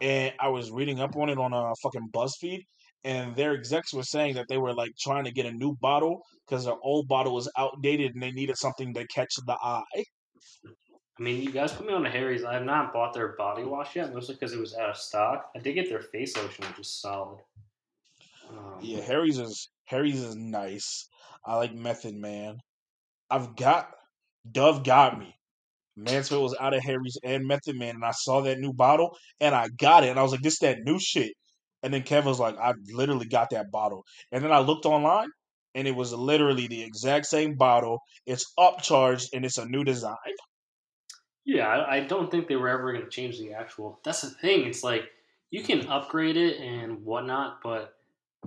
And 0.00 0.32
I 0.38 0.48
was 0.48 0.70
reading 0.70 1.00
up 1.00 1.16
on 1.16 1.30
it 1.30 1.38
on 1.38 1.52
a 1.52 1.72
fucking 1.82 2.08
BuzzFeed. 2.12 2.60
And 3.02 3.34
their 3.34 3.54
execs 3.54 3.94
were 3.94 4.02
saying 4.02 4.34
that 4.34 4.46
they 4.48 4.58
were 4.58 4.74
like 4.74 4.90
trying 5.00 5.24
to 5.24 5.32
get 5.32 5.46
a 5.46 5.52
new 5.52 5.74
bottle 5.80 6.20
because 6.46 6.64
their 6.64 6.76
old 6.82 7.08
bottle 7.08 7.34
was 7.34 7.50
outdated 7.56 8.14
and 8.14 8.22
they 8.22 8.32
needed 8.32 8.58
something 8.58 8.92
to 8.94 9.06
catch 9.06 9.32
the 9.46 9.56
eye. 9.62 10.04
I 10.66 11.22
mean, 11.22 11.42
you 11.42 11.50
guys 11.50 11.72
put 11.72 11.86
me 11.86 11.92
on 11.92 12.02
to 12.02 12.10
Harry's. 12.10 12.44
I 12.44 12.54
have 12.54 12.64
not 12.64 12.92
bought 12.92 13.12
their 13.12 13.34
body 13.36 13.62
wash 13.62 13.94
yet, 13.94 14.12
mostly 14.12 14.34
because 14.34 14.52
it 14.52 14.60
was 14.60 14.74
out 14.74 14.90
of 14.90 14.96
stock. 14.96 15.50
I 15.54 15.58
did 15.58 15.74
get 15.74 15.88
their 15.88 16.00
face 16.00 16.36
lotion, 16.36 16.64
which 16.66 16.80
is 16.80 16.92
solid. 16.94 17.40
Um, 18.48 18.78
Yeah, 18.80 19.00
Harry's 19.02 19.38
is 19.38 19.68
Harry's 19.90 20.22
is 20.22 20.36
nice. 20.36 21.08
I 21.44 21.56
like 21.56 21.74
Method 21.74 22.14
Man. 22.14 22.58
I've 23.28 23.56
got 23.56 23.90
Dove 24.50 24.84
got 24.84 25.18
me. 25.18 25.34
Mansfield 25.96 26.44
was 26.44 26.56
out 26.60 26.74
of 26.74 26.82
Harry's 26.82 27.18
and 27.24 27.44
Method 27.44 27.76
Man, 27.76 27.96
and 27.96 28.04
I 28.04 28.12
saw 28.12 28.40
that 28.42 28.60
new 28.60 28.72
bottle 28.72 29.16
and 29.40 29.52
I 29.52 29.68
got 29.68 30.04
it, 30.04 30.10
and 30.10 30.18
I 30.18 30.22
was 30.22 30.30
like, 30.30 30.42
"This 30.42 30.60
that 30.60 30.78
new 30.84 30.98
shit." 31.00 31.32
And 31.82 31.92
then 31.92 32.04
Kevin 32.04 32.28
was 32.28 32.38
like, 32.38 32.56
"I 32.56 32.72
literally 32.92 33.26
got 33.26 33.50
that 33.50 33.72
bottle," 33.72 34.04
and 34.30 34.44
then 34.44 34.52
I 34.52 34.60
looked 34.60 34.86
online, 34.86 35.28
and 35.74 35.88
it 35.88 35.96
was 35.96 36.12
literally 36.12 36.68
the 36.68 36.82
exact 36.82 37.26
same 37.26 37.56
bottle. 37.56 37.98
It's 38.26 38.52
upcharged 38.58 39.30
and 39.32 39.44
it's 39.44 39.58
a 39.58 39.66
new 39.66 39.82
design. 39.82 40.36
Yeah, 41.44 41.66
I, 41.66 41.96
I 41.96 42.00
don't 42.00 42.30
think 42.30 42.46
they 42.46 42.56
were 42.56 42.68
ever 42.68 42.92
going 42.92 43.04
to 43.04 43.10
change 43.10 43.40
the 43.40 43.54
actual. 43.54 43.98
That's 44.04 44.22
the 44.22 44.30
thing. 44.30 44.66
It's 44.66 44.84
like 44.84 45.10
you 45.50 45.64
can 45.64 45.88
upgrade 45.88 46.36
it 46.36 46.60
and 46.60 47.04
whatnot, 47.04 47.58
but 47.62 47.94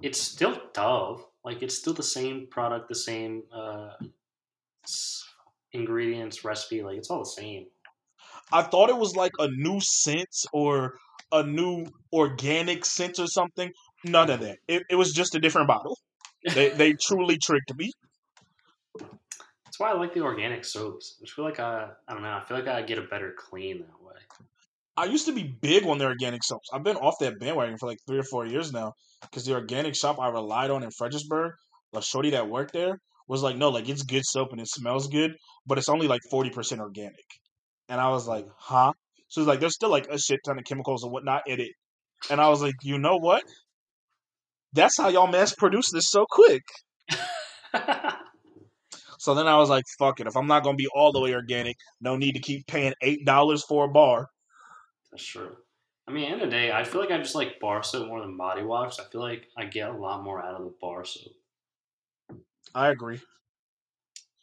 it's 0.01 0.21
still 0.21 0.57
Dove. 0.73 1.25
Like 1.43 1.61
it's 1.61 1.77
still 1.77 1.93
the 1.93 2.03
same 2.03 2.47
product, 2.47 2.87
the 2.87 2.95
same 2.95 3.43
uh, 3.51 3.91
ingredients, 5.73 6.45
recipe. 6.45 6.83
Like 6.83 6.97
it's 6.97 7.09
all 7.09 7.19
the 7.19 7.25
same. 7.25 7.65
I 8.51 8.61
thought 8.61 8.89
it 8.89 8.97
was 8.97 9.15
like 9.15 9.31
a 9.39 9.49
new 9.49 9.79
scent 9.81 10.35
or 10.53 10.95
a 11.31 11.43
new 11.43 11.87
organic 12.13 12.85
scent 12.85 13.19
or 13.19 13.27
something. 13.27 13.71
None 14.05 14.29
of 14.29 14.39
that. 14.41 14.59
It, 14.67 14.83
it 14.89 14.95
was 14.95 15.11
just 15.11 15.35
a 15.35 15.39
different 15.39 15.67
bottle. 15.67 15.97
They 16.53 16.69
they 16.69 16.93
truly 17.01 17.37
tricked 17.37 17.75
me. 17.75 17.91
That's 19.65 19.79
why 19.79 19.89
I 19.89 19.93
like 19.93 20.13
the 20.13 20.21
organic 20.21 20.65
soaps. 20.65 21.19
I 21.23 21.27
feel 21.27 21.45
like 21.45 21.59
I, 21.59 21.89
I 22.07 22.13
don't 22.13 22.21
know. 22.21 22.31
I 22.31 22.41
feel 22.41 22.57
like 22.57 22.67
I 22.67 22.83
get 22.83 22.99
a 22.99 23.03
better 23.03 23.33
clean 23.35 23.79
that 23.79 24.05
way. 24.05 24.21
I 24.95 25.05
used 25.05 25.25
to 25.25 25.33
be 25.33 25.43
big 25.43 25.85
on 25.85 25.97
the 25.97 26.05
organic 26.05 26.43
soaps. 26.43 26.69
I've 26.71 26.83
been 26.83 26.97
off 26.97 27.15
that 27.19 27.39
bandwagon 27.39 27.77
for 27.77 27.87
like 27.87 27.97
three 28.07 28.19
or 28.19 28.23
four 28.23 28.45
years 28.45 28.71
now 28.71 28.93
because 29.21 29.45
the 29.45 29.53
organic 29.53 29.95
shop 29.95 30.19
I 30.19 30.29
relied 30.29 30.69
on 30.69 30.83
in 30.83 30.91
Fredericksburg, 30.91 31.53
the 31.91 32.01
shorty 32.01 32.31
that 32.31 32.49
worked 32.49 32.73
there, 32.73 32.99
was 33.27 33.41
like, 33.41 33.57
no, 33.57 33.69
like 33.69 33.89
it's 33.89 34.03
good 34.03 34.23
soap 34.25 34.51
and 34.51 34.61
it 34.61 34.67
smells 34.67 35.07
good, 35.07 35.33
but 35.65 35.77
it's 35.77 35.89
only 35.89 36.07
like 36.07 36.21
40% 36.31 36.79
organic. 36.79 37.25
And 37.89 37.99
I 37.99 38.09
was 38.09 38.27
like, 38.27 38.47
huh? 38.57 38.93
So 39.29 39.41
it's 39.41 39.47
like, 39.47 39.59
there's 39.59 39.73
still 39.73 39.89
like 39.89 40.07
a 40.09 40.19
shit 40.19 40.39
ton 40.45 40.59
of 40.59 40.65
chemicals 40.65 41.03
and 41.03 41.11
whatnot 41.11 41.47
in 41.47 41.59
it. 41.59 41.71
And 42.29 42.39
I 42.39 42.49
was 42.49 42.61
like, 42.61 42.75
you 42.83 42.99
know 42.99 43.17
what? 43.17 43.43
That's 44.73 44.97
how 44.97 45.09
y'all 45.09 45.27
mass 45.27 45.55
produce 45.55 45.91
this 45.91 46.09
so 46.09 46.25
quick. 46.29 46.63
So 49.19 49.33
then 49.33 49.47
I 49.47 49.57
was 49.57 49.69
like, 49.69 49.85
fuck 49.97 50.19
it. 50.19 50.27
If 50.27 50.35
I'm 50.35 50.47
not 50.47 50.63
going 50.63 50.75
to 50.75 50.81
be 50.81 50.89
all 50.93 51.13
the 51.13 51.21
way 51.21 51.33
organic, 51.33 51.77
no 52.01 52.17
need 52.17 52.33
to 52.33 52.41
keep 52.41 52.67
paying 52.67 52.93
$8 53.01 53.61
for 53.67 53.85
a 53.85 53.87
bar. 53.87 54.27
That's 55.13 55.23
true. 55.23 55.55
I 56.07 56.11
mean, 56.11 56.25
end 56.25 56.41
of 56.41 56.49
the 56.49 56.55
day, 56.55 56.71
I 56.71 56.83
feel 56.83 56.99
like 56.99 57.11
I 57.11 57.19
just 57.19 57.35
like 57.35 57.59
bar 57.59 57.83
soap 57.83 58.07
more 58.07 58.19
than 58.19 58.35
body 58.35 58.63
wash. 58.63 58.99
I 58.99 59.03
feel 59.03 59.21
like 59.21 59.47
I 59.55 59.65
get 59.65 59.89
a 59.89 59.93
lot 59.95 60.23
more 60.23 60.43
out 60.43 60.55
of 60.55 60.63
the 60.63 60.73
bar 60.81 61.05
soap. 61.05 61.33
I 62.73 62.89
agree. 62.89 63.19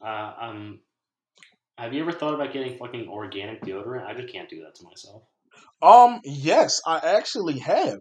Uh, 0.01 0.33
um, 0.41 0.81
have 1.77 1.93
you 1.93 2.03
ever 2.03 2.13
thought 2.13 2.35
about 2.35 2.53
getting 2.53 2.79
fucking 2.79 3.09
organic 3.09 3.63
deodorant? 3.63 4.07
I 4.07 4.15
just 4.15 4.33
can't 4.33 4.49
do 4.49 4.63
that 4.63 4.77
to 4.77 4.85
myself. 4.85 5.25
Um, 5.83 6.21
yes, 6.23 6.81
I 6.87 6.99
actually 6.99 7.59
have. 7.59 7.99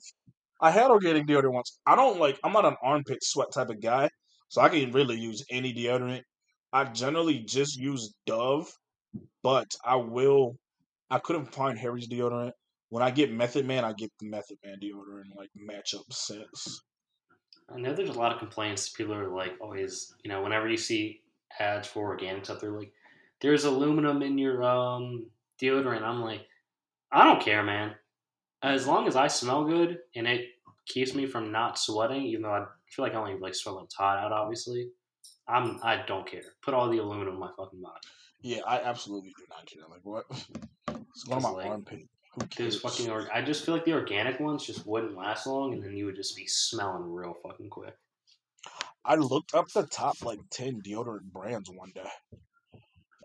I 0.61 0.69
had 0.69 0.91
organic 0.91 1.25
deodorant 1.25 1.53
once. 1.53 1.79
I 1.87 1.95
don't 1.95 2.19
like. 2.19 2.39
I'm 2.43 2.53
not 2.53 2.65
an 2.65 2.75
armpit 2.83 3.23
sweat 3.23 3.47
type 3.51 3.69
of 3.69 3.81
guy, 3.81 4.09
so 4.49 4.61
I 4.61 4.69
can 4.69 4.91
really 4.91 5.17
use 5.17 5.43
any 5.49 5.73
deodorant. 5.73 6.21
I 6.71 6.83
generally 6.83 7.39
just 7.39 7.79
use 7.79 8.13
Dove, 8.27 8.69
but 9.41 9.71
I 9.83 9.95
will. 9.95 10.57
I 11.09 11.17
couldn't 11.17 11.51
find 11.51 11.79
Harry's 11.79 12.07
deodorant. 12.07 12.51
When 12.89 13.03
I 13.03 13.11
get 13.11 13.31
Method 13.31 13.65
Man, 13.65 13.85
I 13.85 13.93
get 13.93 14.11
the 14.19 14.27
Method 14.27 14.57
Man 14.63 14.79
deodorant, 14.81 15.35
like 15.35 15.49
matchup 15.57 16.11
scents. 16.11 16.81
I 17.73 17.79
know 17.79 17.93
there's 17.93 18.09
a 18.09 18.13
lot 18.13 18.31
of 18.31 18.39
complaints. 18.39 18.89
People 18.89 19.13
are 19.13 19.29
like 19.29 19.53
always, 19.61 20.13
you 20.23 20.29
know, 20.29 20.41
whenever 20.41 20.67
you 20.67 20.77
see 20.77 21.21
ads 21.59 21.87
for 21.87 22.07
organic 22.07 22.45
stuff, 22.45 22.59
they're 22.61 22.71
like, 22.71 22.91
"There's 23.41 23.65
aluminum 23.65 24.23
in 24.23 24.37
your 24.39 24.63
um 24.63 25.27
deodorant." 25.61 26.01
I'm 26.01 26.21
like, 26.21 26.47
I 27.11 27.23
don't 27.23 27.41
care, 27.41 27.63
man. 27.63 27.93
As 28.63 28.87
long 28.87 29.07
as 29.07 29.15
I 29.15 29.27
smell 29.27 29.65
good 29.65 29.99
and 30.15 30.27
it 30.27 30.47
keeps 30.87 31.13
me 31.13 31.27
from 31.27 31.51
not 31.51 31.77
sweating, 31.77 32.23
even 32.23 32.41
though 32.41 32.51
I 32.53 32.65
feel 32.89 33.05
like 33.05 33.13
I 33.13 33.17
only 33.17 33.37
like 33.39 33.53
sweat 33.55 33.75
when 33.75 33.85
it's 33.85 33.95
hot 33.95 34.17
out, 34.17 34.31
obviously. 34.31 34.89
I'm 35.47 35.79
I 35.83 36.03
don't 36.07 36.27
care. 36.29 36.41
Put 36.63 36.73
all 36.73 36.89
the 36.89 36.97
aluminum 36.97 37.35
in 37.35 37.39
my 37.39 37.49
fucking 37.55 37.81
body. 37.81 37.99
Yeah, 38.41 38.61
I 38.67 38.81
absolutely 38.81 39.29
do 39.37 39.43
not 39.49 39.65
care. 39.67 39.83
Like 39.87 40.01
what? 40.03 40.25
It's 41.11 41.27
one 41.27 41.37
of 41.37 41.43
my 41.43 41.49
like- 41.49 41.65
armpit. 41.67 42.07
Who 42.31 42.45
cares? 42.47 42.80
Fucking 42.80 43.10
org- 43.10 43.30
I 43.34 43.41
just 43.41 43.65
feel 43.65 43.76
like 43.76 43.85
the 43.85 43.93
organic 43.93 44.39
ones 44.39 44.65
just 44.65 44.85
wouldn't 44.85 45.18
last 45.18 45.47
long, 45.47 45.73
and 45.73 45.84
then 45.84 45.95
you 45.95 46.06
would 46.06 46.15
just 46.15 46.35
be 46.35 46.45
smelling 46.45 47.11
real 47.11 47.35
fucking 47.43 47.69
quick. 47.69 47.95
I 49.03 49.15
looked 49.15 49.56
up 49.56 49.68
the 49.73 49.88
top 49.88 50.23
like 50.23 50.39
ten 50.51 50.81
deodorant 50.81 51.31
brands 51.31 51.69
one 51.69 51.91
day. 51.95 52.10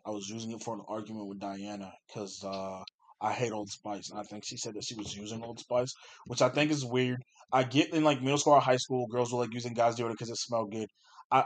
I 0.07 0.11
was 0.11 0.29
using 0.29 0.53
it 0.53 0.63
for 0.63 0.75
an 0.75 0.83
argument 0.89 1.29
with 1.29 1.41
Diana 1.41 1.93
because 2.07 2.43
uh, 2.45 2.83
I 3.21 3.33
hate 3.33 3.53
Old 3.53 3.71
Spice, 3.71 4.11
and 4.11 4.19
I 4.19 4.23
think 4.23 4.45
she 4.45 4.57
said 4.57 4.75
that 4.75 4.85
she 4.85 4.95
was 4.95 5.17
using 5.17 5.43
Old 5.43 5.59
Spice, 5.59 5.95
which 6.27 6.43
I 6.43 6.49
think 6.49 6.71
is 6.71 6.85
weird. 6.85 7.23
I 7.53 7.63
get 7.65 7.93
in 7.93 8.05
like 8.05 8.23
middle 8.23 8.39
school 8.39 8.55
or 8.55 8.61
high 8.61 8.77
school, 8.77 9.07
girls 9.07 9.33
were 9.33 9.41
like 9.41 9.55
using 9.55 9.75
guys 9.75 9.97
deodorant 9.97 10.13
because 10.13 10.31
it 10.31 10.37
smelled 10.37 10.73
good. 10.73 10.89
I 11.31 11.45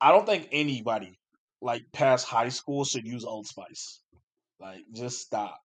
I 0.00 0.10
don't 0.10 0.26
think 0.26 0.48
anybody 0.52 1.18
like 1.60 1.82
past 1.92 2.26
high 2.26 2.48
school 2.48 2.84
should 2.84 3.06
use 3.06 3.24
Old 3.24 3.46
Spice. 3.46 4.00
Like, 4.60 4.80
just 4.92 5.20
stop. 5.20 5.60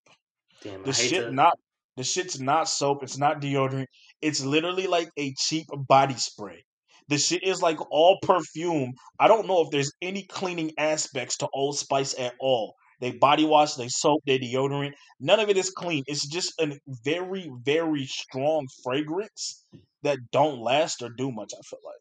Damn, 0.64 0.84
The 0.84 0.90
I 0.90 0.94
shit 0.94 1.26
to, 1.26 1.32
not 1.32 1.58
the 1.98 2.04
shit's 2.04 2.40
not 2.40 2.70
soap. 2.70 3.04
It's 3.04 3.18
not 3.18 3.42
deodorant. 3.42 3.88
It's 4.22 4.44
literally 4.44 4.88
like 4.88 5.10
a 5.18 5.34
cheap 5.38 5.66
body 5.74 6.14
spray. 6.16 6.64
The 7.10 7.18
shit 7.18 7.44
is 7.44 7.62
like 7.62 7.80
all 7.92 8.20
perfume. 8.22 8.94
I 9.20 9.28
don't 9.28 9.48
know 9.48 9.62
if 9.62 9.72
there's 9.72 9.94
any 10.02 10.24
cleaning 10.24 10.74
aspects 10.78 11.38
to 11.38 11.48
Old 11.54 11.78
Spice 11.78 12.18
at 12.20 12.34
all. 12.40 12.76
They 13.00 13.12
body 13.12 13.46
wash, 13.46 13.76
they 13.76 13.88
soap, 13.88 14.24
they 14.26 14.40
deodorant. 14.40 14.94
None 15.20 15.40
of 15.40 15.50
it 15.50 15.58
is 15.58 15.70
clean. 15.70 16.04
It's 16.08 16.28
just 16.28 16.54
a 16.60 16.80
very, 17.04 17.50
very 17.64 18.06
strong 18.06 18.68
fragrance 18.84 19.66
that 20.04 20.18
don't 20.32 20.60
last 20.60 21.02
or 21.02 21.10
do 21.10 21.32
much. 21.32 21.54
I 21.54 21.62
feel 21.62 21.80
like. 21.86 21.96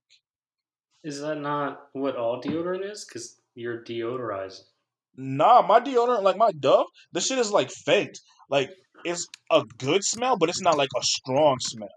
Is 1.05 1.21
that 1.21 1.37
not 1.37 1.89
what 1.93 2.17
all 2.17 2.43
deodorant 2.43 2.91
is? 2.91 3.05
Because 3.05 3.37
you're 3.55 3.85
deodorizing. 3.85 4.65
Nah, 5.17 5.63
my 5.63 5.81
deodorant, 5.81 6.23
like 6.23 6.37
my 6.37 6.53
Dove, 6.53 6.87
the 7.13 7.21
shit 7.21 7.39
is 7.39 7.51
like 7.51 7.71
faked. 7.71 8.21
Like 8.51 8.71
it's 9.05 9.27
a 9.51 9.63
good 9.79 10.05
smell, 10.05 10.37
but 10.37 10.49
it's 10.49 10.61
not 10.61 10.77
like 10.77 10.91
a 10.97 11.03
strong 11.03 11.59
smell. 11.61 11.89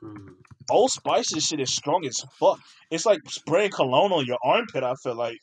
Hmm. 0.00 0.28
Old 0.70 0.90
Spice's 0.90 1.44
shit 1.44 1.60
is 1.60 1.74
strong 1.74 2.04
as 2.06 2.24
fuck. 2.38 2.58
It's 2.90 3.06
like 3.06 3.20
spraying 3.28 3.70
cologne 3.70 4.12
on 4.12 4.26
your 4.26 4.38
armpit. 4.42 4.82
I 4.82 4.94
feel 5.02 5.14
like, 5.14 5.40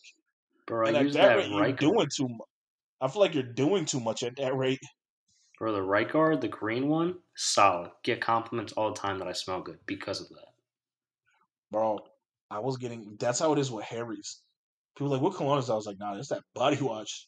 Bro, 0.66 0.88
and 0.88 0.98
at 0.98 1.14
that 1.14 1.36
rate, 1.38 1.50
you're 1.50 1.72
doing 1.74 2.08
too 2.16 2.28
much. 2.28 2.48
I 3.02 3.08
feel 3.08 3.22
like 3.22 3.34
you're 3.34 3.44
doing 3.44 3.86
too 3.86 4.00
much 4.00 4.24
at 4.24 4.36
that 4.38 4.56
rate. 4.56 4.80
Bro, 5.58 5.74
the 5.74 5.82
right 5.82 6.12
guard, 6.12 6.42
the 6.42 6.48
green 6.48 6.88
one, 6.88 7.16
solid. 7.36 7.92
Get 8.04 8.20
compliments 8.20 8.74
all 8.74 8.92
the 8.92 9.00
time 9.00 9.20
that 9.20 9.28
I 9.28 9.34
smell 9.34 9.62
good 9.62 9.80
because 9.86 10.22
of 10.22 10.30
that. 10.30 10.54
Bro, 11.72 12.00
I 12.50 12.60
was 12.60 12.78
getting. 12.78 13.16
That's 13.20 13.40
how 13.40 13.54
it 13.54 13.60
is 13.60 13.72
with 13.72 13.86
Harry's. 13.86 14.42
People 14.96 15.12
like, 15.12 15.22
what 15.22 15.36
cologne 15.36 15.60
is 15.60 15.68
that? 15.68 15.74
I 15.74 15.76
was 15.78 15.86
like, 15.86 16.00
nah, 16.00 16.18
it's 16.18 16.30
that 16.30 16.44
body 16.54 16.82
wash. 16.82 17.28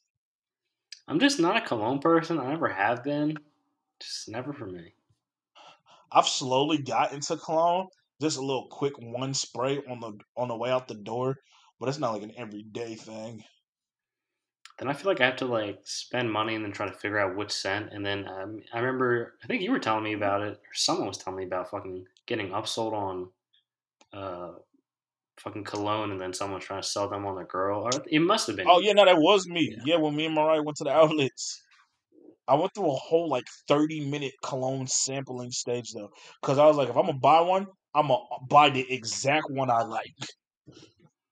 I'm 1.08 1.20
just 1.20 1.40
not 1.40 1.58
a 1.58 1.62
cologne 1.62 2.00
person. 2.00 2.40
I 2.40 2.50
never 2.50 2.70
have 2.70 3.04
been. 3.04 3.38
Just 4.00 4.30
never 4.30 4.54
for 4.54 4.66
me. 4.66 4.94
I've 6.12 6.28
slowly 6.28 6.78
got 6.78 7.14
into 7.14 7.38
cologne. 7.38 7.88
Just 8.22 8.38
a 8.38 8.42
little 8.42 8.68
quick 8.70 8.94
one 9.00 9.34
spray 9.34 9.82
on 9.90 10.00
the 10.00 10.14
on 10.38 10.48
the 10.48 10.56
way 10.56 10.70
out 10.70 10.88
the 10.88 10.94
door, 10.94 11.40
but 11.80 11.90
it's 11.90 11.98
not 11.98 12.14
like 12.14 12.22
an 12.22 12.34
everyday 12.38 12.96
thing. 12.96 13.44
Then 14.80 14.88
I 14.88 14.94
feel 14.94 15.12
like 15.12 15.22
I 15.22 15.26
have 15.26 15.36
to 15.38 15.46
like 15.46 15.80
spend 15.84 16.32
money 16.32 16.56
and 16.56 16.64
then 16.64 16.72
try 16.72 16.88
to 16.88 16.94
figure 16.94 17.20
out 17.20 17.36
which 17.36 17.52
scent. 17.52 17.92
And 17.92 18.06
then 18.06 18.28
um, 18.28 18.62
I 18.74 18.80
remember, 18.80 19.34
I 19.44 19.48
think 19.48 19.62
you 19.62 19.72
were 19.72 19.80
telling 19.80 20.04
me 20.04 20.14
about 20.14 20.42
it, 20.42 20.54
or 20.54 20.74
someone 20.74 21.08
was 21.08 21.18
telling 21.18 21.38
me 21.38 21.46
about 21.46 21.70
fucking 21.70 22.06
getting 22.26 22.50
upsold 22.50 22.94
on 22.94 23.30
uh, 24.14 24.54
fucking 25.38 25.64
cologne, 25.64 26.12
and 26.12 26.20
then 26.20 26.34
someone's 26.34 26.66
trying 26.66 26.82
to 26.82 26.88
sell 26.88 27.10
them 27.10 27.26
on 27.26 27.36
their 27.36 27.46
girl. 27.46 27.82
Or 27.82 27.92
it 28.08 28.20
must 28.20 28.48
have 28.48 28.56
been. 28.56 28.68
Oh 28.70 28.80
yeah, 28.80 28.94
no, 28.94 29.06
that 29.06 29.18
was 29.18 29.48
me. 29.48 29.76
Yeah. 29.78 29.96
Yeah, 29.96 29.98
when 29.98 30.16
me 30.16 30.26
and 30.26 30.36
Mariah 30.36 30.64
went 30.64 30.78
to 30.78 30.84
the 30.84 30.92
outlets, 30.92 31.62
I 32.48 32.56
went 32.56 32.74
through 32.74 32.92
a 32.92 32.96
whole 32.96 33.30
like 33.30 33.46
thirty 33.68 34.10
minute 34.10 34.34
cologne 34.44 34.88
sampling 34.88 35.52
stage 35.52 35.92
though, 35.94 36.10
because 36.42 36.58
I 36.58 36.66
was 36.66 36.78
like, 36.78 36.90
if 36.90 36.96
I'm 36.96 37.06
gonna 37.06 37.18
buy 37.18 37.42
one, 37.42 37.68
I'm 37.96 38.08
gonna 38.08 38.24
buy 38.50 38.70
the 38.70 38.86
exact 38.92 39.50
one 39.50 39.70
I 39.70 39.84
like. 39.84 40.16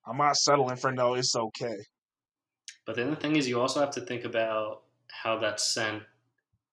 I'm 0.05 0.17
not 0.17 0.35
settling 0.37 0.77
for 0.77 0.91
no. 0.91 1.13
It's 1.13 1.35
okay. 1.35 1.77
But 2.85 2.95
then 2.95 3.09
the 3.11 3.15
thing 3.15 3.35
is, 3.35 3.47
you 3.47 3.61
also 3.61 3.79
have 3.79 3.91
to 3.91 4.01
think 4.01 4.25
about 4.25 4.81
how 5.11 5.37
that 5.39 5.59
scent 5.59 6.01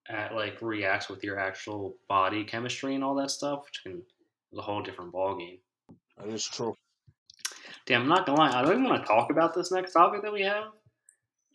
at, 0.09 0.33
like 0.33 0.61
reacts 0.61 1.09
with 1.09 1.23
your 1.23 1.37
actual 1.37 1.95
body 2.07 2.43
chemistry 2.43 2.95
and 2.95 3.03
all 3.03 3.13
that 3.15 3.29
stuff, 3.29 3.65
which 3.65 3.83
can 3.83 4.01
is 4.51 4.57
a 4.57 4.61
whole 4.61 4.81
different 4.81 5.13
ballgame. 5.13 5.59
That 6.17 6.29
is 6.29 6.45
true. 6.45 6.75
Damn, 7.89 8.03
I'm 8.03 8.07
not 8.07 8.25
gonna 8.25 8.37
lie. 8.39 8.51
I 8.57 8.61
don't 8.61 8.71
even 8.71 8.83
want 8.85 9.01
to 9.01 9.07
talk 9.07 9.31
about 9.31 9.53
this 9.53 9.71
next 9.71 9.91
topic 9.93 10.21
that 10.21 10.31
we 10.31 10.43
have, 10.43 10.65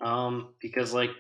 um, 0.03 0.53
because 0.61 0.93
like 0.93 1.11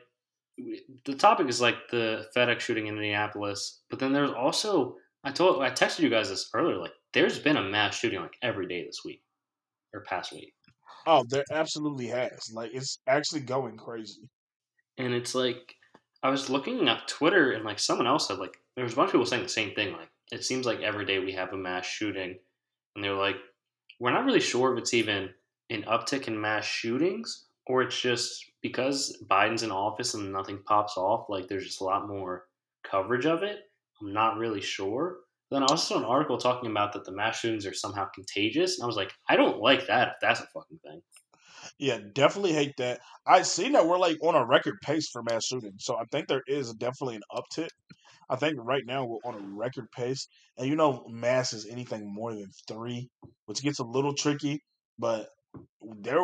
we- 0.59 0.85
the 1.07 1.15
topic 1.15 1.49
is 1.49 1.61
like 1.61 1.89
the 1.91 2.29
FedEx 2.37 2.61
shooting 2.61 2.89
in 2.89 2.97
Minneapolis, 2.97 3.83
but 3.89 3.99
then 4.01 4.13
there's 4.13 4.33
also 4.33 4.99
I 5.23 5.31
told 5.33 5.63
I 5.63 5.71
texted 5.71 6.01
you 6.01 6.11
guys 6.11 6.29
this 6.29 6.51
earlier. 6.53 6.77
Like, 6.79 6.93
there's 7.15 7.39
been 7.39 7.57
a 7.57 7.63
mass 7.63 7.97
shooting 7.97 8.21
like 8.21 8.37
every 8.43 8.67
day 8.67 8.85
this 8.85 9.03
week 9.07 9.23
or 9.95 10.03
past 10.03 10.33
week, 10.33 10.53
Oh, 11.07 11.25
there 11.31 11.45
absolutely 11.51 12.09
has. 12.09 12.51
Like 12.53 12.73
it's 12.75 12.99
actually 13.07 13.41
going 13.43 13.77
crazy. 13.79 14.29
and 14.99 15.15
it's 15.15 15.35
like 15.35 15.77
I 16.25 16.31
was 16.31 16.51
looking 16.51 16.89
at 16.89 17.07
Twitter 17.09 17.53
and 17.53 17.65
like 17.65 17.79
someone 17.79 18.07
else 18.09 18.29
said 18.29 18.39
like 18.39 18.57
there 18.77 18.85
was 18.85 18.95
a 18.95 18.97
bunch 18.97 19.09
of 19.09 19.13
people 19.13 19.27
saying 19.27 19.45
the 19.45 19.49
same 19.49 19.75
thing. 19.75 19.93
Like, 19.93 20.11
it 20.33 20.45
seems 20.45 20.67
like 20.67 20.81
every 20.81 21.05
day 21.07 21.21
we 21.21 21.33
have 21.33 21.53
a 21.53 21.57
mass 21.57 21.87
shooting, 21.87 22.37
and 22.97 23.05
they're 23.05 23.15
like, 23.15 23.37
we're 24.01 24.13
not 24.13 24.25
really 24.25 24.41
sure 24.41 24.73
if 24.73 24.79
it's 24.79 24.95
even 24.95 25.31
an 25.71 25.85
uptick 25.85 26.29
in 26.29 26.41
mass 26.41 26.65
shootings 26.65 27.47
or 27.67 27.83
it's 27.83 27.99
just 27.99 28.45
because 28.63 29.17
Biden's 29.31 29.63
in 29.63 29.71
office 29.71 30.15
and 30.15 30.33
nothing 30.33 30.63
pops 30.67 30.97
off, 30.97 31.27
like 31.29 31.49
there's 31.49 31.65
just 31.65 31.81
a 31.81 31.85
lot 31.85 32.09
more 32.09 32.45
coverage 32.89 33.27
of 33.27 33.43
it. 33.43 33.59
I'm 34.01 34.13
not 34.13 34.37
really 34.37 34.61
sure. 34.61 35.19
Then 35.51 35.63
I 35.63 35.67
also 35.67 35.95
saw 35.95 35.99
an 36.01 36.05
article 36.05 36.39
talking 36.39 36.71
about 36.71 36.93
that 36.93 37.05
the 37.05 37.13
mass 37.13 37.39
shootings 37.39 37.67
are 37.67 37.75
somehow 37.75 38.07
contagious, 38.15 38.79
and 38.79 38.85
I 38.85 38.87
was 38.87 38.97
like, 38.97 39.13
I 39.29 39.37
don't 39.37 39.61
like 39.61 39.87
that 39.87 40.09
if 40.09 40.15
that's 40.21 40.41
a 40.41 40.47
fucking 40.47 40.81
thing. 40.85 41.01
Yeah, 41.79 41.99
definitely 42.13 42.53
hate 42.53 42.75
that. 42.79 43.01
I 43.27 43.43
seen 43.43 43.73
that 43.73 43.87
we're 43.87 43.99
like 43.99 44.19
on 44.23 44.35
a 44.35 44.45
record 44.45 44.75
pace 44.83 45.09
for 45.11 45.23
mass 45.23 45.47
shootings, 45.47 45.85
so 45.85 45.97
I 45.97 46.05
think 46.11 46.29
there 46.29 46.43
is 46.47 46.73
definitely 46.75 47.17
an 47.17 47.23
uptick. 47.33 47.69
I 48.29 48.37
think 48.37 48.59
right 48.59 48.85
now 48.87 49.05
we're 49.05 49.19
on 49.25 49.35
a 49.35 49.57
record 49.57 49.91
pace, 49.93 50.29
and 50.57 50.69
you 50.69 50.77
know, 50.77 51.05
mass 51.09 51.53
is 51.53 51.67
anything 51.67 52.13
more 52.13 52.35
than 52.35 52.51
three, 52.69 53.11
which 53.47 53.63
gets 53.63 53.79
a 53.79 53.85
little 53.85 54.15
tricky. 54.15 54.63
But 54.99 55.29
there, 55.83 56.21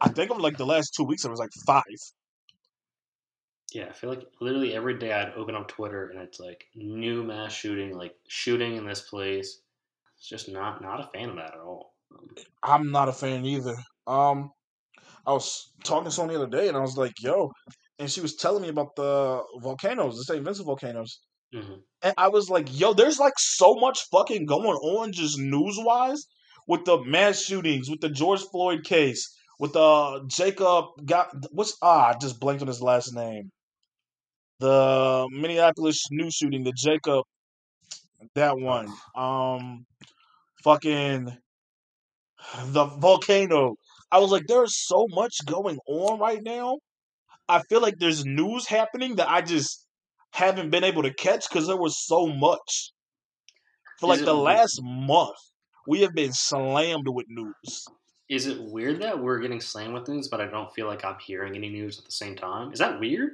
I 0.00 0.08
think 0.08 0.30
of 0.30 0.38
like 0.38 0.56
the 0.56 0.66
last 0.66 0.94
two 0.94 1.04
weeks, 1.04 1.24
it 1.24 1.30
was 1.30 1.40
like 1.40 1.50
five. 1.66 1.84
Yeah, 3.72 3.86
I 3.86 3.92
feel 3.92 4.10
like 4.10 4.26
literally 4.40 4.74
every 4.74 4.98
day 4.98 5.12
I'd 5.12 5.34
open 5.34 5.54
up 5.54 5.68
Twitter 5.68 6.08
and 6.10 6.20
it's 6.20 6.40
like 6.40 6.66
new 6.74 7.22
mass 7.22 7.52
shooting, 7.52 7.96
like 7.96 8.14
shooting 8.28 8.76
in 8.76 8.84
this 8.84 9.02
place. 9.02 9.60
It's 10.16 10.28
just 10.28 10.48
not 10.48 10.82
not 10.82 11.00
a 11.00 11.10
fan 11.14 11.30
of 11.30 11.36
that 11.36 11.54
at 11.54 11.60
all. 11.60 11.94
I'm 12.62 12.90
not 12.90 13.08
a 13.08 13.12
fan 13.12 13.46
either. 13.46 13.76
Um, 14.06 14.50
I 15.26 15.32
was 15.32 15.72
talking 15.84 16.04
to 16.04 16.10
someone 16.10 16.34
the 16.34 16.42
other 16.42 16.50
day, 16.50 16.68
and 16.68 16.76
I 16.76 16.80
was 16.80 16.96
like, 16.96 17.14
"Yo," 17.20 17.52
and 18.00 18.10
she 18.10 18.22
was 18.22 18.36
telling 18.36 18.62
me 18.62 18.70
about 18.70 18.96
the 18.96 19.44
volcanoes, 19.60 20.16
the 20.16 20.24
St. 20.24 20.44
Vincent 20.44 20.66
volcanoes. 20.66 21.20
mhm. 21.54 21.82
And 22.02 22.14
I 22.18 22.28
was 22.28 22.50
like, 22.50 22.68
yo, 22.80 22.94
there's 22.94 23.20
like 23.20 23.34
so 23.38 23.74
much 23.76 24.00
fucking 24.12 24.46
going 24.46 24.78
on 24.96 25.12
just 25.12 25.38
news 25.38 25.76
wise 25.78 26.26
with 26.68 26.84
the 26.86 27.04
mass 27.04 27.42
shootings, 27.42 27.90
with 27.90 28.00
the 28.00 28.10
George 28.10 28.42
Floyd 28.52 28.84
case, 28.84 29.28
with 29.60 29.74
the 29.74 30.24
Jacob 30.28 30.86
got 31.06 31.28
what's 31.52 31.76
ah, 31.82 32.10
I 32.10 32.18
just 32.18 32.40
blanked 32.40 32.62
on 32.62 32.68
his 32.68 32.82
last 32.82 33.14
name. 33.14 33.52
The 34.60 35.28
Minneapolis 35.32 36.04
news 36.12 36.34
shooting, 36.34 36.62
the 36.64 36.72
Jacob 36.72 37.24
that 38.34 38.58
one. 38.58 38.92
Um 39.14 39.86
fucking 40.64 41.38
the 42.66 42.84
volcano. 42.84 43.76
I 44.10 44.18
was 44.18 44.30
like, 44.30 44.46
there's 44.46 44.76
so 44.76 45.06
much 45.10 45.36
going 45.46 45.78
on 45.86 46.18
right 46.18 46.42
now. 46.42 46.78
I 47.50 47.62
feel 47.68 47.80
like 47.80 47.98
there's 47.98 48.24
news 48.24 48.66
happening 48.66 49.16
that 49.16 49.28
I 49.28 49.40
just 49.40 49.86
haven't 50.32 50.70
been 50.70 50.84
able 50.84 51.02
to 51.02 51.12
catch 51.12 51.48
because 51.48 51.66
there 51.66 51.76
was 51.76 51.98
so 51.98 52.26
much. 52.26 52.92
For 53.98 54.06
like 54.08 54.24
the 54.24 54.36
we- 54.36 54.42
last 54.42 54.80
month, 54.82 55.36
we 55.86 56.00
have 56.02 56.14
been 56.14 56.32
slammed 56.32 57.08
with 57.08 57.26
news. 57.28 57.84
Is 58.28 58.46
it 58.46 58.58
weird 58.60 59.02
that 59.02 59.20
we're 59.20 59.40
getting 59.40 59.60
slammed 59.60 59.92
with 59.92 60.08
news, 60.08 60.28
but 60.28 60.40
I 60.40 60.46
don't 60.46 60.72
feel 60.72 60.86
like 60.86 61.04
I'm 61.04 61.16
hearing 61.18 61.56
any 61.56 61.68
news 61.68 61.98
at 61.98 62.04
the 62.04 62.12
same 62.12 62.36
time? 62.36 62.72
Is 62.72 62.78
that 62.78 63.00
weird? 63.00 63.30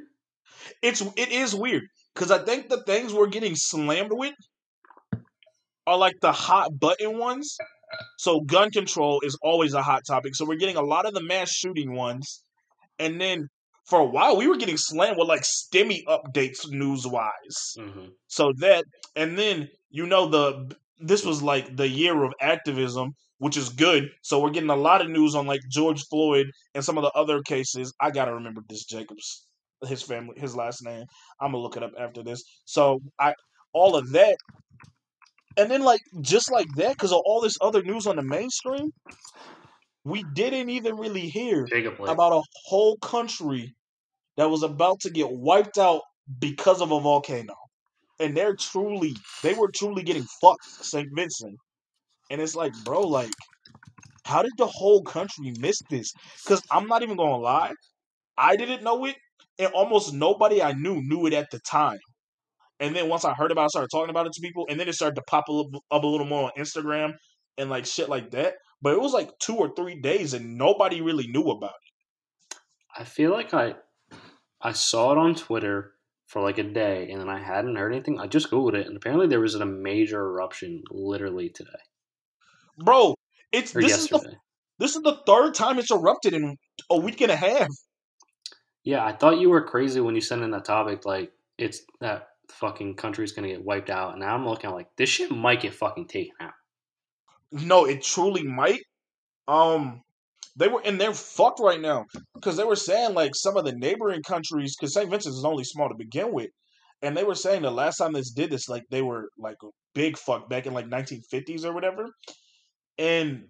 It's 0.82 1.02
it 1.16 1.30
is 1.30 1.54
weird 1.54 1.82
because 2.14 2.30
I 2.30 2.38
think 2.38 2.70
the 2.70 2.82
things 2.84 3.12
we're 3.12 3.26
getting 3.26 3.54
slammed 3.54 4.12
with 4.12 4.34
are 5.86 5.98
like 5.98 6.14
the 6.20 6.32
hot 6.32 6.78
button 6.80 7.18
ones. 7.18 7.56
So 8.18 8.40
gun 8.40 8.70
control 8.70 9.20
is 9.22 9.38
always 9.42 9.74
a 9.74 9.82
hot 9.82 10.02
topic. 10.06 10.34
So 10.34 10.46
we're 10.46 10.56
getting 10.56 10.76
a 10.76 10.82
lot 10.82 11.06
of 11.06 11.12
the 11.12 11.22
mass 11.22 11.50
shooting 11.50 11.94
ones, 11.94 12.42
and 12.98 13.20
then 13.20 13.48
for 13.88 14.00
a 14.00 14.04
while 14.04 14.36
we 14.36 14.48
were 14.48 14.56
getting 14.56 14.76
slammed 14.76 15.18
with 15.18 15.28
like 15.28 15.42
stimmy 15.42 16.04
updates 16.06 16.68
news 16.68 17.06
wise. 17.06 17.58
hmm 17.76 18.08
So 18.28 18.52
that, 18.58 18.84
and 19.14 19.38
then 19.38 19.68
you 19.90 20.06
know 20.06 20.28
the 20.28 20.74
this 20.98 21.24
was 21.24 21.42
like 21.42 21.76
the 21.76 21.88
year 21.88 22.24
of 22.24 22.32
activism, 22.40 23.12
which 23.38 23.56
is 23.56 23.68
good. 23.68 24.10
So 24.22 24.40
we're 24.40 24.50
getting 24.50 24.70
a 24.70 24.76
lot 24.76 25.02
of 25.02 25.10
news 25.10 25.34
on 25.34 25.46
like 25.46 25.60
George 25.70 26.02
Floyd 26.10 26.46
and 26.74 26.84
some 26.84 26.98
of 26.98 27.04
the 27.04 27.12
other 27.12 27.42
cases. 27.42 27.92
I 28.00 28.10
gotta 28.10 28.34
remember 28.34 28.62
this 28.68 28.84
Jacobs, 28.84 29.46
his 29.86 30.02
family, 30.02 30.34
his 30.38 30.56
last 30.56 30.82
name. 30.84 31.04
I'm 31.40 31.52
gonna 31.52 31.62
look 31.62 31.76
it 31.76 31.82
up 31.82 31.92
after 31.98 32.22
this. 32.22 32.42
So 32.64 33.00
I 33.20 33.34
all 33.72 33.96
of 33.96 34.10
that, 34.12 34.36
and 35.56 35.70
then 35.70 35.82
like 35.82 36.00
just 36.20 36.50
like 36.50 36.66
that, 36.76 36.94
because 36.94 37.12
of 37.12 37.20
all 37.24 37.40
this 37.40 37.56
other 37.60 37.82
news 37.82 38.06
on 38.06 38.16
the 38.16 38.22
mainstream, 38.22 38.90
we 40.04 40.24
didn't 40.24 40.70
even 40.70 40.96
really 40.96 41.28
hear 41.28 41.70
about 42.06 42.32
a 42.32 42.42
whole 42.66 42.96
country 42.98 43.74
that 44.36 44.50
was 44.50 44.62
about 44.62 45.00
to 45.00 45.10
get 45.10 45.30
wiped 45.30 45.78
out 45.78 46.02
because 46.38 46.80
of 46.80 46.90
a 46.90 47.00
volcano. 47.00 47.54
And 48.18 48.36
they're 48.36 48.56
truly, 48.56 49.14
they 49.42 49.54
were 49.54 49.70
truly 49.74 50.02
getting 50.02 50.26
fucked, 50.40 50.64
St. 50.64 51.08
Vincent. 51.14 51.56
And 52.30 52.40
it's 52.40 52.54
like, 52.54 52.72
bro, 52.84 53.02
like, 53.02 53.30
how 54.24 54.42
did 54.42 54.52
the 54.56 54.66
whole 54.66 55.02
country 55.02 55.52
miss 55.58 55.80
this? 55.90 56.12
Because 56.42 56.62
I'm 56.70 56.86
not 56.86 57.02
even 57.02 57.16
going 57.16 57.30
to 57.30 57.36
lie, 57.36 57.72
I 58.36 58.56
didn't 58.56 58.82
know 58.82 59.04
it 59.04 59.16
and 59.58 59.72
almost 59.72 60.12
nobody 60.12 60.62
I 60.62 60.72
knew 60.72 61.00
knew 61.02 61.26
it 61.26 61.32
at 61.32 61.50
the 61.50 61.58
time. 61.60 61.98
And 62.78 62.94
then 62.94 63.08
once 63.08 63.24
I 63.24 63.32
heard 63.32 63.50
about 63.50 63.62
it, 63.62 63.64
I 63.64 63.68
started 63.68 63.88
talking 63.90 64.10
about 64.10 64.26
it 64.26 64.32
to 64.34 64.40
people, 64.40 64.66
and 64.68 64.78
then 64.78 64.88
it 64.88 64.94
started 64.94 65.16
to 65.16 65.22
pop 65.22 65.44
up, 65.48 65.66
up 65.90 66.02
a 66.02 66.06
little 66.06 66.26
more 66.26 66.44
on 66.44 66.50
Instagram 66.58 67.14
and 67.56 67.70
like 67.70 67.86
shit 67.86 68.08
like 68.08 68.30
that. 68.32 68.54
But 68.82 68.92
it 68.92 69.00
was 69.00 69.14
like 69.14 69.30
two 69.38 69.56
or 69.56 69.74
three 69.74 69.98
days, 70.00 70.34
and 70.34 70.58
nobody 70.58 71.00
really 71.00 71.26
knew 71.26 71.44
about 71.44 71.70
it. 71.70 72.56
I 72.98 73.04
feel 73.04 73.30
like 73.30 73.54
I 73.54 73.76
I 74.66 74.72
saw 74.72 75.12
it 75.12 75.18
on 75.18 75.36
Twitter 75.36 75.92
for 76.26 76.42
like 76.42 76.58
a 76.58 76.64
day, 76.64 77.08
and 77.10 77.20
then 77.20 77.28
I 77.28 77.38
hadn't 77.38 77.76
heard 77.76 77.92
anything. 77.92 78.18
I 78.18 78.26
just 78.26 78.50
googled 78.50 78.74
it, 78.74 78.88
and 78.88 78.96
apparently 78.96 79.28
there 79.28 79.40
was 79.40 79.54
a 79.54 79.64
major 79.64 80.20
eruption 80.20 80.82
literally 80.90 81.50
today 81.50 81.70
Bro, 82.78 83.14
it's 83.52 83.76
or 83.76 83.80
this 83.80 83.96
is 83.96 84.08
the 84.08 84.34
this 84.80 84.96
is 84.96 85.02
the 85.02 85.18
third 85.24 85.54
time 85.54 85.78
it's 85.78 85.92
erupted 85.92 86.34
in 86.34 86.56
a 86.90 86.98
week 86.98 87.20
and 87.20 87.30
a 87.30 87.36
half. 87.36 87.68
Yeah, 88.82 89.04
I 89.04 89.12
thought 89.12 89.38
you 89.38 89.50
were 89.50 89.62
crazy 89.62 90.00
when 90.00 90.16
you 90.16 90.20
sent 90.20 90.42
in 90.42 90.50
that 90.50 90.64
topic. 90.64 91.06
Like 91.06 91.30
it's 91.58 91.82
that 92.00 92.28
fucking 92.50 92.96
country's 92.96 93.32
gonna 93.32 93.48
get 93.48 93.64
wiped 93.64 93.90
out, 93.90 94.12
and 94.12 94.20
now 94.20 94.34
I'm 94.34 94.46
looking 94.46 94.70
like 94.70 94.88
this 94.96 95.10
shit 95.10 95.30
might 95.30 95.62
get 95.62 95.74
fucking 95.74 96.08
taken 96.08 96.34
out. 96.40 96.54
No, 97.52 97.84
it 97.86 98.02
truly 98.02 98.42
might. 98.42 98.82
Um, 99.46 100.02
they 100.56 100.68
were 100.68 100.82
and 100.84 101.00
they're 101.00 101.12
fucked 101.12 101.60
right 101.60 101.80
now 101.80 102.04
because 102.34 102.56
they 102.56 102.64
were 102.64 102.76
saying 102.76 103.14
like 103.14 103.32
some 103.34 103.56
of 103.56 103.64
the 103.64 103.72
neighboring 103.72 104.22
countries 104.22 104.74
because 104.78 104.94
St. 104.94 105.10
Vincent's 105.10 105.38
is 105.38 105.44
only 105.44 105.64
small 105.64 105.88
to 105.88 105.94
begin 105.94 106.32
with, 106.32 106.50
and 107.02 107.16
they 107.16 107.24
were 107.24 107.34
saying 107.34 107.62
the 107.62 107.70
last 107.70 107.98
time 107.98 108.12
this 108.12 108.30
did 108.30 108.50
this 108.50 108.68
like 108.68 108.84
they 108.90 109.02
were 109.02 109.28
like 109.38 109.56
big 109.94 110.16
fuck 110.18 110.48
back 110.48 110.66
in 110.66 110.74
like 110.74 110.88
1950s 110.88 111.64
or 111.64 111.72
whatever, 111.72 112.06
and 112.98 113.44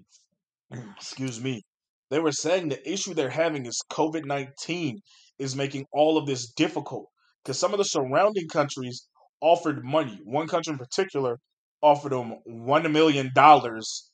excuse 0.97 1.41
me, 1.41 1.62
they 2.11 2.19
were 2.19 2.33
saying 2.33 2.69
the 2.69 2.91
issue 2.93 3.15
they're 3.15 3.31
having 3.31 3.66
is 3.66 3.81
COVID 3.93 4.24
19 4.24 4.99
is 5.39 5.57
making 5.57 5.85
all 5.93 6.19
of 6.19 6.27
this 6.27 6.53
difficult 6.53 7.07
because 7.45 7.59
some 7.59 7.73
of 7.73 7.78
the 7.78 7.85
surrounding 7.85 8.49
countries 8.49 9.07
offered 9.41 9.85
money. 9.85 10.19
One 10.24 10.49
country 10.49 10.73
in 10.73 10.78
particular 10.78 11.39
offered 11.83 12.12
them 12.12 12.37
$1 12.49 12.91
million 12.91 13.31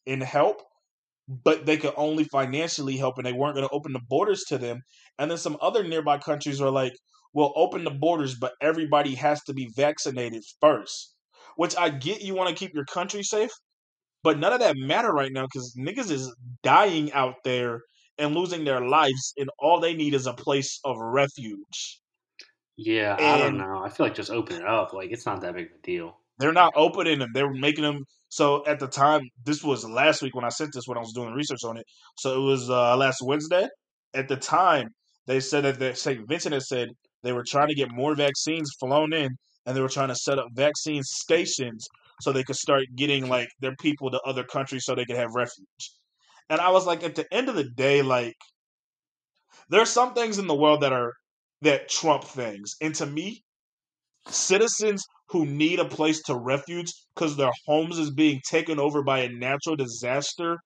in 0.07 0.21
help, 0.21 0.63
but 1.29 1.67
they 1.67 1.77
could 1.77 1.95
only 1.97 2.25
financially 2.25 2.97
help 2.97 3.19
and 3.19 3.27
they 3.27 3.33
weren't 3.33 3.55
going 3.55 3.67
to 3.67 3.75
open 3.75 3.93
the 3.93 4.01
borders 4.09 4.45
to 4.49 4.59
them. 4.59 4.81
And 5.19 5.31
then 5.31 5.39
some 5.39 5.57
other 5.61 5.85
nearby 5.85 6.19
countries 6.19 6.61
are 6.61 6.71
like, 6.71 6.93
we'll 7.33 7.53
open 7.57 7.85
the 7.85 7.91
borders, 7.91 8.35
but 8.35 8.53
everybody 8.61 9.15
has 9.15 9.43
to 9.45 9.55
be 9.55 9.71
vaccinated 9.77 10.43
first. 10.61 11.15
Which 11.57 11.77
I 11.77 11.91
get 11.91 12.23
you 12.23 12.35
want 12.35 12.49
to 12.49 12.55
keep 12.55 12.75
your 12.75 12.87
country 12.87 13.23
safe, 13.23 13.51
but 14.23 14.39
none 14.39 14.53
of 14.53 14.61
that 14.61 14.77
matter 14.77 15.13
right 15.13 15.33
now 15.33 15.43
because 15.43 15.77
niggas 15.79 16.11
is 16.11 16.35
dying 16.63 17.13
out 17.13 17.35
there 17.45 17.81
and 18.19 18.35
losing 18.35 18.65
their 18.65 18.81
lives, 18.81 19.35
and 19.37 19.51
all 19.59 19.81
they 19.81 19.95
need 19.95 20.15
is 20.15 20.27
a 20.27 20.35
place 20.35 20.81
of 20.85 20.97
refuge. 20.99 22.01
Yeah, 22.77 23.17
I 23.19 23.39
don't 23.39 23.59
know. 23.59 23.83
I 23.85 23.89
feel 23.91 24.07
like 24.07 24.15
just 24.15 24.31
open 24.31 24.57
it 24.57 24.67
up. 24.67 24.93
Like 24.93 25.11
it's 25.11 25.27
not 25.27 25.41
that 25.43 25.55
big 25.55 25.67
of 25.67 25.73
a 25.79 25.83
deal. 25.83 26.19
They're 26.43 26.53
not 26.53 26.73
opening 26.75 27.21
them. 27.21 27.31
They 27.33 27.45
were 27.45 27.55
making 27.55 27.85
them. 27.85 28.05
So 28.29 28.67
at 28.67 28.81
the 28.81 28.89
time, 28.89 29.23
this 29.45 29.63
was 29.63 29.89
last 29.89 30.23
week 30.23 30.35
when 30.35 30.45
I 30.45 30.49
sent 30.49 30.73
this 30.75 30.89
when 30.89 30.99
I 30.99 31.01
was 31.01 31.13
doing 31.13 31.33
research 31.33 31.63
on 31.65 31.77
it. 31.77 31.85
So 32.19 32.35
it 32.35 32.45
was 32.45 32.69
uh, 32.69 32.97
last 32.97 33.23
Wednesday. 33.23 33.69
At 34.13 34.27
the 34.27 34.37
time, 34.37 34.89
they 35.29 35.39
said 35.39 35.65
that 35.65 35.99
St. 35.99 36.29
Vincent 36.29 36.53
had 36.53 36.63
said 36.65 36.89
they 37.23 37.33
were 37.33 37.45
trying 37.47 37.69
to 37.69 37.77
get 37.77 37.93
more 37.93 38.17
vaccines 38.17 38.73
flown 38.81 39.13
in, 39.13 39.31
and 39.67 39.77
they 39.77 39.81
were 39.81 39.89
trying 39.89 40.09
to 40.09 40.17
set 40.17 40.41
up 40.41 40.49
vaccine 40.53 41.05
stations 41.05 41.87
so 42.21 42.33
they 42.33 42.43
could 42.43 42.57
start 42.57 42.87
getting 42.97 43.29
like 43.29 43.49
their 43.61 43.77
people 43.81 44.11
to 44.11 44.21
other 44.23 44.43
countries 44.43 44.85
so 44.85 44.97
they 44.97 45.05
could 45.05 45.17
have 45.17 45.35
refuge. 45.37 45.93
And 46.51 46.61
I 46.61 46.71
was 46.71 46.87
like, 46.87 47.05
at 47.05 47.15
the 47.15 47.33
end 47.33 47.51
of 47.51 47.55
the 47.55 47.71
day, 47.77 48.03
like 48.03 48.37
there's 49.69 49.91
some 49.91 50.13
things 50.13 50.39
in 50.39 50.49
the 50.49 50.57
world 50.57 50.81
that 50.81 50.93
are 50.93 51.13
that 51.63 51.89
trump 51.89 52.25
things, 52.25 52.75
and 52.81 52.93
to 52.97 53.07
me, 53.07 53.45
citizens 54.29 55.05
who 55.29 55.47
need 55.47 55.79
a 55.81 55.85
place 55.85 56.23
to 56.25 56.37
refuge 56.37 56.93
because 57.15 57.37
their 57.37 57.53
homes 57.67 57.99
is 57.99 58.11
being 58.11 58.41
taken 58.49 58.79
over 58.79 59.03
by 59.03 59.21
a 59.21 59.29
natural 59.29 59.77
disaster 59.77 60.59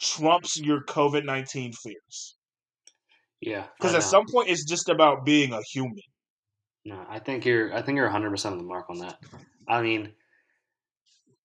trumps 0.00 0.58
your 0.58 0.82
COVID 0.84 1.24
nineteen 1.24 1.72
fears. 1.72 2.36
Yeah, 3.40 3.66
Because 3.78 3.94
at 3.94 4.02
some 4.02 4.26
point, 4.30 4.50
it's 4.50 4.64
just 4.64 4.88
about 4.90 5.24
being 5.24 5.52
a 5.52 5.62
human. 5.72 5.96
No, 6.84 7.04
I 7.08 7.18
think 7.18 7.44
you're. 7.44 7.74
I 7.74 7.82
think 7.82 7.96
you're 7.96 8.06
100 8.06 8.30
percent 8.30 8.52
on 8.52 8.58
the 8.58 8.64
mark 8.64 8.90
on 8.90 8.98
that. 8.98 9.18
I 9.68 9.82
mean, 9.82 10.12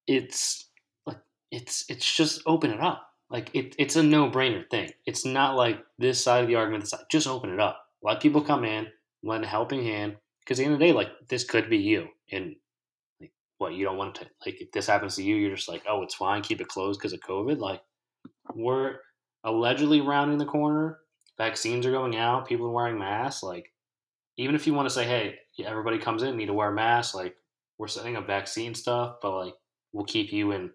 it's 0.07 0.69
like 1.06 1.19
it's 1.52 1.86
it's 1.90 2.15
just 2.15 2.41
open 2.45 2.72
it 2.72 2.80
up. 2.82 3.07
Like 3.30 3.49
it, 3.53 3.76
it's 3.77 3.95
a 3.95 4.03
no 4.03 4.30
brainer 4.30 4.69
thing. 4.69 4.91
It's 5.06 5.26
not 5.26 5.56
like 5.56 5.84
this 5.98 6.23
side 6.23 6.44
of 6.44 6.48
the 6.48 6.56
argument. 6.56 6.84
This 6.84 6.91
side. 6.91 7.06
Just 7.10 7.27
open 7.27 7.49
it 7.49 7.60
up. 7.60 7.82
Let 8.02 8.22
people 8.22 8.41
come 8.41 8.64
in, 8.65 8.88
lend 9.23 9.44
a 9.44 9.48
helping 9.48 9.84
hand. 9.84 10.18
Because 10.45 10.59
at 10.59 10.63
the 10.63 10.65
end 10.65 10.73
of 10.73 10.80
the 10.80 10.85
day, 10.85 10.93
like 10.93 11.09
this 11.27 11.43
could 11.43 11.69
be 11.69 11.77
you, 11.77 12.07
and 12.31 12.55
like 13.19 13.31
what 13.57 13.73
you 13.73 13.84
don't 13.84 13.97
want 13.97 14.15
to 14.15 14.27
like. 14.45 14.61
If 14.61 14.72
this 14.72 14.88
happens 14.88 15.15
to 15.15 15.23
you, 15.23 15.35
you're 15.35 15.55
just 15.55 15.69
like, 15.69 15.84
oh, 15.89 16.03
it's 16.03 16.15
fine. 16.15 16.41
Keep 16.41 16.61
it 16.61 16.67
closed 16.67 16.99
because 16.99 17.13
of 17.13 17.19
COVID. 17.22 17.57
Like 17.59 17.81
we're 18.53 18.97
allegedly 19.43 20.01
rounding 20.01 20.38
the 20.38 20.45
corner. 20.45 20.99
Vaccines 21.38 21.85
are 21.85 21.91
going 21.91 22.15
out. 22.15 22.47
People 22.47 22.67
are 22.67 22.72
wearing 22.72 22.99
masks. 22.99 23.43
Like 23.43 23.72
even 24.38 24.55
if 24.55 24.67
you 24.67 24.73
want 24.73 24.88
to 24.88 24.93
say, 24.93 25.05
hey, 25.05 25.35
everybody 25.65 25.97
comes 25.97 26.23
in, 26.23 26.38
need 26.38 26.47
to 26.47 26.53
wear 26.53 26.69
a 26.69 26.76
mask, 26.76 27.15
like 27.15 27.35
we're 27.77 27.88
setting 27.88 28.15
up 28.15 28.27
vaccine 28.27 28.73
stuff, 28.73 29.17
but 29.22 29.35
like 29.35 29.53
we'll 29.93 30.05
keep 30.05 30.31
you 30.31 30.51
in 30.51 30.69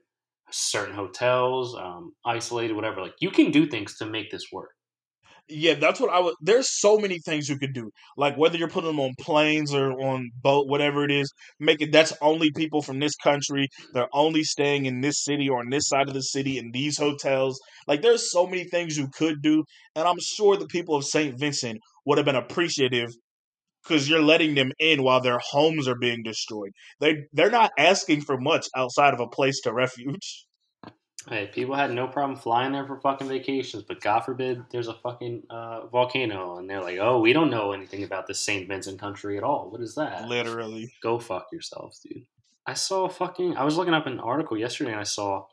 certain 0.50 0.94
hotels, 0.94 1.76
um, 1.76 2.14
isolated, 2.24 2.74
whatever. 2.74 3.00
Like 3.00 3.14
you 3.20 3.30
can 3.30 3.50
do 3.50 3.66
things 3.66 3.96
to 3.98 4.06
make 4.06 4.30
this 4.30 4.46
work. 4.52 4.70
Yeah, 5.48 5.74
that's 5.74 5.98
what 6.00 6.10
I 6.10 6.20
would. 6.20 6.34
There's 6.40 6.78
so 6.78 6.96
many 6.96 7.18
things 7.18 7.48
you 7.48 7.58
could 7.58 7.72
do. 7.74 7.90
Like 8.16 8.36
whether 8.36 8.56
you're 8.56 8.68
putting 8.68 8.88
them 8.90 9.00
on 9.00 9.14
planes 9.18 9.74
or 9.74 9.92
on 9.92 10.30
boat, 10.42 10.68
whatever 10.68 11.04
it 11.04 11.10
is, 11.10 11.32
make 11.58 11.80
it 11.82 11.92
that's 11.92 12.12
only 12.20 12.50
people 12.52 12.82
from 12.82 13.00
this 13.00 13.16
country. 13.16 13.68
They're 13.92 14.08
only 14.12 14.44
staying 14.44 14.86
in 14.86 15.00
this 15.00 15.22
city 15.24 15.48
or 15.48 15.58
on 15.60 15.70
this 15.70 15.88
side 15.88 16.08
of 16.08 16.14
the 16.14 16.22
city 16.22 16.56
in 16.58 16.70
these 16.72 16.98
hotels. 16.98 17.60
Like 17.88 18.02
there's 18.02 18.30
so 18.30 18.46
many 18.46 18.64
things 18.64 18.96
you 18.96 19.08
could 19.08 19.42
do, 19.42 19.64
and 19.96 20.06
I'm 20.06 20.20
sure 20.20 20.56
the 20.56 20.66
people 20.66 20.94
of 20.94 21.04
St. 21.04 21.38
Vincent 21.38 21.80
would 22.06 22.18
have 22.18 22.24
been 22.26 22.36
appreciative 22.36 23.10
because 23.84 24.08
you're 24.08 24.22
letting 24.22 24.54
them 24.54 24.72
in 24.78 25.02
while 25.02 25.20
their 25.20 25.40
homes 25.50 25.88
are 25.88 25.98
being 25.98 26.22
destroyed. 26.22 26.72
They 27.00 27.24
they're 27.32 27.50
not 27.50 27.72
asking 27.78 28.22
for 28.22 28.38
much 28.38 28.68
outside 28.76 29.14
of 29.14 29.20
a 29.20 29.28
place 29.28 29.60
to 29.62 29.72
refuge. 29.72 30.46
Hey, 31.28 31.50
people 31.52 31.74
had 31.74 31.92
no 31.92 32.06
problem 32.06 32.38
flying 32.38 32.72
there 32.72 32.86
for 32.86 32.98
fucking 32.98 33.28
vacations, 33.28 33.82
but 33.82 34.00
God 34.00 34.20
forbid 34.20 34.64
there's 34.70 34.88
a 34.88 34.94
fucking 34.94 35.42
uh, 35.50 35.86
volcano, 35.86 36.56
and 36.56 36.68
they're 36.68 36.80
like, 36.80 36.98
"Oh, 36.98 37.20
we 37.20 37.34
don't 37.34 37.50
know 37.50 37.72
anything 37.72 38.04
about 38.04 38.26
this 38.26 38.40
Saint 38.40 38.68
Vincent 38.68 38.98
country 38.98 39.36
at 39.36 39.44
all. 39.44 39.70
What 39.70 39.82
is 39.82 39.94
that?" 39.96 40.28
Literally. 40.28 40.94
Go 41.02 41.18
fuck 41.18 41.48
yourselves, 41.52 42.00
dude. 42.00 42.24
I 42.66 42.72
saw 42.72 43.04
a 43.04 43.10
fucking. 43.10 43.56
I 43.56 43.64
was 43.64 43.76
looking 43.76 43.92
up 43.92 44.06
an 44.06 44.18
article 44.18 44.56
yesterday, 44.56 44.92
and 44.92 45.00
I 45.00 45.04
saw 45.04 45.44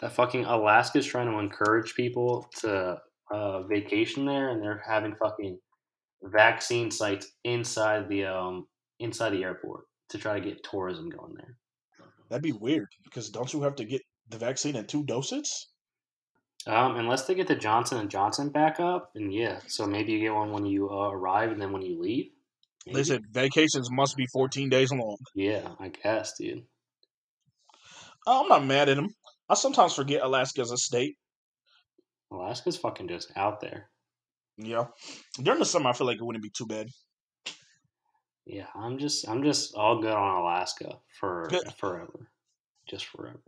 that 0.00 0.12
fucking 0.12 0.44
Alaska's 0.44 1.06
trying 1.06 1.30
to 1.30 1.38
encourage 1.38 1.94
people 1.94 2.48
to 2.60 2.98
uh, 3.30 3.62
vacation 3.62 4.26
there, 4.26 4.50
and 4.50 4.62
they're 4.62 4.82
having 4.86 5.14
fucking 5.16 5.58
vaccine 6.22 6.90
sites 6.90 7.32
inside 7.44 8.08
the 8.08 8.24
um 8.24 8.66
inside 9.00 9.30
the 9.30 9.44
airport 9.44 9.84
to 10.10 10.18
try 10.18 10.38
to 10.38 10.44
get 10.44 10.62
tourism 10.64 11.08
going 11.08 11.34
there. 11.34 11.56
That'd 12.28 12.42
be 12.42 12.52
weird 12.52 12.88
because 13.04 13.30
don't 13.30 13.52
you 13.52 13.62
have 13.62 13.76
to 13.76 13.84
get 13.84 14.02
the 14.28 14.38
vaccine 14.38 14.76
in 14.76 14.86
two 14.86 15.04
doses? 15.04 15.68
Um, 16.66 16.96
unless 16.96 17.26
they 17.26 17.34
get 17.34 17.46
the 17.46 17.54
Johnson 17.54 17.98
and 17.98 18.10
Johnson 18.10 18.50
back 18.50 18.80
up, 18.80 19.12
and 19.14 19.32
yeah, 19.32 19.60
so 19.66 19.86
maybe 19.86 20.12
you 20.12 20.20
get 20.20 20.34
one 20.34 20.52
when 20.52 20.66
you 20.66 20.90
uh, 20.90 21.10
arrive 21.10 21.50
and 21.50 21.60
then 21.60 21.72
when 21.72 21.82
you 21.82 22.00
leave. 22.00 22.30
They 22.92 23.04
said 23.04 23.22
vacations 23.30 23.90
must 23.90 24.16
be 24.16 24.26
14 24.32 24.68
days 24.70 24.90
long. 24.90 25.18
Yeah, 25.34 25.68
I 25.78 25.88
guess, 25.88 26.34
dude. 26.38 26.64
Oh, 28.26 28.42
I'm 28.42 28.48
not 28.48 28.64
mad 28.64 28.88
at 28.88 28.96
them. 28.96 29.14
I 29.48 29.54
sometimes 29.54 29.94
forget 29.94 30.22
Alaska's 30.22 30.72
a 30.72 30.76
state. 30.76 31.16
Alaska's 32.30 32.76
fucking 32.76 33.08
just 33.08 33.30
out 33.36 33.60
there. 33.60 33.88
Yeah. 34.58 34.86
During 35.42 35.60
the 35.60 35.64
summer, 35.64 35.90
I 35.90 35.92
feel 35.92 36.06
like 36.06 36.18
it 36.18 36.24
wouldn't 36.24 36.42
be 36.42 36.50
too 36.50 36.66
bad. 36.66 36.88
Yeah, 38.44 38.66
I'm 38.74 38.98
just 38.98 39.28
I'm 39.28 39.42
just 39.42 39.74
all 39.74 40.00
good 40.00 40.12
on 40.12 40.40
Alaska 40.40 40.98
for 41.20 41.48
forever. 41.76 42.30
Just 42.88 43.04
forever. 43.04 43.38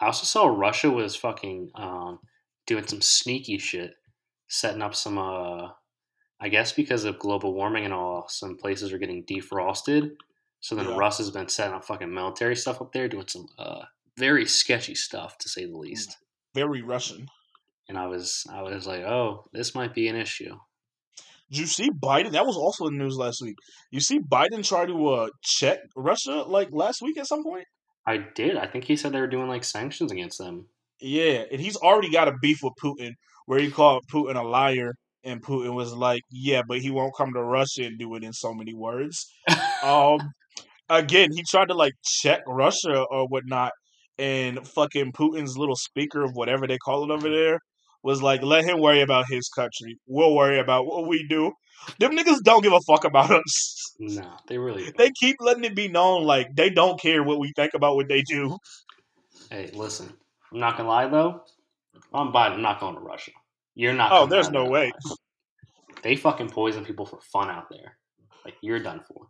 I 0.00 0.06
also 0.06 0.24
saw 0.24 0.46
Russia 0.46 0.90
was 0.90 1.16
fucking 1.16 1.70
um, 1.74 2.18
doing 2.66 2.86
some 2.86 3.00
sneaky 3.00 3.58
shit, 3.58 3.94
setting 4.48 4.82
up 4.82 4.94
some 4.94 5.18
uh 5.18 5.70
I 6.38 6.50
guess 6.50 6.72
because 6.72 7.04
of 7.04 7.18
global 7.18 7.54
warming 7.54 7.86
and 7.86 7.94
all, 7.94 8.26
some 8.28 8.56
places 8.58 8.92
are 8.92 8.98
getting 8.98 9.24
defrosted. 9.24 10.10
So 10.60 10.74
then 10.74 10.88
Yeah. 10.88 10.96
Russ 10.96 11.18
has 11.18 11.30
been 11.30 11.48
setting 11.48 11.74
up 11.74 11.84
fucking 11.84 12.12
military 12.12 12.56
stuff 12.56 12.82
up 12.82 12.92
there, 12.92 13.08
doing 13.08 13.28
some 13.28 13.46
uh 13.58 13.82
very 14.18 14.46
sketchy 14.46 14.94
stuff 14.94 15.38
to 15.38 15.48
say 15.48 15.64
the 15.64 15.76
least. 15.76 16.16
Very 16.54 16.82
Russian. 16.82 17.28
And 17.88 17.96
I 17.96 18.06
was 18.06 18.44
I 18.52 18.62
was 18.62 18.86
like, 18.86 19.02
oh, 19.02 19.44
this 19.52 19.74
might 19.74 19.94
be 19.94 20.08
an 20.08 20.16
issue. 20.16 20.56
Did 21.50 21.60
you 21.60 21.66
see 21.66 21.90
Biden? 21.90 22.32
That 22.32 22.44
was 22.44 22.56
also 22.56 22.86
in 22.86 22.98
the 22.98 23.04
news 23.04 23.16
last 23.16 23.40
week. 23.40 23.56
You 23.92 24.00
see 24.00 24.18
Biden 24.18 24.66
try 24.66 24.84
to 24.84 25.08
uh, 25.08 25.28
check 25.42 25.78
Russia 25.94 26.42
like 26.46 26.68
last 26.72 27.00
week 27.02 27.16
at 27.18 27.26
some 27.28 27.44
point? 27.44 27.66
I 28.06 28.18
did. 28.18 28.56
I 28.56 28.66
think 28.66 28.84
he 28.84 28.96
said 28.96 29.12
they 29.12 29.20
were 29.20 29.26
doing 29.26 29.48
like 29.48 29.64
sanctions 29.64 30.12
against 30.12 30.38
them. 30.38 30.66
Yeah, 31.00 31.44
and 31.50 31.60
he's 31.60 31.76
already 31.76 32.10
got 32.10 32.28
a 32.28 32.34
beef 32.40 32.60
with 32.62 32.72
Putin 32.82 33.12
where 33.46 33.58
he 33.58 33.70
called 33.70 34.04
Putin 34.12 34.36
a 34.36 34.42
liar 34.42 34.92
and 35.24 35.42
Putin 35.42 35.74
was 35.74 35.92
like, 35.92 36.22
"Yeah, 36.30 36.62
but 36.66 36.78
he 36.78 36.90
won't 36.90 37.16
come 37.16 37.32
to 37.34 37.42
Russia 37.42 37.84
and 37.84 37.98
do 37.98 38.14
it 38.14 38.22
in 38.22 38.32
so 38.32 38.54
many 38.54 38.72
words." 38.74 39.26
um, 39.82 40.18
again, 40.88 41.30
he 41.32 41.42
tried 41.50 41.68
to 41.68 41.74
like 41.74 41.94
check 42.04 42.40
Russia 42.46 43.02
or 43.10 43.26
whatnot, 43.26 43.72
and 44.18 44.66
fucking 44.66 45.12
Putin's 45.12 45.58
little 45.58 45.76
speaker 45.76 46.22
of 46.22 46.34
whatever 46.34 46.66
they 46.66 46.78
call 46.78 47.04
it 47.04 47.10
over 47.12 47.28
there 47.28 47.58
was 48.02 48.22
like, 48.22 48.42
"Let 48.42 48.64
him 48.64 48.80
worry 48.80 49.02
about 49.02 49.26
his 49.28 49.48
country. 49.48 49.98
We'll 50.06 50.34
worry 50.34 50.60
about 50.60 50.86
what 50.86 51.08
we 51.08 51.26
do." 51.28 51.52
Them 51.98 52.16
niggas 52.16 52.42
don't 52.42 52.62
give 52.62 52.72
a 52.72 52.80
fuck 52.80 53.04
about 53.04 53.30
us. 53.30 53.94
No, 53.98 54.30
they 54.48 54.58
really. 54.58 54.84
Don't. 54.84 54.96
They 54.96 55.10
keep 55.10 55.36
letting 55.40 55.64
it 55.64 55.74
be 55.74 55.88
known 55.88 56.24
like 56.24 56.54
they 56.54 56.70
don't 56.70 57.00
care 57.00 57.22
what 57.22 57.38
we 57.38 57.52
think 57.56 57.74
about 57.74 57.96
what 57.96 58.08
they 58.08 58.22
do. 58.22 58.58
Hey, 59.50 59.70
listen. 59.72 60.12
I'm 60.52 60.60
not 60.60 60.76
gonna 60.76 60.88
lie 60.88 61.08
though. 61.08 61.42
I'm 62.12 62.32
Biden. 62.32 62.54
I'm 62.54 62.62
not 62.62 62.80
going 62.80 62.94
to 62.94 63.00
Russia. 63.00 63.32
You're 63.74 63.92
not. 63.92 64.12
Oh, 64.12 64.26
there's 64.26 64.50
no 64.50 64.64
way. 64.64 64.90
place. 64.90 65.18
They 66.02 66.16
fucking 66.16 66.50
poison 66.50 66.84
people 66.84 67.06
for 67.06 67.20
fun 67.20 67.50
out 67.50 67.68
there. 67.70 67.96
Like 68.44 68.54
you're 68.60 68.78
done 68.78 69.00
for. 69.00 69.26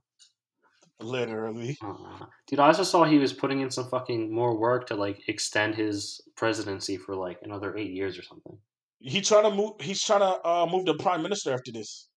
Literally. 1.01 1.77
Uh, 1.82 2.27
dude, 2.47 2.59
I 2.59 2.68
also 2.68 2.82
saw 2.82 3.05
he 3.05 3.18
was 3.18 3.32
putting 3.32 3.60
in 3.60 3.70
some 3.70 3.89
fucking 3.89 4.32
more 4.32 4.59
work 4.59 4.86
to 4.89 4.94
like 4.94 5.28
extend 5.28 5.74
his 5.74 6.20
presidency 6.36 6.97
for 6.97 7.14
like 7.14 7.39
another 7.43 7.77
eight 7.77 7.93
years 7.93 8.18
or 8.18 8.23
something. 8.23 8.56
He 8.98 9.20
trying 9.20 9.44
to 9.44 9.55
move. 9.55 9.73
He's 9.81 10.02
trying 10.02 10.20
to 10.20 10.47
uh, 10.47 10.66
move 10.70 10.86
to 10.86 10.94
prime 10.94 11.23
minister 11.23 11.52
after 11.52 11.70
this. 11.70 12.09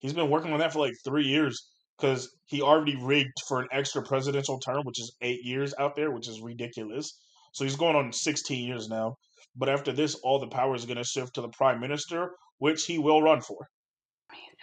He's 0.00 0.12
been 0.12 0.30
working 0.30 0.52
on 0.52 0.60
that 0.60 0.72
for 0.72 0.80
like 0.80 0.94
three 1.04 1.24
years 1.24 1.68
because 1.98 2.34
he 2.46 2.62
already 2.62 2.96
rigged 2.96 3.40
for 3.48 3.60
an 3.60 3.68
extra 3.72 4.02
presidential 4.02 4.58
term, 4.58 4.84
which 4.84 5.00
is 5.00 5.16
eight 5.22 5.42
years 5.42 5.74
out 5.78 5.96
there, 5.96 6.10
which 6.10 6.28
is 6.28 6.40
ridiculous. 6.40 7.18
So 7.52 7.64
he's 7.64 7.76
going 7.76 7.96
on 7.96 8.12
sixteen 8.12 8.66
years 8.66 8.88
now. 8.88 9.16
But 9.54 9.70
after 9.70 9.92
this, 9.92 10.14
all 10.16 10.38
the 10.38 10.48
power 10.48 10.74
is 10.74 10.84
going 10.84 10.98
to 10.98 11.04
shift 11.04 11.34
to 11.34 11.40
the 11.40 11.48
prime 11.48 11.80
minister, 11.80 12.32
which 12.58 12.84
he 12.84 12.98
will 12.98 13.22
run 13.22 13.40
for. 13.40 13.68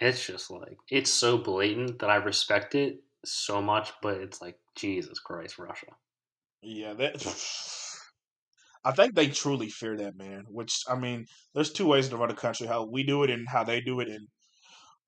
It's 0.00 0.26
just 0.26 0.50
like 0.50 0.76
it's 0.90 1.10
so 1.10 1.38
blatant 1.38 1.98
that 2.00 2.10
I 2.10 2.16
respect 2.16 2.74
it 2.74 2.98
so 3.24 3.60
much, 3.60 3.92
but 4.02 4.18
it's 4.18 4.40
like 4.40 4.56
Jesus 4.76 5.18
Christ, 5.18 5.58
Russia. 5.58 5.86
Yeah, 6.62 6.94
that. 6.94 7.16
I 8.86 8.92
think 8.92 9.14
they 9.14 9.28
truly 9.28 9.70
fear 9.70 9.96
that 9.96 10.16
man. 10.16 10.44
Which 10.48 10.82
I 10.88 10.94
mean, 10.94 11.26
there's 11.54 11.72
two 11.72 11.86
ways 11.86 12.08
to 12.08 12.16
run 12.16 12.30
a 12.30 12.34
country: 12.34 12.66
how 12.66 12.84
we 12.84 13.02
do 13.02 13.22
it 13.24 13.30
and 13.30 13.46
how 13.48 13.64
they 13.64 13.80
do 13.80 14.00
it. 14.00 14.08
And 14.08 14.28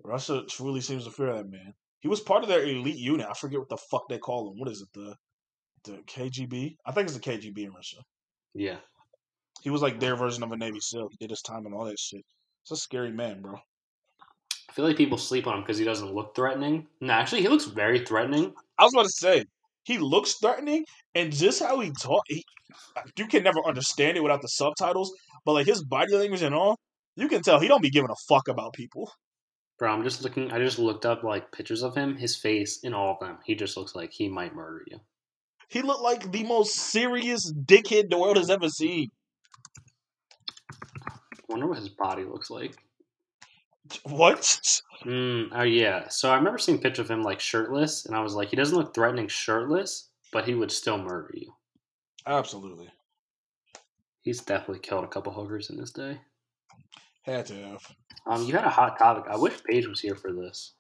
Russia 0.02 0.43
truly 0.48 0.81
seems 0.81 1.05
to 1.05 1.10
fear 1.10 1.35
that 1.35 1.48
man. 1.51 1.73
He 2.01 2.09
was 2.09 2.20
part 2.20 2.43
of 2.43 2.48
their 2.48 2.64
elite 2.64 2.97
unit. 2.98 3.27
I 3.28 3.35
forget 3.35 3.59
what 3.59 3.68
the 3.68 3.78
fuck 3.90 4.09
they 4.09 4.18
call 4.18 4.51
him. 4.51 4.59
What 4.59 4.70
is 4.70 4.81
it? 4.82 4.89
The 4.94 5.14
the 5.85 5.98
KGB? 6.06 6.77
I 6.85 6.93
think 6.93 7.09
it's 7.09 7.16
the 7.16 7.20
KGB 7.20 7.59
in 7.64 7.73
Russia. 7.73 7.98
Yeah, 8.55 8.78
He 9.62 9.70
was 9.70 9.82
like 9.82 10.01
their 10.01 10.16
version 10.16 10.43
of 10.43 10.51
a 10.52 10.56
Navy 10.56 10.81
SEAL. 10.81 11.09
He 11.10 11.16
did 11.18 11.31
his 11.31 11.43
time 11.43 11.66
and 11.66 11.74
all 11.74 11.85
that 11.85 11.98
shit. 11.98 12.23
It's 12.62 12.70
a 12.73 12.77
scary 12.77 13.12
man, 13.12 13.43
bro. 13.43 13.55
I 14.68 14.73
feel 14.73 14.85
like 14.85 14.97
people 14.97 15.18
sleep 15.18 15.47
on 15.47 15.55
him 15.56 15.60
because 15.60 15.78
he 15.78 15.85
doesn't 15.85 16.12
look 16.14 16.35
threatening. 16.35 16.86
No, 17.01 17.12
actually, 17.12 17.43
he 17.43 17.48
looks 17.48 17.66
very 17.66 18.01
threatening. 18.05 18.52
I 18.78 18.85
was 18.85 18.94
about 18.94 19.05
to 19.05 19.10
say 19.10 19.44
he 19.85 19.98
looks 19.98 20.35
threatening, 20.40 20.85
and 21.14 21.32
just 21.32 21.62
how 21.62 21.78
he 21.81 21.93
talk, 22.02 22.23
he, 22.28 22.43
you 23.16 23.27
can 23.27 23.43
never 23.44 23.60
understand 23.66 24.16
it 24.16 24.23
without 24.23 24.43
the 24.43 24.48
subtitles. 24.48 25.12
But 25.44 25.52
like 25.52 25.66
his 25.66 25.85
body 25.85 26.14
language 26.14 26.43
and 26.43 26.55
all, 26.55 26.77
you 27.14 27.28
can 27.28 27.43
tell 27.43 27.60
he 27.60 27.68
don't 27.68 27.82
be 27.82 27.90
giving 27.90 28.10
a 28.10 28.16
fuck 28.28 28.48
about 28.48 28.73
people. 28.73 29.10
Bro, 29.78 29.93
I'm 29.93 30.05
just 30.05 30.23
looking. 30.23 30.51
I 30.53 30.59
just 30.59 30.78
looked 30.78 31.05
up 31.05 31.23
like 31.23 31.53
pictures 31.53 31.82
of 31.82 31.94
him. 31.94 32.16
His 32.16 32.36
face 32.36 32.81
in 32.82 32.94
all 32.94 33.12
of 33.12 33.20
them, 33.20 33.39
he 33.44 33.55
just 33.55 33.77
looks 33.77 33.94
like 33.94 34.11
he 34.11 34.28
might 34.28 34.55
murder 34.55 34.82
you. 34.86 35.01
He 35.69 35.82
looked 35.82 36.03
like 36.03 36.32
the 36.32 36.44
most 36.44 36.74
serious 36.74 37.53
dickhead 37.53 38.09
the 38.09 38.19
world 38.19 38.36
has 38.36 38.51
ever 38.51 38.69
seen. 38.69 39.11
I 41.07 41.12
wonder 41.48 41.66
what 41.66 41.78
his 41.78 41.89
body 41.89 42.24
looks 42.24 42.51
like. 42.51 42.77
What? 44.05 44.59
Mm, 45.05 45.48
oh 45.53 45.62
yeah. 45.62 46.09
So 46.09 46.31
I 46.31 46.36
remember 46.36 46.59
seeing 46.59 46.78
a 46.78 46.81
picture 46.81 47.03
of 47.03 47.11
him 47.11 47.23
like 47.23 47.40
shirtless, 47.40 48.07
and 48.07 48.16
I 48.16 48.20
was 48.20 48.35
like, 48.35 48.48
he 48.48 48.57
doesn't 48.57 48.77
look 48.77 48.94
threatening 48.94 49.28
shirtless, 49.28 50.09
but 50.32 50.47
he 50.47 50.55
would 50.55 50.73
still 50.73 50.98
murder 50.98 51.32
you. 51.35 51.53
Absolutely. 52.27 52.89
He's 54.23 54.40
definitely 54.40 54.81
killed 54.81 55.05
a 55.05 55.09
couple 55.09 55.32
hookers 55.32 55.70
in 55.70 55.77
this 55.77 55.93
day. 55.93 56.19
Had 57.23 57.47
to 57.47 57.55
have. 57.55 57.97
Um, 58.26 58.44
you 58.44 58.55
had 58.55 58.64
a 58.64 58.70
hot 58.70 58.98
topic. 58.98 59.24
I 59.30 59.36
wish 59.36 59.62
Paige 59.64 59.86
was 59.86 60.01
here 60.01 60.16
for 60.16 60.32
this. 60.32 60.74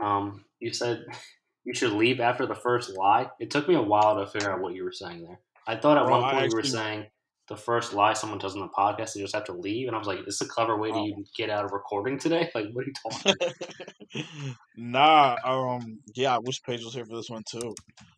Um, 0.00 0.44
you 0.60 0.72
said 0.72 1.04
you 1.64 1.74
should 1.74 1.92
leave 1.92 2.20
after 2.20 2.46
the 2.46 2.54
first 2.54 2.96
lie. 2.96 3.30
It 3.40 3.50
took 3.50 3.68
me 3.68 3.74
a 3.74 3.82
while 3.82 4.18
to 4.18 4.30
figure 4.30 4.52
out 4.52 4.60
what 4.60 4.74
you 4.74 4.84
were 4.84 4.92
saying 4.92 5.22
there. 5.22 5.40
I 5.66 5.76
thought 5.76 5.98
at 5.98 6.08
one 6.08 6.22
point 6.22 6.50
you 6.50 6.56
were 6.56 6.62
saying 6.62 7.06
the 7.48 7.56
first 7.56 7.94
lie 7.94 8.12
someone 8.12 8.38
tells 8.38 8.54
on 8.54 8.60
the 8.60 8.68
podcast, 8.68 9.14
they 9.14 9.20
just 9.20 9.34
have 9.34 9.44
to 9.44 9.54
leave, 9.54 9.86
and 9.86 9.96
I 9.96 9.98
was 9.98 10.06
like, 10.06 10.24
"This 10.24 10.36
is 10.36 10.42
a 10.42 10.48
clever 10.48 10.76
way 10.76 10.92
to 10.92 10.98
even 10.98 11.24
get 11.34 11.50
out 11.50 11.64
of 11.64 11.72
recording 11.72 12.18
today." 12.18 12.50
Like, 12.54 12.66
what 12.72 12.84
are 12.84 12.88
you 12.88 12.92
talking? 13.10 14.54
nah, 14.76 15.36
um, 15.44 16.00
yeah, 16.14 16.34
I 16.34 16.38
wish 16.38 16.62
Paige 16.62 16.84
was 16.84 16.94
here 16.94 17.04
for 17.04 17.16
this 17.16 17.30
one 17.30 17.42
too. 17.50 17.74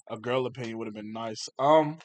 A 0.08 0.16
girl 0.16 0.46
opinion 0.46 0.78
would 0.78 0.86
have 0.86 0.94
been 0.94 1.12
nice. 1.12 1.48
Um, 1.58 1.98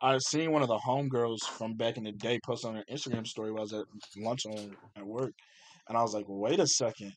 I 0.00 0.18
seen 0.18 0.52
one 0.52 0.62
of 0.62 0.68
the 0.68 0.78
homegirls 0.78 1.40
from 1.40 1.74
back 1.74 1.96
in 1.96 2.04
the 2.04 2.12
day 2.12 2.38
post 2.44 2.64
on 2.64 2.76
her 2.76 2.84
Instagram 2.90 3.26
story 3.26 3.50
while 3.50 3.60
I 3.60 3.62
was 3.62 3.72
at 3.72 3.86
lunch 4.16 4.46
on 4.46 4.76
at 4.96 5.06
work, 5.06 5.32
and 5.88 5.96
I 5.98 6.02
was 6.02 6.14
like, 6.14 6.26
wait 6.28 6.60
a 6.60 6.66
second, 6.66 7.12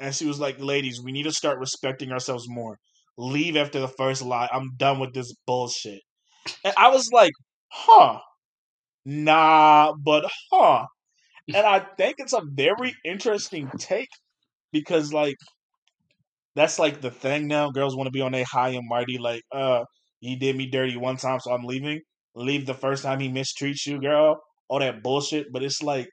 and 0.00 0.14
she 0.14 0.26
was 0.26 0.40
like, 0.40 0.58
ladies, 0.60 1.00
we 1.02 1.12
need 1.12 1.24
to 1.24 1.32
start 1.32 1.58
respecting 1.58 2.12
ourselves 2.12 2.46
more. 2.48 2.78
Leave 3.18 3.56
after 3.56 3.80
the 3.80 3.88
first 3.88 4.22
lie. 4.22 4.48
I'm 4.52 4.72
done 4.76 4.98
with 5.00 5.14
this 5.14 5.34
bullshit. 5.46 6.00
And 6.64 6.74
I 6.76 6.88
was 6.90 7.08
like, 7.12 7.32
huh, 7.70 8.18
nah, 9.04 9.94
but 10.04 10.30
huh. 10.52 10.86
And 11.54 11.66
I 11.66 11.80
think 11.80 12.16
it's 12.18 12.32
a 12.34 12.42
very 12.54 12.94
interesting 13.04 13.70
take 13.78 14.08
because 14.72 15.12
like 15.12 15.36
that's 16.54 16.78
like 16.78 17.00
the 17.00 17.10
thing 17.10 17.46
now. 17.46 17.70
Girls 17.70 17.96
want 17.96 18.06
to 18.06 18.10
be 18.12 18.20
on 18.20 18.34
a 18.34 18.42
high 18.44 18.70
and 18.70 18.88
mighty, 18.88 19.18
like, 19.18 19.42
uh, 19.52 19.84
he 20.20 20.36
did 20.36 20.56
me 20.56 20.66
dirty 20.66 20.96
one 20.96 21.16
time, 21.16 21.38
so 21.40 21.52
I'm 21.52 21.64
leaving. 21.64 22.00
Leave 22.34 22.66
the 22.66 22.74
first 22.74 23.02
time 23.02 23.20
he 23.20 23.28
mistreats 23.28 23.86
you, 23.86 24.00
girl. 24.00 24.40
All 24.68 24.78
that 24.80 25.02
bullshit. 25.02 25.52
But 25.52 25.62
it's 25.62 25.82
like, 25.82 26.08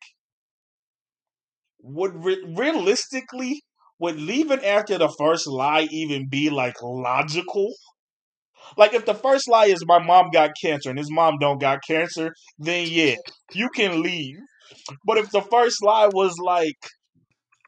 would 1.84 2.24
re- 2.24 2.44
realistically, 2.48 3.62
would 4.00 4.20
leaving 4.20 4.64
after 4.64 4.98
the 4.98 5.14
first 5.20 5.48
lie 5.48 5.88
even 5.92 6.28
be 6.28 6.50
like 6.50 6.82
logical? 6.82 7.74
Like, 8.78 8.94
if 8.94 9.06
the 9.06 9.14
first 9.14 9.50
lie 9.50 9.66
is 9.66 9.86
my 9.86 10.00
mom 10.00 10.30
got 10.32 10.52
cancer 10.62 10.90
and 10.90 10.98
his 10.98 11.12
mom 11.12 11.38
don't 11.40 11.60
got 11.60 11.80
cancer, 11.88 12.34
then 12.58 12.88
yeah, 12.90 13.16
you 13.54 13.70
can 13.70 14.02
leave. 14.02 14.38
But 15.06 15.18
if 15.18 15.30
the 15.32 15.42
first 15.42 15.84
lie 15.84 16.08
was 16.08 16.36
like, 16.40 16.78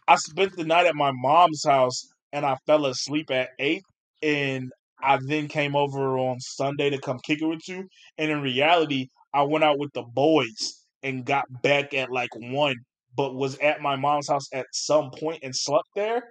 I 0.08 0.16
spent 0.16 0.56
the 0.56 0.64
night 0.64 0.86
at 0.86 0.96
my 0.96 1.12
mom's 1.14 1.64
house 1.66 2.02
and 2.32 2.46
I 2.46 2.58
fell 2.66 2.86
asleep 2.86 3.30
at 3.32 3.50
eight, 3.60 3.84
and 4.22 4.72
I 5.02 5.20
then 5.28 5.48
came 5.48 5.76
over 5.76 6.18
on 6.18 6.40
Sunday 6.40 6.90
to 6.90 7.00
come 7.00 7.20
kick 7.26 7.42
it 7.42 7.46
with 7.46 7.68
you. 7.68 7.88
And 8.18 8.32
in 8.32 8.42
reality, 8.42 9.08
I 9.34 9.44
went 9.44 9.64
out 9.64 9.78
with 9.78 9.92
the 9.94 10.04
boys 10.04 10.86
and 11.04 11.26
got 11.26 11.46
back 11.62 11.94
at 11.94 12.12
like 12.12 12.30
one, 12.36 12.76
but 13.16 13.36
was 13.36 13.58
at 13.60 13.82
my 13.82 13.96
mom's 13.96 14.30
house 14.30 14.48
at 14.54 14.68
some 14.74 15.12
point 15.12 15.40
and 15.44 15.56
slept 15.56 15.90
there. 15.96 16.24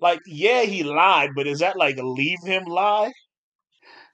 Like, 0.00 0.20
yeah, 0.26 0.62
he 0.62 0.82
lied, 0.82 1.30
but 1.36 1.46
is 1.46 1.60
that 1.60 1.76
like 1.76 1.96
leave 1.98 2.42
him 2.44 2.64
lie? 2.64 3.12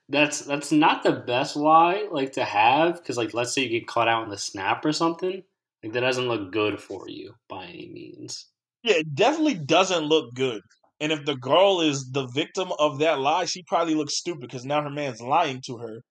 That's 0.09 0.41
that's 0.41 0.71
not 0.71 1.03
the 1.03 1.11
best 1.13 1.55
lie 1.55 2.07
like 2.11 2.31
to 2.33 2.43
have 2.43 2.95
because 2.95 3.17
like 3.17 3.33
let's 3.33 3.53
say 3.53 3.61
you 3.63 3.69
get 3.69 3.87
caught 3.87 4.07
out 4.07 4.23
in 4.23 4.29
the 4.29 4.37
snap 4.37 4.83
or 4.83 4.91
something. 4.91 5.43
Like 5.83 5.93
that 5.93 5.99
doesn't 6.01 6.27
look 6.27 6.51
good 6.51 6.79
for 6.81 7.07
you 7.07 7.33
by 7.47 7.65
any 7.65 7.89
means. 7.89 8.47
Yeah, 8.83 8.95
it 8.95 9.15
definitely 9.15 9.55
doesn't 9.55 10.05
look 10.05 10.33
good. 10.33 10.61
And 10.99 11.11
if 11.11 11.25
the 11.25 11.35
girl 11.35 11.81
is 11.81 12.11
the 12.11 12.27
victim 12.27 12.71
of 12.79 12.99
that 12.99 13.19
lie, 13.19 13.45
she 13.45 13.63
probably 13.63 13.95
looks 13.95 14.17
stupid 14.17 14.41
because 14.41 14.65
now 14.65 14.81
her 14.81 14.89
man's 14.89 15.21
lying 15.21 15.61
to 15.67 15.77
her. 15.77 16.01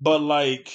But 0.00 0.20
like, 0.22 0.70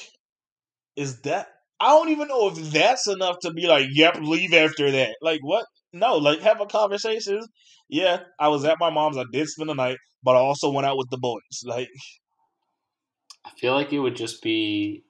is 0.95 1.21
that? 1.21 1.47
I 1.79 1.89
don't 1.89 2.09
even 2.09 2.27
know 2.27 2.47
if 2.49 2.55
that's 2.71 3.07
enough 3.07 3.37
to 3.41 3.51
be 3.53 3.67
like, 3.67 3.87
"Yep, 3.91 4.17
leave 4.21 4.53
after 4.53 4.91
that." 4.91 5.17
Like, 5.21 5.39
what? 5.43 5.65
No, 5.93 6.17
like 6.17 6.39
have 6.41 6.61
a 6.61 6.65
conversation. 6.65 7.41
Yeah, 7.89 8.23
I 8.39 8.49
was 8.49 8.65
at 8.65 8.79
my 8.79 8.89
mom's. 8.89 9.17
I 9.17 9.23
did 9.31 9.47
spend 9.47 9.69
the 9.69 9.75
night, 9.75 9.97
but 10.23 10.35
I 10.35 10.39
also 10.39 10.71
went 10.71 10.87
out 10.87 10.97
with 10.97 11.09
the 11.09 11.17
boys. 11.17 11.61
Like, 11.65 11.89
I 13.45 13.49
feel 13.51 13.73
like 13.73 13.93
it 13.93 13.99
would 13.99 14.15
just 14.15 14.41
be 14.43 15.03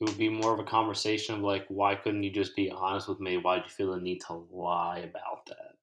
it 0.00 0.04
would 0.04 0.18
be 0.18 0.28
more 0.30 0.52
of 0.54 0.60
a 0.60 0.64
conversation 0.64 1.36
of 1.36 1.42
like 1.42 1.66
why 1.68 1.94
couldn't 1.94 2.22
you 2.24 2.30
just 2.32 2.56
be 2.56 2.70
honest 2.70 3.08
with 3.08 3.20
me? 3.20 3.36
Why 3.38 3.56
did 3.56 3.66
you 3.66 3.70
feel 3.70 3.92
the 3.92 4.00
need 4.00 4.20
to 4.28 4.34
lie 4.50 4.98
about 5.00 5.46
that? 5.46 5.76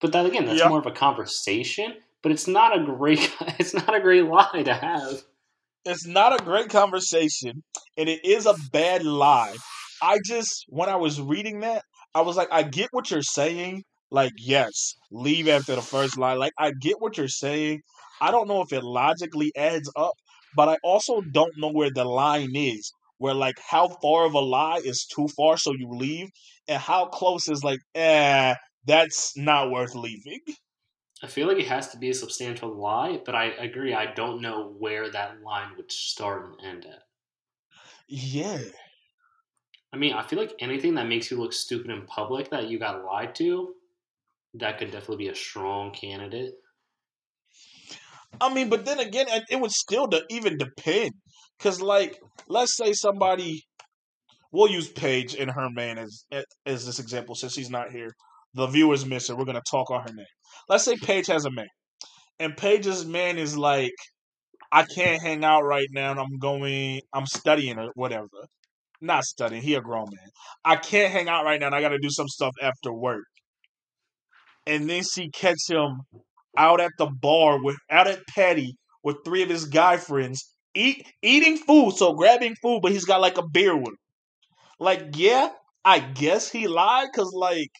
But 0.00 0.12
that 0.12 0.24
again, 0.26 0.46
that's 0.46 0.58
Yeah. 0.58 0.68
more 0.68 0.78
of 0.78 0.86
a 0.86 0.90
conversation. 0.92 1.96
But 2.22 2.32
it's 2.32 2.48
not 2.48 2.74
a 2.76 2.82
great 2.84 3.34
it's 3.58 3.74
not 3.74 3.94
a 3.94 4.00
great 4.00 4.24
lie 4.24 4.62
to 4.64 4.74
have. 4.74 5.22
It's 5.86 6.06
not 6.06 6.38
a 6.38 6.44
great 6.44 6.68
conversation 6.68 7.62
and 7.96 8.08
it 8.08 8.24
is 8.24 8.46
a 8.46 8.54
bad 8.72 9.04
lie. 9.04 9.56
I 10.02 10.18
just 10.24 10.64
when 10.68 10.88
I 10.88 10.96
was 10.96 11.20
reading 11.20 11.60
that, 11.60 11.82
I 12.14 12.22
was 12.22 12.36
like, 12.36 12.48
I 12.52 12.62
get 12.62 12.88
what 12.92 13.10
you're 13.10 13.22
saying. 13.22 13.84
Like, 14.10 14.32
yes, 14.38 14.94
leave 15.10 15.48
after 15.48 15.74
the 15.74 15.82
first 15.82 16.16
lie. 16.18 16.34
Like, 16.34 16.52
I 16.58 16.72
get 16.80 17.00
what 17.00 17.16
you're 17.18 17.28
saying. 17.28 17.80
I 18.20 18.30
don't 18.30 18.48
know 18.48 18.62
if 18.62 18.72
it 18.72 18.84
logically 18.84 19.52
adds 19.56 19.90
up, 19.96 20.12
but 20.54 20.68
I 20.68 20.78
also 20.84 21.20
don't 21.22 21.52
know 21.58 21.70
where 21.72 21.90
the 21.92 22.04
line 22.04 22.54
is. 22.54 22.92
where 23.18 23.34
like 23.34 23.56
how 23.70 23.88
far 24.02 24.26
of 24.26 24.34
a 24.34 24.40
lie 24.40 24.80
is 24.84 25.06
too 25.06 25.28
far, 25.36 25.56
so 25.56 25.72
you 25.72 25.88
leave, 25.90 26.28
and 26.68 26.80
how 26.80 27.06
close 27.06 27.48
is 27.48 27.64
like, 27.64 27.80
eh, 27.94 28.54
that's 28.86 29.32
not 29.36 29.70
worth 29.70 29.94
leaving. 29.94 30.40
I 31.26 31.28
feel 31.28 31.48
like 31.48 31.58
it 31.58 31.66
has 31.66 31.88
to 31.88 31.98
be 31.98 32.10
a 32.10 32.14
substantial 32.14 32.72
lie, 32.72 33.20
but 33.26 33.34
I 33.34 33.46
agree. 33.46 33.92
I 33.92 34.14
don't 34.14 34.40
know 34.40 34.72
where 34.78 35.10
that 35.10 35.42
line 35.42 35.70
would 35.76 35.90
start 35.90 36.46
and 36.46 36.54
end 36.64 36.86
at. 36.86 37.02
Yeah. 38.06 38.60
I 39.92 39.96
mean, 39.96 40.12
I 40.12 40.22
feel 40.22 40.38
like 40.38 40.54
anything 40.60 40.94
that 40.94 41.08
makes 41.08 41.28
you 41.28 41.36
look 41.36 41.52
stupid 41.52 41.90
in 41.90 42.06
public 42.06 42.50
that 42.50 42.68
you 42.68 42.78
got 42.78 43.04
lied 43.04 43.34
to, 43.34 43.74
that 44.54 44.78
could 44.78 44.92
definitely 44.92 45.24
be 45.24 45.30
a 45.30 45.34
strong 45.34 45.92
candidate. 45.92 46.54
I 48.40 48.54
mean, 48.54 48.68
but 48.68 48.84
then 48.84 49.00
again, 49.00 49.26
it 49.28 49.42
it 49.50 49.60
would 49.60 49.72
still 49.72 50.08
even 50.30 50.58
depend. 50.58 51.10
Because, 51.58 51.80
like, 51.80 52.20
let's 52.46 52.76
say 52.76 52.92
somebody, 52.92 53.64
we'll 54.52 54.70
use 54.70 54.88
Paige 54.92 55.34
and 55.34 55.50
her 55.50 55.70
man 55.70 55.98
as 55.98 56.24
as 56.64 56.86
this 56.86 57.00
example 57.00 57.34
since 57.34 57.54
she's 57.54 57.70
not 57.70 57.90
here. 57.90 58.12
The 58.54 58.68
viewer's 58.68 59.04
miss 59.04 59.10
missing. 59.10 59.36
We're 59.36 59.44
going 59.44 59.56
to 59.56 59.62
talk 59.68 59.90
on 59.90 60.02
her 60.02 60.14
name. 60.14 60.26
Let's 60.68 60.84
say 60.84 60.96
Paige 60.96 61.26
has 61.28 61.44
a 61.44 61.50
man. 61.50 61.68
And 62.38 62.56
Paige's 62.56 63.04
man 63.04 63.38
is 63.38 63.56
like, 63.56 63.94
I 64.72 64.84
can't 64.84 65.22
hang 65.22 65.44
out 65.44 65.62
right 65.62 65.88
now. 65.92 66.10
And 66.10 66.20
I'm 66.20 66.38
going, 66.38 67.00
I'm 67.12 67.26
studying 67.26 67.78
or 67.78 67.90
whatever. 67.94 68.26
Not 69.00 69.24
studying. 69.24 69.62
He 69.62 69.74
a 69.74 69.80
grown 69.80 70.08
man. 70.10 70.28
I 70.64 70.76
can't 70.76 71.12
hang 71.12 71.28
out 71.28 71.44
right 71.44 71.60
now. 71.60 71.66
And 71.66 71.74
I 71.74 71.80
got 71.80 71.90
to 71.90 71.98
do 71.98 72.10
some 72.10 72.28
stuff 72.28 72.54
after 72.60 72.92
work. 72.92 73.24
And 74.66 74.90
then 74.90 75.02
she 75.04 75.30
catch 75.30 75.68
him 75.68 76.00
out 76.56 76.80
at 76.80 76.92
the 76.98 77.06
bar 77.06 77.62
with 77.62 77.76
out 77.90 78.08
at 78.08 78.26
Patty 78.34 78.74
with 79.04 79.18
three 79.24 79.42
of 79.42 79.48
his 79.48 79.66
guy 79.66 79.98
friends 79.98 80.52
eat 80.76 81.06
eating 81.22 81.56
food, 81.56 81.92
so 81.96 82.12
grabbing 82.12 82.54
food, 82.62 82.80
but 82.82 82.92
he's 82.92 83.04
got 83.04 83.20
like 83.20 83.38
a 83.38 83.48
beer 83.48 83.76
with 83.76 83.88
him. 83.88 83.98
Like, 84.78 85.02
yeah, 85.14 85.48
I 85.84 86.00
guess 86.00 86.50
he 86.50 86.68
lied 86.68 87.08
because 87.12 87.32
like 87.32 87.70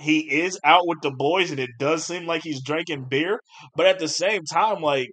he 0.00 0.42
is 0.42 0.58
out 0.64 0.86
with 0.86 0.98
the 1.02 1.10
boys, 1.10 1.50
and 1.50 1.60
it 1.60 1.70
does 1.78 2.04
seem 2.06 2.26
like 2.26 2.42
he's 2.42 2.62
drinking 2.62 3.06
beer. 3.08 3.40
But 3.76 3.86
at 3.86 3.98
the 3.98 4.08
same 4.08 4.44
time, 4.44 4.80
like, 4.80 5.10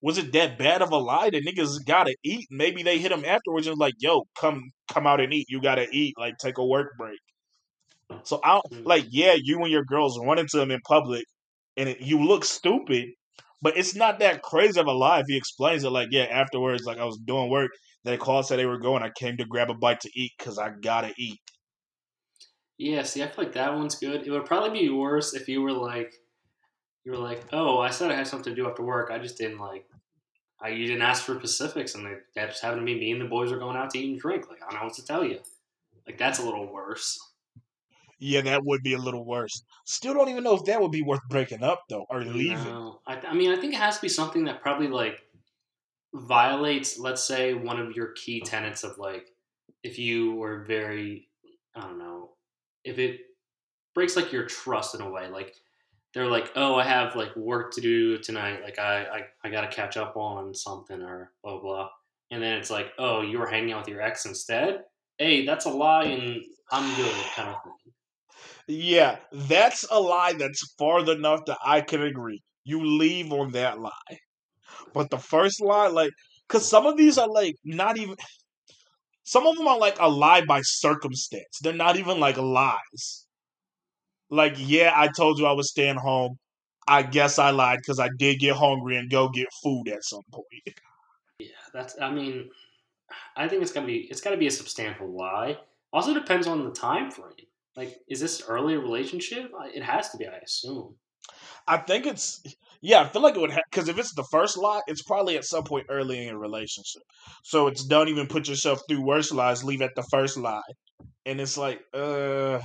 was 0.00 0.18
it 0.18 0.32
that 0.32 0.58
bad 0.58 0.82
of 0.82 0.92
a 0.92 0.96
lie? 0.98 1.30
The 1.30 1.42
niggas 1.42 1.84
gotta 1.86 2.14
eat. 2.24 2.46
Maybe 2.50 2.82
they 2.82 2.98
hit 2.98 3.12
him 3.12 3.24
afterwards 3.24 3.66
and 3.66 3.72
was 3.74 3.80
like, 3.80 3.94
"Yo, 3.98 4.22
come 4.38 4.70
come 4.88 5.06
out 5.06 5.20
and 5.20 5.32
eat. 5.32 5.46
You 5.48 5.60
gotta 5.60 5.86
eat. 5.90 6.14
Like, 6.18 6.38
take 6.38 6.58
a 6.58 6.64
work 6.64 6.96
break." 6.98 7.18
So 8.22 8.40
I 8.44 8.54
don't, 8.54 8.82
mm. 8.82 8.86
like, 8.86 9.06
yeah, 9.10 9.34
you 9.36 9.60
and 9.62 9.70
your 9.70 9.84
girls 9.84 10.18
run 10.18 10.38
into 10.38 10.60
him 10.60 10.70
in 10.70 10.80
public, 10.86 11.24
and 11.76 11.88
it, 11.88 12.00
you 12.00 12.22
look 12.24 12.44
stupid. 12.44 13.08
But 13.62 13.76
it's 13.76 13.94
not 13.96 14.18
that 14.20 14.42
crazy 14.42 14.78
of 14.78 14.86
a 14.86 14.92
lie 14.92 15.20
if 15.20 15.26
he 15.28 15.36
explains 15.36 15.82
it. 15.82 15.90
Like, 15.90 16.08
yeah, 16.12 16.24
afterwards, 16.24 16.84
like 16.84 16.98
I 16.98 17.04
was 17.04 17.18
doing 17.18 17.50
work. 17.50 17.70
They 18.04 18.16
called, 18.16 18.46
said 18.46 18.58
they 18.58 18.66
were 18.66 18.78
going. 18.78 19.02
I 19.02 19.10
came 19.10 19.36
to 19.38 19.44
grab 19.44 19.70
a 19.70 19.74
bite 19.74 20.00
to 20.00 20.10
eat 20.14 20.32
because 20.38 20.58
I 20.58 20.70
gotta 20.80 21.12
eat. 21.18 21.40
Yeah, 22.78 23.02
see, 23.02 23.22
I 23.22 23.28
feel 23.28 23.44
like 23.44 23.54
that 23.54 23.74
one's 23.74 23.94
good. 23.94 24.26
It 24.26 24.30
would 24.30 24.44
probably 24.44 24.78
be 24.78 24.88
worse 24.90 25.34
if 25.34 25.48
you 25.48 25.62
were 25.62 25.72
like, 25.72 26.14
you 27.04 27.12
were 27.12 27.18
like, 27.18 27.42
oh, 27.52 27.78
I 27.78 27.90
said 27.90 28.10
I 28.10 28.14
had 28.14 28.26
something 28.26 28.54
to 28.54 28.62
do 28.62 28.68
after 28.68 28.82
work. 28.82 29.10
I 29.10 29.18
just 29.18 29.38
didn't 29.38 29.58
like, 29.58 29.86
I 30.60 30.68
you 30.68 30.86
didn't 30.86 31.02
ask 31.02 31.24
for 31.24 31.38
specifics, 31.38 31.94
and 31.94 32.04
they, 32.04 32.14
that 32.34 32.48
just 32.48 32.62
happened 32.62 32.82
to 32.82 32.84
be 32.84 32.98
me 32.98 33.12
and 33.12 33.20
the 33.20 33.26
boys 33.26 33.52
are 33.52 33.58
going 33.58 33.76
out 33.76 33.90
to 33.90 33.98
eat 33.98 34.10
and 34.10 34.20
drink. 34.20 34.48
Like, 34.48 34.58
I 34.62 34.70
don't 34.70 34.80
know 34.80 34.86
what 34.86 34.94
to 34.94 35.04
tell 35.04 35.24
you. 35.24 35.40
Like, 36.06 36.18
that's 36.18 36.38
a 36.38 36.44
little 36.44 36.70
worse. 36.70 37.18
Yeah, 38.18 38.40
that 38.42 38.64
would 38.64 38.82
be 38.82 38.94
a 38.94 38.98
little 38.98 39.24
worse. 39.24 39.62
Still 39.84 40.14
don't 40.14 40.28
even 40.28 40.44
know 40.44 40.54
if 40.54 40.64
that 40.64 40.80
would 40.80 40.90
be 40.90 41.02
worth 41.02 41.20
breaking 41.28 41.62
up 41.62 41.82
though 41.88 42.06
or 42.08 42.24
leaving. 42.24 42.64
No, 42.64 43.00
I, 43.06 43.16
I 43.16 43.34
mean, 43.34 43.50
I 43.50 43.56
think 43.56 43.74
it 43.74 43.78
has 43.78 43.96
to 43.96 44.02
be 44.02 44.08
something 44.08 44.44
that 44.44 44.62
probably 44.62 44.88
like 44.88 45.20
violates, 46.14 46.98
let's 46.98 47.22
say, 47.22 47.52
one 47.52 47.78
of 47.78 47.94
your 47.94 48.12
key 48.12 48.40
tenets 48.40 48.84
of 48.84 48.96
like, 48.96 49.28
if 49.82 49.98
you 49.98 50.34
were 50.34 50.64
very, 50.64 51.28
I 51.74 51.82
don't 51.82 51.98
know, 51.98 52.30
if 52.86 52.98
it 52.98 53.20
breaks 53.94 54.16
like 54.16 54.32
your 54.32 54.46
trust 54.46 54.94
in 54.94 55.00
a 55.00 55.10
way, 55.10 55.28
like 55.28 55.54
they're 56.14 56.28
like, 56.28 56.52
oh, 56.56 56.76
I 56.76 56.84
have 56.84 57.16
like 57.16 57.34
work 57.36 57.72
to 57.74 57.80
do 57.80 58.18
tonight, 58.18 58.62
like 58.62 58.78
I, 58.78 59.04
I, 59.04 59.20
I 59.44 59.50
got 59.50 59.62
to 59.62 59.76
catch 59.76 59.96
up 59.96 60.16
on 60.16 60.54
something 60.54 61.02
or 61.02 61.32
blah 61.42 61.60
blah, 61.60 61.88
and 62.30 62.42
then 62.42 62.54
it's 62.54 62.70
like, 62.70 62.92
oh, 62.98 63.20
you 63.22 63.38
were 63.38 63.46
hanging 63.46 63.72
out 63.72 63.80
with 63.80 63.88
your 63.88 64.02
ex 64.02 64.24
instead. 64.24 64.84
Hey, 65.18 65.44
that's 65.44 65.66
a 65.66 65.70
lie, 65.70 66.04
and 66.04 66.42
I'm 66.70 66.96
good, 66.96 67.14
kind 67.34 67.48
of 67.48 67.56
thing. 67.64 67.92
Yeah, 68.68 69.16
that's 69.32 69.86
a 69.90 70.00
lie 70.00 70.34
that's 70.34 70.74
far 70.78 71.00
enough 71.10 71.44
that 71.46 71.58
I 71.64 71.80
can 71.80 72.02
agree. 72.02 72.42
You 72.64 72.84
leave 72.84 73.32
on 73.32 73.52
that 73.52 73.80
lie. 73.80 74.18
But 74.92 75.10
the 75.10 75.18
first 75.18 75.60
lie, 75.60 75.88
like, 75.88 76.12
because 76.48 76.68
some 76.68 76.86
of 76.86 76.96
these 76.96 77.18
are 77.18 77.28
like 77.28 77.56
not 77.64 77.98
even. 77.98 78.16
Some 79.26 79.44
of 79.44 79.56
them 79.56 79.66
are 79.66 79.78
like 79.78 79.98
a 79.98 80.08
lie 80.08 80.44
by 80.44 80.60
circumstance. 80.62 81.58
They're 81.60 81.72
not 81.72 81.96
even 81.96 82.20
like 82.20 82.36
lies. 82.36 83.26
Like, 84.30 84.54
yeah, 84.56 84.92
I 84.94 85.08
told 85.08 85.40
you 85.40 85.46
I 85.46 85.52
was 85.52 85.68
staying 85.68 85.96
home. 85.96 86.38
I 86.86 87.02
guess 87.02 87.40
I 87.40 87.50
lied 87.50 87.78
because 87.78 87.98
I 87.98 88.08
did 88.16 88.38
get 88.38 88.54
hungry 88.54 88.96
and 88.96 89.10
go 89.10 89.28
get 89.28 89.48
food 89.62 89.88
at 89.88 90.04
some 90.04 90.22
point. 90.32 90.46
Yeah, 91.38 91.48
that's. 91.74 92.00
I 92.00 92.10
mean, 92.10 92.48
I 93.36 93.46
think 93.46 93.60
it's 93.60 93.70
gonna 93.70 93.86
be. 93.86 94.08
It's 94.10 94.22
gotta 94.22 94.38
be 94.38 94.46
a 94.46 94.50
substantial 94.50 95.14
lie. 95.14 95.58
Also 95.92 96.14
depends 96.14 96.46
on 96.46 96.64
the 96.64 96.70
time 96.70 97.10
frame. 97.10 97.46
Like, 97.76 98.00
is 98.08 98.20
this 98.20 98.42
early 98.48 98.78
relationship? 98.78 99.52
It 99.74 99.82
has 99.82 100.08
to 100.12 100.16
be, 100.16 100.26
I 100.26 100.38
assume. 100.38 100.94
I 101.68 101.76
think 101.76 102.06
it's 102.06 102.42
yeah. 102.80 103.00
I 103.02 103.08
feel 103.08 103.22
like 103.22 103.36
it 103.36 103.40
would 103.40 103.52
because 103.70 103.88
if 103.88 103.98
it's 103.98 104.14
the 104.14 104.24
first 104.30 104.56
lie, 104.56 104.80
it's 104.86 105.02
probably 105.02 105.36
at 105.36 105.44
some 105.44 105.64
point 105.64 105.86
early 105.88 106.18
in 106.18 106.28
your 106.28 106.38
relationship. 106.38 107.02
So 107.44 107.66
it's 107.66 107.84
don't 107.84 108.08
even 108.08 108.26
put 108.26 108.48
yourself 108.48 108.80
through 108.88 109.02
worse 109.02 109.32
lies. 109.32 109.64
Leave 109.64 109.82
at 109.82 109.94
the 109.94 110.04
first 110.10 110.36
lie, 110.36 110.60
and 111.24 111.40
it's 111.40 111.56
like, 111.56 111.80
uh, 111.94 112.60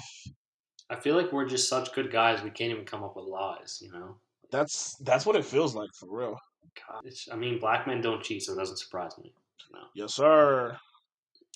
I 0.90 0.96
feel 1.02 1.16
like 1.16 1.32
we're 1.32 1.48
just 1.48 1.70
such 1.70 1.94
good 1.94 2.12
guys. 2.12 2.44
We 2.44 2.50
can't 2.50 2.72
even 2.72 2.86
come 2.86 3.04
up 3.04 3.16
with 3.16 3.26
lies. 3.26 3.80
You 3.82 3.92
know. 3.92 4.18
that's 4.52 4.96
that's 5.02 5.26
what 5.26 5.36
it 5.36 5.46
feels 5.46 5.76
like 5.76 5.90
for 6.00 6.08
real. 6.10 6.38
God, 6.88 7.02
it's, 7.06 7.28
I 7.32 7.36
mean, 7.36 7.60
black 7.60 7.88
men 7.88 8.02
don't 8.02 8.24
cheat, 8.24 8.44
so 8.44 8.54
it 8.54 8.58
doesn't 8.58 8.78
surprise 8.80 9.18
me. 9.18 9.34
No, 9.74 9.80
Yes, 9.96 10.14
sir. 10.16 10.78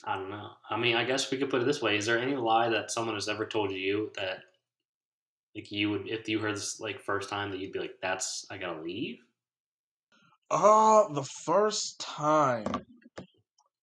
I 0.04 0.16
don't 0.18 0.30
know. 0.30 0.52
I 0.70 0.78
mean, 0.78 0.96
I 0.96 1.04
guess 1.04 1.32
we 1.32 1.38
could 1.38 1.50
put 1.50 1.62
it 1.62 1.66
this 1.66 1.82
way: 1.82 1.98
Is 1.98 2.06
there 2.06 2.20
any 2.20 2.36
lie 2.36 2.70
that 2.70 2.92
someone 2.92 3.16
has 3.16 3.28
ever 3.28 3.46
told 3.46 3.72
you 3.72 4.12
that, 4.16 4.40
like, 5.56 5.72
you 5.72 5.90
would, 5.92 6.08
if 6.08 6.28
you 6.28 6.40
heard 6.40 6.56
this 6.56 6.80
like 6.80 7.00
first 7.00 7.30
time, 7.30 7.52
that 7.52 7.60
you'd 7.60 7.72
be 7.72 7.80
like, 7.80 7.96
"That's 8.02 8.46
I 8.52 8.58
gotta 8.58 8.82
leave." 8.82 9.20
Uh, 10.52 11.08
the 11.14 11.24
first 11.24 12.00
time 12.00 12.66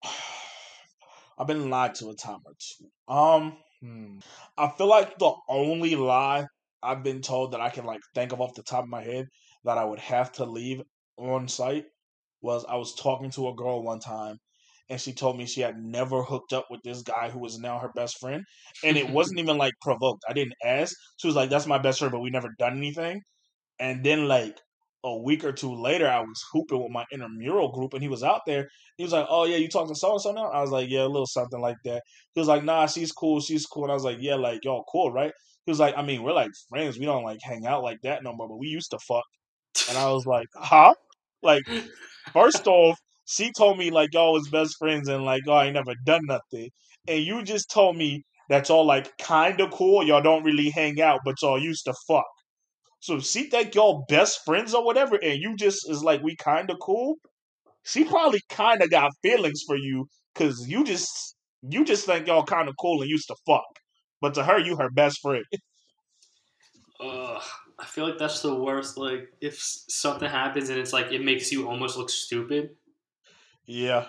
I've 1.39 1.47
been 1.47 1.71
lied 1.71 1.95
to 1.97 2.11
a 2.11 2.15
time 2.15 2.41
or 2.45 2.53
two. 2.59 3.13
Um, 3.13 3.57
hmm. 3.81 4.19
I 4.57 4.69
feel 4.69 4.87
like 4.87 5.19
the 5.19 5.33
only 5.49 5.97
lie 5.97 6.47
I've 6.83 7.03
been 7.03 7.23
told 7.23 7.53
that 7.53 7.61
I 7.61 7.71
can 7.71 7.85
like 7.85 8.01
think 8.15 8.33
of 8.33 8.41
off 8.41 8.55
the 8.55 8.63
top 8.63 8.85
of 8.85 8.91
my 8.91 9.03
head 9.03 9.27
that 9.65 9.79
I 9.79 9.85
would 9.85 9.99
have 10.01 10.33
to 10.33 10.45
leave 10.45 10.83
on 11.17 11.49
site 11.49 11.87
was 12.43 12.65
I 12.65 12.77
was 12.77 12.95
talking 12.95 13.31
to 13.33 13.49
a 13.49 13.55
girl 13.55 13.83
one 13.83 14.01
time 14.01 14.39
and 14.93 15.01
she 15.01 15.15
told 15.15 15.39
me 15.39 15.47
she 15.47 15.63
had 15.63 15.79
never 15.79 16.23
hooked 16.23 16.53
up 16.53 16.67
with 16.71 16.83
this 16.85 17.01
guy 17.03 17.31
who 17.31 17.39
was 17.41 17.59
now 17.59 17.79
her 17.79 17.91
best 17.97 18.21
friend 18.21 18.45
and 18.85 18.99
it 18.99 19.09
wasn't 19.19 19.41
even 19.41 19.57
like 19.57 19.73
provoked. 19.81 20.23
I 20.29 20.35
didn't 20.35 20.55
ask. 20.63 20.95
She 21.17 21.27
was 21.27 21.35
like, 21.37 21.49
"That's 21.51 21.67
my 21.67 21.79
best 21.79 21.99
friend, 21.99 22.13
but 22.13 22.21
we 22.21 22.31
never 22.31 22.51
done 22.59 22.77
anything." 22.77 23.23
And 23.81 24.05
then 24.05 24.29
like 24.29 24.59
a 25.05 25.17
week 25.17 25.45
or 25.45 25.53
two 25.53 25.75
later, 25.75 26.09
I 26.09 26.21
was 26.21 26.45
hooping 26.53 26.83
with 26.83 26.93
my 26.93 27.05
intramural 27.13 27.73
group, 27.73 27.95
and 27.95 28.03
he 28.03 28.09
was 28.09 28.23
out 28.23 28.43
there. 28.47 28.69
He 28.99 29.05
was 29.05 29.13
like, 29.15 29.27
"Oh 29.31 29.45
yeah, 29.45 29.57
you 29.57 29.69
talking 29.69 29.95
to 29.95 29.99
so 29.99 30.13
and 30.13 30.21
so 30.21 30.33
now?" 30.33 30.51
I 30.51 30.61
was 30.61 30.71
like, 30.71 30.91
"Yeah, 30.91 31.05
a 31.05 31.09
little 31.15 31.27
something 31.27 31.61
like 31.61 31.79
that." 31.85 32.03
He 32.35 32.41
was 32.41 32.49
like, 32.49 32.65
"Nah, 32.65 32.87
she's 32.87 33.13
cool, 33.13 33.41
she's 33.41 33.67
cool." 33.67 33.85
And 33.85 33.93
I 33.93 33.95
was 33.95 34.05
like, 34.05 34.19
"Yeah, 34.21 34.37
like 34.37 34.65
y'all 34.65 34.85
cool, 34.93 35.11
right?" 35.13 35.33
He 35.67 35.71
was 35.73 35.81
like, 35.81 35.97
"I 35.97 36.03
mean, 36.03 36.23
we're 36.23 36.35
like 36.35 36.51
friends. 36.69 36.99
We 36.99 37.07
don't 37.07 37.25
like 37.25 37.41
hang 37.43 37.67
out 37.67 37.83
like 37.83 38.01
that 38.03 38.23
no 38.23 38.35
more, 38.35 38.49
but 38.49 38.59
we 38.59 38.69
used 38.69 38.91
to 38.93 38.99
fuck." 38.99 39.25
And 39.89 39.99
I 39.99 40.13
was 40.13 40.27
like, 40.27 40.49
"Huh?" 40.55 40.95
Like, 41.43 41.65
first 42.33 42.67
off, 42.69 42.99
she 43.33 43.51
told 43.53 43.79
me 43.79 43.91
like 43.91 44.13
y'all 44.13 44.35
was 44.35 44.49
best 44.49 44.77
friends, 44.79 45.09
and 45.09 45.25
like 45.25 45.43
y'all 45.47 45.63
ain't 45.63 45.75
never 45.75 45.95
done 46.05 46.23
nothing, 46.27 46.71
and 47.09 47.25
you 47.25 47.43
just 47.43 47.71
told 47.71 47.97
me 47.97 48.23
that 48.49 48.69
y'all 48.69 48.85
like 48.85 49.17
kind 49.19 49.61
of 49.61 49.71
cool. 49.71 50.07
Y'all 50.07 50.23
don't 50.23 50.45
really 50.45 50.71
hang 50.71 51.01
out, 51.01 51.21
but 51.25 51.41
y'all 51.41 51.59
used 51.59 51.85
to 51.87 51.95
fuck. 52.07 52.27
So 53.01 53.21
she 53.21 53.45
think 53.45 53.75
y'all 53.75 54.05
best 54.09 54.41
friends 54.45 54.75
or 54.75 54.85
whatever, 54.85 55.17
and 55.17 55.41
you 55.41 55.57
just 55.57 55.89
is 55.91 56.05
like 56.05 56.23
we 56.23 56.37
kind 56.37 56.71
of 56.71 56.77
cool. 56.81 57.17
She 57.85 58.05
probably 58.05 58.41
kind 58.49 58.83
of 58.83 58.91
got 58.91 59.13
feelings 59.23 59.63
for 59.67 59.77
you 59.77 60.07
because 60.35 60.69
you 60.69 60.85
just 60.85 61.35
you 61.69 61.85
just 61.85 62.07
think 62.07 62.27
y'all 62.27 62.45
kind 62.45 62.69
of 62.69 62.75
cool 62.81 63.01
and 63.01 63.11
used 63.11 63.29
to 63.29 63.37
fuck, 63.47 63.65
but 64.21 64.35
to 64.35 64.45
her 64.45 64.59
you 64.59 64.77
her 64.77 64.91
best 64.91 65.21
friend. 65.23 65.45
I 67.83 67.85
feel 67.85 68.07
like 68.07 68.19
that's 68.19 68.43
the 68.43 68.55
worst. 68.55 68.97
Like, 68.97 69.33
if 69.41 69.59
something 69.61 70.31
happens 70.31 70.69
and 70.69 70.79
it's 70.79 70.93
like 70.93 71.11
it 71.11 71.25
makes 71.25 71.51
you 71.51 71.69
almost 71.69 71.97
look 71.97 72.11
stupid. 72.11 72.77
Yeah. 73.67 74.07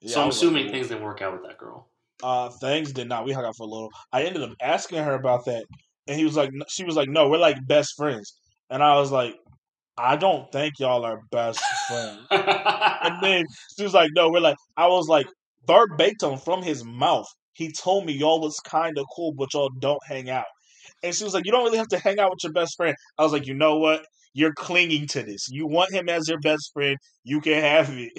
Yeah, 0.00 0.14
so 0.14 0.20
I'm 0.20 0.26
was 0.28 0.36
like, 0.36 0.48
assuming 0.48 0.70
things 0.70 0.88
didn't 0.88 1.04
work 1.04 1.22
out 1.22 1.32
with 1.32 1.42
that 1.42 1.58
girl. 1.58 1.88
uh 2.22 2.48
things 2.50 2.92
did 2.92 3.08
not. 3.08 3.24
We 3.24 3.32
hung 3.32 3.44
out 3.44 3.56
for 3.56 3.64
a 3.64 3.70
little. 3.70 3.90
I 4.12 4.24
ended 4.24 4.42
up 4.42 4.52
asking 4.60 5.02
her 5.04 5.14
about 5.14 5.44
that, 5.46 5.64
and 6.08 6.18
he 6.18 6.24
was 6.24 6.36
like, 6.36 6.50
she 6.68 6.84
was 6.84 6.96
like, 6.96 7.08
no, 7.08 7.28
we're 7.28 7.38
like 7.38 7.56
best 7.66 7.94
friends, 7.96 8.34
and 8.70 8.82
I 8.82 8.96
was 8.96 9.12
like, 9.12 9.36
I 9.96 10.16
don't 10.16 10.50
think 10.50 10.74
y'all 10.78 11.04
are 11.04 11.20
best 11.30 11.62
friends. 11.88 12.26
and 12.30 13.16
then 13.22 13.44
she 13.76 13.84
was 13.84 13.94
like, 13.94 14.10
no, 14.14 14.30
we're 14.30 14.40
like, 14.40 14.56
I 14.76 14.86
was 14.88 15.08
like, 15.08 15.26
verbatim 15.66 16.38
from 16.38 16.62
his 16.62 16.84
mouth. 16.84 17.26
He 17.52 17.70
told 17.70 18.06
me 18.06 18.14
y'all 18.14 18.40
was 18.40 18.58
kind 18.60 18.96
of 18.98 19.04
cool, 19.14 19.32
but 19.32 19.52
y'all 19.52 19.70
don't 19.78 20.00
hang 20.06 20.30
out. 20.30 20.46
And 21.02 21.14
she 21.14 21.24
was 21.24 21.34
like, 21.34 21.44
you 21.44 21.52
don't 21.52 21.64
really 21.64 21.78
have 21.78 21.88
to 21.88 21.98
hang 21.98 22.18
out 22.18 22.30
with 22.30 22.42
your 22.42 22.52
best 22.52 22.76
friend. 22.76 22.96
I 23.18 23.22
was 23.22 23.32
like, 23.32 23.46
you 23.46 23.54
know 23.54 23.78
what? 23.78 24.04
You're 24.34 24.54
clinging 24.54 25.06
to 25.08 25.22
this. 25.22 25.48
You 25.50 25.66
want 25.66 25.92
him 25.92 26.08
as 26.08 26.28
your 26.28 26.40
best 26.40 26.70
friend. 26.72 26.96
You 27.24 27.40
can 27.40 27.60
have 27.60 27.90
it. 27.90 28.12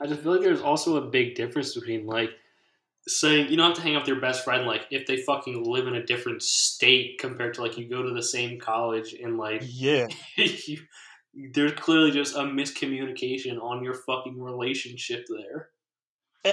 I 0.00 0.06
just 0.06 0.22
feel 0.22 0.32
like 0.32 0.42
there's 0.42 0.62
also 0.62 0.96
a 0.96 1.10
big 1.10 1.34
difference 1.34 1.74
between 1.74 2.06
like 2.06 2.30
saying 3.08 3.48
you 3.48 3.56
don't 3.56 3.68
have 3.68 3.76
to 3.76 3.82
hang 3.82 3.94
out 3.94 4.02
with 4.02 4.08
your 4.08 4.20
best 4.20 4.44
friend 4.44 4.66
like 4.66 4.86
if 4.90 5.06
they 5.06 5.18
fucking 5.18 5.62
live 5.62 5.86
in 5.86 5.94
a 5.94 6.04
different 6.04 6.42
state 6.42 7.18
compared 7.20 7.54
to 7.54 7.62
like 7.62 7.78
you 7.78 7.88
go 7.88 8.02
to 8.02 8.12
the 8.12 8.22
same 8.22 8.58
college 8.58 9.14
and 9.14 9.38
like 9.38 9.62
Yeah. 9.64 10.08
you, 10.36 10.78
there's 11.52 11.72
clearly 11.72 12.10
just 12.10 12.34
a 12.34 12.40
miscommunication 12.40 13.62
on 13.62 13.84
your 13.84 13.94
fucking 13.94 14.40
relationship 14.40 15.26
there. 15.28 15.68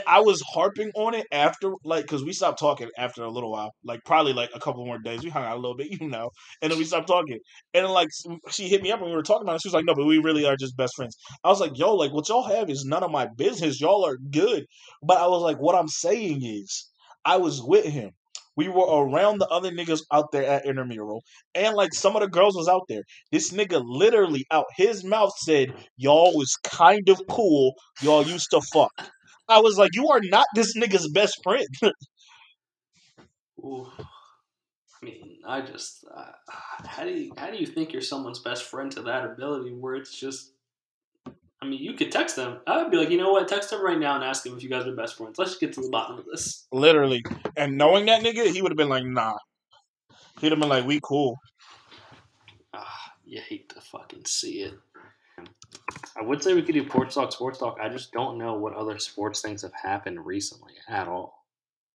I 0.07 0.21
was 0.21 0.41
harping 0.41 0.91
on 0.95 1.13
it 1.13 1.27
after, 1.31 1.73
like, 1.83 2.05
because 2.05 2.23
we 2.23 2.33
stopped 2.33 2.59
talking 2.59 2.89
after 2.97 3.23
a 3.23 3.29
little 3.29 3.51
while, 3.51 3.71
like 3.83 3.99
probably 4.05 4.33
like 4.33 4.49
a 4.55 4.59
couple 4.59 4.85
more 4.85 4.97
days. 4.97 5.23
We 5.23 5.29
hung 5.29 5.43
out 5.43 5.57
a 5.57 5.59
little 5.59 5.75
bit, 5.75 5.91
you 6.01 6.07
know, 6.07 6.31
and 6.61 6.71
then 6.71 6.79
we 6.79 6.85
stopped 6.85 7.07
talking. 7.07 7.37
And 7.73 7.85
then 7.85 7.91
like 7.91 8.09
she 8.49 8.67
hit 8.67 8.81
me 8.81 8.91
up 8.91 8.99
and 9.01 9.09
we 9.09 9.15
were 9.15 9.23
talking 9.23 9.43
about 9.43 9.55
it. 9.55 9.61
She 9.61 9.67
was 9.67 9.73
like, 9.73 9.85
"No, 9.85 9.93
but 9.95 10.05
we 10.05 10.17
really 10.17 10.45
are 10.45 10.55
just 10.55 10.77
best 10.77 10.95
friends." 10.95 11.15
I 11.43 11.49
was 11.49 11.59
like, 11.59 11.77
"Yo, 11.77 11.93
like 11.95 12.11
what 12.11 12.27
y'all 12.29 12.43
have 12.43 12.69
is 12.69 12.85
none 12.85 13.03
of 13.03 13.11
my 13.11 13.27
business. 13.37 13.79
Y'all 13.79 14.05
are 14.05 14.17
good." 14.31 14.65
But 15.03 15.17
I 15.17 15.27
was 15.27 15.41
like, 15.43 15.57
"What 15.57 15.75
I'm 15.75 15.87
saying 15.87 16.41
is, 16.43 16.89
I 17.25 17.37
was 17.37 17.61
with 17.61 17.85
him. 17.85 18.11
We 18.55 18.69
were 18.69 18.85
around 18.85 19.39
the 19.39 19.47
other 19.47 19.71
niggas 19.71 20.01
out 20.11 20.31
there 20.31 20.45
at 20.45 20.65
intramural, 20.65 21.23
and 21.55 21.75
like 21.75 21.93
some 21.93 22.15
of 22.15 22.21
the 22.21 22.27
girls 22.27 22.55
was 22.55 22.67
out 22.67 22.83
there. 22.87 23.01
This 23.31 23.51
nigga 23.51 23.81
literally 23.83 24.45
out 24.51 24.65
his 24.75 25.03
mouth 25.03 25.33
said, 25.37 25.73
"Y'all 25.97 26.35
was 26.35 26.55
kind 26.63 27.09
of 27.09 27.21
cool. 27.29 27.73
Y'all 28.01 28.25
used 28.25 28.49
to 28.51 28.61
fuck." 28.73 29.11
I 29.47 29.59
was 29.59 29.77
like, 29.77 29.91
"You 29.93 30.09
are 30.09 30.21
not 30.21 30.45
this 30.55 30.77
nigga's 30.77 31.09
best 31.11 31.39
friend." 31.43 31.67
Ooh. 33.59 33.87
I 33.99 35.05
mean, 35.05 35.39
I 35.45 35.61
just 35.61 36.05
uh, 36.13 36.31
how 36.85 37.03
do 37.03 37.11
you 37.11 37.33
how 37.37 37.51
do 37.51 37.57
you 37.57 37.65
think 37.65 37.91
you're 37.91 38.01
someone's 38.01 38.39
best 38.39 38.63
friend 38.63 38.91
to 38.93 39.01
that 39.03 39.25
ability 39.25 39.71
where 39.73 39.95
it's 39.95 40.17
just 40.17 40.51
I 41.63 41.65
mean, 41.65 41.81
you 41.81 41.93
could 41.93 42.11
text 42.11 42.35
them. 42.35 42.59
I'd 42.67 42.91
be 42.91 42.97
like, 42.97 43.09
you 43.09 43.17
know 43.17 43.31
what? 43.31 43.47
Text 43.47 43.69
them 43.69 43.81
right 43.81 43.97
now 43.97 44.15
and 44.15 44.23
ask 44.23 44.43
them 44.43 44.57
if 44.57 44.63
you 44.63 44.69
guys 44.69 44.85
are 44.85 44.93
best 44.93 45.15
friends. 45.15 45.37
Let's 45.37 45.51
just 45.51 45.61
get 45.61 45.71
to 45.73 45.81
the 45.81 45.89
bottom 45.89 46.19
of 46.19 46.25
this. 46.25 46.67
literally. 46.73 47.23
And 47.55 47.77
knowing 47.77 48.07
that 48.07 48.21
nigga, 48.21 48.47
he 48.47 48.61
would 48.61 48.71
have 48.71 48.77
been 48.77 48.89
like, 48.89 49.05
"Nah." 49.05 49.37
He'd 50.41 50.51
have 50.51 50.59
been 50.59 50.67
like, 50.67 50.85
"We 50.85 50.99
cool." 51.01 51.37
Ah, 52.73 53.13
you 53.23 53.39
hate 53.39 53.69
to 53.69 53.79
fucking 53.79 54.25
see 54.25 54.63
it. 54.63 54.73
I 56.17 56.23
would 56.23 56.43
say 56.43 56.53
we 56.53 56.61
could 56.61 56.75
do 56.75 56.87
sports 56.87 57.15
talk, 57.15 57.31
sports 57.31 57.59
talk. 57.59 57.77
I 57.81 57.89
just 57.89 58.11
don't 58.11 58.37
know 58.37 58.53
what 58.53 58.73
other 58.73 58.99
sports 58.99 59.41
things 59.41 59.61
have 59.61 59.73
happened 59.73 60.25
recently 60.25 60.73
at 60.87 61.07
all. 61.07 61.45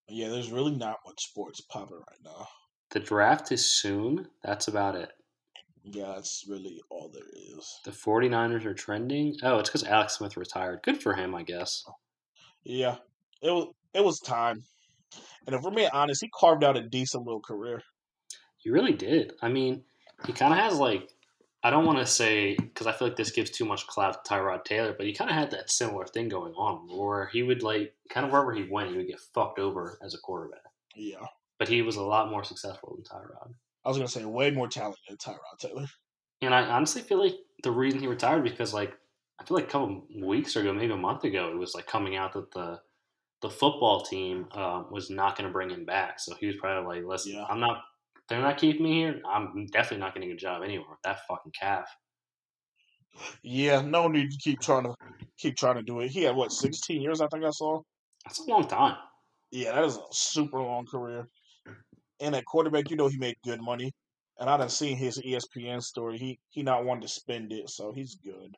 Yeah, 0.08 0.28
there's 0.28 0.50
really 0.50 0.74
not 0.74 0.98
much 1.06 1.28
sports 1.28 1.60
popping 1.60 1.98
right 1.98 2.18
now. 2.24 2.48
The 2.90 3.00
draft 3.00 3.52
is 3.52 3.70
soon. 3.70 4.26
That's 4.42 4.68
about 4.68 4.96
it. 4.96 5.10
Yeah, 5.84 6.12
that's 6.14 6.44
really 6.48 6.80
all 6.90 7.10
there 7.12 7.22
is. 7.56 7.80
The 7.84 7.90
49ers 7.90 8.64
are 8.64 8.74
trending. 8.74 9.36
Oh, 9.42 9.58
it's 9.58 9.68
because 9.68 9.84
Alex 9.84 10.14
Smith 10.14 10.36
retired. 10.36 10.80
Good 10.82 11.02
for 11.02 11.14
him, 11.14 11.34
I 11.34 11.42
guess. 11.42 11.84
Yeah, 12.64 12.96
it 13.42 13.50
was 13.50 13.68
it 13.94 14.04
was 14.04 14.18
time. 14.20 14.62
And 15.46 15.54
if 15.54 15.62
we're 15.62 15.70
being 15.70 15.88
honest, 15.92 16.20
he 16.22 16.28
carved 16.38 16.64
out 16.64 16.76
a 16.76 16.86
decent 16.86 17.24
little 17.24 17.40
career. 17.40 17.80
He 18.58 18.70
really 18.70 18.92
did. 18.92 19.32
I 19.40 19.48
mean, 19.48 19.82
he 20.26 20.32
kind 20.32 20.52
of 20.52 20.58
has 20.58 20.78
like, 20.78 21.08
I 21.62 21.70
don't 21.70 21.84
want 21.86 21.98
to 21.98 22.06
say, 22.06 22.54
because 22.56 22.86
I 22.86 22.92
feel 22.92 23.08
like 23.08 23.16
this 23.16 23.32
gives 23.32 23.50
too 23.50 23.64
much 23.64 23.86
clout 23.86 24.24
to 24.24 24.30
Tyrod 24.30 24.64
Taylor, 24.64 24.94
but 24.96 25.06
he 25.06 25.12
kind 25.12 25.30
of 25.30 25.36
had 25.36 25.50
that 25.50 25.70
similar 25.70 26.06
thing 26.06 26.28
going 26.28 26.52
on 26.54 26.86
where 26.96 27.26
he 27.26 27.42
would 27.42 27.62
like, 27.62 27.94
kind 28.10 28.24
of 28.24 28.30
wherever 28.30 28.54
he 28.54 28.68
went, 28.70 28.90
he 28.90 28.96
would 28.96 29.08
get 29.08 29.20
fucked 29.34 29.58
over 29.58 29.98
as 30.02 30.14
a 30.14 30.18
quarterback. 30.18 30.62
Yeah, 30.94 31.26
But 31.58 31.68
he 31.68 31.82
was 31.82 31.96
a 31.96 32.02
lot 32.02 32.30
more 32.30 32.44
successful 32.44 32.94
than 32.94 33.04
Tyrod. 33.04 33.54
I 33.84 33.88
was 33.88 33.96
gonna 33.96 34.08
say 34.08 34.24
way 34.24 34.50
more 34.50 34.68
talented 34.68 35.00
than 35.08 35.16
Tyrod 35.16 35.58
Taylor. 35.60 35.86
And 36.42 36.54
I 36.54 36.62
honestly 36.62 37.02
feel 37.02 37.22
like 37.22 37.34
the 37.62 37.70
reason 37.70 38.00
he 38.00 38.06
retired 38.06 38.44
because 38.44 38.72
like 38.72 38.94
I 39.40 39.44
feel 39.44 39.56
like 39.56 39.66
a 39.66 39.70
couple 39.70 40.04
weeks 40.20 40.56
ago, 40.56 40.72
maybe 40.72 40.92
a 40.92 40.96
month 40.96 41.24
ago, 41.24 41.50
it 41.50 41.56
was 41.56 41.74
like 41.74 41.86
coming 41.86 42.16
out 42.16 42.32
that 42.32 42.50
the 42.52 42.80
the 43.40 43.50
football 43.50 44.02
team 44.02 44.46
um, 44.52 44.86
was 44.90 45.10
not 45.10 45.36
going 45.36 45.46
to 45.46 45.52
bring 45.52 45.70
him 45.70 45.84
back. 45.84 46.18
So 46.18 46.34
he 46.34 46.46
was 46.46 46.56
probably 46.56 47.00
like, 47.00 47.08
"Listen, 47.08 47.34
Yeah. 47.34 47.44
I'm 47.48 47.60
not. 47.60 47.84
They're 48.28 48.40
not 48.40 48.58
keeping 48.58 48.84
me 48.84 48.92
here. 49.00 49.20
I'm 49.28 49.66
definitely 49.66 49.98
not 49.98 50.14
getting 50.14 50.32
a 50.32 50.36
job 50.36 50.62
anywhere 50.62 50.90
with 50.90 51.02
that 51.04 51.20
fucking 51.26 51.52
calf." 51.58 51.88
Yeah, 53.42 53.80
no 53.80 54.08
need 54.08 54.30
to 54.30 54.38
keep 54.38 54.60
trying 54.60 54.84
to 54.84 54.94
keep 55.38 55.56
trying 55.56 55.76
to 55.76 55.82
do 55.82 56.00
it. 56.00 56.10
He 56.10 56.22
had 56.22 56.36
what 56.36 56.52
16 56.52 57.00
years, 57.00 57.20
I 57.20 57.28
think 57.28 57.44
I 57.44 57.50
saw. 57.50 57.82
That's 58.24 58.40
a 58.40 58.44
long 58.44 58.66
time. 58.66 58.96
Yeah, 59.50 59.74
that 59.74 59.84
is 59.84 59.96
a 59.96 60.02
super 60.12 60.60
long 60.60 60.86
career. 60.86 61.28
And 62.20 62.34
at 62.34 62.44
quarterback, 62.44 62.90
you 62.90 62.96
know 62.96 63.08
he 63.08 63.16
made 63.16 63.36
good 63.44 63.62
money. 63.62 63.92
And 64.38 64.48
I 64.48 64.56
done 64.56 64.68
seen 64.68 64.96
his 64.96 65.18
ESPN 65.18 65.82
story. 65.82 66.18
He 66.18 66.38
he 66.50 66.62
not 66.62 66.84
wanting 66.84 67.02
to 67.02 67.08
spend 67.08 67.52
it, 67.52 67.70
so 67.70 67.92
he's 67.92 68.14
good. 68.16 68.56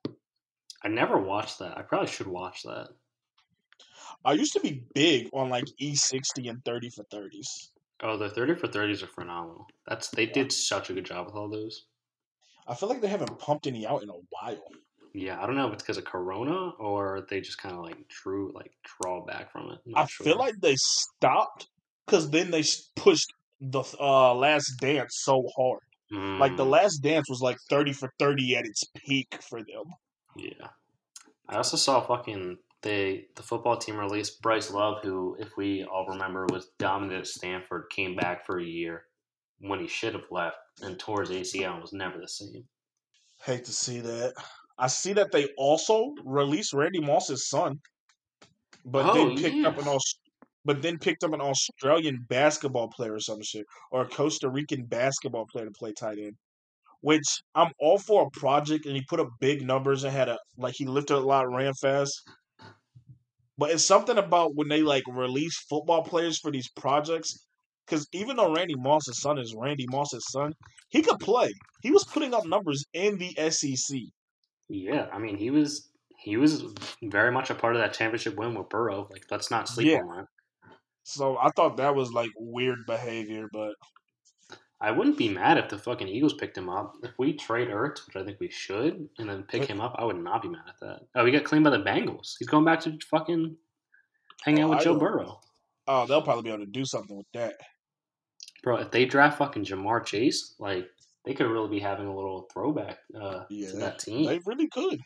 I 0.83 0.89
never 0.89 1.19
watched 1.19 1.59
that. 1.61 1.79
I 1.79 1.83
probably 1.83 2.09
should 2.09 2.27
watch 2.27 2.63
that. 2.65 2.89
I 4.25 4.33
used 4.33 4.53
to 4.55 4.61
be 4.61 4.85
big 4.95 5.29
on 5.33 5.49
like 5.49 5.65
E60 5.81 6.51
and 6.51 6.65
30 6.65 6.91
for 6.91 7.05
30s. 7.05 7.71
Oh, 8.03 8.17
the 8.17 8.31
thirty 8.31 8.55
for 8.55 8.67
thirties 8.69 9.03
are 9.03 9.07
phenomenal. 9.09 9.67
That's 9.87 10.09
they 10.09 10.25
Yeah. 10.25 10.33
did 10.33 10.53
such 10.53 10.91
a 10.91 10.95
good 10.95 11.05
job 11.05 11.27
with 11.27 11.35
all 11.35 11.49
those. 11.49 11.87
I 12.67 12.75
feel 12.75 12.89
like 12.89 13.01
they 13.01 13.09
haven't 13.09 13.39
pumped 13.39 13.67
any 13.67 13.87
out 13.87 14.03
in 14.03 14.09
a 14.11 14.15
while. 14.31 14.63
Yeah, 15.13 15.43
I 15.43 15.47
don't 15.47 15.57
know 15.57 15.67
if 15.67 15.73
it's 15.75 15.83
because 15.83 15.99
of 15.99 16.05
Corona 16.05 16.71
or 16.79 17.27
they 17.29 17.41
just 17.41 17.59
kind 17.59 17.75
of 17.75 17.83
like 17.83 17.97
drew 18.09 18.53
like 18.55 18.73
draw 18.85 19.25
back 19.25 19.51
from 19.51 19.71
it. 19.73 19.79
I 19.97 20.07
sure. 20.07 20.25
feel 20.25 20.37
like 20.39 20.55
they 20.61 20.77
stopped 20.77 21.69
because 22.07 22.31
then 22.31 22.51
they 22.51 22.63
pushed 22.97 23.33
the 23.61 23.83
uh, 23.99 24.35
Last 24.35 24.77
Dance 24.81 25.21
so 25.23 25.47
hard. 25.57 25.81
Like 26.13 26.57
the 26.57 26.65
Mm. 26.65 26.71
Last 26.71 26.99
Dance 26.99 27.29
was 27.29 27.41
like 27.41 27.57
30 27.69 27.93
for 27.93 28.13
30 28.19 28.57
at 28.57 28.65
its 28.67 28.85
peak 28.97 29.39
for 29.49 29.61
them. 29.61 29.85
Yeah. 30.37 30.69
I 31.49 31.57
also 31.57 31.77
saw 31.77 32.01
fucking 32.01 32.59
they 32.83 33.27
the 33.37 33.43
football 33.43 33.77
team 33.77 33.97
released 33.97 34.41
Bryce 34.43 34.71
Love, 34.71 35.03
who, 35.03 35.37
if 35.39 35.57
we 35.57 35.85
all 35.85 36.07
remember, 36.09 36.47
was 36.51 36.71
dominant 36.79 37.21
at 37.21 37.27
Stanford, 37.27 37.85
came 37.91 38.17
back 38.17 38.47
for 38.47 38.59
a 38.59 38.65
year 38.65 39.05
when 39.61 39.81
he 39.81 39.87
should 39.87 40.15
have 40.15 40.31
left 40.31 40.57
and 40.83 40.99
tore 40.99 41.21
his 41.21 41.31
ACL 41.31 41.73
and 41.75 41.83
was 41.83 41.93
never 41.93 42.19
the 42.19 42.29
same. 42.29 42.65
Hate 43.45 43.65
to 43.67 43.73
see 43.73 44.01
that. 44.01 44.35
I 44.79 44.87
see 44.87 45.13
that 45.15 45.33
they 45.33 45.49
also 45.59 46.15
released 46.25 46.73
Randy 46.73 47.01
Moss's 47.01 47.49
son, 47.49 47.79
but 48.85 49.07
Oh, 49.07 49.15
then 49.15 49.37
picked 49.37 49.67
up 49.67 49.79
an 49.79 49.89
Aus- 49.89 50.19
but 50.65 50.83
then 50.83 50.99
picked 50.99 51.25
up 51.25 51.33
an 51.33 51.41
Australian 51.41 52.25
basketball 52.29 52.89
player 52.89 53.15
or 53.15 53.21
some 53.21 53.43
shit, 53.43 53.65
or 53.91 54.03
a 54.03 54.09
Costa 54.09 54.49
Rican 54.49 54.85
basketball 54.87 55.47
player 55.51 55.67
to 55.67 55.71
play 55.73 55.93
tight 55.93 56.19
end. 56.19 56.35
Which 57.03 57.25
I'm 57.55 57.73
all 57.79 57.99
for 57.99 58.27
a 58.27 58.39
project, 58.39 58.85
and 58.85 58.95
he 58.95 59.03
put 59.09 59.21
up 59.21 59.29
big 59.41 59.63
numbers 59.63 60.05
and 60.05 60.13
had 60.13 60.29
a 60.29 60.39
like 60.59 60.75
he 60.77 60.85
lifted 60.87 61.17
a 61.17 61.21
lot, 61.21 61.51
ran 61.51 61.73
fast. 61.75 62.13
But 63.61 63.73
it's 63.73 63.85
something 63.85 64.17
about 64.17 64.57
when 64.57 64.69
they 64.69 64.81
like 64.81 65.03
release 65.07 65.59
football 65.69 66.03
players 66.03 66.39
for 66.39 66.51
these 66.51 66.71
projects, 66.71 67.47
because 67.85 68.09
even 68.15 68.37
though 68.37 68.55
Randy 68.55 68.75
Moss's 68.75 69.21
son 69.21 69.39
is 69.39 69.55
Randy 69.55 69.85
Moss's 69.91 70.25
son, 70.31 70.55
he 70.89 71.03
could 71.03 71.19
play. 71.21 71.53
He 71.83 71.91
was 71.91 72.05
putting 72.05 72.33
up 72.33 72.47
numbers 72.47 72.83
in 72.95 73.19
the 73.19 73.35
SEC. 73.51 74.01
Yeah, 74.71 75.11
I 75.13 75.19
mean 75.19 75.37
he 75.37 75.51
was 75.51 75.91
he 76.17 76.39
was 76.39 76.65
very 77.03 77.31
much 77.31 77.51
a 77.51 77.55
part 77.55 77.77
of 77.77 77.83
that 77.83 77.93
championship 77.93 78.35
win 78.37 78.55
with 78.55 78.71
Burrow. 78.71 79.07
Like 79.11 79.25
let's 79.31 79.51
not 79.51 79.69
sleep 79.69 79.89
Yeah. 79.89 79.99
on 79.99 80.17
that. 80.17 80.27
So 81.03 81.37
I 81.37 81.51
thought 81.51 81.77
that 81.77 81.95
was 81.95 82.13
like 82.13 82.31
weird 82.39 82.79
behavior, 82.87 83.47
but 83.53 83.75
I 84.83 84.91
wouldn't 84.91 85.19
be 85.19 85.29
mad 85.29 85.59
if 85.59 85.69
the 85.69 85.77
fucking 85.79 86.09
Eagles 86.09 86.33
picked 86.35 86.57
him 86.57 86.71
up. 86.71 86.95
If 87.03 87.19
we 87.19 87.35
trade 87.35 87.69
Ertz, 87.69 88.07
which 88.07 88.17
I 88.17 88.25
think 88.25 88.41
we 88.41 88.49
should, 88.51 89.09
and 89.19 89.29
then 89.29 89.43
pick 89.43 89.67
him 89.67 89.81
up, 89.81 89.95
I 89.99 90.05
would 90.05 90.17
not 90.17 90.41
be 90.43 90.49
mad 90.49 90.63
at 90.69 90.81
that. 90.81 91.01
Oh, 91.15 91.25
we 91.25 91.31
got 91.31 91.45
claimed 91.45 91.65
by 91.65 91.71
the 91.71 91.83
Bengals. 91.83 92.35
He's 92.39 92.49
going 92.49 92.65
back 92.65 92.81
to 92.81 92.99
fucking 93.11 93.57
hang 94.43 94.59
Oh, 94.61 94.65
out 94.65 94.71
with 94.71 94.79
I 94.81 94.85
Joe 94.85 94.99
Burrow. 94.99 95.41
oh, 95.87 96.07
they'll 96.07 96.23
probably 96.23 96.45
be 96.45 96.49
able 96.49 96.65
to 96.65 96.71
do 96.71 96.85
something 96.87 97.17
with 97.17 97.27
that. 97.35 97.57
Bro, 98.63 98.77
if 98.79 98.91
they 98.91 99.05
draft 99.05 99.37
fucking 99.39 99.65
Ja'Marr 99.65 100.05
Chase, 100.05 100.55
like 100.59 100.87
they 101.27 101.35
could 101.35 101.47
really 101.47 101.69
be 101.69 101.79
having 101.79 102.07
a 102.07 102.15
little 102.15 102.49
throwback 102.53 102.99
uh, 103.21 103.45
Yeah, 103.51 103.71
to 103.71 103.77
that 103.79 103.99
team. 103.99 104.25
They 104.27 104.41
really 104.47 104.69
could. 104.69 105.01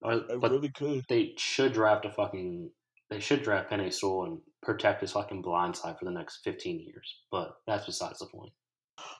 Or- 0.00 0.16
They 0.28 0.36
but 0.36 0.50
really 0.50 0.70
could. 0.70 1.04
they 1.08 1.34
should 1.36 1.72
draft 1.72 2.04
a 2.04 2.10
fucking. 2.10 2.70
They 3.10 3.20
should 3.20 3.42
draft 3.42 3.70
Penei 3.70 3.92
Sewell 3.92 4.24
and 4.24 4.38
protect 4.62 5.02
his 5.02 5.12
fucking 5.12 5.42
blind 5.42 5.76
side 5.76 5.98
for 5.98 6.04
the 6.04 6.10
next 6.10 6.38
fifteen 6.42 6.80
years. 6.80 7.14
But 7.30 7.54
that's 7.66 7.86
besides 7.86 8.18
the 8.18 8.26
point. 8.26 8.52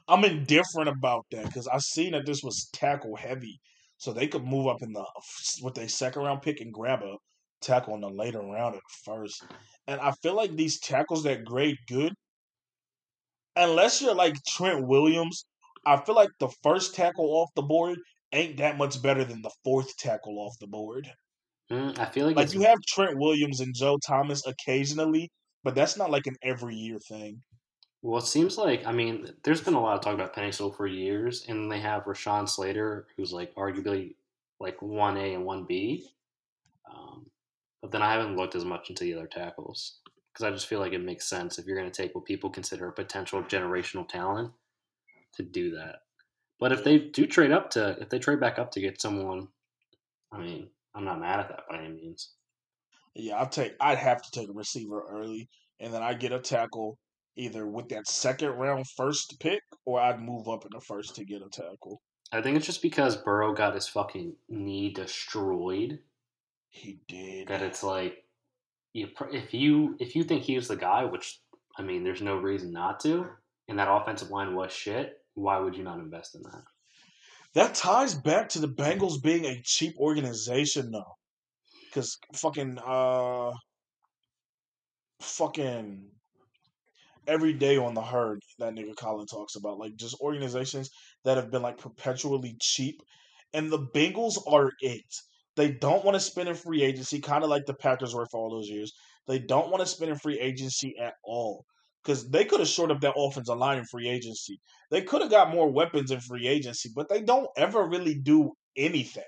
I'm 0.08 0.24
indifferent 0.24 0.88
about 0.88 1.26
that 1.30 1.46
because 1.46 1.66
I've 1.68 1.82
seen 1.82 2.12
that 2.12 2.26
this 2.26 2.42
was 2.42 2.68
tackle 2.72 3.16
heavy, 3.16 3.60
so 3.96 4.12
they 4.12 4.28
could 4.28 4.44
move 4.44 4.66
up 4.66 4.82
in 4.82 4.92
the 4.92 5.04
with 5.62 5.74
their 5.74 5.88
second 5.88 6.22
round 6.22 6.42
pick 6.42 6.60
and 6.60 6.72
grab 6.72 7.02
a 7.02 7.16
tackle 7.60 7.94
in 7.94 8.00
the 8.00 8.10
later 8.10 8.40
round 8.40 8.74
at 8.76 8.82
first. 9.04 9.44
And 9.86 10.00
I 10.00 10.12
feel 10.22 10.34
like 10.34 10.56
these 10.56 10.80
tackles 10.80 11.24
that 11.24 11.44
grade 11.44 11.76
good, 11.88 12.14
unless 13.56 14.00
you're 14.02 14.14
like 14.14 14.36
Trent 14.46 14.86
Williams 14.86 15.44
I 15.84 15.96
feel 16.04 16.14
like 16.14 16.30
the 16.38 16.48
first 16.62 16.94
tackle 16.94 17.30
off 17.34 17.50
the 17.56 17.62
board 17.62 17.98
ain't 18.32 18.58
that 18.58 18.76
much 18.78 19.02
better 19.02 19.24
than 19.24 19.42
the 19.42 19.50
fourth 19.64 19.96
tackle 19.96 20.38
off 20.38 20.54
the 20.60 20.68
board. 20.68 21.10
Mm, 21.70 21.98
I 21.98 22.04
feel 22.06 22.26
like, 22.26 22.36
Like 22.36 22.52
you 22.54 22.60
have 22.62 22.78
Trent 22.86 23.18
Williams 23.18 23.60
and 23.60 23.74
Joe 23.74 23.98
Thomas 24.06 24.46
occasionally, 24.46 25.30
but 25.64 25.74
that's 25.74 25.96
not 25.96 26.10
like 26.10 26.26
an 26.28 26.36
every 26.42 26.76
year 26.76 26.98
thing. 27.00 27.42
Well, 28.02 28.18
it 28.18 28.26
seems 28.26 28.58
like 28.58 28.84
I 28.84 28.92
mean, 28.92 29.32
there's 29.44 29.60
been 29.60 29.74
a 29.74 29.80
lot 29.80 29.94
of 29.96 30.02
talk 30.02 30.14
about 30.14 30.34
Penei 30.34 30.76
for 30.76 30.86
years, 30.86 31.46
and 31.48 31.70
they 31.70 31.80
have 31.80 32.04
Rashawn 32.04 32.48
Slater, 32.48 33.06
who's 33.16 33.32
like 33.32 33.54
arguably 33.54 34.16
like 34.58 34.82
one 34.82 35.16
A 35.16 35.34
and 35.34 35.44
one 35.44 35.64
B. 35.64 36.08
Um, 36.92 37.26
but 37.80 37.92
then 37.92 38.02
I 38.02 38.12
haven't 38.12 38.36
looked 38.36 38.56
as 38.56 38.64
much 38.64 38.90
into 38.90 39.04
the 39.04 39.14
other 39.14 39.28
tackles 39.28 39.98
because 40.32 40.44
I 40.44 40.50
just 40.50 40.66
feel 40.66 40.80
like 40.80 40.92
it 40.92 40.98
makes 41.04 41.28
sense 41.28 41.58
if 41.58 41.66
you're 41.66 41.78
going 41.78 41.90
to 41.90 42.02
take 42.02 42.14
what 42.14 42.24
people 42.24 42.50
consider 42.50 42.88
a 42.88 42.92
potential 42.92 43.42
generational 43.42 44.08
talent 44.08 44.52
to 45.34 45.42
do 45.42 45.70
that. 45.76 46.02
But 46.58 46.72
if 46.72 46.84
they 46.84 46.98
do 46.98 47.26
trade 47.26 47.52
up 47.52 47.70
to, 47.70 47.96
if 48.00 48.08
they 48.08 48.18
trade 48.18 48.40
back 48.40 48.58
up 48.58 48.72
to 48.72 48.80
get 48.80 49.00
someone, 49.00 49.48
I 50.32 50.38
mean, 50.38 50.70
I'm 50.94 51.04
not 51.04 51.20
mad 51.20 51.40
at 51.40 51.48
that 51.48 51.64
by 51.68 51.78
any 51.78 51.94
means. 51.94 52.32
Yeah, 53.14 53.40
I'd 53.40 53.52
take 53.52 53.74
I'd 53.80 53.98
have 53.98 54.22
to 54.22 54.30
take 54.30 54.48
a 54.48 54.52
receiver 54.52 55.04
early, 55.08 55.48
and 55.78 55.92
then 55.94 56.02
I 56.02 56.14
get 56.14 56.32
a 56.32 56.38
tackle 56.40 56.98
either 57.36 57.66
with 57.66 57.88
that 57.88 58.06
second 58.06 58.50
round 58.50 58.86
first 58.88 59.38
pick, 59.40 59.62
or 59.84 60.00
I'd 60.00 60.20
move 60.20 60.48
up 60.48 60.64
in 60.64 60.70
the 60.72 60.80
first 60.80 61.16
to 61.16 61.24
get 61.24 61.42
a 61.42 61.48
tackle. 61.48 62.02
I 62.32 62.40
think 62.40 62.56
it's 62.56 62.66
just 62.66 62.82
because 62.82 63.16
Burrow 63.16 63.52
got 63.54 63.74
his 63.74 63.88
fucking 63.88 64.34
knee 64.48 64.90
destroyed 64.92 65.98
He 66.70 67.00
did. 67.06 67.48
that 67.48 67.62
it's 67.62 67.82
like, 67.82 68.24
you, 68.94 69.08
if 69.32 69.52
you 69.52 69.96
if 70.00 70.14
you 70.16 70.24
think 70.24 70.42
he 70.42 70.56
was 70.56 70.68
the 70.68 70.76
guy, 70.76 71.04
which 71.04 71.40
I 71.78 71.82
mean, 71.82 72.04
there's 72.04 72.22
no 72.22 72.36
reason 72.36 72.72
not 72.72 73.00
to, 73.00 73.26
and 73.68 73.78
that 73.78 73.90
offensive 73.90 74.30
line 74.30 74.54
was 74.54 74.72
shit. 74.72 75.18
Why 75.34 75.58
would 75.58 75.76
you 75.76 75.84
not 75.84 75.98
invest 75.98 76.34
in 76.34 76.42
that? 76.42 76.62
That 77.54 77.74
ties 77.74 78.14
back 78.14 78.50
to 78.50 78.58
the 78.60 78.68
Bengals 78.68 79.22
being 79.22 79.44
a 79.44 79.60
cheap 79.62 79.96
organization, 79.98 80.90
though. 80.90 81.16
Because 81.86 82.18
fucking, 82.34 82.78
uh, 82.86 83.52
fucking 85.20 86.06
every 87.26 87.52
day 87.52 87.76
on 87.76 87.94
the 87.94 88.02
herd, 88.02 88.40
that 88.58 88.74
nigga 88.74 88.96
Colin 88.96 89.26
talks 89.26 89.56
about, 89.56 89.78
like, 89.78 89.96
just 89.96 90.20
organizations 90.20 90.90
that 91.24 91.36
have 91.36 91.50
been, 91.50 91.62
like, 91.62 91.78
perpetually 91.78 92.56
cheap. 92.60 93.02
And 93.52 93.70
the 93.70 93.86
Bengals 93.94 94.38
are 94.46 94.70
it. 94.80 95.14
They 95.56 95.72
don't 95.72 96.04
want 96.04 96.14
to 96.14 96.20
spend 96.20 96.48
in 96.48 96.54
free 96.54 96.82
agency, 96.82 97.20
kind 97.20 97.44
of 97.44 97.50
like 97.50 97.66
the 97.66 97.74
Packers 97.74 98.14
were 98.14 98.26
for 98.30 98.40
all 98.40 98.50
those 98.50 98.68
years. 98.68 98.92
They 99.28 99.38
don't 99.38 99.70
want 99.70 99.80
to 99.80 99.86
spend 99.86 100.10
in 100.10 100.18
free 100.18 100.40
agency 100.40 100.94
at 100.98 101.14
all. 101.24 101.64
Because 102.02 102.28
they 102.30 102.44
could 102.44 102.58
have 102.58 102.68
shored 102.68 102.90
up 102.90 103.00
that 103.02 103.14
offensive 103.16 103.56
line 103.56 103.78
in 103.78 103.84
free 103.84 104.08
agency. 104.08 104.58
They 104.90 105.02
could 105.02 105.22
have 105.22 105.30
got 105.30 105.54
more 105.54 105.70
weapons 105.70 106.10
in 106.10 106.18
free 106.20 106.48
agency, 106.48 106.90
but 106.96 107.08
they 107.08 107.22
don't 107.22 107.46
ever 107.56 107.86
really 107.86 108.16
do 108.16 108.50
anything. 108.76 109.22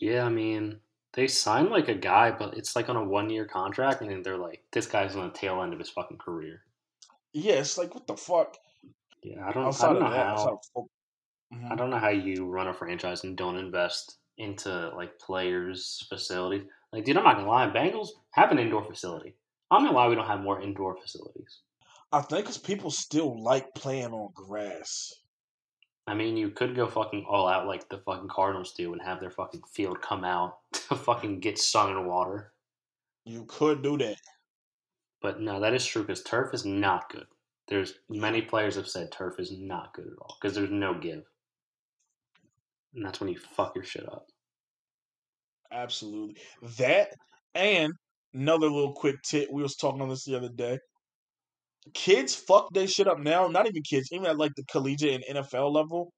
Yeah, 0.00 0.24
I 0.24 0.30
mean, 0.30 0.80
they 1.14 1.28
signed 1.28 1.70
like 1.70 1.88
a 1.88 1.94
guy, 1.94 2.30
but 2.30 2.56
it's 2.56 2.74
like 2.74 2.88
on 2.88 2.96
a 2.96 3.04
one 3.04 3.30
year 3.30 3.44
contract, 3.44 4.00
and 4.00 4.10
then 4.10 4.22
they're 4.22 4.38
like, 4.38 4.62
this 4.72 4.86
guy's 4.86 5.16
on 5.16 5.28
the 5.28 5.32
tail 5.38 5.62
end 5.62 5.72
of 5.72 5.78
his 5.78 5.90
fucking 5.90 6.18
career. 6.18 6.62
Yeah, 7.32 7.54
it's 7.54 7.78
like 7.78 7.94
what 7.94 8.06
the 8.06 8.16
fuck. 8.16 8.56
Yeah, 9.22 9.46
I 9.46 9.52
don't, 9.52 9.82
I 9.82 9.86
don't 9.86 10.00
know 10.00 10.10
that, 10.10 10.38
how. 10.38 10.60
of 10.74 10.86
Mhm. 11.52 11.70
I 11.70 11.74
don't 11.74 11.90
know 11.90 11.98
how 11.98 12.08
you 12.08 12.46
run 12.46 12.68
a 12.68 12.74
franchise 12.74 13.24
and 13.24 13.36
don't 13.36 13.56
invest 13.56 14.16
into 14.38 14.90
like 14.96 15.18
players' 15.18 16.06
facilities. 16.08 16.66
Like, 16.92 17.04
dude, 17.04 17.16
I'm 17.16 17.24
not 17.24 17.36
gonna 17.36 17.48
lie, 17.48 17.68
Bengals 17.68 18.08
have 18.32 18.50
an 18.50 18.58
indoor 18.58 18.84
facility. 18.84 19.34
I 19.70 19.76
don't 19.76 19.84
know 19.84 19.92
why 19.92 20.08
we 20.08 20.14
don't 20.14 20.26
have 20.26 20.40
more 20.40 20.60
indoor 20.60 20.96
facilities. 20.96 21.60
I 22.10 22.20
think 22.20 22.44
because 22.44 22.58
people 22.58 22.90
still 22.90 23.42
like 23.42 23.74
playing 23.74 24.12
on 24.12 24.30
grass. 24.34 25.21
I 26.06 26.14
mean, 26.14 26.36
you 26.36 26.50
could 26.50 26.74
go 26.74 26.86
fucking 26.88 27.24
all 27.28 27.46
out 27.46 27.66
like 27.66 27.88
the 27.88 27.98
fucking 27.98 28.28
Cardinals 28.28 28.74
do 28.74 28.92
and 28.92 29.02
have 29.02 29.20
their 29.20 29.30
fucking 29.30 29.62
field 29.72 30.00
come 30.02 30.24
out 30.24 30.58
to 30.72 30.96
fucking 30.96 31.40
get 31.40 31.58
sun 31.58 31.90
and 31.90 32.06
water. 32.06 32.52
You 33.24 33.44
could 33.46 33.82
do 33.82 33.96
that. 33.98 34.16
But 35.20 35.40
no, 35.40 35.60
that 35.60 35.74
is 35.74 35.86
true 35.86 36.02
because 36.02 36.22
turf 36.24 36.52
is 36.52 36.64
not 36.64 37.08
good. 37.10 37.26
There's 37.68 37.94
many 38.08 38.42
players 38.42 38.74
have 38.74 38.88
said 38.88 39.12
turf 39.12 39.38
is 39.38 39.52
not 39.56 39.94
good 39.94 40.08
at 40.08 40.18
all 40.20 40.36
because 40.40 40.56
there's 40.56 40.70
no 40.70 40.94
give, 40.98 41.22
and 42.92 43.06
that's 43.06 43.20
when 43.20 43.28
you 43.30 43.38
fuck 43.38 43.76
your 43.76 43.84
shit 43.84 44.04
up. 44.12 44.26
Absolutely. 45.70 46.36
That 46.78 47.14
and 47.54 47.92
another 48.34 48.68
little 48.68 48.92
quick 48.92 49.22
tip. 49.22 49.48
We 49.50 49.62
was 49.62 49.76
talking 49.76 50.02
on 50.02 50.08
this 50.08 50.24
the 50.24 50.36
other 50.36 50.48
day. 50.48 50.80
Kids 51.94 52.34
fuck 52.34 52.68
they 52.72 52.86
shit 52.86 53.08
up 53.08 53.18
now. 53.18 53.48
Not 53.48 53.66
even 53.66 53.82
kids, 53.82 54.08
even 54.12 54.26
at 54.26 54.38
like 54.38 54.52
the 54.56 54.64
collegiate 54.64 55.22
and 55.26 55.36
NFL 55.38 55.72
level. 55.72 56.12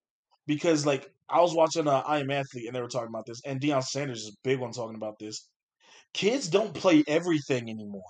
Because 0.46 0.84
like 0.84 1.10
I 1.28 1.40
was 1.40 1.54
watching 1.54 1.88
uh, 1.88 2.02
I 2.06 2.18
Am 2.20 2.30
Athlete 2.30 2.66
and 2.66 2.76
they 2.76 2.80
were 2.80 2.88
talking 2.88 3.08
about 3.08 3.26
this, 3.26 3.40
and 3.46 3.60
Deion 3.60 3.82
Sanders 3.82 4.22
is 4.22 4.36
big 4.44 4.60
on 4.60 4.72
talking 4.72 4.96
about 4.96 5.18
this. 5.18 5.48
Kids 6.12 6.48
don't 6.48 6.74
play 6.74 7.02
everything 7.08 7.70
anymore. 7.70 8.02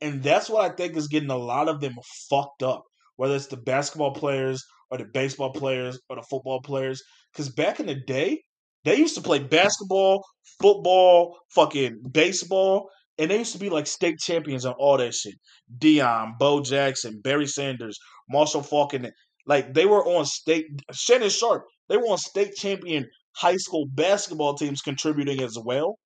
And 0.00 0.22
that's 0.22 0.48
what 0.48 0.70
I 0.70 0.74
think 0.74 0.96
is 0.96 1.08
getting 1.08 1.30
a 1.30 1.36
lot 1.36 1.68
of 1.68 1.80
them 1.80 1.94
fucked 2.28 2.62
up. 2.62 2.84
Whether 3.16 3.36
it's 3.36 3.48
the 3.48 3.56
basketball 3.56 4.14
players 4.14 4.62
or 4.90 4.98
the 4.98 5.04
baseball 5.04 5.52
players 5.52 5.98
or 6.08 6.16
the 6.16 6.22
football 6.22 6.60
players. 6.62 7.02
Because 7.32 7.50
back 7.50 7.80
in 7.80 7.86
the 7.86 7.94
day, 7.94 8.42
they 8.84 8.96
used 8.96 9.14
to 9.16 9.20
play 9.20 9.40
basketball, 9.40 10.24
football, 10.60 11.36
fucking 11.54 12.00
baseball, 12.10 12.88
and 13.20 13.30
they 13.30 13.38
used 13.38 13.52
to 13.52 13.58
be 13.58 13.68
like 13.68 13.86
state 13.86 14.18
champions 14.18 14.64
on 14.64 14.72
all 14.78 14.96
that 14.96 15.14
shit. 15.14 15.34
Deion, 15.78 16.38
Bo 16.38 16.62
Jackson, 16.62 17.20
Barry 17.20 17.46
Sanders, 17.46 17.98
Marshall 18.30 18.62
Faulk, 18.62 18.94
and 18.94 19.12
like 19.46 19.74
they 19.74 19.84
were 19.84 20.04
on 20.06 20.24
state. 20.24 20.66
Shannon 20.90 21.28
Sharpe, 21.28 21.64
they 21.90 21.98
were 21.98 22.08
on 22.08 22.18
state 22.18 22.54
champion 22.54 23.06
high 23.36 23.58
school 23.58 23.86
basketball 23.92 24.54
teams 24.54 24.80
contributing 24.80 25.42
as 25.42 25.58
well. 25.62 25.98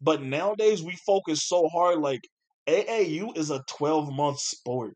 But 0.00 0.22
nowadays 0.22 0.80
we 0.82 0.96
focus 1.04 1.48
so 1.48 1.68
hard. 1.68 1.98
Like 1.98 2.20
AAU 2.68 3.36
is 3.36 3.50
a 3.50 3.64
twelve 3.68 4.12
month 4.12 4.38
sport. 4.38 4.94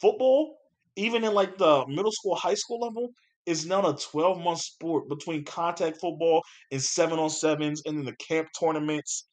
Football, 0.00 0.56
even 0.96 1.22
in 1.22 1.34
like 1.34 1.56
the 1.56 1.84
middle 1.86 2.12
school, 2.12 2.34
high 2.34 2.54
school 2.54 2.80
level, 2.80 3.10
is 3.46 3.64
now 3.64 3.86
a 3.86 3.96
twelve 3.96 4.38
month 4.38 4.60
sport 4.60 5.08
between 5.08 5.44
contact 5.44 6.00
football 6.00 6.42
and 6.72 6.82
seven 6.82 7.20
on 7.20 7.30
sevens, 7.30 7.82
and 7.86 7.96
then 7.96 8.04
the 8.04 8.16
camp 8.16 8.48
tournaments. 8.58 9.28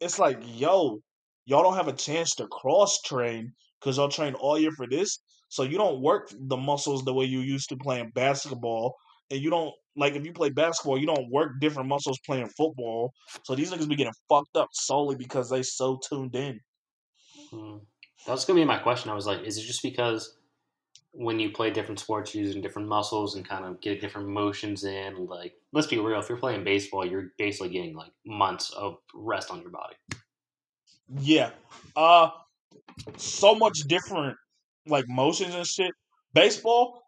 It's 0.00 0.18
like, 0.18 0.38
yo, 0.42 1.00
y'all 1.46 1.62
don't 1.62 1.76
have 1.76 1.88
a 1.88 1.92
chance 1.92 2.34
to 2.36 2.46
cross 2.48 3.00
train 3.02 3.52
because 3.80 3.96
y'all 3.96 4.08
train 4.08 4.34
all 4.34 4.58
year 4.58 4.72
for 4.72 4.86
this. 4.86 5.18
So 5.48 5.62
you 5.62 5.78
don't 5.78 6.02
work 6.02 6.32
the 6.38 6.56
muscles 6.56 7.04
the 7.04 7.14
way 7.14 7.24
you 7.24 7.40
used 7.40 7.68
to 7.70 7.76
playing 7.76 8.10
basketball. 8.14 8.94
And 9.30 9.40
you 9.40 9.50
don't 9.50 9.72
like 9.96 10.14
if 10.14 10.24
you 10.24 10.32
play 10.32 10.50
basketball, 10.50 10.98
you 10.98 11.06
don't 11.06 11.30
work 11.30 11.52
different 11.60 11.88
muscles 11.88 12.18
playing 12.26 12.48
football. 12.56 13.12
So 13.44 13.54
these 13.54 13.72
niggas 13.72 13.88
be 13.88 13.96
getting 13.96 14.12
fucked 14.28 14.56
up 14.56 14.68
solely 14.72 15.16
because 15.16 15.50
they 15.50 15.62
so 15.62 15.98
tuned 16.08 16.36
in. 16.36 16.60
Hmm. 17.50 17.78
That 18.26 18.32
was 18.32 18.44
gonna 18.44 18.60
be 18.60 18.64
my 18.64 18.78
question. 18.78 19.10
I 19.10 19.14
was 19.14 19.26
like, 19.26 19.42
is 19.44 19.56
it 19.56 19.62
just 19.62 19.82
because 19.82 20.36
when 21.16 21.40
you 21.40 21.50
play 21.50 21.70
different 21.70 21.98
sports, 21.98 22.34
you're 22.34 22.44
using 22.44 22.60
different 22.60 22.88
muscles 22.88 23.36
and 23.36 23.48
kind 23.48 23.64
of 23.64 23.80
get 23.80 24.00
different 24.00 24.28
motions 24.28 24.84
in? 24.84 25.26
Like, 25.26 25.54
let's 25.72 25.86
be 25.86 25.98
real. 25.98 26.20
If 26.20 26.28
you're 26.28 26.38
playing 26.38 26.64
baseball, 26.64 27.06
you're 27.06 27.32
basically 27.38 27.70
getting 27.70 27.96
like 27.96 28.12
months 28.26 28.70
of 28.70 28.98
rest 29.14 29.50
on 29.50 29.62
your 29.62 29.70
body. 29.70 29.96
Yeah. 31.18 31.50
Uh 31.96 32.30
so 33.16 33.54
much 33.54 33.78
different 33.88 34.36
like 34.86 35.04
motions 35.08 35.54
and 35.54 35.66
shit. 35.66 35.92
Baseball, 36.34 37.02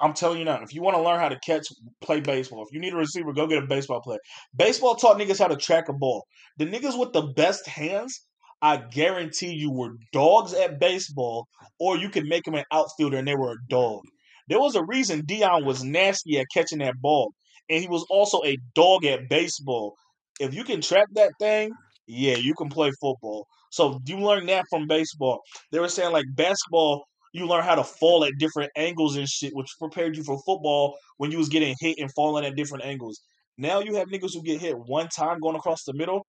I'm 0.00 0.14
telling 0.14 0.38
you 0.38 0.44
now, 0.44 0.62
if 0.62 0.74
you 0.74 0.82
want 0.82 0.96
to 0.96 1.02
learn 1.02 1.18
how 1.18 1.28
to 1.28 1.38
catch, 1.44 1.66
play 2.00 2.20
baseball. 2.20 2.64
If 2.64 2.72
you 2.72 2.80
need 2.80 2.92
a 2.92 2.96
receiver, 2.96 3.32
go 3.32 3.46
get 3.46 3.62
a 3.62 3.66
baseball 3.66 4.00
player. 4.00 4.20
Baseball 4.56 4.94
taught 4.94 5.18
niggas 5.18 5.38
how 5.38 5.48
to 5.48 5.56
track 5.56 5.88
a 5.88 5.92
ball. 5.92 6.24
The 6.58 6.66
niggas 6.66 6.98
with 6.98 7.12
the 7.12 7.32
best 7.36 7.66
hands, 7.66 8.26
I 8.60 8.78
guarantee 8.78 9.52
you, 9.52 9.70
were 9.70 9.94
dogs 10.12 10.52
at 10.52 10.80
baseball, 10.80 11.46
or 11.78 11.96
you 11.96 12.08
could 12.08 12.26
make 12.26 12.44
them 12.44 12.54
an 12.54 12.64
outfielder 12.72 13.18
and 13.18 13.28
they 13.28 13.36
were 13.36 13.52
a 13.52 13.68
dog. 13.68 14.02
There 14.48 14.58
was 14.58 14.74
a 14.74 14.84
reason 14.84 15.22
Deion 15.22 15.64
was 15.64 15.84
nasty 15.84 16.38
at 16.38 16.46
catching 16.52 16.78
that 16.78 16.94
ball, 17.00 17.32
and 17.68 17.80
he 17.80 17.88
was 17.88 18.04
also 18.10 18.42
a 18.44 18.56
dog 18.74 19.04
at 19.04 19.28
baseball. 19.28 19.94
If 20.40 20.54
you 20.54 20.64
can 20.64 20.80
track 20.80 21.06
that 21.14 21.32
thing, 21.38 21.70
yeah, 22.06 22.36
you 22.36 22.54
can 22.54 22.68
play 22.68 22.90
football. 23.00 23.46
So 23.70 24.00
you 24.06 24.18
learn 24.18 24.46
that 24.46 24.64
from 24.70 24.86
baseball. 24.86 25.40
They 25.70 25.78
were 25.78 25.88
saying 25.88 26.12
like 26.12 26.24
basketball, 26.34 27.04
you 27.34 27.46
learn 27.46 27.64
how 27.64 27.74
to 27.74 27.84
fall 27.84 28.24
at 28.24 28.32
different 28.38 28.70
angles 28.76 29.16
and 29.16 29.28
shit, 29.28 29.54
which 29.54 29.68
prepared 29.78 30.16
you 30.16 30.24
for 30.24 30.40
football 30.46 30.96
when 31.18 31.30
you 31.30 31.38
was 31.38 31.50
getting 31.50 31.76
hit 31.78 31.98
and 31.98 32.10
falling 32.14 32.46
at 32.46 32.56
different 32.56 32.84
angles. 32.84 33.20
Now 33.58 33.80
you 33.80 33.96
have 33.96 34.08
niggas 34.08 34.32
who 34.32 34.42
get 34.42 34.60
hit 34.60 34.76
one 34.78 35.08
time 35.08 35.40
going 35.40 35.56
across 35.56 35.84
the 35.84 35.92
middle, 35.92 36.24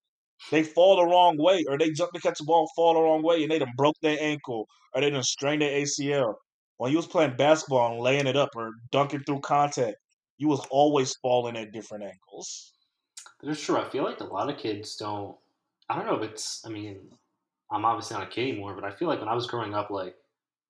they 0.50 0.62
fall 0.62 0.96
the 0.96 1.04
wrong 1.04 1.36
way, 1.38 1.64
or 1.68 1.78
they 1.78 1.90
jump 1.90 2.12
to 2.12 2.20
catch 2.20 2.38
the 2.38 2.44
ball, 2.44 2.70
fall 2.74 2.94
the 2.94 3.00
wrong 3.00 3.22
way, 3.22 3.42
and 3.42 3.50
they 3.50 3.58
done 3.58 3.72
broke 3.76 3.96
their 4.00 4.18
ankle, 4.20 4.66
or 4.94 5.00
they 5.00 5.10
done 5.10 5.22
strained 5.22 5.62
their 5.62 5.80
ACL. 5.80 6.34
When 6.78 6.90
you 6.90 6.96
was 6.96 7.06
playing 7.06 7.36
basketball 7.36 7.92
and 7.92 8.00
laying 8.00 8.26
it 8.26 8.36
up 8.36 8.50
or 8.56 8.72
dunking 8.90 9.24
through 9.24 9.40
contact, 9.40 9.96
you 10.38 10.48
was 10.48 10.66
always 10.70 11.14
falling 11.16 11.56
at 11.56 11.72
different 11.72 12.04
angles. 12.04 12.72
That's 13.42 13.62
true. 13.62 13.76
I 13.76 13.88
feel 13.88 14.04
like 14.04 14.20
a 14.20 14.24
lot 14.24 14.48
of 14.50 14.56
kids 14.56 14.96
don't. 14.96 15.36
I 15.88 15.96
don't 15.96 16.06
know 16.06 16.16
if 16.16 16.30
it's. 16.30 16.64
I 16.64 16.70
mean, 16.70 17.00
I'm 17.70 17.84
obviously 17.84 18.16
not 18.16 18.26
a 18.26 18.30
kid 18.30 18.48
anymore, 18.48 18.74
but 18.74 18.84
I 18.84 18.90
feel 18.90 19.08
like 19.08 19.20
when 19.20 19.28
I 19.28 19.34
was 19.34 19.46
growing 19.46 19.74
up, 19.74 19.90
like 19.90 20.14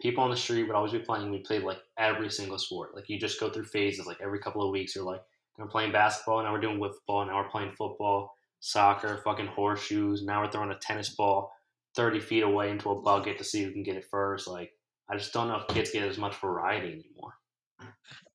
people 0.00 0.24
on 0.24 0.30
the 0.30 0.36
street 0.36 0.64
would 0.64 0.74
always 0.74 0.92
be 0.92 0.98
playing. 0.98 1.30
We 1.30 1.38
played 1.38 1.62
like 1.62 1.80
every 1.98 2.30
single 2.30 2.58
sport. 2.58 2.94
Like 2.94 3.08
you 3.08 3.18
just 3.18 3.38
go 3.38 3.48
through 3.48 3.64
phases. 3.64 4.06
Like 4.06 4.20
every 4.20 4.40
couple 4.40 4.62
of 4.62 4.70
weeks, 4.70 4.94
you're 4.94 5.04
like, 5.04 5.22
we're 5.58 5.66
playing 5.66 5.92
basketball. 5.92 6.42
Now 6.42 6.52
we're 6.52 6.60
doing 6.60 6.78
football. 6.80 7.26
Now 7.26 7.36
we're 7.36 7.50
playing 7.50 7.72
football, 7.72 8.34
soccer, 8.60 9.20
fucking 9.24 9.46
horseshoes. 9.46 10.22
Now 10.22 10.42
we're 10.42 10.50
throwing 10.50 10.70
a 10.70 10.78
tennis 10.78 11.14
ball 11.14 11.52
thirty 11.94 12.20
feet 12.20 12.42
away 12.42 12.70
into 12.70 12.90
a 12.90 13.00
bucket 13.00 13.38
to 13.38 13.44
see 13.44 13.62
who 13.62 13.72
can 13.72 13.82
get 13.82 13.96
it 13.96 14.06
first. 14.10 14.46
Like 14.46 14.72
I 15.08 15.16
just 15.16 15.32
don't 15.32 15.48
know 15.48 15.56
if 15.56 15.66
kids 15.74 15.90
get 15.90 16.08
as 16.08 16.18
much 16.18 16.36
variety 16.36 16.88
anymore. 16.88 17.34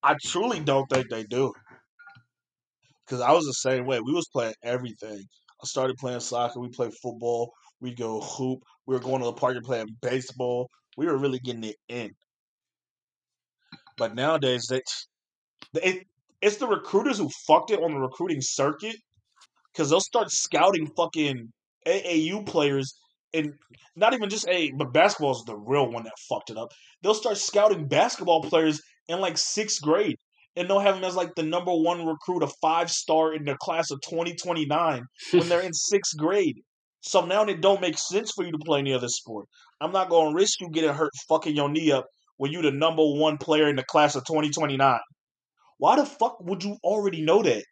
I 0.03 0.15
truly 0.23 0.60
don't 0.60 0.88
think 0.88 1.10
they 1.10 1.23
do. 1.23 1.53
Cause 3.07 3.22
I 3.22 3.31
was 3.31 3.45
the 3.45 3.53
same 3.53 3.85
way. 3.85 3.99
We 4.02 4.14
was 4.14 4.27
playing 4.27 4.56
everything. 4.64 5.23
I 5.61 5.65
started 5.65 5.97
playing 5.97 6.19
soccer. 6.19 6.60
We 6.60 6.69
played 6.69 6.93
football. 7.02 7.53
We 7.80 7.93
go 7.93 8.19
hoop. 8.19 8.60
We 8.88 8.95
were 8.95 9.02
going 9.02 9.19
to 9.19 9.26
the 9.26 9.34
park 9.34 9.56
and 9.56 9.65
playing 9.65 9.95
baseball. 10.02 10.69
We 10.97 11.06
were 11.06 11.18
really 11.18 11.39
getting 11.39 11.64
it 11.64 11.76
in. 11.88 12.11
But 13.97 14.15
nowadays, 14.15 14.68
they, 14.69 14.81
it, 15.81 16.07
it's 16.41 16.57
the 16.57 16.68
recruiters 16.68 17.18
who 17.18 17.30
fucked 17.47 17.72
it 17.72 17.81
on 17.81 17.91
the 17.91 17.99
recruiting 17.99 18.41
circuit. 18.41 18.95
Cause 19.76 19.89
they'll 19.89 19.99
start 19.99 20.31
scouting 20.31 20.89
fucking 20.95 21.52
AAU 21.85 22.45
players 22.45 22.93
and 23.34 23.53
not 23.95 24.14
even 24.14 24.30
just 24.30 24.47
a, 24.47 24.72
but 24.77 24.93
basketball 24.93 25.31
is 25.31 25.43
the 25.45 25.56
real 25.56 25.91
one 25.91 26.03
that 26.03 26.14
fucked 26.30 26.49
it 26.49 26.57
up. 26.57 26.72
They'll 27.03 27.14
start 27.14 27.38
scouting 27.38 27.88
basketball 27.88 28.41
players 28.41 28.81
in 29.07 29.19
like 29.19 29.38
sixth 29.38 29.81
grade, 29.81 30.15
and 30.56 30.69
they'll 30.69 30.80
have 30.80 30.95
them 30.95 31.03
as 31.03 31.15
like 31.15 31.35
the 31.35 31.43
number 31.43 31.73
one 31.73 32.06
recruit, 32.06 32.43
a 32.43 32.52
five 32.61 32.89
star 32.89 33.34
in 33.34 33.43
the 33.43 33.56
class 33.56 33.91
of 33.91 33.99
twenty 34.02 34.34
twenty 34.35 34.65
nine 34.65 35.03
when 35.31 35.49
they're 35.49 35.61
in 35.61 35.73
sixth 35.73 36.18
grade. 36.18 36.61
So 37.02 37.26
now 37.26 37.43
it 37.43 37.61
don't 37.61 37.81
make 37.81 37.97
sense 37.97 38.31
for 38.35 38.43
you 38.43 38.52
to 38.52 38.57
play 38.57 38.80
any 38.80 38.93
other 38.93 39.10
sport. 39.10 39.47
I'm 39.80 39.91
not 39.91 40.10
going 40.10 40.31
to 40.31 40.35
risk 40.35 40.60
you 40.60 40.69
getting 40.72 40.93
hurt, 40.93 41.11
fucking 41.30 41.56
your 41.56 41.69
knee 41.69 41.91
up 41.91 42.06
when 42.38 42.52
you 42.52 42.64
the 42.64 42.72
number 42.72 43.03
one 43.03 43.38
player 43.38 43.69
in 43.69 43.76
the 43.76 43.84
class 43.84 44.15
of 44.15 44.23
twenty 44.26 44.49
twenty 44.49 44.77
nine. 44.77 44.99
Why 45.77 45.97
the 45.97 46.06
fuck 46.06 46.38
would 46.39 46.64
you 46.64 46.77
already 46.84 47.22
know 47.22 47.43
that? 47.43 47.65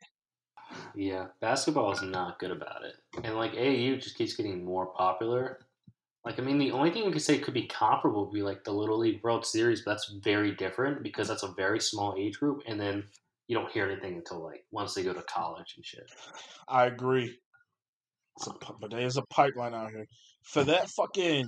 Yeah, 0.96 1.28
basketball 1.42 1.92
is 1.92 2.02
not 2.02 2.40
good 2.40 2.52
about 2.52 2.84
it, 2.86 2.96
and 3.24 3.36
like 3.36 3.54
AAU 3.54 4.00
just 4.02 4.18
keeps 4.18 4.36
getting 4.36 4.64
more 4.64 4.88
popular. 4.88 5.60
Like, 6.26 6.40
I 6.40 6.44
mean, 6.44 6.58
the 6.58 6.72
only 6.72 6.90
thing 6.92 7.06
we 7.06 7.12
could 7.12 7.22
say 7.22 7.38
could 7.38 7.54
be 7.54 7.68
comparable 7.68 8.26
would 8.26 8.34
be 8.34 8.44
like 8.44 8.64
the 8.64 8.72
Little 8.72 9.00
League 9.00 9.22
World 9.24 9.46
Series, 9.46 9.82
but 9.82 9.92
that's 9.92 10.14
very 10.24 10.56
different 10.56 11.04
because 11.04 11.28
that's 11.28 11.44
a 11.44 11.52
very 11.52 11.82
small 11.82 12.16
age 12.18 12.40
group, 12.40 12.62
and 12.66 12.80
then 12.80 13.04
you 13.48 13.58
don't 13.58 13.72
hear 13.72 13.86
anything 13.90 14.16
until 14.16 14.44
like 14.44 14.64
once 14.72 14.94
they 14.94 15.04
go 15.04 15.14
to 15.14 15.22
college 15.24 15.74
and 15.76 15.86
shit. 15.86 16.10
I 16.68 16.86
agree. 16.86 17.38
A, 18.48 18.52
but 18.80 18.92
there's 18.92 19.18
a 19.18 19.24
pipeline 19.30 19.74
out 19.74 19.92
here 19.92 20.06
for 20.44 20.64
that 20.64 20.90
fucking 20.90 21.46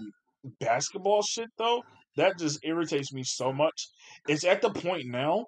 basketball 0.60 1.22
shit 1.24 1.50
though. 1.58 1.84
That 2.18 2.38
just 2.38 2.60
irritates 2.64 3.12
me 3.14 3.24
so 3.24 3.52
much. 3.52 3.90
It's 4.28 4.46
at 4.46 4.62
the 4.62 4.70
point 4.70 5.06
now 5.08 5.46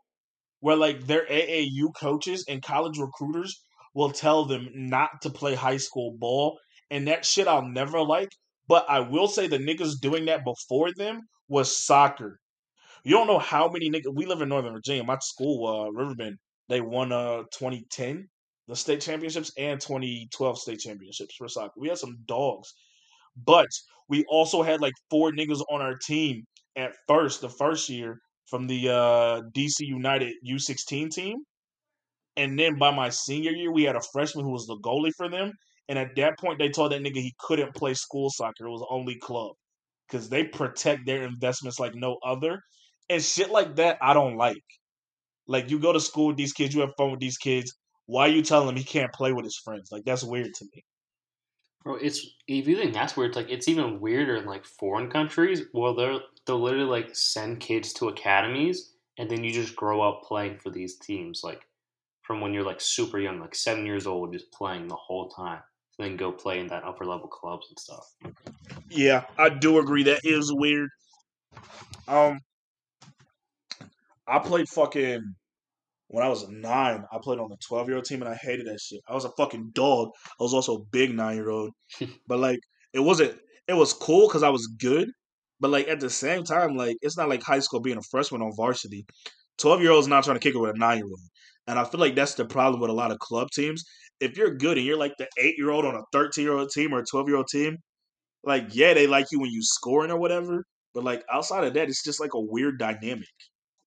where 0.59 0.75
like 0.75 1.05
their 1.05 1.25
AAU 1.25 1.93
coaches 1.99 2.45
and 2.49 2.61
college 2.61 2.97
recruiters 2.97 3.61
will 3.97 4.11
tell 4.11 4.45
them 4.45 4.69
not 4.75 5.09
to 5.23 5.29
play 5.31 5.55
high 5.55 5.77
school 5.77 6.15
ball, 6.19 6.59
and 6.91 7.07
that 7.07 7.25
shit 7.25 7.47
I'll 7.47 7.67
never 7.67 7.99
like. 7.99 8.29
But 8.67 8.85
I 8.87 8.99
will 8.99 9.27
say 9.27 9.47
the 9.47 9.57
niggas 9.57 9.99
doing 9.99 10.25
that 10.25 10.45
before 10.45 10.93
them 10.93 11.21
was 11.47 11.75
soccer. 11.75 12.39
You 13.03 13.13
don't 13.13 13.25
know 13.25 13.39
how 13.39 13.69
many 13.69 13.89
niggas. 13.89 14.13
We 14.13 14.27
live 14.27 14.41
in 14.41 14.49
Northern 14.49 14.73
Virginia. 14.73 15.03
My 15.03 15.17
school, 15.19 15.65
uh, 15.65 15.89
Riverbend, 15.89 16.37
they 16.69 16.79
won 16.79 17.11
uh 17.11 17.43
2010 17.57 18.29
the 18.67 18.75
state 18.75 19.01
championships 19.01 19.51
and 19.57 19.81
2012 19.81 20.59
state 20.59 20.79
championships 20.79 21.35
for 21.35 21.47
soccer. 21.47 21.79
We 21.79 21.87
had 21.87 21.97
some 21.97 22.17
dogs, 22.27 22.73
but 23.35 23.69
we 24.09 24.25
also 24.29 24.61
had 24.61 24.79
like 24.79 24.93
four 25.09 25.31
niggas 25.31 25.63
on 25.71 25.81
our 25.81 25.95
team 25.95 26.43
at 26.75 26.93
first, 27.07 27.41
the 27.41 27.49
first 27.49 27.89
year 27.89 28.19
from 28.45 28.67
the 28.67 28.89
uh, 28.89 29.41
DC 29.55 29.79
United 29.79 30.33
U16 30.47 31.09
team. 31.09 31.37
And 32.38 32.57
then 32.57 32.77
by 32.77 32.91
my 32.91 33.09
senior 33.09 33.51
year, 33.51 33.72
we 33.72 33.84
had 33.84 33.95
a 33.95 34.01
freshman 34.14 34.45
who 34.45 34.51
was 34.51 34.68
the 34.68 34.77
goalie 34.77 35.14
for 35.18 35.27
them. 35.27 35.51
And 35.89 35.97
at 35.97 36.15
that 36.18 36.38
point, 36.38 36.59
they 36.59 36.69
told 36.69 36.91
that 36.91 37.01
nigga 37.01 37.15
he 37.15 37.34
couldn't 37.39 37.76
play 37.76 37.93
school 37.93 38.30
soccer. 38.30 38.68
It 38.68 38.72
was 38.72 38.85
only 38.89 39.15
club 39.15 39.55
because 40.07 40.30
they 40.30 40.43
protect 40.43 41.05
their 41.05 41.23
investments 41.23 41.80
like 41.80 41.95
no 41.95 42.18
other. 42.23 42.61
And 43.09 43.23
shit 43.23 43.49
like 43.49 43.76
that, 43.77 43.97
I 44.01 44.14
don't 44.14 44.38
like. 44.38 44.64
Like, 45.47 45.72
you 45.72 45.80
go 45.80 45.93
to 45.93 45.99
school 45.99 46.27
with 46.27 46.38
these 46.38 46.53
kids, 46.53 46.76
you 46.76 46.81
have 46.81 46.93
fun 46.97 47.11
with 47.11 47.22
these 47.22 47.38
kids. 47.38 47.73
Why 48.05 48.27
are 48.27 48.31
you 48.31 48.41
telling 48.41 48.69
him 48.69 48.76
he 48.76 48.84
can't 48.84 49.14
play 49.14 49.31
with 49.34 49.45
his 49.45 49.57
friends? 49.57 49.91
Like, 49.91 50.03
that's 50.05 50.23
weird 50.23 50.53
to 50.55 50.65
me. 50.65 50.84
Bro, 51.84 51.95
it's 51.95 52.27
if 52.47 52.68
you 52.68 52.76
think 52.76 52.93
that's 52.93 53.15
weird, 53.15 53.30
it's 53.30 53.38
like 53.38 53.49
it's 53.49 53.69
even 53.69 54.01
weirder 54.01 54.35
in 54.35 54.45
like 54.45 54.65
foreign 54.65 55.09
countries. 55.09 55.64
Well, 55.73 55.95
they're 55.95 56.19
they'll 56.45 56.59
literally 56.59 56.85
like 56.85 57.15
send 57.15 57.61
kids 57.61 57.93
to 57.93 58.09
academies, 58.09 58.91
and 59.18 59.30
then 59.30 59.41
you 59.41 59.53
just 59.53 59.73
grow 59.73 60.01
up 60.01 60.23
playing 60.23 60.57
for 60.57 60.69
these 60.69 60.97
teams, 60.97 61.41
like 61.45 61.61
from 62.27 62.41
when 62.41 62.53
you're 62.53 62.65
like 62.65 62.81
super 62.81 63.17
young, 63.17 63.39
like 63.39 63.55
seven 63.55 63.85
years 63.85 64.05
old, 64.05 64.33
just 64.33 64.51
playing 64.51 64.89
the 64.89 64.95
whole 64.95 65.29
time. 65.29 65.61
Then 65.97 66.17
go 66.17 66.31
play 66.31 66.59
in 66.59 66.67
that 66.67 66.83
upper 66.83 67.05
level 67.05 67.27
clubs 67.27 67.67
and 67.69 67.79
stuff. 67.79 68.05
Yeah, 68.89 69.23
I 69.37 69.49
do 69.49 69.79
agree. 69.79 70.03
That 70.03 70.19
is 70.23 70.53
weird. 70.53 70.89
Um, 72.07 72.41
I 74.27 74.39
played 74.39 74.67
fucking 74.69 75.35
when 76.09 76.23
I 76.23 76.29
was 76.29 76.47
nine. 76.49 77.05
I 77.11 77.17
played 77.23 77.39
on 77.39 77.51
a 77.51 77.55
twelve 77.67 77.87
year 77.87 77.95
old 77.95 78.05
team, 78.05 78.21
and 78.21 78.29
I 78.29 78.35
hated 78.35 78.67
that 78.67 78.79
shit. 78.79 79.01
I 79.07 79.15
was 79.15 79.25
a 79.25 79.31
fucking 79.31 79.71
dog. 79.73 80.09
I 80.39 80.43
was 80.43 80.53
also 80.53 80.75
a 80.75 80.85
big 80.91 81.15
nine 81.15 81.37
year 81.37 81.49
old, 81.49 81.71
but 82.27 82.37
like 82.37 82.59
it 82.93 82.99
wasn't. 82.99 83.39
It 83.67 83.73
was 83.73 83.93
cool 83.93 84.27
because 84.27 84.43
I 84.43 84.49
was 84.49 84.67
good, 84.79 85.09
but 85.59 85.71
like 85.71 85.87
at 85.87 85.99
the 85.99 86.09
same 86.09 86.43
time, 86.43 86.75
like 86.75 86.97
it's 87.01 87.17
not 87.17 87.29
like 87.29 87.41
high 87.41 87.59
school 87.59 87.79
being 87.79 87.97
a 87.97 88.03
freshman 88.11 88.41
on 88.41 88.55
varsity. 88.55 89.05
Twelve 89.57 89.81
year 89.81 89.91
olds 89.91 90.07
not 90.07 90.25
trying 90.25 90.35
to 90.35 90.41
kick 90.41 90.53
it 90.53 90.59
with 90.59 90.75
a 90.75 90.77
nine 90.77 90.97
year 90.99 91.07
old, 91.07 91.19
and 91.68 91.77
I 91.77 91.84
feel 91.84 91.99
like 91.99 92.15
that's 92.15 92.35
the 92.35 92.45
problem 92.45 92.81
with 92.81 92.89
a 92.89 92.94
lot 92.94 93.11
of 93.11 93.19
club 93.19 93.49
teams. 93.52 93.84
If 94.19 94.38
you're 94.38 94.56
good 94.56 94.77
and 94.77 94.85
you're 94.85 94.98
like 94.98 95.14
the 95.18 95.27
eight 95.39 95.56
year 95.57 95.69
old 95.69 95.85
on 95.85 95.95
a 95.95 96.03
thirteen 96.11 96.45
year 96.45 96.57
old 96.57 96.69
team 96.72 96.94
or 96.94 96.99
a 96.99 97.06
twelve 97.06 97.27
year 97.27 97.38
old 97.38 97.48
team, 97.48 97.77
like 98.44 98.68
yeah, 98.72 98.94
they 98.94 99.07
like 99.07 99.27
you 99.31 99.39
when 99.39 99.52
you're 99.52 99.61
scoring 99.61 100.11
or 100.11 100.18
whatever. 100.18 100.65
But 100.94 101.03
like 101.03 101.23
outside 101.31 101.64
of 101.64 101.73
that, 101.76 101.89
it's 101.89 102.03
just 102.03 102.19
like 102.19 102.34
a 102.34 102.39
weird 102.39 102.80
dynamic. 102.80 103.27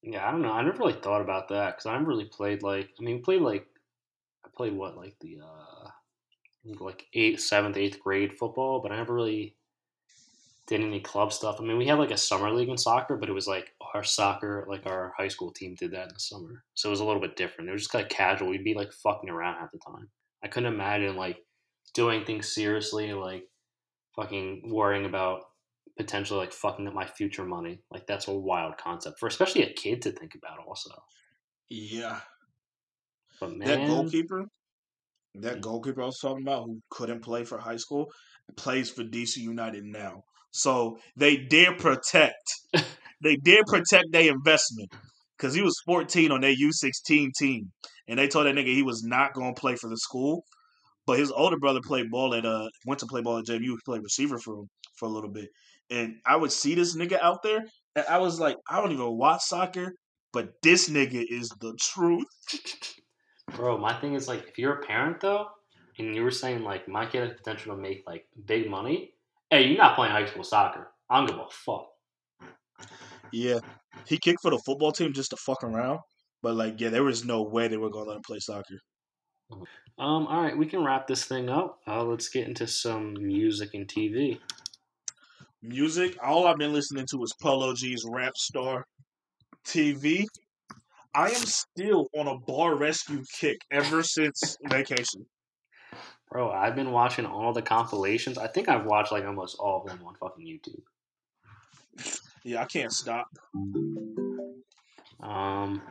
Yeah, 0.03 0.27
I 0.27 0.31
don't 0.31 0.43
know. 0.43 0.53
I 0.53 0.63
never 0.63 0.79
really 0.79 1.01
thought 1.01 1.21
about 1.21 1.49
that 1.49 1.77
because 1.77 1.87
I 1.87 1.93
never 1.93 2.09
really 2.09 2.27
played 2.27 2.63
like. 2.63 2.91
I 2.99 3.03
mean, 3.03 3.23
played 3.23 3.43
like 3.43 3.67
I 4.45 4.49
played 4.57 4.75
what 4.75 4.97
like 4.97 5.17
the 5.21 5.41
uh 5.43 5.91
like 6.79 7.07
eighth, 7.15 7.41
seventh, 7.41 7.77
eighth 7.77 7.99
grade 8.01 8.39
football, 8.39 8.81
but 8.81 8.93
I 8.93 8.97
never 8.97 9.15
really 9.15 9.57
did 10.71 10.83
any 10.83 11.01
club 11.01 11.33
stuff. 11.33 11.57
I 11.59 11.65
mean, 11.65 11.77
we 11.77 11.87
had 11.87 11.99
like 11.99 12.13
a 12.13 12.17
summer 12.17 12.49
league 12.49 12.69
in 12.69 12.79
soccer, 12.79 13.17
but 13.17 13.29
it 13.29 13.33
was 13.33 13.49
like 13.49 13.75
our 13.93 14.05
soccer, 14.05 14.65
like 14.69 14.87
our 14.87 15.13
high 15.19 15.27
school 15.27 15.51
team 15.51 15.75
did 15.75 15.91
that 15.91 16.05
in 16.05 16.15
the 16.15 16.21
summer, 16.21 16.63
so 16.75 16.89
it 16.89 16.91
was 16.91 17.01
a 17.01 17.05
little 17.05 17.21
bit 17.21 17.35
different. 17.35 17.69
It 17.69 17.73
was 17.73 17.83
just 17.83 17.93
kind 17.93 18.05
of 18.05 18.09
casual. 18.09 18.49
We'd 18.49 18.63
be 18.63 18.75
like 18.75 18.93
fucking 18.93 19.29
around 19.29 19.57
half 19.57 19.73
the 19.73 19.79
time. 19.79 20.09
I 20.45 20.49
couldn't 20.49 20.73
imagine 20.73 21.17
like 21.17 21.39
doing 21.93 22.25
things 22.25 22.55
seriously, 22.55 23.13
like 23.13 23.43
fucking 24.15 24.63
worrying 24.71 25.07
about 25.07 25.43
potentially 25.99 26.39
like 26.39 26.53
fucking 26.53 26.87
up 26.87 26.95
my 26.95 27.05
future 27.05 27.45
money. 27.45 27.81
Like 27.91 28.07
that's 28.07 28.29
a 28.29 28.33
wild 28.33 28.79
concept 28.79 29.19
for 29.19 29.27
especially 29.27 29.65
a 29.65 29.73
kid 29.73 30.01
to 30.03 30.13
think 30.13 30.37
about. 30.37 30.65
Also, 30.69 30.91
Yeah, 31.69 32.21
but 33.41 33.57
man, 33.57 33.67
that 33.67 33.89
goalkeeper, 33.89 34.47
that 35.35 35.57
mm. 35.57 35.63
goalkeeper 35.63 36.03
I 36.03 36.07
was 36.07 36.21
talking 36.21 36.45
about, 36.45 36.67
who 36.67 36.81
couldn't 36.91 37.23
play 37.23 37.43
for 37.43 37.59
high 37.59 37.77
school, 37.77 38.13
plays 38.57 38.89
for 38.89 39.03
DC 39.03 39.39
United 39.39 39.83
now. 39.85 40.23
So 40.51 40.99
they 41.17 41.37
did 41.37 41.79
protect. 41.79 42.55
they 43.23 43.37
did 43.37 43.67
protect 43.67 44.07
their 44.13 44.33
investment 44.33 44.93
because 45.37 45.55
he 45.55 45.63
was 45.63 45.81
14 45.87 46.31
on 46.33 46.41
their 46.41 46.55
U16 46.55 47.31
team, 47.39 47.73
and 48.09 48.19
they 48.19 48.29
told 48.29 48.47
that 48.47 48.55
nigga 48.55 48.75
he 48.75 48.83
was 48.83 49.03
not 49.03 49.33
going 49.33 49.55
to 49.55 49.61
play 49.61 49.77
for 49.77 49.89
the 49.89 49.97
school. 49.97 50.45
But 51.07 51.19
his 51.19 51.33
older 51.33 51.59
brother 51.59 51.81
played 51.85 52.11
ball 52.11 52.35
at 52.35 52.47
uh 52.47 52.69
went 52.87 53.01
to 53.01 53.07
play 53.07 53.23
ball 53.23 53.39
at 53.39 53.47
JMU. 53.47 53.61
He 53.61 53.77
played 53.85 54.03
receiver 54.03 54.39
for 54.39 54.61
him 54.61 54.69
for 54.99 55.07
a 55.07 55.11
little 55.13 55.31
bit, 55.31 55.49
and 55.91 56.17
I 56.27 56.37
would 56.37 56.53
see 56.53 56.75
this 56.75 56.97
nigga 56.97 57.21
out 57.21 57.43
there, 57.43 57.65
and 57.97 58.05
I 58.09 58.19
was 58.19 58.39
like, 58.39 58.57
I 58.69 58.81
don't 58.81 58.93
even 58.93 59.17
watch 59.17 59.41
soccer, 59.43 59.95
but 60.33 60.51
this 60.63 60.89
nigga 60.89 61.25
is 61.29 61.49
the 61.61 61.77
truth. 61.81 62.27
Bro, 63.57 63.79
my 63.79 63.99
thing 64.01 64.15
is 64.15 64.29
like 64.29 64.47
if 64.49 64.59
you're 64.59 64.75
a 64.75 64.87
parent 64.87 65.21
though, 65.21 65.47
and 65.99 66.15
you 66.15 66.23
were 66.23 66.31
saying 66.31 66.63
like 66.63 66.87
my 66.87 67.07
kid 67.07 67.29
has 67.29 67.37
potential 67.37 67.75
to 67.75 67.81
make 67.81 68.03
like 68.07 68.25
big 68.47 68.71
money, 68.71 69.13
hey, 69.51 69.67
you're 69.67 69.79
not 69.79 69.97
playing 69.97 70.13
high 70.13 70.27
school 70.27 70.45
soccer. 70.45 70.89
I 71.09 71.19
don't 71.19 71.29
give 71.29 71.39
a 71.39 71.47
fuck. 71.51 71.87
Yeah, 73.33 73.59
he 74.07 74.19
kicked 74.19 74.41
for 74.43 74.51
the 74.51 74.59
football 74.65 74.93
team 74.93 75.13
just 75.13 75.31
to 75.31 75.37
fuck 75.37 75.63
around, 75.63 76.01
but 76.43 76.55
like, 76.55 76.81
yeah, 76.81 76.89
there 76.89 77.05
was 77.05 77.25
no 77.25 77.43
way 77.43 77.69
they 77.69 77.77
were 77.77 77.91
gonna 77.91 78.09
let 78.09 78.17
him 78.17 78.23
play 78.23 78.39
soccer. 78.39 78.79
Um, 79.99 80.27
all 80.27 80.43
right, 80.43 80.57
we 80.57 80.67
can 80.67 80.85
wrap 80.85 81.07
this 81.07 81.25
thing 81.25 81.49
up. 81.49 81.81
Uh, 81.87 82.05
let's 82.05 82.29
get 82.29 82.49
into 82.49 82.67
some 82.67 83.15
music 83.15 83.75
and 83.75 83.87
TV. 83.87 84.39
Music, 85.63 86.17
all 86.23 86.47
I've 86.47 86.57
been 86.57 86.73
listening 86.73 87.07
to 87.11 87.23
is 87.23 87.35
Polo 87.41 87.75
G's 87.75 88.05
Rap 88.09 88.37
Star. 88.37 88.87
TV, 89.67 90.25
I 91.15 91.29
am 91.29 91.45
still 91.45 92.07
on 92.17 92.29
a 92.29 92.39
bar 92.39 92.77
rescue 92.77 93.23
kick 93.39 93.59
ever 93.71 94.03
since 94.03 94.57
vacation. 94.69 95.27
Bro, 96.31 96.51
I've 96.51 96.77
been 96.77 96.93
watching 96.93 97.27
all 97.27 97.53
the 97.53 97.63
compilations. 97.63 98.39
I 98.39 98.47
think 98.47 98.69
I've 98.69 98.87
watched 98.87 99.11
like 99.11 99.25
almost 99.25 99.57
all 99.59 99.81
of 99.81 99.89
them 99.89 100.01
on 100.07 100.15
fucking 100.15 100.47
YouTube. 100.47 100.83
Yeah, 102.45 102.63
I 102.63 102.67
can't 102.67 102.93
stop. 102.93 103.27
Um, 105.21 105.83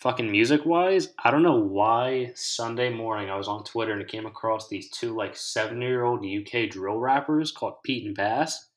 fucking 0.00 0.30
music 0.30 0.64
wise, 0.64 1.08
I 1.22 1.30
don't 1.30 1.42
know 1.42 1.58
why 1.58 2.32
Sunday 2.34 2.90
morning 2.90 3.28
I 3.28 3.36
was 3.36 3.48
on 3.48 3.64
Twitter 3.64 3.92
and 3.92 4.02
I 4.02 4.04
came 4.04 4.24
across 4.24 4.68
these 4.68 4.88
two 4.90 5.14
like 5.14 5.36
seven 5.36 5.82
year 5.82 6.04
old 6.04 6.24
UK 6.24 6.70
drill 6.70 6.98
rappers 6.98 7.52
called 7.52 7.82
Pete 7.82 8.06
and 8.06 8.16
Bas. 8.16 8.68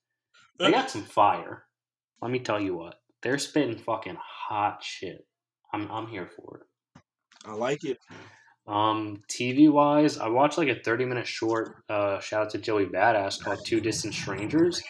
They 0.60 0.72
got 0.72 0.90
some 0.90 1.03
fire. 1.03 1.65
Let 2.22 2.32
me 2.32 2.40
tell 2.40 2.60
you 2.60 2.76
what, 2.76 2.95
they're 3.22 3.38
spitting 3.38 3.77
fucking 3.77 4.18
hot 4.19 4.84
shit. 4.84 5.26
I'm 5.72 5.90
I'm 5.91 6.07
here 6.07 6.27
for 6.27 6.61
it. 6.61 7.02
I 7.45 7.53
like 7.53 7.84
it. 7.84 7.99
Um, 8.67 9.21
TV 9.29 9.69
wise, 9.71 10.17
I 10.17 10.27
watched 10.27 10.57
like 10.57 10.69
a 10.69 10.81
30 10.81 11.05
minute 11.05 11.27
short. 11.27 11.83
Uh, 11.87 12.19
shout 12.19 12.45
out 12.45 12.49
to 12.51 12.57
Joey 12.57 12.85
Badass 12.85 13.43
called 13.43 13.65
Two 13.65 13.79
Distant 13.79 14.13
Strangers. 14.13 14.81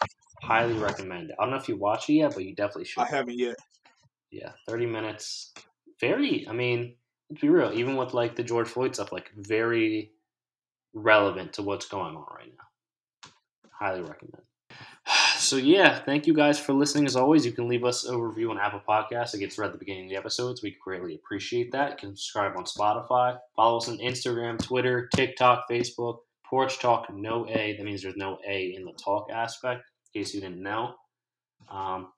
Highly 0.41 0.73
recommend 0.73 1.31
it. 1.31 1.35
I 1.39 1.43
don't 1.43 1.51
know 1.51 1.57
if 1.57 1.67
you 1.67 1.75
watched 1.77 2.09
it 2.09 2.13
yet, 2.13 2.33
but 2.33 2.45
you 2.45 2.55
definitely 2.55 2.85
should. 2.85 3.01
I 3.01 3.07
haven't 3.07 3.37
yet. 3.37 3.55
Yeah, 4.31 4.51
30 4.67 4.85
minutes. 4.85 5.53
Very, 5.99 6.47
I 6.47 6.53
mean, 6.53 6.95
let's 7.29 7.41
be 7.41 7.49
real, 7.49 7.71
even 7.73 7.95
with 7.95 8.13
like 8.13 8.35
the 8.35 8.43
George 8.43 8.67
Floyd 8.67 8.93
stuff, 8.93 9.11
like 9.11 9.31
very 9.35 10.11
relevant 10.93 11.53
to 11.53 11.61
what's 11.61 11.87
going 11.87 12.15
on 12.15 12.25
right 12.35 12.51
now. 12.57 13.29
Highly 13.71 14.01
recommend. 14.01 14.44
So 15.45 15.57
yeah, 15.57 15.99
thank 15.99 16.25
you 16.25 16.33
guys 16.33 16.59
for 16.59 16.73
listening. 16.73 17.05
As 17.05 17.15
always, 17.15 17.45
you 17.45 17.51
can 17.51 17.67
leave 17.67 17.83
us 17.83 18.07
a 18.07 18.17
review 18.17 18.49
on 18.49 18.57
Apple 18.57 18.81
Podcasts. 18.87 19.35
It 19.35 19.39
gets 19.39 19.59
read 19.59 19.67
at 19.67 19.73
the 19.73 19.77
beginning 19.77 20.05
of 20.05 20.09
the 20.09 20.15
episodes. 20.15 20.63
We 20.63 20.75
greatly 20.83 21.13
appreciate 21.13 21.71
that. 21.71 21.91
You 21.91 21.97
can 21.97 22.15
subscribe 22.15 22.57
on 22.57 22.63
Spotify. 22.63 23.37
Follow 23.55 23.77
us 23.77 23.87
on 23.87 23.99
Instagram, 23.99 24.57
Twitter, 24.57 25.07
TikTok, 25.15 25.65
Facebook. 25.69 26.17
Porch 26.49 26.79
Talk, 26.79 27.13
no 27.13 27.47
A. 27.47 27.75
That 27.77 27.83
means 27.83 28.01
there's 28.01 28.15
no 28.15 28.39
A 28.47 28.75
in 28.75 28.85
the 28.85 28.93
talk 28.93 29.29
aspect. 29.31 29.83
In 30.13 30.21
case 30.21 30.33
you 30.33 30.41
didn't 30.41 30.61
know, 30.61 30.95
um, 31.69 32.09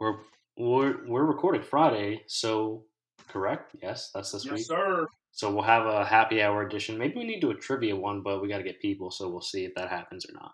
we're 0.00 0.18
we're 0.56 1.06
we're 1.06 1.24
recording 1.24 1.62
Friday, 1.62 2.22
so 2.26 2.84
correct? 3.28 3.74
Yes, 3.82 4.10
that's 4.14 4.32
this 4.32 4.44
week. 4.44 4.58
Yes, 4.58 4.66
sir. 4.66 5.06
So 5.32 5.52
we'll 5.52 5.62
have 5.62 5.86
a 5.86 6.04
happy 6.04 6.42
hour 6.42 6.62
edition. 6.66 6.98
Maybe 6.98 7.16
we 7.16 7.24
need 7.24 7.40
to 7.40 7.40
do 7.40 7.50
a 7.50 7.54
trivia 7.54 7.94
one, 7.94 8.22
but 8.22 8.40
we 8.40 8.48
got 8.48 8.58
to 8.58 8.64
get 8.64 8.80
people, 8.80 9.10
so 9.10 9.28
we'll 9.28 9.40
see 9.40 9.64
if 9.64 9.74
that 9.74 9.88
happens 9.90 10.26
or 10.28 10.32
not. 10.34 10.52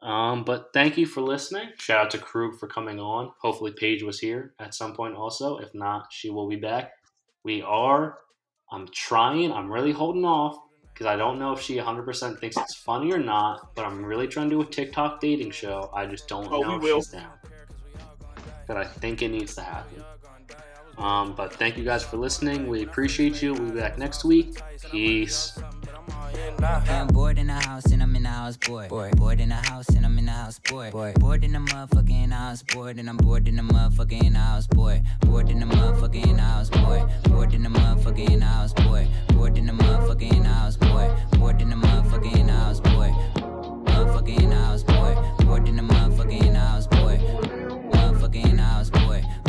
Um, 0.00 0.44
but 0.44 0.70
thank 0.72 0.96
you 0.96 1.06
for 1.06 1.20
listening. 1.20 1.70
Shout 1.78 2.04
out 2.06 2.10
to 2.12 2.18
Krug 2.18 2.56
for 2.58 2.68
coming 2.68 3.00
on. 3.00 3.32
Hopefully, 3.40 3.72
Paige 3.76 4.02
was 4.04 4.20
here 4.20 4.54
at 4.60 4.74
some 4.74 4.94
point 4.94 5.16
also. 5.16 5.58
If 5.58 5.74
not, 5.74 6.06
she 6.12 6.30
will 6.30 6.48
be 6.48 6.56
back. 6.56 6.92
We 7.42 7.62
are. 7.62 8.18
I'm 8.70 8.86
trying. 8.92 9.52
I'm 9.52 9.72
really 9.72 9.92
holding 9.92 10.24
off 10.24 10.56
because 10.92 11.06
I 11.06 11.16
don't 11.16 11.38
know 11.38 11.52
if 11.52 11.60
she 11.60 11.76
100% 11.76 12.38
thinks 12.38 12.56
it's 12.56 12.74
funny 12.76 13.12
or 13.12 13.18
not. 13.18 13.74
But 13.74 13.86
I'm 13.86 14.04
really 14.04 14.28
trying 14.28 14.50
to 14.50 14.56
do 14.56 14.62
a 14.62 14.66
TikTok 14.66 15.20
dating 15.20 15.50
show. 15.50 15.90
I 15.94 16.06
just 16.06 16.28
don't 16.28 16.46
Oh, 16.52 16.60
know 16.60 16.76
if 16.76 16.82
will. 16.82 17.00
she's 17.00 17.08
down. 17.12 17.32
But 18.68 18.76
I 18.76 18.84
think 18.84 19.22
it 19.22 19.28
needs 19.30 19.54
to 19.56 19.62
happen. 19.62 20.04
Um, 20.98 21.32
but 21.32 21.54
thank 21.54 21.76
you 21.76 21.84
guys 21.84 22.02
for 22.02 22.16
listening. 22.16 22.66
We 22.66 22.82
appreciate 22.82 23.40
you. 23.40 23.54
We'll 23.54 23.70
be 23.70 23.80
back 23.80 23.98
next 23.98 24.24
week. 24.24 24.60
Peace. 24.90 25.58
I'm 26.60 27.06
bored 27.08 27.38
in 27.38 27.46
the 27.46 27.52
house 27.52 27.86
and 27.86 28.02
I'm 28.02 28.16
in 28.16 28.24
the 28.24 28.28
house 28.28 28.56
bored. 28.56 28.88
Bored, 28.88 29.16
bored 29.16 29.40
in 29.40 29.50
the 29.50 29.54
house 29.54 29.88
and 29.90 30.04
I'm 30.04 30.18
in 30.18 30.26
the 30.26 30.32
house 30.32 30.58
bored. 30.58 30.92
Bored, 30.92 31.14
bored 31.20 31.44
in 31.44 31.52
the 31.52 31.58
motherfucker 31.58 32.10
in 32.10 32.30
the 32.30 32.36
house 32.36 32.62
bored 32.62 32.98
and 32.98 33.08
I'm 33.08 33.16
bored 33.16 33.46
in 33.46 33.56
the 33.56 33.62
motherfucker 33.62 34.22
in 34.24 34.32
the 34.32 34.38
house 34.38 34.66
bored. 34.66 35.02
Bored 35.20 35.50
in 35.50 35.60
the 35.60 35.66
motherfucker 35.66 36.26
in 36.26 36.36
the 36.36 36.42
house 36.42 36.70
bored. 36.70 37.08
Bored 37.24 37.54
in 37.54 37.62
the 37.62 37.68
motherfucker 37.68 38.30
in 38.30 38.40
the 38.40 38.46
house 38.46 38.72
bored. 38.72 39.08
Bored 39.28 39.56
in 39.56 39.66
the 39.66 39.72
motherfucker 39.72 40.32
in 40.32 40.42
the 40.42 40.48
house 40.48 40.76
bored. 40.76 41.10
Bored 41.38 41.60
in 41.60 41.70
the 41.70 41.76
motherfucker 41.76 42.36
in 42.36 42.46
the 42.46 42.52
house 42.52 42.80
bored. 42.80 43.12
Motherfucker 43.86 44.42
in 44.42 44.50
the 44.50 44.56
house 44.56 44.82
bored. 44.82 45.16
Bored 45.46 45.68
in 45.68 45.76
the 45.76 45.82
motherfucker 45.82 46.44
in 46.44 46.52
the 46.54 46.58
house 46.58 46.86
bored. 46.86 47.20
Motherfucker 47.20 48.44
in 48.44 48.56
the 48.56 48.62
house 48.62 48.90
bored. 48.90 48.97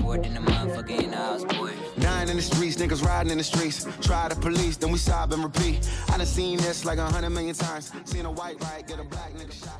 Bored 0.09 0.25
in 0.25 0.33
the 0.33 0.39
motherfucker 0.39 1.03
in 1.03 1.11
the 1.11 1.17
house 1.17 1.43
bored. 1.43 1.71
Dying 1.99 2.29
in 2.29 2.37
the 2.37 2.41
streets, 2.41 2.77
niggas 2.77 3.05
riding 3.05 3.31
in 3.31 3.37
the 3.37 3.43
streets. 3.43 3.85
Try 4.01 4.27
the 4.27 4.35
police, 4.35 4.75
then 4.75 4.91
we 4.91 4.97
sob 4.97 5.31
and 5.33 5.43
repeat. 5.43 5.87
I 6.07 6.17
done 6.17 6.25
seen 6.25 6.57
this 6.57 6.83
like 6.83 6.97
a 6.97 7.05
hundred 7.05 7.29
million 7.29 7.53
times. 7.53 7.91
Seen 8.05 8.25
a 8.25 8.31
white 8.31 8.59
light, 8.59 8.87
get 8.87 8.99
a 8.99 9.03
black 9.03 9.31
nigga 9.35 9.53
shot. 9.53 9.79